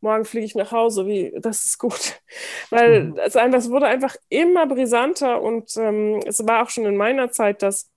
morgen 0.00 0.26
fliege 0.26 0.44
ich 0.44 0.54
nach 0.54 0.70
Hause, 0.70 1.06
wie, 1.06 1.32
das 1.40 1.64
ist 1.64 1.78
gut. 1.78 2.20
Weil 2.70 3.04
mhm. 3.04 3.18
es, 3.18 3.34
es 3.34 3.70
wurde 3.70 3.86
einfach 3.86 4.16
immer 4.28 4.66
brisanter 4.66 5.40
und 5.40 5.74
ähm, 5.78 6.20
es 6.26 6.46
war 6.46 6.62
auch 6.62 6.68
schon 6.68 6.84
in 6.84 6.96
meiner 6.96 7.30
Zeit, 7.30 7.62
dass 7.62 7.88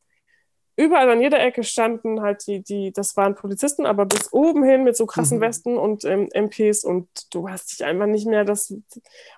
überall 0.76 1.10
an 1.10 1.22
jeder 1.22 1.40
Ecke 1.40 1.64
standen 1.64 2.22
halt 2.22 2.48
die, 2.48 2.64
die, 2.64 2.92
das 2.92 3.16
waren 3.16 3.36
Polizisten, 3.36 3.86
aber 3.86 4.06
bis 4.06 4.34
oben 4.34 4.64
hin 4.64 4.84
mit 4.84 4.98
so 4.98 5.06
krassen 5.06 5.38
mhm. 5.38 5.42
Westen 5.42 5.78
und 5.78 6.04
ähm, 6.06 6.30
MPs 6.34 6.84
und 6.84 7.08
du 7.32 7.50
hast 7.50 7.72
dich 7.72 7.86
einfach 7.86 8.08
nicht 8.08 8.26
mehr 8.26 8.44
das. 8.44 8.74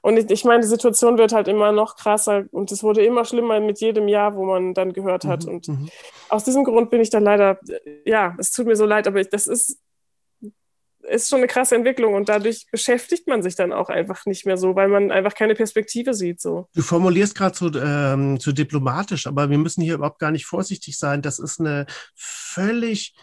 Und 0.02 0.18
ich, 0.18 0.30
ich 0.30 0.46
meine, 0.46 0.62
die 0.62 0.68
Situation 0.68 1.18
wird 1.18 1.34
halt 1.34 1.48
immer 1.48 1.72
noch 1.72 1.98
krasser 1.98 2.46
und 2.52 2.72
es 2.72 2.84
wurde 2.84 3.06
immer 3.06 3.26
schlimmer 3.26 3.60
mit 3.60 3.80
jedem 3.82 4.08
Jahr, 4.08 4.36
wo 4.36 4.46
man 4.46 4.74
dann 4.74 4.94
gehört 4.94 5.26
hat. 5.26 5.46
Mhm. 5.46 5.52
Und 5.52 5.68
mhm. 5.68 5.90
aus 6.30 6.44
diesem 6.44 6.64
Grund 6.64 6.90
bin 6.90 7.02
ich 7.02 7.10
dann 7.10 7.24
leider, 7.24 7.60
ja, 8.06 8.36
es 8.38 8.52
tut 8.52 8.66
mir 8.66 8.76
so 8.76 8.86
leid, 8.86 9.08
aber 9.08 9.20
ich, 9.20 9.30
das 9.30 9.48
ist 9.48 9.80
ist 11.10 11.30
schon 11.30 11.40
eine 11.40 11.48
krasse 11.48 11.76
Entwicklung 11.76 12.14
und 12.14 12.30
dadurch 12.30 12.66
beschäftigt 12.72 13.28
man 13.28 13.42
sich 13.42 13.56
dann 13.56 13.74
auch 13.74 13.90
einfach 13.90 14.26
nicht 14.26 14.46
mehr 14.46 14.58
so, 14.58 14.76
weil 14.76 14.88
man 14.88 15.12
einfach 15.12 15.34
keine 15.34 15.56
Perspektive 15.56 16.14
sieht. 16.14 16.42
So. 16.42 16.68
Du 16.74 16.82
formulierst 16.82 17.36
gerade 17.36 17.56
so, 17.56 17.72
ähm, 17.80 18.40
so 18.40 18.52
diplomatisch, 18.52 19.28
aber 19.28 19.50
wir 19.50 19.58
müssen 19.58 19.82
hier 19.82 19.96
überhaupt 19.96 20.20
gar 20.20 20.32
nicht 20.32 20.46
vorsichtig 20.46 20.98
sein. 20.98 21.22
Das 21.22 21.40
ist 21.40 21.60
eine 21.60 21.86
völlig 22.16 23.14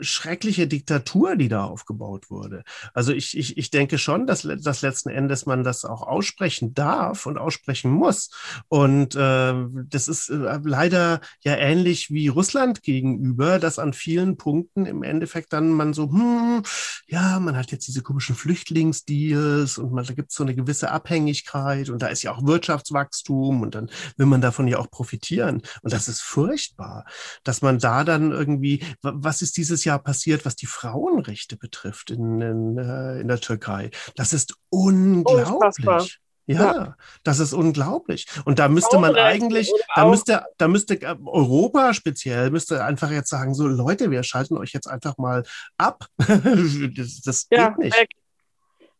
schreckliche 0.00 0.66
Diktatur, 0.66 1.36
die 1.36 1.48
da 1.48 1.64
aufgebaut 1.64 2.30
wurde. 2.30 2.64
Also 2.94 3.12
ich, 3.12 3.36
ich, 3.36 3.56
ich 3.56 3.70
denke 3.70 3.98
schon, 3.98 4.26
dass, 4.26 4.42
dass 4.42 4.82
letzten 4.82 5.10
Endes 5.10 5.46
man 5.46 5.62
das 5.62 5.84
auch 5.84 6.02
aussprechen 6.02 6.74
darf 6.74 7.26
und 7.26 7.38
aussprechen 7.38 7.90
muss. 7.90 8.30
Und 8.68 9.14
äh, 9.14 9.54
das 9.88 10.08
ist 10.08 10.30
äh, 10.30 10.58
leider 10.64 11.20
ja 11.40 11.56
ähnlich 11.56 12.10
wie 12.10 12.28
Russland 12.28 12.82
gegenüber, 12.82 13.58
dass 13.58 13.78
an 13.78 13.92
vielen 13.92 14.36
Punkten 14.36 14.86
im 14.86 15.02
Endeffekt 15.02 15.52
dann 15.52 15.70
man 15.70 15.92
so, 15.92 16.10
hm, 16.10 16.62
ja, 17.06 17.38
man 17.38 17.56
hat 17.56 17.70
jetzt 17.72 17.86
diese 17.86 18.02
komischen 18.02 18.34
Flüchtlingsdeals 18.34 19.78
und 19.78 19.92
man, 19.92 20.04
da 20.04 20.14
gibt 20.14 20.30
es 20.30 20.36
so 20.36 20.44
eine 20.44 20.54
gewisse 20.54 20.90
Abhängigkeit 20.90 21.90
und 21.90 22.02
da 22.02 22.08
ist 22.08 22.22
ja 22.22 22.32
auch 22.32 22.44
Wirtschaftswachstum 22.44 23.62
und 23.62 23.74
dann 23.74 23.90
will 24.16 24.26
man 24.26 24.40
davon 24.40 24.66
ja 24.66 24.78
auch 24.78 24.90
profitieren. 24.90 25.62
Und 25.82 25.92
das 25.92 26.08
ist 26.08 26.22
furchtbar, 26.22 27.04
dass 27.44 27.62
man 27.62 27.78
da 27.78 28.04
dann 28.04 28.32
irgendwie, 28.32 28.82
was 29.02 29.42
ist 29.42 29.56
die 29.56 29.59
dieses 29.60 29.84
Jahr 29.84 29.98
passiert, 29.98 30.46
was 30.46 30.56
die 30.56 30.66
Frauenrechte 30.66 31.56
betrifft 31.56 32.10
in, 32.10 32.40
in, 32.40 32.78
äh, 32.78 33.20
in 33.20 33.28
der 33.28 33.40
Türkei. 33.40 33.90
Das 34.16 34.32
ist 34.32 34.54
unglaublich. 34.70 36.18
Ja, 36.46 36.74
ja, 36.74 36.96
das 37.22 37.38
ist 37.38 37.52
unglaublich. 37.52 38.26
Und 38.46 38.58
da 38.58 38.68
müsste 38.68 38.98
man 38.98 39.14
eigentlich, 39.16 39.70
da 39.94 40.06
müsste, 40.08 40.46
da 40.56 40.66
müsste 40.66 40.94
äh, 41.00 41.14
Europa 41.26 41.92
speziell, 41.92 42.50
müsste 42.50 42.82
einfach 42.82 43.10
jetzt 43.10 43.28
sagen, 43.28 43.54
so 43.54 43.68
Leute, 43.68 44.10
wir 44.10 44.22
schalten 44.22 44.56
euch 44.56 44.72
jetzt 44.72 44.88
einfach 44.88 45.18
mal 45.18 45.44
ab. 45.76 46.06
das, 46.16 47.20
das 47.20 47.46
ja, 47.50 47.68
geht 47.68 47.78
nicht. 47.78 48.08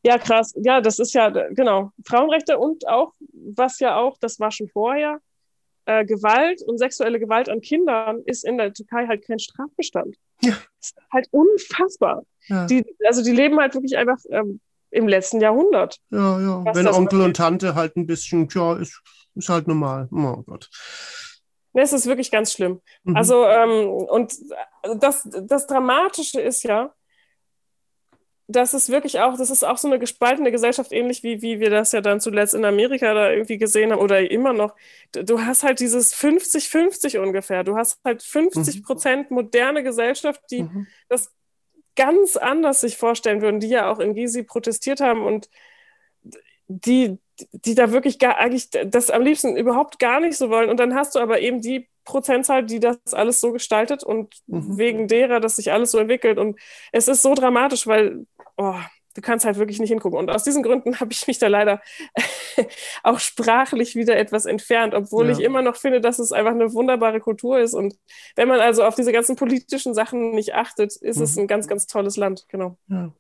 Ja, 0.03 0.19
krass. 0.19 0.53
Ja, 0.63 0.83
das 0.83 0.99
ist 0.99 1.15
ja, 1.15 1.31
genau. 1.31 1.91
Frauenrechte 2.07 2.59
und 2.59 2.87
auch, 2.87 3.15
was 3.33 3.81
ja 3.81 3.97
auch, 3.97 4.19
das 4.21 4.39
war 4.39 4.51
schon 4.51 4.69
vorher, 4.69 5.21
äh, 5.91 6.05
Gewalt 6.05 6.63
und 6.63 6.79
sexuelle 6.79 7.19
Gewalt 7.19 7.49
an 7.49 7.61
Kindern 7.61 8.23
ist 8.25 8.45
in 8.45 8.59
der 8.59 8.73
Türkei 8.73 9.07
halt 9.07 9.25
kein 9.27 9.39
Strafbestand. 9.39 10.17
Ja. 10.41 10.53
Das 10.79 10.91
ist 10.91 10.97
halt 11.13 11.29
unfassbar. 11.33 12.23
Ja. 12.47 12.67
Die, 12.67 12.85
also 13.07 13.25
die 13.25 13.33
leben 13.33 13.59
halt 13.59 13.75
wirklich 13.75 13.97
einfach 13.97 14.19
ähm, 14.31 14.61
im 14.91 15.09
letzten 15.09 15.41
Jahrhundert. 15.41 15.99
Ja, 16.11 16.41
ja. 16.41 16.65
Wenn 16.75 16.87
Onkel 16.87 17.23
und 17.23 17.37
Tante 17.37 17.75
halt 17.75 17.97
ein 17.97 18.07
bisschen, 18.07 18.49
tja, 18.49 18.77
ist, 18.77 19.03
ist 19.35 19.49
halt 19.49 19.67
normal. 19.67 20.09
Oh 20.13 20.43
Gott. 20.47 20.71
Es 21.73 21.93
ist 21.93 22.07
wirklich 22.07 22.31
ganz 22.31 22.53
schlimm. 22.53 22.81
Mhm. 23.05 23.17
Also, 23.17 23.45
ähm, 23.47 23.89
und 23.89 24.33
das, 24.99 25.29
das 25.45 25.67
Dramatische 25.67 26.41
ist 26.41 26.63
ja, 26.65 26.93
das 28.51 28.75
ist 28.75 28.91
wirklich 28.91 29.21
auch, 29.21 29.37
das 29.37 29.51
ist 29.51 29.63
auch 29.63 29.79
so 29.79 29.87
eine 29.87 29.99
gespaltene 29.99 30.51
Gesellschaft, 30.51 30.93
ähnlich 30.93 31.23
wie, 31.23 31.41
wie 31.41 31.61
wir 31.61 31.71
das 31.71 31.93
ja 31.93 32.01
dann 32.01 32.21
zuletzt 32.21 32.55
in 32.55 32.65
Amerika 32.65 33.15
da 33.15 33.31
irgendwie 33.31 33.59
gesehen 33.59 33.93
haben 33.93 34.01
oder 34.01 34.29
immer 34.29 34.53
noch. 34.53 34.75
Du 35.13 35.41
hast 35.41 35.63
halt 35.63 35.79
dieses 35.79 36.15
50-50 36.15 37.19
ungefähr. 37.19 37.63
Du 37.63 37.77
hast 37.77 38.01
halt 38.05 38.23
50 38.23 38.77
mhm. 38.77 38.83
Prozent 38.83 39.31
moderne 39.31 39.83
Gesellschaft, 39.83 40.43
die 40.51 40.65
mhm. 40.65 40.89
das 41.09 41.33
ganz 41.95 42.37
anders 42.37 42.81
sich 42.81 42.97
vorstellen 42.97 43.41
würden, 43.41 43.61
die 43.61 43.69
ja 43.69 43.91
auch 43.91 44.01
in 44.01 44.15
Gizi 44.15 44.43
protestiert 44.43 45.01
haben 45.01 45.25
und 45.25 45.49
die, 46.67 47.19
die 47.53 47.75
da 47.75 47.93
wirklich 47.93 48.19
gar, 48.19 48.39
eigentlich 48.39 48.71
das 48.71 49.11
am 49.11 49.23
liebsten 49.23 49.57
überhaupt 49.57 49.99
gar 49.99 50.21
nicht 50.21 50.37
so 50.37 50.51
wollen. 50.51 50.71
Und 50.71 50.79
dann 50.79 50.95
hast 50.95 51.15
du 51.15 51.21
aber 51.21 51.41
eben 51.41 51.61
die 51.61 51.89
Prozentzahl, 52.05 52.65
die 52.65 52.81
das 52.81 52.99
alles 53.13 53.41
so 53.41 53.53
gestaltet 53.53 54.03
und 54.03 54.35
mhm. 54.47 54.79
wegen 54.79 55.09
derer, 55.09 55.41
dass 55.41 55.57
sich 55.57 55.73
alles 55.73 55.91
so 55.91 55.99
entwickelt. 55.99 56.39
Und 56.39 56.59
es 56.93 57.09
ist 57.09 57.23
so 57.23 57.35
dramatisch, 57.35 57.87
weil 57.87 58.27
oh, 58.61 58.75
du 59.15 59.21
kannst 59.23 59.45
halt 59.45 59.59
wirklich 59.59 59.81
nicht 59.81 59.91
hingucken. 59.91 60.19
Und 60.19 60.31
aus 60.31 60.45
diesen 60.45 60.63
Gründen 60.63 61.01
habe 61.01 61.13
ich 61.13 61.27
mich 61.27 61.39
da 61.39 61.49
leider 61.49 61.81
auch 63.03 63.19
sprachlich 63.19 63.97
wieder 63.97 64.17
etwas 64.17 64.45
entfernt, 64.45 64.95
obwohl 64.95 65.27
ja. 65.27 65.33
ich 65.33 65.41
immer 65.41 65.63
noch 65.63 65.77
finde, 65.77 66.01
dass 66.01 66.19
es 66.19 66.33
einfach 66.33 66.53
eine 66.53 66.73
wunderbare 66.73 67.21
Kultur 67.21 67.59
ist. 67.59 67.75
Und 67.75 67.97
wenn 68.37 68.49
man 68.49 68.61
also 68.61 68.85
auf 68.85 68.95
diese 68.95 69.13
ganzen 69.13 69.37
politischen 69.37 69.95
Sachen 69.95 70.35
nicht 70.35 70.55
achtet, 70.55 70.97
ist 70.97 71.17
mhm. 71.17 71.23
es 71.23 71.37
ein 71.37 71.47
ganz, 71.47 71.67
ganz 71.67 71.87
tolles 71.87 72.17
Land. 72.17 72.47
Genau. 72.49 72.77
Ja. 72.89 73.13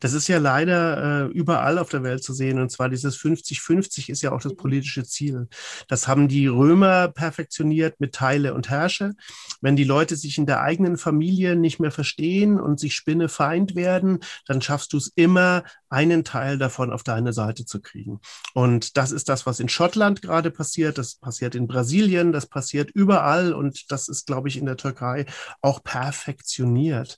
Das 0.00 0.14
ist 0.14 0.26
ja 0.28 0.38
leider 0.38 1.26
äh, 1.26 1.32
überall 1.32 1.78
auf 1.78 1.90
der 1.90 2.02
Welt 2.02 2.24
zu 2.24 2.32
sehen. 2.32 2.58
Und 2.58 2.70
zwar 2.70 2.88
dieses 2.88 3.18
50-50 3.18 4.10
ist 4.10 4.22
ja 4.22 4.32
auch 4.32 4.40
das 4.40 4.56
politische 4.56 5.04
Ziel. 5.04 5.48
Das 5.86 6.08
haben 6.08 6.28
die 6.28 6.46
Römer 6.46 7.08
perfektioniert 7.08 8.00
mit 8.00 8.14
Teile 8.14 8.54
und 8.54 8.70
Herrsche. 8.70 9.14
Wenn 9.60 9.76
die 9.76 9.84
Leute 9.84 10.16
sich 10.16 10.38
in 10.38 10.46
der 10.46 10.62
eigenen 10.62 10.96
Familie 10.96 11.56
nicht 11.56 11.78
mehr 11.78 11.90
verstehen 11.90 12.58
und 12.58 12.80
sich 12.80 12.94
Spinnefeind 12.94 13.74
werden, 13.74 14.20
dann 14.46 14.62
schaffst 14.62 14.92
du 14.94 14.96
es 14.96 15.12
immer, 15.14 15.62
einen 15.90 16.24
Teil 16.24 16.58
davon 16.58 16.92
auf 16.92 17.02
deine 17.02 17.32
Seite 17.32 17.64
zu 17.64 17.80
kriegen. 17.80 18.20
Und 18.54 18.96
das 18.96 19.10
ist 19.10 19.28
das, 19.28 19.46
was 19.46 19.60
in 19.60 19.68
Schottland 19.68 20.22
gerade 20.22 20.50
passiert. 20.50 20.98
Das 20.98 21.14
passiert 21.14 21.54
in 21.54 21.66
Brasilien, 21.66 22.32
das 22.32 22.46
passiert 22.46 22.90
überall. 22.90 23.52
Und 23.52 23.90
das 23.90 24.08
ist, 24.08 24.26
glaube 24.26 24.48
ich, 24.48 24.58
in 24.58 24.66
der 24.66 24.76
Türkei 24.76 25.26
auch 25.62 25.82
perfektioniert. 25.82 27.16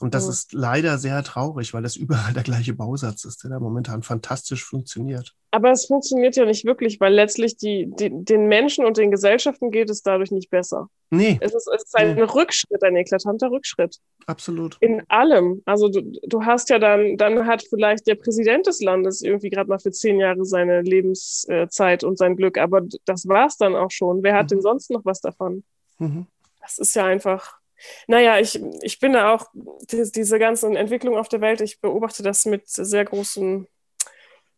Und 0.00 0.14
das 0.14 0.26
oh. 0.26 0.30
ist 0.30 0.52
leider 0.52 0.98
sehr 0.98 1.22
traurig, 1.22 1.51
weil 1.74 1.82
das 1.82 1.96
überall 1.96 2.32
der 2.32 2.42
gleiche 2.42 2.74
Bausatz 2.74 3.24
ist, 3.24 3.44
der 3.44 3.50
da 3.50 3.60
momentan 3.60 4.02
fantastisch 4.02 4.64
funktioniert. 4.64 5.34
Aber 5.50 5.70
es 5.70 5.86
funktioniert 5.86 6.34
ja 6.36 6.46
nicht 6.46 6.64
wirklich, 6.64 6.98
weil 7.00 7.12
letztlich 7.12 7.56
die, 7.56 7.86
die, 7.98 8.10
den 8.10 8.46
Menschen 8.46 8.86
und 8.86 8.96
den 8.96 9.10
Gesellschaften 9.10 9.70
geht 9.70 9.90
es 9.90 10.02
dadurch 10.02 10.30
nicht 10.30 10.48
besser. 10.50 10.88
Nee. 11.10 11.38
Es 11.42 11.54
ist, 11.54 11.68
es 11.68 11.84
ist 11.84 11.96
ein 11.96 12.14
nee. 12.14 12.22
Rückschritt, 12.22 12.82
ein 12.82 12.96
eklatanter 12.96 13.50
Rückschritt. 13.50 13.98
Absolut. 14.26 14.78
In 14.80 15.02
allem. 15.08 15.60
Also 15.66 15.90
du, 15.90 16.00
du 16.26 16.44
hast 16.44 16.70
ja 16.70 16.78
dann, 16.78 17.18
dann 17.18 17.46
hat 17.46 17.64
vielleicht 17.68 18.06
der 18.06 18.14
Präsident 18.14 18.66
des 18.66 18.80
Landes 18.80 19.20
irgendwie 19.20 19.50
gerade 19.50 19.68
mal 19.68 19.78
für 19.78 19.90
zehn 19.90 20.18
Jahre 20.18 20.46
seine 20.46 20.80
Lebenszeit 20.80 22.02
und 22.02 22.16
sein 22.16 22.36
Glück, 22.36 22.56
aber 22.56 22.80
das 23.04 23.28
war 23.28 23.46
es 23.46 23.58
dann 23.58 23.76
auch 23.76 23.90
schon. 23.90 24.22
Wer 24.22 24.34
hat 24.34 24.46
mhm. 24.46 24.48
denn 24.48 24.60
sonst 24.62 24.90
noch 24.90 25.04
was 25.04 25.20
davon? 25.20 25.64
Mhm. 25.98 26.26
Das 26.62 26.78
ist 26.78 26.94
ja 26.94 27.04
einfach. 27.04 27.61
Naja, 28.06 28.38
ich, 28.38 28.60
ich 28.82 28.98
bin 28.98 29.12
da 29.12 29.34
auch, 29.34 29.46
diese 29.90 30.38
ganzen 30.38 30.76
Entwicklungen 30.76 31.18
auf 31.18 31.28
der 31.28 31.40
Welt, 31.40 31.60
ich 31.60 31.80
beobachte 31.80 32.22
das 32.22 32.44
mit 32.44 32.68
sehr 32.68 33.04
großen 33.04 33.66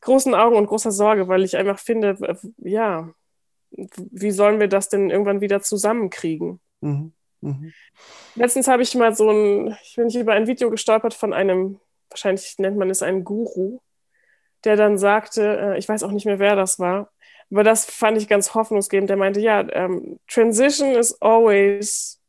großen 0.05 0.35
Augen 0.35 0.57
und 0.57 0.66
großer 0.66 0.93
Sorge, 0.93 1.29
weil 1.29 1.45
ich 1.45 1.57
einfach 1.57 1.79
finde, 1.79 2.16
ja, 2.59 3.11
wie 3.70 4.31
sollen 4.31 4.61
wir 4.61 4.68
das 4.68 4.89
denn 4.89 5.11
irgendwann 5.11 5.41
wieder 5.41 5.62
zusammenkriegen? 5.62 6.61
Mhm. 6.81 7.12
Mhm. 7.41 7.72
Letztens 8.37 8.68
habe 8.68 8.83
ich 8.83 8.95
mal 8.95 9.14
so 9.14 9.31
ein, 9.31 9.77
ich 9.83 9.97
bin 9.97 10.09
über 10.11 10.35
ein 10.35 10.47
Video 10.47 10.70
gestolpert 10.70 11.14
von 11.14 11.33
einem, 11.33 11.81
wahrscheinlich 12.11 12.59
nennt 12.59 12.77
man 12.77 12.91
es 12.91 13.03
einen 13.03 13.25
Guru, 13.25 13.81
der 14.64 14.77
dann 14.77 14.99
sagte, 14.99 15.59
äh, 15.59 15.79
ich 15.79 15.89
weiß 15.89 16.03
auch 16.03 16.12
nicht 16.12 16.27
mehr, 16.27 16.39
wer 16.39 16.55
das 16.55 16.79
war, 16.79 17.11
aber 17.51 17.64
das 17.64 17.85
fand 17.85 18.18
ich 18.18 18.29
ganz 18.29 18.55
hoffnungsgebend. 18.55 19.11
Der 19.11 19.16
meinte, 19.16 19.41
ja, 19.41 19.61
um, 19.61 19.68
ähm, 19.72 20.20
Transition 20.29 20.95
is 20.95 21.20
always 21.20 22.20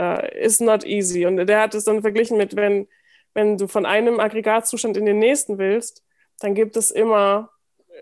uh, 0.00 0.26
is 0.34 0.60
not 0.60 0.84
easy. 0.84 1.26
Und 1.26 1.36
der 1.36 1.60
hat 1.60 1.74
es 1.74 1.84
dann 1.84 2.02
verglichen 2.02 2.36
mit, 2.36 2.56
wenn, 2.56 2.88
wenn 3.34 3.58
du 3.58 3.66
von 3.66 3.86
einem 3.86 4.20
Aggregatzustand 4.20 4.96
in 4.96 5.06
den 5.06 5.18
nächsten 5.18 5.58
willst, 5.58 6.04
dann 6.40 6.54
gibt 6.54 6.76
es 6.76 6.90
immer 6.90 7.50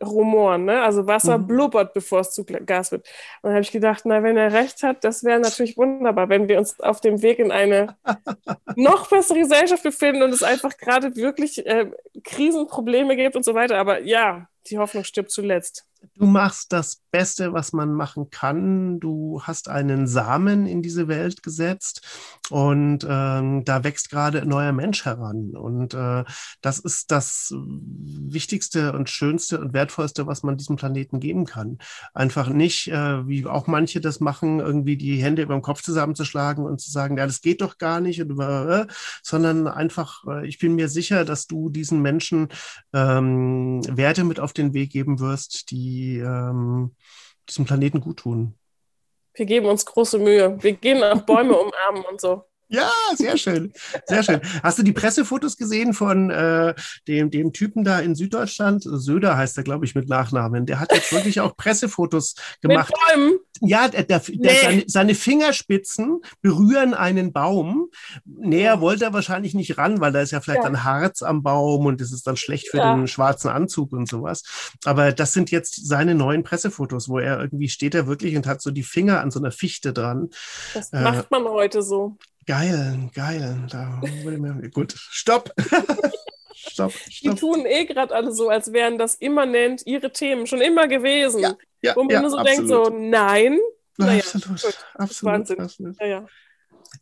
rumoren, 0.02 0.64
ne? 0.64 0.82
Also 0.82 1.06
Wasser 1.06 1.38
mhm. 1.38 1.46
blubbert, 1.46 1.94
bevor 1.94 2.20
es 2.20 2.32
zu 2.32 2.44
Gas 2.44 2.92
wird. 2.92 3.06
Und 3.42 3.48
dann 3.48 3.52
habe 3.52 3.62
ich 3.62 3.70
gedacht, 3.70 4.02
na, 4.04 4.22
wenn 4.22 4.36
er 4.36 4.52
recht 4.52 4.82
hat, 4.82 5.04
das 5.04 5.24
wäre 5.24 5.38
natürlich 5.38 5.76
wunderbar, 5.76 6.28
wenn 6.28 6.48
wir 6.48 6.58
uns 6.58 6.80
auf 6.80 7.00
dem 7.00 7.22
Weg 7.22 7.38
in 7.38 7.52
eine 7.52 7.96
noch 8.76 9.08
bessere 9.08 9.38
Gesellschaft 9.38 9.82
befinden 9.82 10.22
und 10.22 10.30
es 10.30 10.42
einfach 10.42 10.76
gerade 10.76 11.14
wirklich 11.16 11.64
äh, 11.66 11.90
Krisenprobleme 12.24 13.16
gibt 13.16 13.36
und 13.36 13.44
so 13.44 13.54
weiter. 13.54 13.78
Aber 13.78 14.00
ja, 14.02 14.48
die 14.66 14.78
Hoffnung 14.78 15.04
stirbt 15.04 15.30
zuletzt. 15.30 15.86
Du 16.16 16.26
machst 16.26 16.72
das 16.72 17.02
Beste, 17.10 17.52
was 17.52 17.72
man 17.72 17.94
machen 17.94 18.30
kann. 18.30 18.98
Du 18.98 19.40
hast 19.42 19.68
einen 19.68 20.06
Samen 20.06 20.66
in 20.66 20.82
diese 20.82 21.08
Welt 21.08 21.42
gesetzt 21.42 22.02
und 22.50 23.06
ähm, 23.08 23.64
da 23.64 23.84
wächst 23.84 24.10
gerade 24.10 24.42
ein 24.42 24.48
neuer 24.48 24.72
Mensch 24.72 25.04
heran. 25.04 25.56
Und 25.56 25.94
äh, 25.94 26.24
das 26.60 26.80
ist 26.80 27.12
das 27.12 27.54
Wichtigste 27.56 28.92
und 28.92 29.10
Schönste 29.10 29.60
und 29.60 29.72
Wertvollste, 29.72 30.26
was 30.26 30.42
man 30.42 30.56
diesem 30.56 30.76
Planeten 30.76 31.20
geben 31.20 31.44
kann. 31.44 31.78
Einfach 32.14 32.48
nicht, 32.48 32.88
äh, 32.88 33.26
wie 33.28 33.46
auch 33.46 33.68
manche 33.68 34.00
das 34.00 34.18
machen, 34.20 34.58
irgendwie 34.58 34.96
die 34.96 35.22
Hände 35.22 35.42
über 35.42 35.54
den 35.54 35.62
Kopf 35.62 35.82
zusammenzuschlagen 35.82 36.64
und 36.64 36.80
zu 36.80 36.90
sagen, 36.90 37.16
ja, 37.16 37.26
das 37.26 37.42
geht 37.42 37.60
doch 37.60 37.78
gar 37.78 38.00
nicht, 38.00 38.20
und, 38.20 38.40
äh, 38.40 38.86
sondern 39.22 39.68
einfach, 39.68 40.24
äh, 40.26 40.48
ich 40.48 40.58
bin 40.58 40.74
mir 40.74 40.88
sicher, 40.88 41.24
dass 41.24 41.46
du 41.46 41.70
diesen 41.70 42.02
Menschen 42.02 42.48
ähm, 42.92 43.82
Werte 43.88 44.24
mit 44.24 44.40
auf 44.40 44.52
den 44.52 44.74
Weg 44.74 44.90
geben 44.90 45.20
wirst, 45.20 45.70
die 45.70 45.93
ähm, 46.18 46.94
diesem 47.48 47.64
Planeten 47.64 48.00
gut 48.00 48.18
tun. 48.18 48.54
Wir 49.34 49.46
geben 49.46 49.66
uns 49.66 49.84
große 49.84 50.18
Mühe. 50.18 50.62
Wir 50.62 50.72
gehen 50.74 51.02
auch 51.02 51.22
Bäume 51.22 51.56
umarmen 51.58 52.04
und 52.10 52.20
so. 52.20 52.44
Ja, 52.68 52.90
sehr 53.14 53.36
schön. 53.36 53.72
Sehr 54.06 54.22
schön. 54.22 54.40
Hast 54.62 54.78
du 54.78 54.82
die 54.82 54.92
Pressefotos 54.92 55.56
gesehen 55.56 55.92
von 55.92 56.30
äh, 56.30 56.74
dem, 57.06 57.30
dem 57.30 57.52
Typen 57.52 57.84
da 57.84 58.00
in 58.00 58.14
Süddeutschland? 58.14 58.82
Söder 58.84 59.36
heißt 59.36 59.56
er, 59.58 59.64
glaube 59.64 59.84
ich, 59.84 59.94
mit 59.94 60.08
Nachnamen. 60.08 60.66
Der 60.66 60.80
hat 60.80 60.92
jetzt 60.92 61.12
wirklich 61.12 61.40
auch 61.40 61.56
Pressefotos 61.56 62.34
gemacht. 62.62 62.92
Mit 62.92 63.16
Bäumen? 63.16 63.38
Ja, 63.60 63.88
der, 63.88 64.02
der, 64.02 64.22
nee. 64.28 64.48
seine, 64.60 64.84
seine, 64.86 65.14
Fingerspitzen 65.14 66.20
berühren 66.40 66.94
einen 66.94 67.32
Baum. 67.32 67.88
Näher 68.24 68.80
wollte 68.80 69.04
er 69.04 69.12
wahrscheinlich 69.12 69.54
nicht 69.54 69.78
ran, 69.78 70.00
weil 70.00 70.12
da 70.12 70.20
ist 70.20 70.32
ja 70.32 70.40
vielleicht 70.40 70.62
ja. 70.62 70.68
ein 70.68 70.84
Harz 70.84 71.22
am 71.22 71.42
Baum 71.42 71.86
und 71.86 72.00
das 72.00 72.12
ist 72.12 72.26
dann 72.26 72.36
schlecht 72.36 72.68
für 72.68 72.78
ja. 72.78 72.96
den 72.96 73.06
schwarzen 73.06 73.50
Anzug 73.50 73.92
und 73.92 74.08
sowas. 74.08 74.42
Aber 74.84 75.12
das 75.12 75.32
sind 75.32 75.50
jetzt 75.50 75.86
seine 75.86 76.14
neuen 76.14 76.42
Pressefotos, 76.42 77.08
wo 77.08 77.18
er 77.18 77.40
irgendwie 77.40 77.68
steht 77.68 77.94
er 77.94 78.06
wirklich 78.06 78.36
und 78.36 78.46
hat 78.46 78.60
so 78.60 78.70
die 78.70 78.82
Finger 78.82 79.20
an 79.20 79.30
so 79.30 79.38
einer 79.38 79.52
Fichte 79.52 79.92
dran. 79.92 80.30
Das 80.74 80.92
äh, 80.92 81.00
macht 81.00 81.30
man 81.30 81.44
heute 81.44 81.82
so. 81.82 82.16
Geil, 82.46 83.10
geil. 83.14 83.66
Da 83.70 84.00
mir, 84.24 84.70
gut, 84.70 84.94
stopp. 84.96 85.52
stopp, 86.54 86.92
stopp. 87.08 87.34
Die 87.34 87.34
tun 87.34 87.64
eh 87.66 87.84
gerade 87.84 88.14
alle 88.14 88.32
so, 88.32 88.48
als 88.48 88.72
wären 88.72 88.98
das 88.98 89.14
immanent 89.14 89.82
ihre 89.86 90.12
Themen 90.12 90.46
schon 90.46 90.60
immer 90.60 90.88
gewesen. 90.88 91.40
Ja, 91.40 91.56
ja, 91.82 91.96
Wo 91.96 92.04
man 92.04 92.10
ja, 92.10 92.20
nur 92.20 92.30
so 92.30 92.38
absolut. 92.38 92.58
denkt, 92.58 92.70
so, 92.70 92.90
nein. 92.90 93.58
Naja, 93.96 94.18
absolut, 94.18 94.62
gut, 94.62 94.86
absolut, 94.94 95.60
absolut. 95.60 96.00
Ja, 96.00 96.06
ja. 96.06 96.26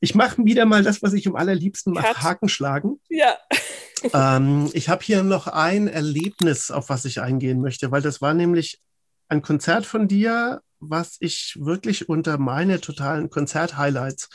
Ich 0.00 0.14
mache 0.14 0.44
wieder 0.44 0.64
mal 0.64 0.82
das, 0.82 1.02
was 1.02 1.12
ich 1.12 1.26
am 1.26 1.36
allerliebsten 1.36 1.92
mache, 1.92 2.22
Haken 2.22 2.48
schlagen. 2.48 3.00
Ja. 3.08 3.36
ähm, 4.12 4.70
ich 4.72 4.88
habe 4.88 5.02
hier 5.02 5.22
noch 5.22 5.46
ein 5.46 5.88
Erlebnis, 5.88 6.70
auf 6.70 6.88
was 6.88 7.04
ich 7.04 7.20
eingehen 7.20 7.60
möchte, 7.60 7.90
weil 7.90 8.02
das 8.02 8.20
war 8.20 8.34
nämlich 8.34 8.80
ein 9.28 9.42
Konzert 9.42 9.86
von 9.86 10.08
dir, 10.08 10.62
was 10.82 11.16
ich 11.20 11.56
wirklich 11.60 12.08
unter 12.08 12.38
meine 12.38 12.80
totalen 12.80 13.30
Konzert-Highlights 13.30 14.28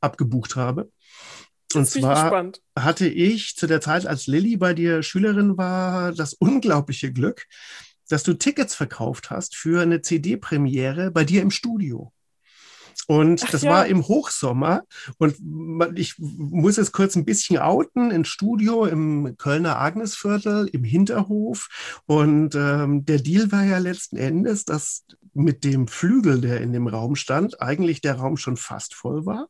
abgebucht 0.00 0.56
habe. 0.56 0.90
Und 1.74 1.86
zwar 1.86 2.52
hatte 2.78 3.08
ich 3.08 3.56
zu 3.56 3.66
der 3.66 3.80
Zeit, 3.80 4.06
als 4.06 4.26
Lilly 4.26 4.56
bei 4.56 4.74
dir 4.74 5.02
Schülerin 5.02 5.56
war, 5.56 6.12
das 6.12 6.34
unglaubliche 6.34 7.12
Glück, 7.12 7.46
dass 8.08 8.22
du 8.22 8.34
Tickets 8.34 8.74
verkauft 8.74 9.30
hast 9.30 9.56
für 9.56 9.80
eine 9.80 10.02
CD-Premiere 10.02 11.10
bei 11.10 11.24
dir 11.24 11.40
im 11.40 11.50
Studio. 11.50 12.12
Und 13.06 13.42
Ach, 13.44 13.50
das 13.50 13.62
ja. 13.62 13.70
war 13.70 13.86
im 13.86 14.06
Hochsommer. 14.06 14.82
Und 15.18 15.36
ich 15.96 16.14
muss 16.18 16.78
es 16.78 16.92
kurz 16.92 17.16
ein 17.16 17.24
bisschen 17.24 17.58
outen, 17.58 18.10
im 18.10 18.24
Studio 18.24 18.84
im 18.84 19.36
Kölner 19.38 19.78
Agnesviertel, 19.80 20.68
im 20.72 20.84
Hinterhof. 20.84 21.68
Und 22.06 22.54
ähm, 22.54 23.04
der 23.04 23.18
Deal 23.18 23.50
war 23.50 23.64
ja 23.64 23.78
letzten 23.78 24.16
Endes, 24.16 24.64
dass 24.64 25.04
mit 25.34 25.64
dem 25.64 25.88
Flügel, 25.88 26.40
der 26.40 26.60
in 26.60 26.72
dem 26.72 26.86
Raum 26.86 27.16
stand, 27.16 27.60
eigentlich 27.60 28.00
der 28.00 28.16
Raum 28.16 28.36
schon 28.36 28.56
fast 28.56 28.94
voll 28.94 29.26
war. 29.26 29.48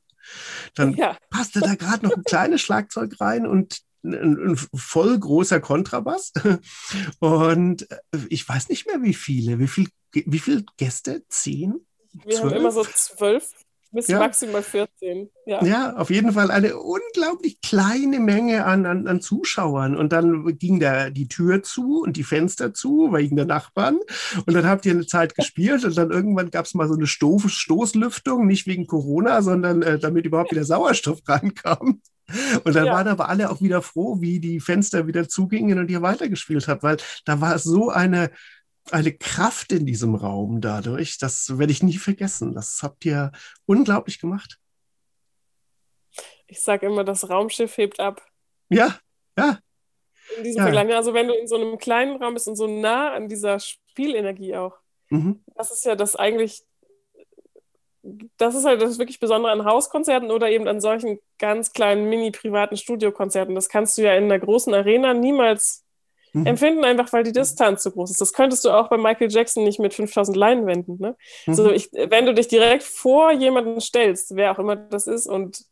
Dann 0.74 0.94
ja. 0.94 1.16
passte 1.30 1.60
da 1.60 1.74
gerade 1.74 2.06
noch 2.06 2.16
ein 2.16 2.24
kleines 2.24 2.60
Schlagzeug 2.60 3.20
rein 3.20 3.46
und 3.46 3.80
ein, 4.04 4.52
ein, 4.52 4.56
voll 4.56 5.18
großer 5.18 5.60
Kontrabass. 5.60 6.32
Und 7.20 7.88
äh, 7.90 7.98
ich 8.30 8.48
weiß 8.48 8.68
nicht 8.68 8.86
mehr, 8.86 9.00
wie 9.02 9.14
viele. 9.14 9.60
Wie 9.60 9.68
viele 9.68 9.90
wie 10.12 10.38
viel 10.40 10.64
Gäste? 10.76 11.24
Zehn? 11.28 11.86
Wir 12.12 12.36
12? 12.36 12.42
haben 12.42 12.60
immer 12.60 12.72
so 12.72 12.84
zwölf 12.84 13.50
bis 13.92 14.08
ja. 14.08 14.18
maximal 14.18 14.62
14. 14.62 15.30
Ja. 15.46 15.64
ja, 15.64 15.96
auf 15.96 16.10
jeden 16.10 16.32
Fall 16.32 16.50
eine 16.50 16.76
unglaublich 16.76 17.60
kleine 17.60 18.20
Menge 18.20 18.64
an, 18.64 18.86
an, 18.86 19.06
an 19.06 19.20
Zuschauern. 19.20 19.96
Und 19.96 20.12
dann 20.12 20.58
ging 20.58 20.80
der, 20.80 21.10
die 21.10 21.28
Tür 21.28 21.62
zu 21.62 22.02
und 22.02 22.16
die 22.16 22.24
Fenster 22.24 22.72
zu 22.72 23.12
wegen 23.12 23.36
der 23.36 23.44
Nachbarn. 23.44 23.98
Und 24.46 24.54
dann 24.54 24.66
habt 24.66 24.86
ihr 24.86 24.92
eine 24.92 25.06
Zeit 25.06 25.34
gespielt 25.34 25.84
und 25.84 25.96
dann 25.96 26.10
irgendwann 26.10 26.50
gab 26.50 26.64
es 26.64 26.74
mal 26.74 26.88
so 26.88 26.94
eine 26.94 27.06
Stoß, 27.06 27.52
Stoßlüftung, 27.52 28.46
nicht 28.46 28.66
wegen 28.66 28.86
Corona, 28.86 29.42
sondern 29.42 29.82
äh, 29.82 29.98
damit 29.98 30.24
überhaupt 30.24 30.52
wieder 30.52 30.64
Sauerstoff 30.64 31.20
reinkam. 31.28 32.00
Und 32.64 32.74
dann 32.74 32.86
ja. 32.86 32.92
waren 32.92 33.08
aber 33.08 33.28
alle 33.28 33.50
auch 33.50 33.60
wieder 33.60 33.82
froh, 33.82 34.20
wie 34.20 34.40
die 34.40 34.60
Fenster 34.60 35.06
wieder 35.06 35.28
zugingen 35.28 35.78
und 35.78 35.90
ihr 35.90 36.00
weitergespielt 36.00 36.66
habt, 36.66 36.82
weil 36.82 36.96
da 37.26 37.40
war 37.40 37.58
so 37.58 37.90
eine 37.90 38.30
eine 38.90 39.12
Kraft 39.12 39.72
in 39.72 39.86
diesem 39.86 40.14
Raum 40.14 40.60
dadurch. 40.60 41.18
Das 41.18 41.58
werde 41.58 41.72
ich 41.72 41.82
nie 41.82 41.98
vergessen. 41.98 42.54
Das 42.54 42.80
habt 42.82 43.04
ihr 43.04 43.32
unglaublich 43.66 44.20
gemacht. 44.20 44.58
Ich 46.46 46.60
sage 46.60 46.86
immer, 46.86 47.04
das 47.04 47.30
Raumschiff 47.30 47.76
hebt 47.78 48.00
ab. 48.00 48.26
Ja, 48.68 48.98
ja. 49.38 49.58
In 50.36 50.44
diesem 50.44 50.58
ja. 50.58 50.64
Vergleich. 50.64 50.94
Also 50.94 51.14
wenn 51.14 51.28
du 51.28 51.34
in 51.34 51.46
so 51.46 51.56
einem 51.56 51.78
kleinen 51.78 52.22
Raum 52.22 52.34
bist 52.34 52.48
und 52.48 52.56
so 52.56 52.66
nah 52.66 53.12
an 53.12 53.28
dieser 53.28 53.58
Spielenergie 53.60 54.56
auch. 54.56 54.76
Mhm. 55.10 55.42
Das 55.54 55.70
ist 55.70 55.84
ja 55.84 55.94
das 55.94 56.16
eigentlich, 56.16 56.62
das 58.36 58.54
ist 58.54 58.64
halt 58.64 58.82
das 58.82 58.98
wirklich 58.98 59.20
Besondere 59.20 59.52
an 59.52 59.64
Hauskonzerten 59.64 60.30
oder 60.30 60.50
eben 60.50 60.68
an 60.68 60.80
solchen 60.80 61.18
ganz 61.38 61.72
kleinen 61.72 62.08
mini-privaten 62.08 62.76
Studiokonzerten. 62.76 63.54
Das 63.54 63.68
kannst 63.68 63.96
du 63.96 64.02
ja 64.02 64.14
in 64.14 64.24
einer 64.24 64.38
großen 64.38 64.74
Arena 64.74 65.14
niemals 65.14 65.81
Mhm. 66.32 66.46
Empfinden 66.46 66.84
einfach, 66.84 67.12
weil 67.12 67.24
die 67.24 67.32
Distanz 67.32 67.82
zu 67.82 67.90
groß 67.90 68.10
ist. 68.10 68.20
Das 68.20 68.32
könntest 68.32 68.64
du 68.64 68.70
auch 68.70 68.88
bei 68.88 68.96
Michael 68.96 69.30
Jackson 69.30 69.64
nicht 69.64 69.78
mit 69.78 69.92
5000 69.92 70.36
Leinwänden. 70.36 70.98
Ne? 70.98 71.16
Mhm. 71.46 71.54
So, 71.54 71.70
ich, 71.70 71.90
wenn 71.92 72.26
du 72.26 72.34
dich 72.34 72.48
direkt 72.48 72.82
vor 72.82 73.32
jemanden 73.32 73.80
stellst, 73.80 74.34
wer 74.34 74.52
auch 74.52 74.58
immer 74.58 74.76
das 74.76 75.06
ist, 75.06 75.26
und 75.26 75.64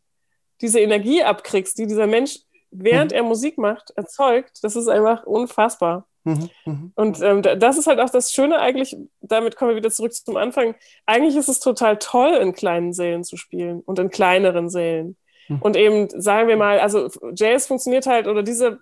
diese 0.61 0.79
Energie 0.79 1.23
abkriegst, 1.23 1.77
die 1.77 1.87
dieser 1.87 2.07
Mensch, 2.07 2.39
während 2.69 3.11
mhm. 3.11 3.17
er 3.17 3.23
Musik 3.23 3.57
macht, 3.57 3.91
erzeugt, 3.95 4.63
das 4.63 4.75
ist 4.75 4.87
einfach 4.87 5.23
unfassbar. 5.23 6.07
Mhm. 6.23 6.49
mhm. 6.65 6.91
Und 6.95 7.21
ähm, 7.21 7.41
das 7.41 7.77
ist 7.77 7.87
halt 7.87 7.99
auch 7.99 8.11
das 8.11 8.31
Schöne 8.31 8.59
eigentlich, 8.59 8.95
damit 9.21 9.55
kommen 9.55 9.71
wir 9.71 9.77
wieder 9.77 9.89
zurück 9.89 10.13
zum 10.13 10.37
Anfang. 10.37 10.75
Eigentlich 11.07 11.35
ist 11.35 11.49
es 11.49 11.59
total 11.59 11.97
toll, 11.97 12.35
in 12.35 12.53
kleinen 12.53 12.93
Sälen 12.93 13.23
zu 13.23 13.37
spielen 13.37 13.81
und 13.81 13.97
in 13.97 14.11
kleineren 14.11 14.69
Sälen. 14.69 15.17
Mhm. 15.47 15.61
Und 15.61 15.75
eben, 15.75 16.09
sagen 16.21 16.47
wir 16.47 16.57
mal, 16.57 16.79
also 16.79 17.09
Jazz 17.35 17.67
funktioniert 17.67 18.05
halt, 18.05 18.27
oder 18.27 18.43
diese 18.43 18.79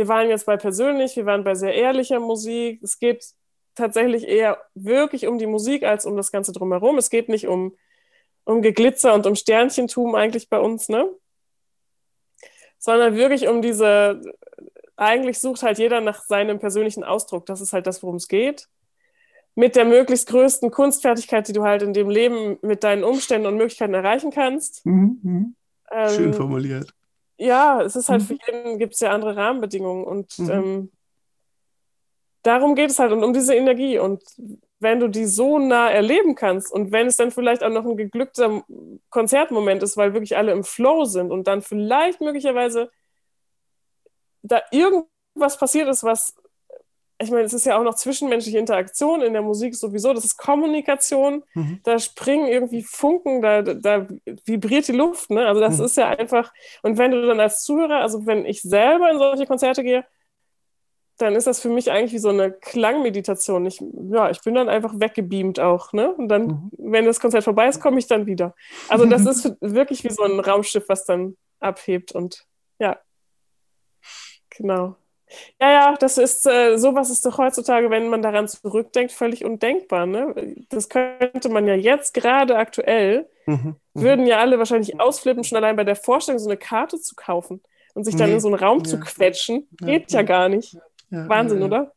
wir 0.00 0.08
waren 0.08 0.30
jetzt 0.30 0.46
bei 0.46 0.56
persönlich, 0.56 1.14
wir 1.16 1.26
waren 1.26 1.44
bei 1.44 1.54
sehr 1.54 1.74
ehrlicher 1.74 2.20
Musik. 2.20 2.82
Es 2.82 2.98
geht 2.98 3.22
tatsächlich 3.74 4.26
eher 4.26 4.56
wirklich 4.74 5.26
um 5.26 5.36
die 5.36 5.46
Musik 5.46 5.82
als 5.82 6.06
um 6.06 6.16
das 6.16 6.32
Ganze 6.32 6.52
drumherum. 6.52 6.96
Es 6.96 7.10
geht 7.10 7.28
nicht 7.28 7.46
um, 7.46 7.76
um 8.44 8.62
Geglitzer 8.62 9.12
und 9.12 9.26
um 9.26 9.34
Sternchentum 9.34 10.14
eigentlich 10.14 10.48
bei 10.48 10.58
uns, 10.58 10.88
ne? 10.88 11.06
Sondern 12.78 13.14
wirklich 13.14 13.46
um 13.46 13.60
diese, 13.60 14.22
eigentlich 14.96 15.38
sucht 15.38 15.62
halt 15.62 15.76
jeder 15.76 16.00
nach 16.00 16.22
seinem 16.22 16.58
persönlichen 16.58 17.04
Ausdruck. 17.04 17.44
Das 17.44 17.60
ist 17.60 17.74
halt 17.74 17.86
das, 17.86 18.02
worum 18.02 18.16
es 18.16 18.26
geht. 18.26 18.68
Mit 19.54 19.76
der 19.76 19.84
möglichst 19.84 20.28
größten 20.28 20.70
Kunstfertigkeit, 20.70 21.46
die 21.46 21.52
du 21.52 21.62
halt 21.62 21.82
in 21.82 21.92
dem 21.92 22.08
Leben 22.08 22.58
mit 22.62 22.84
deinen 22.84 23.04
Umständen 23.04 23.46
und 23.46 23.58
Möglichkeiten 23.58 23.92
erreichen 23.92 24.30
kannst. 24.30 24.86
Mhm, 24.86 25.20
mhm. 25.22 25.56
Schön 26.08 26.28
ähm, 26.28 26.32
formuliert 26.32 26.94
ja, 27.40 27.80
es 27.80 27.96
ist 27.96 28.08
halt 28.08 28.22
mhm. 28.22 28.26
für 28.26 28.38
jeden 28.46 28.78
gibt 28.78 28.94
es 28.94 29.00
ja 29.00 29.12
andere 29.12 29.34
Rahmenbedingungen 29.34 30.04
und 30.04 30.38
mhm. 30.38 30.50
ähm, 30.50 30.92
darum 32.42 32.74
geht 32.74 32.90
es 32.90 32.98
halt 32.98 33.12
und 33.12 33.24
um 33.24 33.32
diese 33.32 33.54
Energie. 33.54 33.98
Und 33.98 34.22
wenn 34.78 35.00
du 35.00 35.08
die 35.08 35.24
so 35.24 35.58
nah 35.58 35.90
erleben 35.90 36.34
kannst 36.34 36.70
und 36.70 36.92
wenn 36.92 37.06
es 37.06 37.16
dann 37.16 37.30
vielleicht 37.30 37.62
auch 37.62 37.70
noch 37.70 37.86
ein 37.86 37.96
geglückter 37.96 38.62
Konzertmoment 39.08 39.82
ist, 39.82 39.96
weil 39.96 40.12
wirklich 40.12 40.36
alle 40.36 40.52
im 40.52 40.64
Flow 40.64 41.04
sind 41.04 41.30
und 41.32 41.46
dann 41.46 41.62
vielleicht 41.62 42.20
möglicherweise 42.20 42.90
da 44.42 44.60
irgendwas 44.70 45.58
passiert 45.58 45.88
ist, 45.88 46.04
was 46.04 46.34
ich 47.22 47.30
meine, 47.30 47.42
es 47.42 47.52
ist 47.52 47.66
ja 47.66 47.78
auch 47.78 47.84
noch 47.84 47.94
zwischenmenschliche 47.94 48.58
Interaktion 48.58 49.20
in 49.20 49.34
der 49.34 49.42
Musik 49.42 49.74
sowieso, 49.74 50.14
das 50.14 50.24
ist 50.24 50.38
Kommunikation, 50.38 51.42
mhm. 51.54 51.80
da 51.84 51.98
springen 51.98 52.46
irgendwie 52.46 52.82
Funken, 52.82 53.42
da, 53.42 53.62
da 53.62 54.06
vibriert 54.44 54.88
die 54.88 54.92
Luft, 54.92 55.30
ne? 55.30 55.46
Also 55.46 55.60
das 55.60 55.78
mhm. 55.78 55.84
ist 55.84 55.96
ja 55.98 56.08
einfach, 56.08 56.52
und 56.82 56.96
wenn 56.96 57.10
du 57.10 57.26
dann 57.26 57.38
als 57.38 57.62
Zuhörer, 57.64 58.00
also 58.00 58.26
wenn 58.26 58.46
ich 58.46 58.62
selber 58.62 59.10
in 59.10 59.18
solche 59.18 59.46
Konzerte 59.46 59.82
gehe, 59.82 60.04
dann 61.18 61.34
ist 61.34 61.46
das 61.46 61.60
für 61.60 61.68
mich 61.68 61.90
eigentlich 61.90 62.14
wie 62.14 62.18
so 62.18 62.30
eine 62.30 62.50
Klangmeditation. 62.50 63.66
Ich, 63.66 63.82
ja, 64.10 64.30
ich 64.30 64.40
bin 64.40 64.54
dann 64.54 64.70
einfach 64.70 64.94
weggebeamt 64.98 65.60
auch, 65.60 65.92
ne? 65.92 66.14
Und 66.14 66.28
dann, 66.28 66.46
mhm. 66.46 66.70
wenn 66.78 67.04
das 67.04 67.20
Konzert 67.20 67.44
vorbei 67.44 67.68
ist, 67.68 67.80
komme 67.80 67.98
ich 67.98 68.06
dann 68.06 68.24
wieder. 68.24 68.54
Also 68.88 69.04
das 69.04 69.26
ist 69.26 69.56
wirklich 69.60 70.04
wie 70.04 70.10
so 70.10 70.22
ein 70.22 70.40
Raumschiff, 70.40 70.88
was 70.88 71.04
dann 71.04 71.36
abhebt 71.60 72.12
und 72.12 72.46
ja, 72.78 72.98
genau. 74.48 74.96
Ja, 75.60 75.70
ja, 75.70 75.94
das 75.98 76.18
ist, 76.18 76.46
äh, 76.46 76.76
sowas 76.76 77.10
ist 77.10 77.24
doch 77.24 77.38
heutzutage, 77.38 77.90
wenn 77.90 78.08
man 78.08 78.22
daran 78.22 78.48
zurückdenkt, 78.48 79.12
völlig 79.12 79.44
undenkbar. 79.44 80.06
Ne? 80.06 80.56
Das 80.68 80.88
könnte 80.88 81.48
man 81.48 81.66
ja 81.66 81.74
jetzt 81.74 82.14
gerade 82.14 82.56
aktuell, 82.56 83.28
mhm, 83.46 83.76
mhm. 83.94 84.02
würden 84.02 84.26
ja 84.26 84.38
alle 84.38 84.58
wahrscheinlich 84.58 85.00
ausflippen, 85.00 85.44
schon 85.44 85.56
allein 85.56 85.76
bei 85.76 85.84
der 85.84 85.96
Vorstellung, 85.96 86.38
so 86.38 86.48
eine 86.48 86.56
Karte 86.56 87.00
zu 87.00 87.14
kaufen 87.14 87.62
und 87.94 88.04
sich 88.04 88.16
dann 88.16 88.28
nee. 88.28 88.34
in 88.34 88.40
so 88.40 88.48
einen 88.48 88.56
Raum 88.56 88.78
ja. 88.78 88.84
zu 88.84 89.00
quetschen. 89.00 89.68
Geht 89.78 90.12
ja, 90.12 90.20
ja 90.20 90.26
gar 90.26 90.48
nicht. 90.48 90.76
Ja, 91.10 91.28
Wahnsinn, 91.28 91.62
oder? 91.62 91.92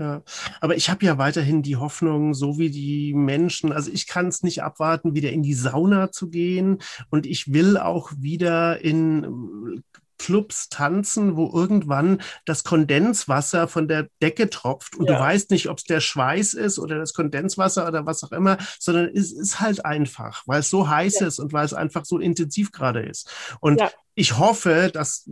Ja, 0.00 0.22
aber 0.62 0.76
ich 0.76 0.88
habe 0.88 1.04
ja 1.04 1.18
weiterhin 1.18 1.62
die 1.62 1.76
Hoffnung, 1.76 2.32
so 2.32 2.58
wie 2.58 2.70
die 2.70 3.12
Menschen, 3.12 3.70
also 3.70 3.90
ich 3.92 4.06
kann 4.06 4.28
es 4.28 4.42
nicht 4.42 4.62
abwarten, 4.62 5.14
wieder 5.14 5.30
in 5.30 5.42
die 5.42 5.52
Sauna 5.52 6.10
zu 6.10 6.30
gehen 6.30 6.78
und 7.10 7.26
ich 7.26 7.52
will 7.52 7.76
auch 7.76 8.10
wieder 8.16 8.80
in 8.80 9.84
Clubs 10.20 10.68
tanzen, 10.68 11.34
wo 11.36 11.50
irgendwann 11.50 12.20
das 12.44 12.62
Kondenswasser 12.62 13.68
von 13.68 13.88
der 13.88 14.08
Decke 14.20 14.50
tropft 14.50 14.96
und 14.96 15.08
ja. 15.08 15.14
du 15.14 15.20
weißt 15.20 15.50
nicht, 15.50 15.70
ob 15.70 15.78
es 15.78 15.84
der 15.84 16.00
Schweiß 16.00 16.52
ist 16.52 16.78
oder 16.78 16.98
das 16.98 17.14
Kondenswasser 17.14 17.88
oder 17.88 18.04
was 18.04 18.22
auch 18.22 18.32
immer, 18.32 18.58
sondern 18.78 19.10
es 19.14 19.32
ist 19.32 19.60
halt 19.60 19.86
einfach, 19.86 20.42
weil 20.46 20.60
es 20.60 20.68
so 20.68 20.88
heiß 20.88 21.20
ja. 21.20 21.26
ist 21.26 21.38
und 21.38 21.54
weil 21.54 21.64
es 21.64 21.72
einfach 21.72 22.04
so 22.04 22.18
intensiv 22.18 22.70
gerade 22.70 23.00
ist. 23.00 23.30
Und 23.60 23.80
ja. 23.80 23.90
ich 24.14 24.36
hoffe, 24.36 24.90
dass 24.92 25.26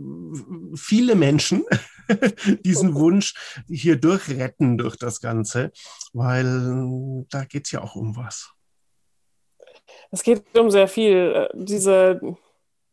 viele 0.75 1.13
Menschen 1.13 1.65
diesen 2.65 2.95
Wunsch 2.95 3.35
hier 3.67 3.95
durchretten 3.95 4.79
durch 4.79 4.95
das 4.95 5.21
Ganze, 5.21 5.71
weil 6.13 7.25
da 7.29 7.45
geht 7.45 7.67
es 7.67 7.71
ja 7.71 7.81
auch 7.81 7.95
um 7.95 8.15
was. 8.15 8.51
Es 10.09 10.23
geht 10.23 10.57
um 10.57 10.71
sehr 10.71 10.87
viel. 10.87 11.33
Äh, 11.35 11.49
diese, 11.53 12.19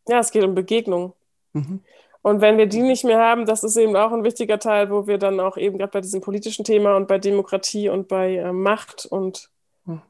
ja, 0.07 0.19
es 0.19 0.29
geht 0.29 0.43
um 0.43 0.53
Begegnung. 0.53 1.13
Mhm. 1.53 1.81
Und 2.21 2.41
wenn 2.41 2.57
wir 2.57 2.65
die 2.65 2.81
nicht 2.81 3.05
mehr 3.05 3.19
haben, 3.19 3.45
das 3.45 3.63
ist 3.63 3.77
eben 3.77 3.95
auch 3.95 4.11
ein 4.11 4.23
wichtiger 4.23 4.59
Teil, 4.59 4.89
wo 4.89 5.07
wir 5.07 5.17
dann 5.17 5.39
auch 5.39 5.55
eben 5.55 5.77
gerade 5.77 5.91
bei 5.91 6.01
diesem 6.01 6.21
politischen 6.21 6.65
Thema 6.65 6.95
und 6.97 7.07
bei 7.07 7.19
Demokratie 7.19 7.89
und 7.89 8.07
bei 8.07 8.35
äh, 8.35 8.51
Macht 8.51 9.05
und 9.05 9.49
mhm. 9.85 10.01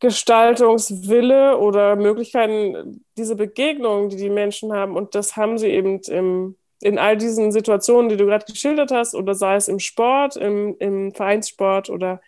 Gestaltungswille 0.00 1.58
oder 1.58 1.96
Möglichkeiten, 1.96 3.04
diese 3.16 3.34
Begegnungen, 3.34 4.10
die 4.10 4.16
die 4.16 4.30
Menschen 4.30 4.72
haben, 4.72 4.96
und 4.96 5.14
das 5.14 5.36
haben 5.36 5.58
sie 5.58 5.68
eben 5.68 6.00
im, 6.02 6.56
in 6.80 6.98
all 6.98 7.16
diesen 7.16 7.50
Situationen, 7.50 8.08
die 8.08 8.16
du 8.16 8.26
gerade 8.26 8.44
geschildert 8.44 8.92
hast, 8.92 9.14
oder 9.14 9.34
sei 9.34 9.56
es 9.56 9.66
im 9.66 9.80
Sport, 9.80 10.36
im, 10.36 10.76
im 10.78 11.12
Vereinssport 11.12 11.90
oder 11.90 12.20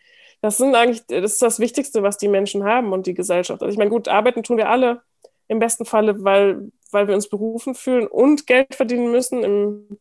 das 0.42 0.56
sind 0.56 0.74
eigentlich, 0.74 1.04
das 1.06 1.32
ist 1.32 1.42
das 1.42 1.60
Wichtigste, 1.60 2.02
was 2.02 2.16
die 2.16 2.28
Menschen 2.28 2.64
haben 2.64 2.92
und 2.92 3.06
die 3.06 3.14
Gesellschaft. 3.14 3.62
Also 3.62 3.72
ich 3.72 3.78
meine, 3.78 3.90
gut, 3.90 4.08
arbeiten 4.08 4.42
tun 4.42 4.56
wir 4.56 4.70
alle 4.70 5.02
im 5.48 5.58
besten 5.58 5.84
Falle, 5.84 6.24
weil, 6.24 6.72
weil 6.92 7.08
wir 7.08 7.14
uns 7.14 7.28
berufen 7.28 7.74
fühlen 7.74 8.06
und 8.06 8.46
Geld 8.46 8.74
verdienen 8.74 9.10
müssen. 9.10 9.98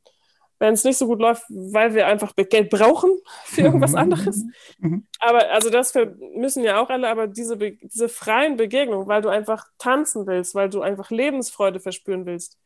wenn 0.62 0.74
es 0.74 0.84
nicht 0.84 0.98
so 0.98 1.08
gut 1.08 1.20
läuft, 1.20 1.44
weil 1.48 1.94
wir 1.94 2.08
einfach 2.08 2.36
Geld 2.36 2.70
brauchen 2.70 3.10
für 3.46 3.62
irgendwas 3.62 3.96
anderes. 3.96 4.44
Mhm. 4.80 5.08
Aber 5.20 5.50
also 5.52 5.70
das 5.70 5.94
müssen 6.36 6.64
ja 6.64 6.82
auch 6.82 6.90
alle, 6.90 7.08
aber 7.08 7.28
diese, 7.28 7.58
diese 7.58 8.10
freien 8.10 8.58
Begegnungen, 8.58 9.08
weil 9.08 9.22
du 9.22 9.30
einfach 9.30 9.68
tanzen 9.78 10.28
willst, 10.28 10.56
weil 10.56 10.70
du 10.70 10.82
einfach 10.82 11.12
Lebensfreude 11.12 11.80
verspüren 11.80 12.26
willst. 12.26 12.58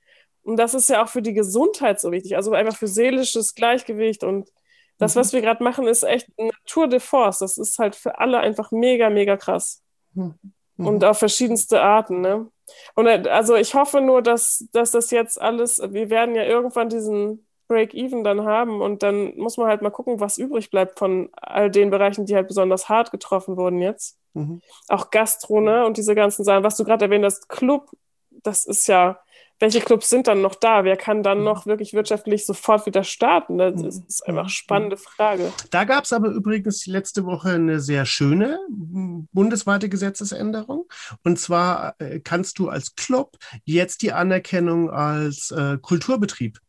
Und 0.42 0.58
das 0.58 0.74
ist 0.74 0.90
ja 0.90 1.04
auch 1.04 1.08
für 1.08 1.22
die 1.22 1.34
Gesundheit 1.34 2.02
so 2.02 2.12
wichtig, 2.12 2.36
also 2.36 2.52
einfach 2.54 2.76
für 2.76 2.88
seelisches 2.88 3.56
Gleichgewicht 3.56 4.24
und 4.24 4.50
das, 4.98 5.16
was 5.16 5.32
mhm. 5.32 5.38
wir 5.38 5.42
gerade 5.42 5.64
machen, 5.64 5.88
ist 5.88 6.04
echt 6.04 6.28
eine 6.38 6.52
Tour 6.66 6.88
de 6.88 7.00
Force. 7.00 7.40
Das 7.40 7.58
ist 7.58 7.80
halt 7.80 7.96
für 7.96 8.20
alle 8.20 8.40
einfach 8.40 8.72
mega, 8.72 9.10
mega 9.10 9.38
krass. 9.38 9.82
Mhm. 10.14 10.36
Und 10.78 11.04
auf 11.06 11.20
verschiedenste 11.20 11.82
Arten, 11.82 12.22
ne? 12.22 12.48
Und 12.96 13.08
äh, 13.08 13.24
also 13.30 13.56
ich 13.56 13.76
hoffe 13.76 14.02
nur, 14.02 14.22
dass, 14.22 14.68
dass 14.72 14.92
das 14.92 15.12
jetzt 15.12 15.40
alles, 15.40 15.82
wir 15.90 16.10
werden 16.10 16.36
ja 16.36 16.44
irgendwann 16.44 16.90
diesen 16.90 17.46
Break-Even 17.68 18.24
dann 18.24 18.44
haben 18.46 18.82
und 18.82 19.04
dann 19.04 19.36
muss 19.38 19.58
man 19.58 19.68
halt 19.68 19.82
mal 19.82 19.90
gucken, 19.90 20.20
was 20.20 20.38
übrig 20.38 20.70
bleibt 20.70 21.00
von 21.00 21.30
all 21.34 21.70
den 21.72 21.90
Bereichen, 21.90 22.26
die 22.26 22.36
halt 22.36 22.48
besonders 22.48 22.90
hart 22.90 23.12
getroffen 23.12 23.58
wurden 23.58 23.82
jetzt. 23.82 24.18
Mhm. 24.34 24.62
Auch 24.90 25.12
Gastro, 25.12 25.62
ne? 25.62 25.86
Und 25.86 25.98
diese 25.98 26.16
ganzen 26.16 26.44
Sachen, 26.44 26.64
was 26.64 26.78
du 26.78 26.84
gerade 26.84 27.06
erwähnt 27.06 27.26
hast, 27.26 27.50
Club, 27.50 27.90
das 28.30 28.66
ist 28.66 28.88
ja, 28.88 29.20
welche 29.64 29.80
Clubs 29.80 30.10
sind 30.10 30.28
dann 30.28 30.42
noch 30.42 30.56
da? 30.56 30.84
Wer 30.84 30.98
kann 30.98 31.24
dann 31.24 31.38
mhm. 31.38 31.46
noch 31.46 31.66
wirklich 31.66 31.94
wirtschaftlich 31.94 32.46
sofort 32.46 32.86
wieder 32.86 33.06
starten? 33.06 33.58
Das 33.58 33.74
mhm. 33.74 34.04
ist 34.06 34.28
einfach 34.28 34.42
eine 34.42 34.50
spannende 34.50 34.98
Frage. 34.98 35.54
Da 35.72 35.86
gab 35.86 36.04
es 36.04 36.12
aber 36.12 36.28
übrigens 36.32 36.86
letzte 36.86 37.26
Woche 37.26 37.52
eine 37.52 37.80
sehr 37.80 38.06
schöne 38.06 38.60
bundesweite 38.68 39.88
Gesetzesänderung. 39.88 40.86
Und 41.24 41.40
zwar 41.40 41.96
äh, 42.00 42.20
kannst 42.20 42.60
du 42.60 42.68
als 42.68 42.96
Club 42.96 43.38
jetzt 43.64 44.02
die 44.02 44.12
Anerkennung 44.12 44.90
als 44.90 45.52
äh, 45.52 45.78
Kulturbetrieb 45.82 46.60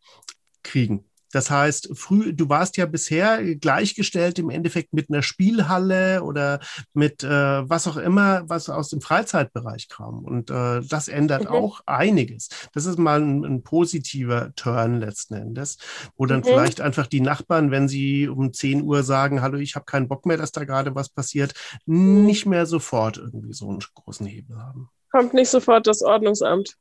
kriegen. 0.62 1.04
Das 1.34 1.50
heißt, 1.50 1.90
früh, 1.94 2.32
du 2.32 2.48
warst 2.48 2.76
ja 2.76 2.86
bisher 2.86 3.56
gleichgestellt 3.56 4.38
im 4.38 4.50
Endeffekt 4.50 4.92
mit 4.92 5.10
einer 5.10 5.22
Spielhalle 5.22 6.22
oder 6.22 6.60
mit 6.92 7.24
äh, 7.24 7.28
was 7.28 7.88
auch 7.88 7.96
immer, 7.96 8.48
was 8.48 8.68
aus 8.68 8.90
dem 8.90 9.00
Freizeitbereich 9.00 9.88
kam. 9.88 10.24
Und 10.24 10.50
äh, 10.50 10.80
das 10.88 11.08
ändert 11.08 11.42
mhm. 11.42 11.48
auch 11.48 11.80
einiges. 11.86 12.50
Das 12.72 12.86
ist 12.86 13.00
mal 13.00 13.20
ein, 13.20 13.44
ein, 13.44 13.62
positiver 13.64 14.54
Turn 14.54 15.00
letzten 15.00 15.34
Endes, 15.34 15.78
wo 16.16 16.24
dann 16.24 16.40
mhm. 16.40 16.44
vielleicht 16.44 16.80
einfach 16.80 17.08
die 17.08 17.20
Nachbarn, 17.20 17.72
wenn 17.72 17.88
sie 17.88 18.28
um 18.28 18.52
10 18.52 18.82
Uhr 18.82 19.02
sagen, 19.02 19.42
hallo, 19.42 19.58
ich 19.58 19.74
habe 19.74 19.86
keinen 19.86 20.06
Bock 20.06 20.26
mehr, 20.26 20.36
dass 20.36 20.52
da 20.52 20.62
gerade 20.62 20.94
was 20.94 21.08
passiert, 21.08 21.52
mhm. 21.84 22.26
nicht 22.26 22.46
mehr 22.46 22.64
sofort 22.66 23.16
irgendwie 23.16 23.54
so 23.54 23.68
einen 23.68 23.80
großen 23.94 24.26
Hebel 24.26 24.56
haben. 24.56 24.88
Kommt 25.10 25.34
nicht 25.34 25.50
sofort 25.50 25.88
das 25.88 26.00
Ordnungsamt. 26.00 26.76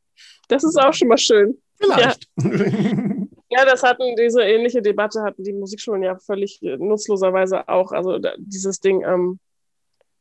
Das 0.48 0.64
ist 0.64 0.80
auch 0.80 0.94
schon 0.94 1.08
mal 1.08 1.18
schön. 1.18 1.58
Vielleicht. 1.80 2.28
Ja. 2.38 2.52
Ja, 3.54 3.66
das 3.66 3.84
hatten, 3.84 4.16
diese 4.16 4.42
ähnliche 4.42 4.82
Debatte 4.82 5.22
hatten 5.22 5.44
die 5.44 5.54
Musikschulen 5.54 6.02
ja 6.02 6.18
völlig 6.18 6.60
nutzloserweise 6.62 7.68
auch. 7.70 7.92
Also 7.92 8.20
dieses 8.38 8.80
Ding, 8.80 9.04
ähm, 9.04 9.40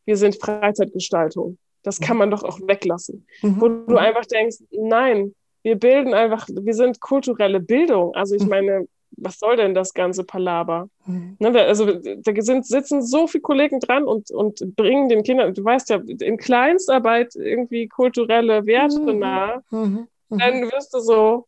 wir 0.05 0.17
sind 0.19 0.37
Freizeitgestaltung. 0.37 1.57
Das 1.83 1.99
kann 1.99 2.19
man 2.19 2.31
doch 2.31 2.45
auch 2.45 2.61
weglassen. 2.61 3.27
Mhm. 3.41 3.61
Wo 3.61 3.69
du 3.69 3.97
einfach 3.97 4.27
denkst, 4.27 4.59
nein, 4.71 5.35
wir 5.63 5.77
bilden 5.77 6.13
einfach, 6.13 6.47
wir 6.49 6.75
sind 6.75 7.01
kulturelle 7.01 7.61
Bildung. 7.61 8.15
Also 8.15 8.35
ich 8.35 8.43
mhm. 8.43 8.49
meine, 8.51 8.89
was 9.13 9.39
soll 9.39 9.57
denn 9.57 9.73
das 9.73 9.95
ganze 9.95 10.25
Palaber? 10.25 10.89
Mhm. 11.07 11.37
Ne, 11.39 11.63
also 11.63 11.87
da 11.87 12.33
sind, 12.43 12.67
sitzen 12.67 13.03
so 13.03 13.27
viele 13.27 13.43
Kollegen 13.43 13.81
dran 13.81 14.05
und, 14.05 14.31
und 14.31 14.77
bringen 14.77 15.09
den 15.09 15.23
Kindern, 15.23 15.55
du 15.55 15.65
weißt 15.65 15.89
ja, 15.89 16.01
in 16.21 16.37
Kleinstarbeit 16.37 17.35
irgendwie 17.35 17.89
kulturelle 17.89 18.67
Werte 18.67 19.01
mhm. 19.01 19.19
nahe. 19.19 19.63
Mhm. 19.71 20.09
Mhm. 20.29 20.39
Dann 20.39 20.63
wirst 20.71 20.95
du 20.95 21.01
so, 21.01 21.47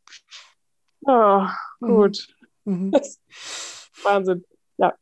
Ah, 1.06 1.54
gut. 1.86 2.28
Mhm. 2.64 2.86
mhm. 2.86 2.92
Wahnsinn. 4.02 4.44
Ja. 4.76 4.94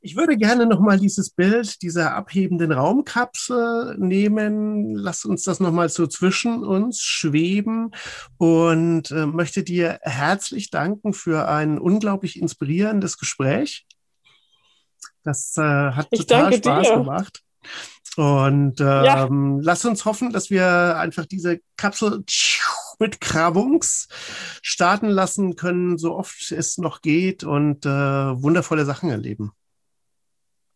Ich 0.00 0.16
würde 0.16 0.36
gerne 0.36 0.66
nochmal 0.66 0.98
dieses 0.98 1.30
Bild 1.30 1.80
dieser 1.82 2.14
abhebenden 2.14 2.72
Raumkapsel 2.72 3.96
nehmen. 3.98 4.94
Lass 4.94 5.24
uns 5.24 5.44
das 5.44 5.60
nochmal 5.60 5.88
so 5.88 6.06
zwischen 6.06 6.62
uns 6.62 7.00
schweben 7.00 7.92
und 8.36 9.10
äh, 9.10 9.26
möchte 9.26 9.62
dir 9.62 9.98
herzlich 10.02 10.70
danken 10.70 11.14
für 11.14 11.48
ein 11.48 11.78
unglaublich 11.78 12.38
inspirierendes 12.38 13.18
Gespräch. 13.18 13.86
Das 15.22 15.56
äh, 15.56 15.62
hat 15.62 16.08
ich 16.10 16.20
total 16.20 16.52
Spaß 16.52 16.86
dir. 16.86 16.96
gemacht. 16.96 17.42
Und 18.16 18.80
ähm, 18.80 18.86
ja. 18.86 19.28
lass 19.62 19.84
uns 19.84 20.04
hoffen, 20.04 20.32
dass 20.32 20.50
wir 20.50 20.96
einfach 20.98 21.26
diese 21.26 21.60
Kapsel 21.76 22.22
mit 23.00 23.20
Grabungs 23.20 24.08
starten 24.62 25.08
lassen 25.08 25.56
können, 25.56 25.98
so 25.98 26.14
oft 26.14 26.52
es 26.52 26.78
noch 26.78 27.00
geht 27.02 27.44
und 27.44 27.86
äh, 27.86 27.88
wundervolle 27.88 28.84
Sachen 28.84 29.10
erleben. 29.10 29.52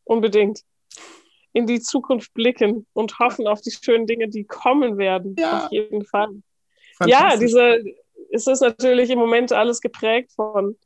Unbedingt. 0.05 0.63
In 1.53 1.67
die 1.67 1.81
Zukunft 1.81 2.33
blicken 2.35 2.87
und 2.93 3.19
hoffen 3.19 3.47
auf 3.47 3.61
die 3.61 3.71
schönen 3.71 4.07
Dinge, 4.07 4.29
die 4.29 4.45
kommen 4.45 4.99
werden. 4.99 5.35
Ja. 5.39 5.65
Auf 5.65 5.73
jeden 5.73 6.05
Fall. 6.05 6.29
Ja, 7.07 7.37
diese, 7.37 7.83
es 8.31 8.47
ist 8.47 8.61
natürlich 8.61 9.11
im 9.11 9.19
Moment 9.19 9.53
alles 9.53 9.81
geprägt 9.81 10.33
von 10.33 10.77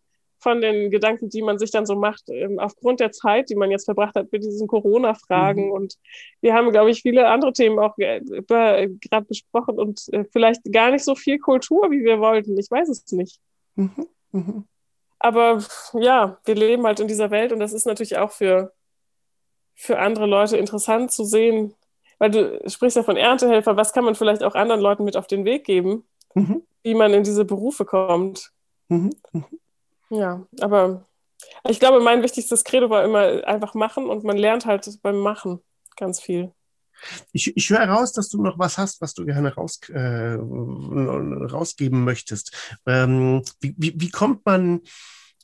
von 0.43 0.61
den 0.61 0.91
Gedanken, 0.91 1.29
die 1.29 1.43
man 1.43 1.59
sich 1.59 1.71
dann 1.71 1.87
so 1.87 1.95
macht, 1.95 2.25
ähm, 2.29 2.59
aufgrund 2.59 3.01
der 3.01 3.13
Zeit, 3.13 3.49
die 3.49 3.55
man 3.55 3.71
jetzt 3.71 3.85
verbracht 3.85 4.15
hat 4.17 4.33
mit 4.33 4.43
diesen 4.43 4.67
Corona-Fragen. 4.67 5.67
Mhm. 5.67 5.73
Und 5.73 5.99
wir 6.41 6.55
haben, 6.55 6.71
glaube 6.71 6.91
ich, 6.91 7.03
viele 7.03 7.29
andere 7.29 7.53
Themen 7.53 7.79
auch 7.79 7.97
äh, 7.99 8.21
gerade 8.21 9.27
besprochen 9.27 9.79
und 9.79 10.03
äh, 10.13 10.25
vielleicht 10.33 10.61
gar 10.73 10.91
nicht 10.91 11.05
so 11.05 11.15
viel 11.15 11.39
Kultur, 11.39 11.91
wie 11.91 12.05
wir 12.05 12.21
wollten. 12.21 12.59
Ich 12.59 12.71
weiß 12.71 12.89
es 12.89 13.11
nicht. 13.13 13.39
Mhm. 13.77 14.07
Mhm. 14.33 14.65
Aber 15.19 15.63
ja, 15.95 16.39
wir 16.45 16.55
leben 16.57 16.85
halt 16.85 16.99
in 16.99 17.07
dieser 17.07 17.31
Welt 17.31 17.53
und 17.53 17.61
das 17.61 17.73
ist 17.73 17.87
natürlich 17.87 18.19
auch 18.19 18.33
für, 18.33 18.73
für 19.75 20.01
andere 20.01 20.27
Leute 20.27 20.57
interessant 20.57 21.13
zu 21.13 21.25
sehen, 21.25 21.75
weil 22.19 22.31
du 22.31 22.69
sprichst 22.69 22.97
ja 22.97 23.05
von 23.05 23.17
Erntehelfer, 23.17 23.77
was 23.77 23.93
kann 23.93 24.05
man 24.05 24.17
vielleicht 24.17 24.43
auch 24.43 24.57
anderen 24.57 24.81
Leuten 24.81 25.05
mit 25.05 25.17
auf 25.17 25.29
den 25.29 25.45
Weg 25.45 25.65
geben, 25.65 26.05
mhm. 26.35 26.63
wie 26.83 26.95
man 26.95 27.13
in 27.13 27.23
diese 27.23 27.45
Berufe 27.45 27.85
kommt. 27.85 28.53
Mhm. 28.89 29.13
Ja, 30.13 30.47
aber 30.61 31.07
Ich 31.69 31.81
glaube, 31.81 32.01
mein 32.01 32.23
wichtigstes 32.23 32.65
Credo 32.65 32.91
war 32.91 33.05
immer 33.05 33.45
einfach 33.47 33.75
machen 33.75 34.07
und 34.09 34.25
man 34.25 34.37
lernt 34.37 34.67
halt 34.67 35.01
beim 35.03 35.17
Machen 35.17 35.61
ganz 35.97 36.21
viel. 36.21 36.53
Ich, 37.33 37.57
ich 37.57 37.71
höre 37.71 37.81
heraus, 37.81 38.13
dass 38.13 38.29
du 38.29 38.41
noch 38.43 38.59
was 38.59 38.79
hast, 38.79 39.01
was 39.01 39.15
du 39.15 39.25
gerne 39.25 39.55
raus, 39.55 39.81
äh, 39.89 40.35
rausgeben 40.35 42.05
möchtest. 42.05 42.77
Ähm, 42.87 43.43
wie, 43.61 43.75
wie, 43.77 43.95
wie, 43.97 44.11
kommt 44.11 44.45
man, 44.45 44.83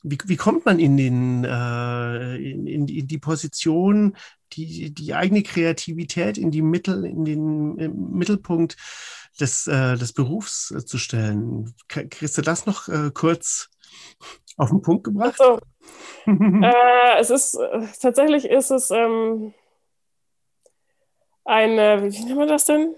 wie, 0.03 0.17
wie 0.25 0.37
kommt 0.37 0.65
man 0.65 0.79
in, 0.79 0.95
den, 0.95 1.43
äh, 1.43 2.35
in, 2.35 2.87
in, 2.87 3.07
die 3.07 3.17
Position, 3.17 4.15
die, 4.53 4.93
die 4.93 5.15
eigene 5.15 5.43
Kreativität 5.43 6.37
in 6.37 6.51
die 6.51 6.61
Mittel, 6.61 7.05
in 7.05 7.25
den 7.25 7.75
Mittelpunkt 8.11 8.77
des, 9.39 9.67
äh, 9.67 9.97
des 9.97 10.13
Berufs 10.13 10.71
äh, 10.71 10.85
zu 10.85 10.97
stellen? 10.97 11.73
Kriegst 11.87 12.37
du 12.37 12.41
das 12.41 12.65
noch 12.65 12.87
äh, 12.87 13.11
kurz 13.13 13.69
auf 14.59 14.69
den 14.69 14.81
Punkt 14.81 15.05
gebracht? 15.05 15.39
Also, 15.39 15.59
äh, 16.27 17.19
es 17.19 17.29
ist 17.29 17.57
tatsächlich 18.01 18.45
ist 18.45 18.69
es 18.69 18.91
ähm, 18.91 19.53
eine, 21.45 22.03
wie 22.03 22.25
nennt 22.25 22.37
man 22.37 22.47
das 22.47 22.65
denn? 22.65 22.95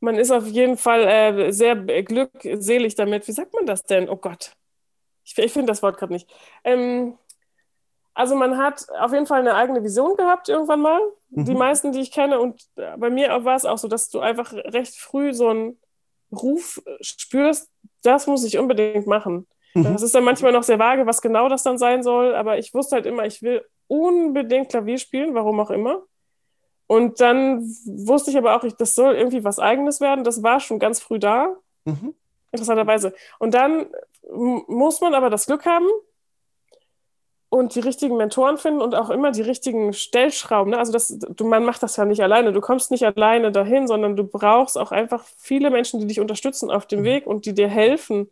Man 0.00 0.16
ist 0.16 0.30
auf 0.30 0.46
jeden 0.46 0.76
Fall 0.76 1.06
äh, 1.06 1.52
sehr 1.52 1.76
glückselig 1.76 2.94
damit. 2.94 3.26
Wie 3.28 3.32
sagt 3.32 3.52
man 3.52 3.66
das 3.66 3.82
denn? 3.84 4.08
Oh 4.08 4.16
Gott. 4.16 4.52
Ich, 5.24 5.36
ich 5.36 5.52
finde 5.52 5.70
das 5.70 5.82
Wort 5.82 5.98
gerade 5.98 6.12
nicht. 6.12 6.28
Ähm, 6.64 7.18
also 8.14 8.34
man 8.34 8.56
hat 8.56 8.86
auf 8.98 9.12
jeden 9.12 9.26
Fall 9.26 9.40
eine 9.40 9.54
eigene 9.54 9.82
Vision 9.82 10.16
gehabt 10.16 10.48
irgendwann 10.48 10.80
mal. 10.80 11.00
Mhm. 11.30 11.44
Die 11.44 11.54
meisten, 11.54 11.92
die 11.92 12.00
ich 12.00 12.10
kenne. 12.10 12.40
Und 12.40 12.62
bei 12.74 13.10
mir 13.10 13.44
war 13.44 13.56
es 13.56 13.64
auch 13.64 13.78
so, 13.78 13.88
dass 13.88 14.08
du 14.08 14.20
einfach 14.20 14.52
recht 14.52 14.96
früh 14.96 15.34
so 15.34 15.48
einen 15.48 15.78
Ruf 16.32 16.82
spürst, 17.00 17.70
das 18.02 18.26
muss 18.26 18.44
ich 18.44 18.58
unbedingt 18.58 19.06
machen. 19.06 19.46
Mhm. 19.74 19.84
Das 19.84 20.02
ist 20.02 20.14
dann 20.14 20.24
manchmal 20.24 20.52
noch 20.52 20.62
sehr 20.62 20.78
vage, 20.78 21.06
was 21.06 21.20
genau 21.20 21.48
das 21.48 21.62
dann 21.62 21.78
sein 21.78 22.02
soll. 22.02 22.34
Aber 22.34 22.58
ich 22.58 22.74
wusste 22.74 22.96
halt 22.96 23.06
immer, 23.06 23.26
ich 23.26 23.42
will 23.42 23.64
unbedingt 23.86 24.70
Klavier 24.70 24.98
spielen, 24.98 25.34
warum 25.34 25.60
auch 25.60 25.70
immer. 25.70 26.02
Und 26.86 27.20
dann 27.20 27.60
wusste 27.84 28.30
ich 28.30 28.38
aber 28.38 28.56
auch, 28.56 28.64
ich, 28.64 28.74
das 28.74 28.94
soll 28.94 29.14
irgendwie 29.14 29.44
was 29.44 29.58
Eigenes 29.58 30.00
werden. 30.00 30.24
Das 30.24 30.42
war 30.42 30.58
schon 30.60 30.78
ganz 30.78 31.00
früh 31.00 31.18
da, 31.18 31.54
mhm. 31.84 32.14
interessanterweise. 32.50 33.14
Und 33.38 33.54
dann 33.54 33.86
muss 34.30 35.00
man 35.00 35.14
aber 35.14 35.30
das 35.30 35.46
Glück 35.46 35.66
haben 35.66 35.86
und 37.50 37.74
die 37.74 37.80
richtigen 37.80 38.16
Mentoren 38.16 38.58
finden 38.58 38.82
und 38.82 38.94
auch 38.94 39.08
immer 39.10 39.30
die 39.30 39.42
richtigen 39.42 39.92
Stellschrauben. 39.92 40.72
Ne? 40.72 40.78
Also 40.78 40.92
das, 40.92 41.18
du, 41.18 41.46
man 41.46 41.64
macht 41.64 41.82
das 41.82 41.96
ja 41.96 42.04
nicht 42.04 42.22
alleine. 42.22 42.52
Du 42.52 42.60
kommst 42.60 42.90
nicht 42.90 43.04
alleine 43.04 43.50
dahin, 43.50 43.86
sondern 43.86 44.16
du 44.16 44.24
brauchst 44.24 44.76
auch 44.76 44.92
einfach 44.92 45.24
viele 45.38 45.70
Menschen, 45.70 45.98
die 45.98 46.06
dich 46.06 46.20
unterstützen 46.20 46.70
auf 46.70 46.86
dem 46.86 47.00
mhm. 47.00 47.04
Weg 47.04 47.26
und 47.26 47.46
die 47.46 47.54
dir 47.54 47.68
helfen. 47.68 48.30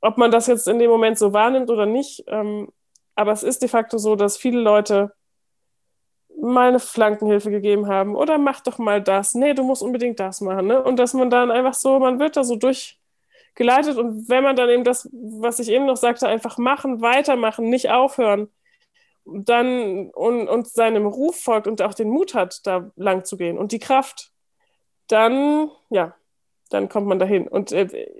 Ob 0.00 0.18
man 0.18 0.30
das 0.30 0.48
jetzt 0.48 0.68
in 0.68 0.78
dem 0.78 0.90
Moment 0.90 1.18
so 1.18 1.32
wahrnimmt 1.32 1.70
oder 1.70 1.86
nicht. 1.86 2.24
Ähm, 2.26 2.68
aber 3.14 3.32
es 3.32 3.42
ist 3.42 3.62
de 3.62 3.68
facto 3.68 3.96
so, 3.98 4.16
dass 4.16 4.36
viele 4.36 4.60
Leute 4.60 5.12
mal 6.38 6.68
eine 6.68 6.80
Flankenhilfe 6.80 7.50
gegeben 7.50 7.86
haben 7.86 8.16
oder 8.16 8.36
mach 8.36 8.60
doch 8.60 8.78
mal 8.78 9.00
das. 9.02 9.34
Nee, 9.34 9.54
du 9.54 9.62
musst 9.62 9.82
unbedingt 9.82 10.20
das 10.20 10.40
machen. 10.40 10.66
Ne? 10.66 10.82
Und 10.82 10.96
dass 10.98 11.14
man 11.14 11.30
dann 11.30 11.50
einfach 11.50 11.74
so, 11.74 11.98
man 11.98 12.18
wird 12.18 12.36
da 12.36 12.44
so 12.44 12.56
durchgeleitet 13.54 13.98
und 13.98 14.28
wenn 14.28 14.42
man 14.42 14.56
dann 14.56 14.68
eben 14.68 14.84
das, 14.84 15.08
was 15.12 15.58
ich 15.58 15.68
eben 15.68 15.86
noch 15.86 15.96
sagte, 15.96 16.28
einfach 16.28 16.58
machen, 16.58 17.00
weitermachen, 17.00 17.68
nicht 17.68 17.90
aufhören, 17.90 18.48
dann 19.24 20.10
und, 20.10 20.48
und 20.48 20.68
seinem 20.68 21.06
Ruf 21.06 21.40
folgt 21.40 21.66
und 21.66 21.80
auch 21.82 21.94
den 21.94 22.10
Mut 22.10 22.34
hat, 22.34 22.66
da 22.66 22.90
lang 22.96 23.24
zu 23.24 23.36
gehen 23.36 23.58
und 23.58 23.72
die 23.72 23.78
Kraft, 23.78 24.32
dann, 25.08 25.70
ja, 25.90 26.14
dann 26.70 26.88
kommt 26.88 27.06
man 27.06 27.18
dahin. 27.18 27.46
Und 27.46 27.72
äh, 27.72 28.10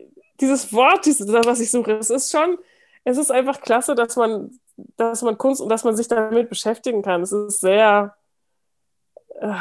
dieses 0.41 0.73
Wort, 0.73 1.07
dieses, 1.07 1.27
was 1.33 1.61
ich 1.61 1.71
suche, 1.71 1.93
es 1.93 2.11
ist 2.11 2.31
schon, 2.31 2.59
es 3.05 3.19
ist 3.19 3.33
einfach 3.33 3.61
klasse, 3.61 3.95
dass 3.95 4.17
man 4.17 4.59
dass 4.97 5.23
man 5.23 5.37
Kunst 5.37 5.61
und 5.61 5.69
dass 5.69 5.85
man 5.85 5.97
sich 5.97 6.09
damit 6.09 6.49
beschäftigen 6.49 7.03
kann. 7.03 7.23
Es 7.23 7.31
ist 7.31 7.61
sehr, 7.61 8.17
äh, 9.41 9.55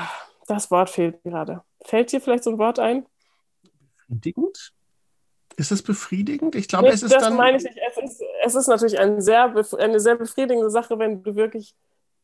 das 0.47 0.71
Wort 0.71 0.89
fehlt 0.89 1.21
gerade. 1.23 1.63
Fällt 1.83 2.11
dir 2.11 2.21
vielleicht 2.21 2.45
so 2.45 2.51
ein 2.51 2.57
Wort 2.57 2.79
ein? 2.79 3.05
Befriedigend? 4.07 4.73
Ist 5.57 5.71
es 5.71 5.81
befriedigend? 5.81 6.55
Ich 6.55 6.67
glaube, 6.67 6.87
nee, 6.87 6.93
es 6.93 7.03
ist 7.03 7.13
das 7.13 7.23
dann. 7.23 7.33
Das 7.33 7.37
meine 7.37 7.57
ich 7.57 7.63
nicht. 7.63 7.77
Es 7.89 7.97
ist, 7.97 8.23
es 8.43 8.55
ist 8.55 8.67
natürlich 8.67 8.99
ein 8.99 9.21
sehr, 9.21 9.53
eine 9.77 9.99
sehr 9.99 10.15
befriedigende 10.15 10.69
Sache, 10.69 10.97
wenn 10.99 11.23
du 11.23 11.35
wirklich 11.35 11.75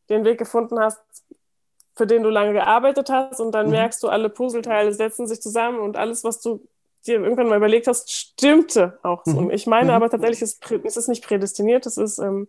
den 0.10 0.24
Weg 0.26 0.38
gefunden 0.38 0.80
hast, 0.80 1.00
für 1.96 2.08
den 2.08 2.24
du 2.24 2.30
lange 2.30 2.54
gearbeitet 2.54 3.10
hast 3.10 3.40
und 3.40 3.52
dann 3.52 3.66
mhm. 3.66 3.74
merkst 3.74 4.02
du, 4.04 4.08
alle 4.08 4.30
Puzzleteile 4.30 4.94
setzen 4.94 5.28
sich 5.28 5.42
zusammen 5.42 5.80
und 5.80 5.98
alles, 5.98 6.24
was 6.24 6.42
du 6.42 6.66
dir 7.06 7.22
irgendwann 7.22 7.48
mal 7.48 7.58
überlegt 7.58 7.88
hast, 7.88 8.12
stimmte 8.12 9.00
auch 9.04 9.24
so. 9.26 9.42
Mhm. 9.42 9.52
Ich 9.52 9.68
meine 9.68 9.92
mhm. 9.92 9.96
aber 9.96 10.10
tatsächlich, 10.10 10.42
es 10.42 10.98
ist 10.98 11.08
nicht 11.08 11.26
prädestiniert, 11.26 11.86
es 11.86 11.98
ist 11.98 12.20
ähm, 12.20 12.48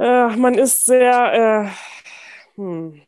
äh, 0.00 0.34
man 0.34 0.54
ist 0.54 0.86
sehr 0.86 1.66
äh, 1.66 2.56
hm. 2.56 3.02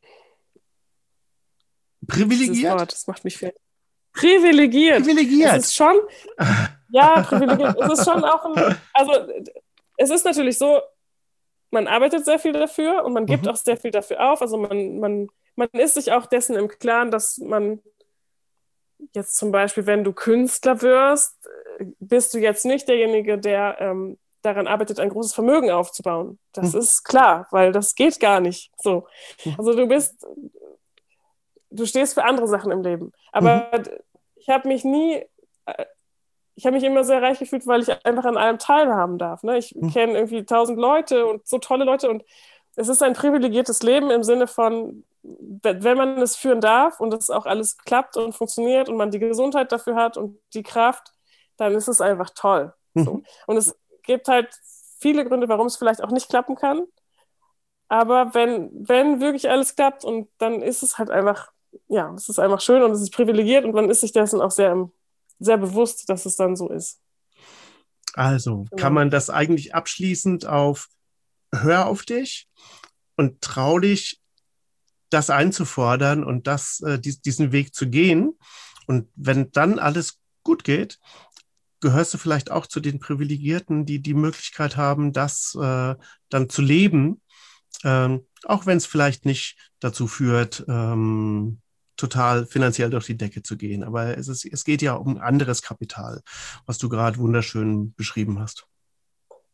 privilegiert. 2.06 2.78
Wort, 2.78 2.92
das 2.92 3.06
macht 3.06 3.24
mich 3.24 3.38
fertig. 3.38 3.58
Privilegiert. 4.12 5.02
Privilegiert. 5.02 5.56
Es 5.56 5.66
ist 5.66 5.74
schon, 5.74 5.96
ja, 6.90 7.22
privilegiert. 7.22 7.76
es 7.80 7.98
ist 7.98 8.04
schon 8.04 8.24
auch 8.24 8.44
ein, 8.44 8.76
also 8.92 9.12
es 9.96 10.10
ist 10.10 10.24
natürlich 10.24 10.58
so, 10.58 10.80
man 11.70 11.86
arbeitet 11.86 12.24
sehr 12.24 12.38
viel 12.38 12.52
dafür 12.52 13.04
und 13.04 13.14
man 13.14 13.26
gibt 13.26 13.44
mhm. 13.44 13.50
auch 13.50 13.56
sehr 13.56 13.76
viel 13.76 13.90
dafür 13.90 14.32
auf. 14.32 14.42
Also 14.42 14.58
man, 14.58 14.98
man, 14.98 15.28
man 15.56 15.68
ist 15.72 15.94
sich 15.94 16.12
auch 16.12 16.26
dessen 16.26 16.56
im 16.56 16.68
Klaren, 16.68 17.10
dass 17.10 17.38
man 17.38 17.80
jetzt 19.14 19.36
zum 19.36 19.50
Beispiel, 19.52 19.86
wenn 19.86 20.04
du 20.04 20.12
Künstler 20.12 20.82
wirst, 20.82 21.48
bist 21.98 22.34
du 22.34 22.38
jetzt 22.38 22.64
nicht 22.64 22.88
derjenige, 22.88 23.38
der 23.38 23.76
ähm, 23.80 24.18
daran 24.42 24.66
arbeitet, 24.66 25.00
ein 25.00 25.08
großes 25.08 25.32
Vermögen 25.32 25.70
aufzubauen. 25.70 26.38
Das 26.52 26.74
mhm. 26.74 26.80
ist 26.80 27.04
klar, 27.04 27.46
weil 27.50 27.72
das 27.72 27.94
geht 27.94 28.20
gar 28.20 28.40
nicht 28.40 28.70
so. 28.76 29.06
Also 29.56 29.74
du 29.74 29.86
bist, 29.86 30.26
du 31.72 31.86
stehst 31.86 32.14
für 32.14 32.24
andere 32.24 32.48
Sachen 32.48 32.70
im 32.70 32.82
Leben. 32.82 33.12
Aber 33.32 33.68
mhm. 33.72 33.84
ich 34.36 34.48
habe 34.48 34.68
mich 34.68 34.84
nie, 34.84 35.24
äh, 35.66 35.84
ich 36.54 36.66
habe 36.66 36.76
mich 36.76 36.84
immer 36.84 37.04
sehr 37.04 37.22
reich 37.22 37.38
gefühlt, 37.38 37.66
weil 37.66 37.82
ich 37.82 38.04
einfach 38.04 38.24
an 38.24 38.36
allem 38.36 38.58
teilhaben 38.58 39.18
darf. 39.18 39.42
Ne? 39.42 39.58
Ich 39.58 39.74
mhm. 39.74 39.90
kenne 39.90 40.14
irgendwie 40.14 40.44
tausend 40.44 40.78
Leute 40.78 41.26
und 41.26 41.46
so 41.46 41.58
tolle 41.58 41.84
Leute 41.84 42.10
und 42.10 42.24
es 42.76 42.88
ist 42.88 43.02
ein 43.02 43.12
privilegiertes 43.12 43.82
Leben 43.82 44.10
im 44.10 44.22
Sinne 44.22 44.46
von, 44.46 45.04
wenn 45.22 45.96
man 45.96 46.20
es 46.22 46.36
führen 46.36 46.60
darf 46.60 47.00
und 47.00 47.12
es 47.14 47.30
auch 47.30 47.46
alles 47.46 47.76
klappt 47.78 48.16
und 48.16 48.34
funktioniert 48.34 48.88
und 48.88 48.96
man 48.96 49.10
die 49.10 49.18
Gesundheit 49.18 49.72
dafür 49.72 49.94
hat 49.94 50.16
und 50.16 50.38
die 50.54 50.62
Kraft, 50.62 51.12
dann 51.56 51.74
ist 51.74 51.88
es 51.88 52.00
einfach 52.00 52.30
toll. 52.30 52.72
So. 52.94 53.14
Mhm. 53.14 53.26
Und 53.46 53.56
es 53.56 53.78
gibt 54.02 54.28
halt 54.28 54.48
viele 54.98 55.24
Gründe, 55.24 55.48
warum 55.48 55.66
es 55.66 55.76
vielleicht 55.76 56.02
auch 56.02 56.10
nicht 56.10 56.28
klappen 56.28 56.56
kann. 56.56 56.82
Aber 57.88 58.34
wenn, 58.34 58.70
wenn 58.72 59.20
wirklich 59.20 59.50
alles 59.50 59.76
klappt 59.76 60.04
und 60.04 60.30
dann 60.38 60.62
ist 60.62 60.82
es 60.82 60.96
halt 60.96 61.10
einfach, 61.10 61.52
ja, 61.88 62.12
es 62.14 62.28
ist 62.28 62.38
einfach 62.38 62.60
schön 62.60 62.82
und 62.82 62.90
es 62.92 63.00
ist 63.00 63.12
privilegiert 63.12 63.64
und 63.64 63.74
man 63.74 63.90
ist 63.90 64.00
sich 64.00 64.12
dessen 64.12 64.40
auch 64.40 64.50
sehr, 64.50 64.90
sehr 65.38 65.58
bewusst, 65.58 66.08
dass 66.08 66.26
es 66.26 66.36
dann 66.36 66.56
so 66.56 66.70
ist. 66.70 67.00
Also 68.14 68.64
genau. 68.64 68.76
kann 68.76 68.94
man 68.94 69.10
das 69.10 69.30
eigentlich 69.30 69.74
abschließend 69.74 70.46
auf 70.46 70.88
Hör 71.54 71.86
auf 71.86 72.04
dich 72.04 72.48
und 73.16 73.42
trau 73.42 73.78
dich, 73.78 74.22
das 75.10 75.28
einzufordern 75.28 76.24
und 76.24 76.46
das, 76.46 76.80
äh, 76.80 76.98
diesen 76.98 77.52
Weg 77.52 77.74
zu 77.74 77.88
gehen. 77.88 78.38
Und 78.86 79.10
wenn 79.14 79.50
dann 79.52 79.78
alles 79.78 80.18
gut 80.42 80.64
geht, 80.64 80.98
gehörst 81.80 82.14
du 82.14 82.18
vielleicht 82.18 82.50
auch 82.50 82.66
zu 82.66 82.80
den 82.80 82.98
Privilegierten, 82.98 83.84
die 83.84 84.00
die 84.00 84.14
Möglichkeit 84.14 84.76
haben, 84.76 85.12
das 85.12 85.54
äh, 85.60 85.94
dann 86.30 86.48
zu 86.48 86.62
leben, 86.62 87.20
ähm, 87.84 88.26
auch 88.48 88.66
wenn 88.66 88.76
es 88.76 88.86
vielleicht 88.86 89.24
nicht 89.24 89.56
dazu 89.80 90.06
führt, 90.06 90.64
ähm, 90.68 91.60
total 91.96 92.46
finanziell 92.46 92.90
durch 92.90 93.06
die 93.06 93.16
Decke 93.16 93.42
zu 93.42 93.56
gehen. 93.56 93.84
Aber 93.84 94.16
es, 94.16 94.28
ist, 94.28 94.44
es 94.44 94.64
geht 94.64 94.82
ja 94.82 94.94
um 94.94 95.18
anderes 95.18 95.62
Kapital, 95.62 96.22
was 96.66 96.78
du 96.78 96.88
gerade 96.88 97.18
wunderschön 97.18 97.94
beschrieben 97.94 98.40
hast. 98.40 98.66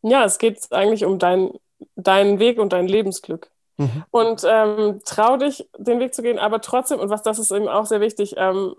Ja, 0.01 0.23
es 0.23 0.37
geht 0.37 0.71
eigentlich 0.71 1.05
um 1.05 1.19
dein, 1.19 1.51
deinen 1.95 2.39
Weg 2.39 2.57
und 2.59 2.73
dein 2.73 2.87
Lebensglück. 2.87 3.51
Mhm. 3.77 4.03
Und 4.11 4.43
ähm, 4.45 4.99
trau 5.05 5.37
dich, 5.37 5.69
den 5.77 5.99
Weg 5.99 6.13
zu 6.13 6.21
gehen, 6.21 6.39
aber 6.39 6.61
trotzdem, 6.61 6.99
und 6.99 7.09
was 7.09 7.23
das 7.23 7.39
ist 7.39 7.51
eben 7.51 7.67
auch 7.67 7.85
sehr 7.85 8.01
wichtig, 8.01 8.35
ähm, 8.37 8.75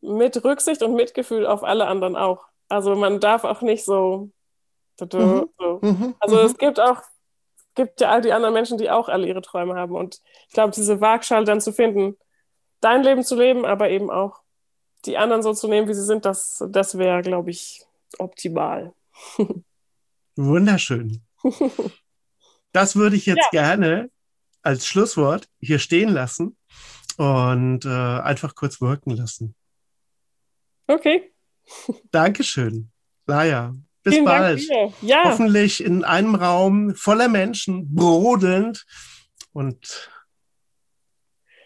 mit 0.00 0.44
Rücksicht 0.44 0.82
und 0.82 0.94
Mitgefühl 0.94 1.46
auf 1.46 1.64
alle 1.64 1.86
anderen 1.86 2.16
auch. 2.16 2.46
Also 2.68 2.94
man 2.94 3.20
darf 3.20 3.44
auch 3.44 3.62
nicht 3.62 3.84
so. 3.84 4.30
Mhm. 5.00 5.48
so. 5.58 5.78
Mhm. 5.82 6.14
Also 6.20 6.36
mhm. 6.36 6.46
es 6.46 6.56
gibt 6.56 6.78
auch, 6.78 7.02
gibt 7.74 8.00
ja 8.00 8.10
all 8.10 8.20
die 8.20 8.32
anderen 8.32 8.54
Menschen, 8.54 8.78
die 8.78 8.90
auch 8.90 9.08
alle 9.08 9.26
ihre 9.26 9.42
Träume 9.42 9.74
haben. 9.74 9.94
Und 9.94 10.20
ich 10.48 10.54
glaube, 10.54 10.72
diese 10.74 11.00
Waagschale 11.00 11.44
dann 11.44 11.60
zu 11.60 11.72
finden, 11.72 12.16
dein 12.80 13.02
Leben 13.02 13.24
zu 13.24 13.36
leben, 13.36 13.64
aber 13.64 13.90
eben 13.90 14.10
auch 14.10 14.40
die 15.04 15.18
anderen 15.18 15.42
so 15.42 15.52
zu 15.52 15.68
nehmen, 15.68 15.88
wie 15.88 15.94
sie 15.94 16.04
sind, 16.04 16.24
das, 16.24 16.64
das 16.68 16.98
wäre, 16.98 17.22
glaube 17.22 17.50
ich, 17.50 17.84
optimal. 18.18 18.92
Wunderschön. 20.36 21.22
Das 22.72 22.96
würde 22.96 23.16
ich 23.16 23.26
jetzt 23.26 23.48
ja. 23.52 23.62
gerne 23.62 24.10
als 24.62 24.86
Schlusswort 24.86 25.48
hier 25.60 25.78
stehen 25.78 26.08
lassen 26.08 26.56
und 27.18 27.84
äh, 27.84 27.88
einfach 27.88 28.54
kurz 28.54 28.80
wirken 28.80 29.10
lassen. 29.10 29.54
Okay. 30.86 31.32
Dankeschön. 32.10 32.90
Laia, 33.26 33.74
Bis 34.04 34.14
Vielen 34.14 34.26
bald. 34.26 34.70
Dank. 34.70 34.92
Ja, 35.00 35.24
Hoffentlich 35.24 35.82
in 35.82 36.04
einem 36.04 36.34
Raum 36.34 36.94
voller 36.94 37.28
Menschen, 37.28 37.94
brodelnd. 37.94 38.84
Und 39.54 40.10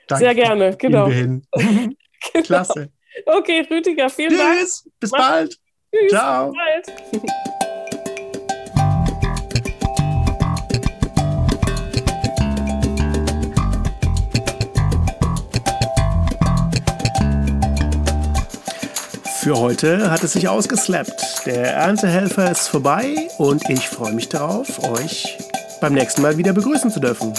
danke. 0.06 0.24
sehr 0.24 0.34
gerne. 0.34 0.76
Genau. 0.76 1.08
Genau. 2.32 2.44
Klasse. 2.46 2.90
Okay, 3.26 3.64
Rüdiger, 3.70 4.10
vielen 4.10 4.36
Dank. 4.36 4.58
Tschüss. 4.58 4.90
Bis 4.98 5.10
Mach's 5.12 5.22
bald. 5.22 5.58
Tschüss. 5.94 6.10
Ciao. 6.10 6.52
Bis 6.52 6.58
bald. 6.58 7.48
Für 19.40 19.56
heute 19.60 20.10
hat 20.10 20.24
es 20.24 20.32
sich 20.32 20.48
ausgeslappt. 20.48 21.27
Der 21.46 21.74
Erntehelfer 21.74 22.50
ist 22.50 22.68
vorbei 22.68 23.28
und 23.38 23.68
ich 23.70 23.88
freue 23.88 24.12
mich 24.12 24.28
darauf, 24.28 24.82
euch 24.82 25.38
beim 25.80 25.94
nächsten 25.94 26.22
Mal 26.22 26.36
wieder 26.36 26.52
begrüßen 26.52 26.90
zu 26.90 27.00
dürfen. 27.00 27.32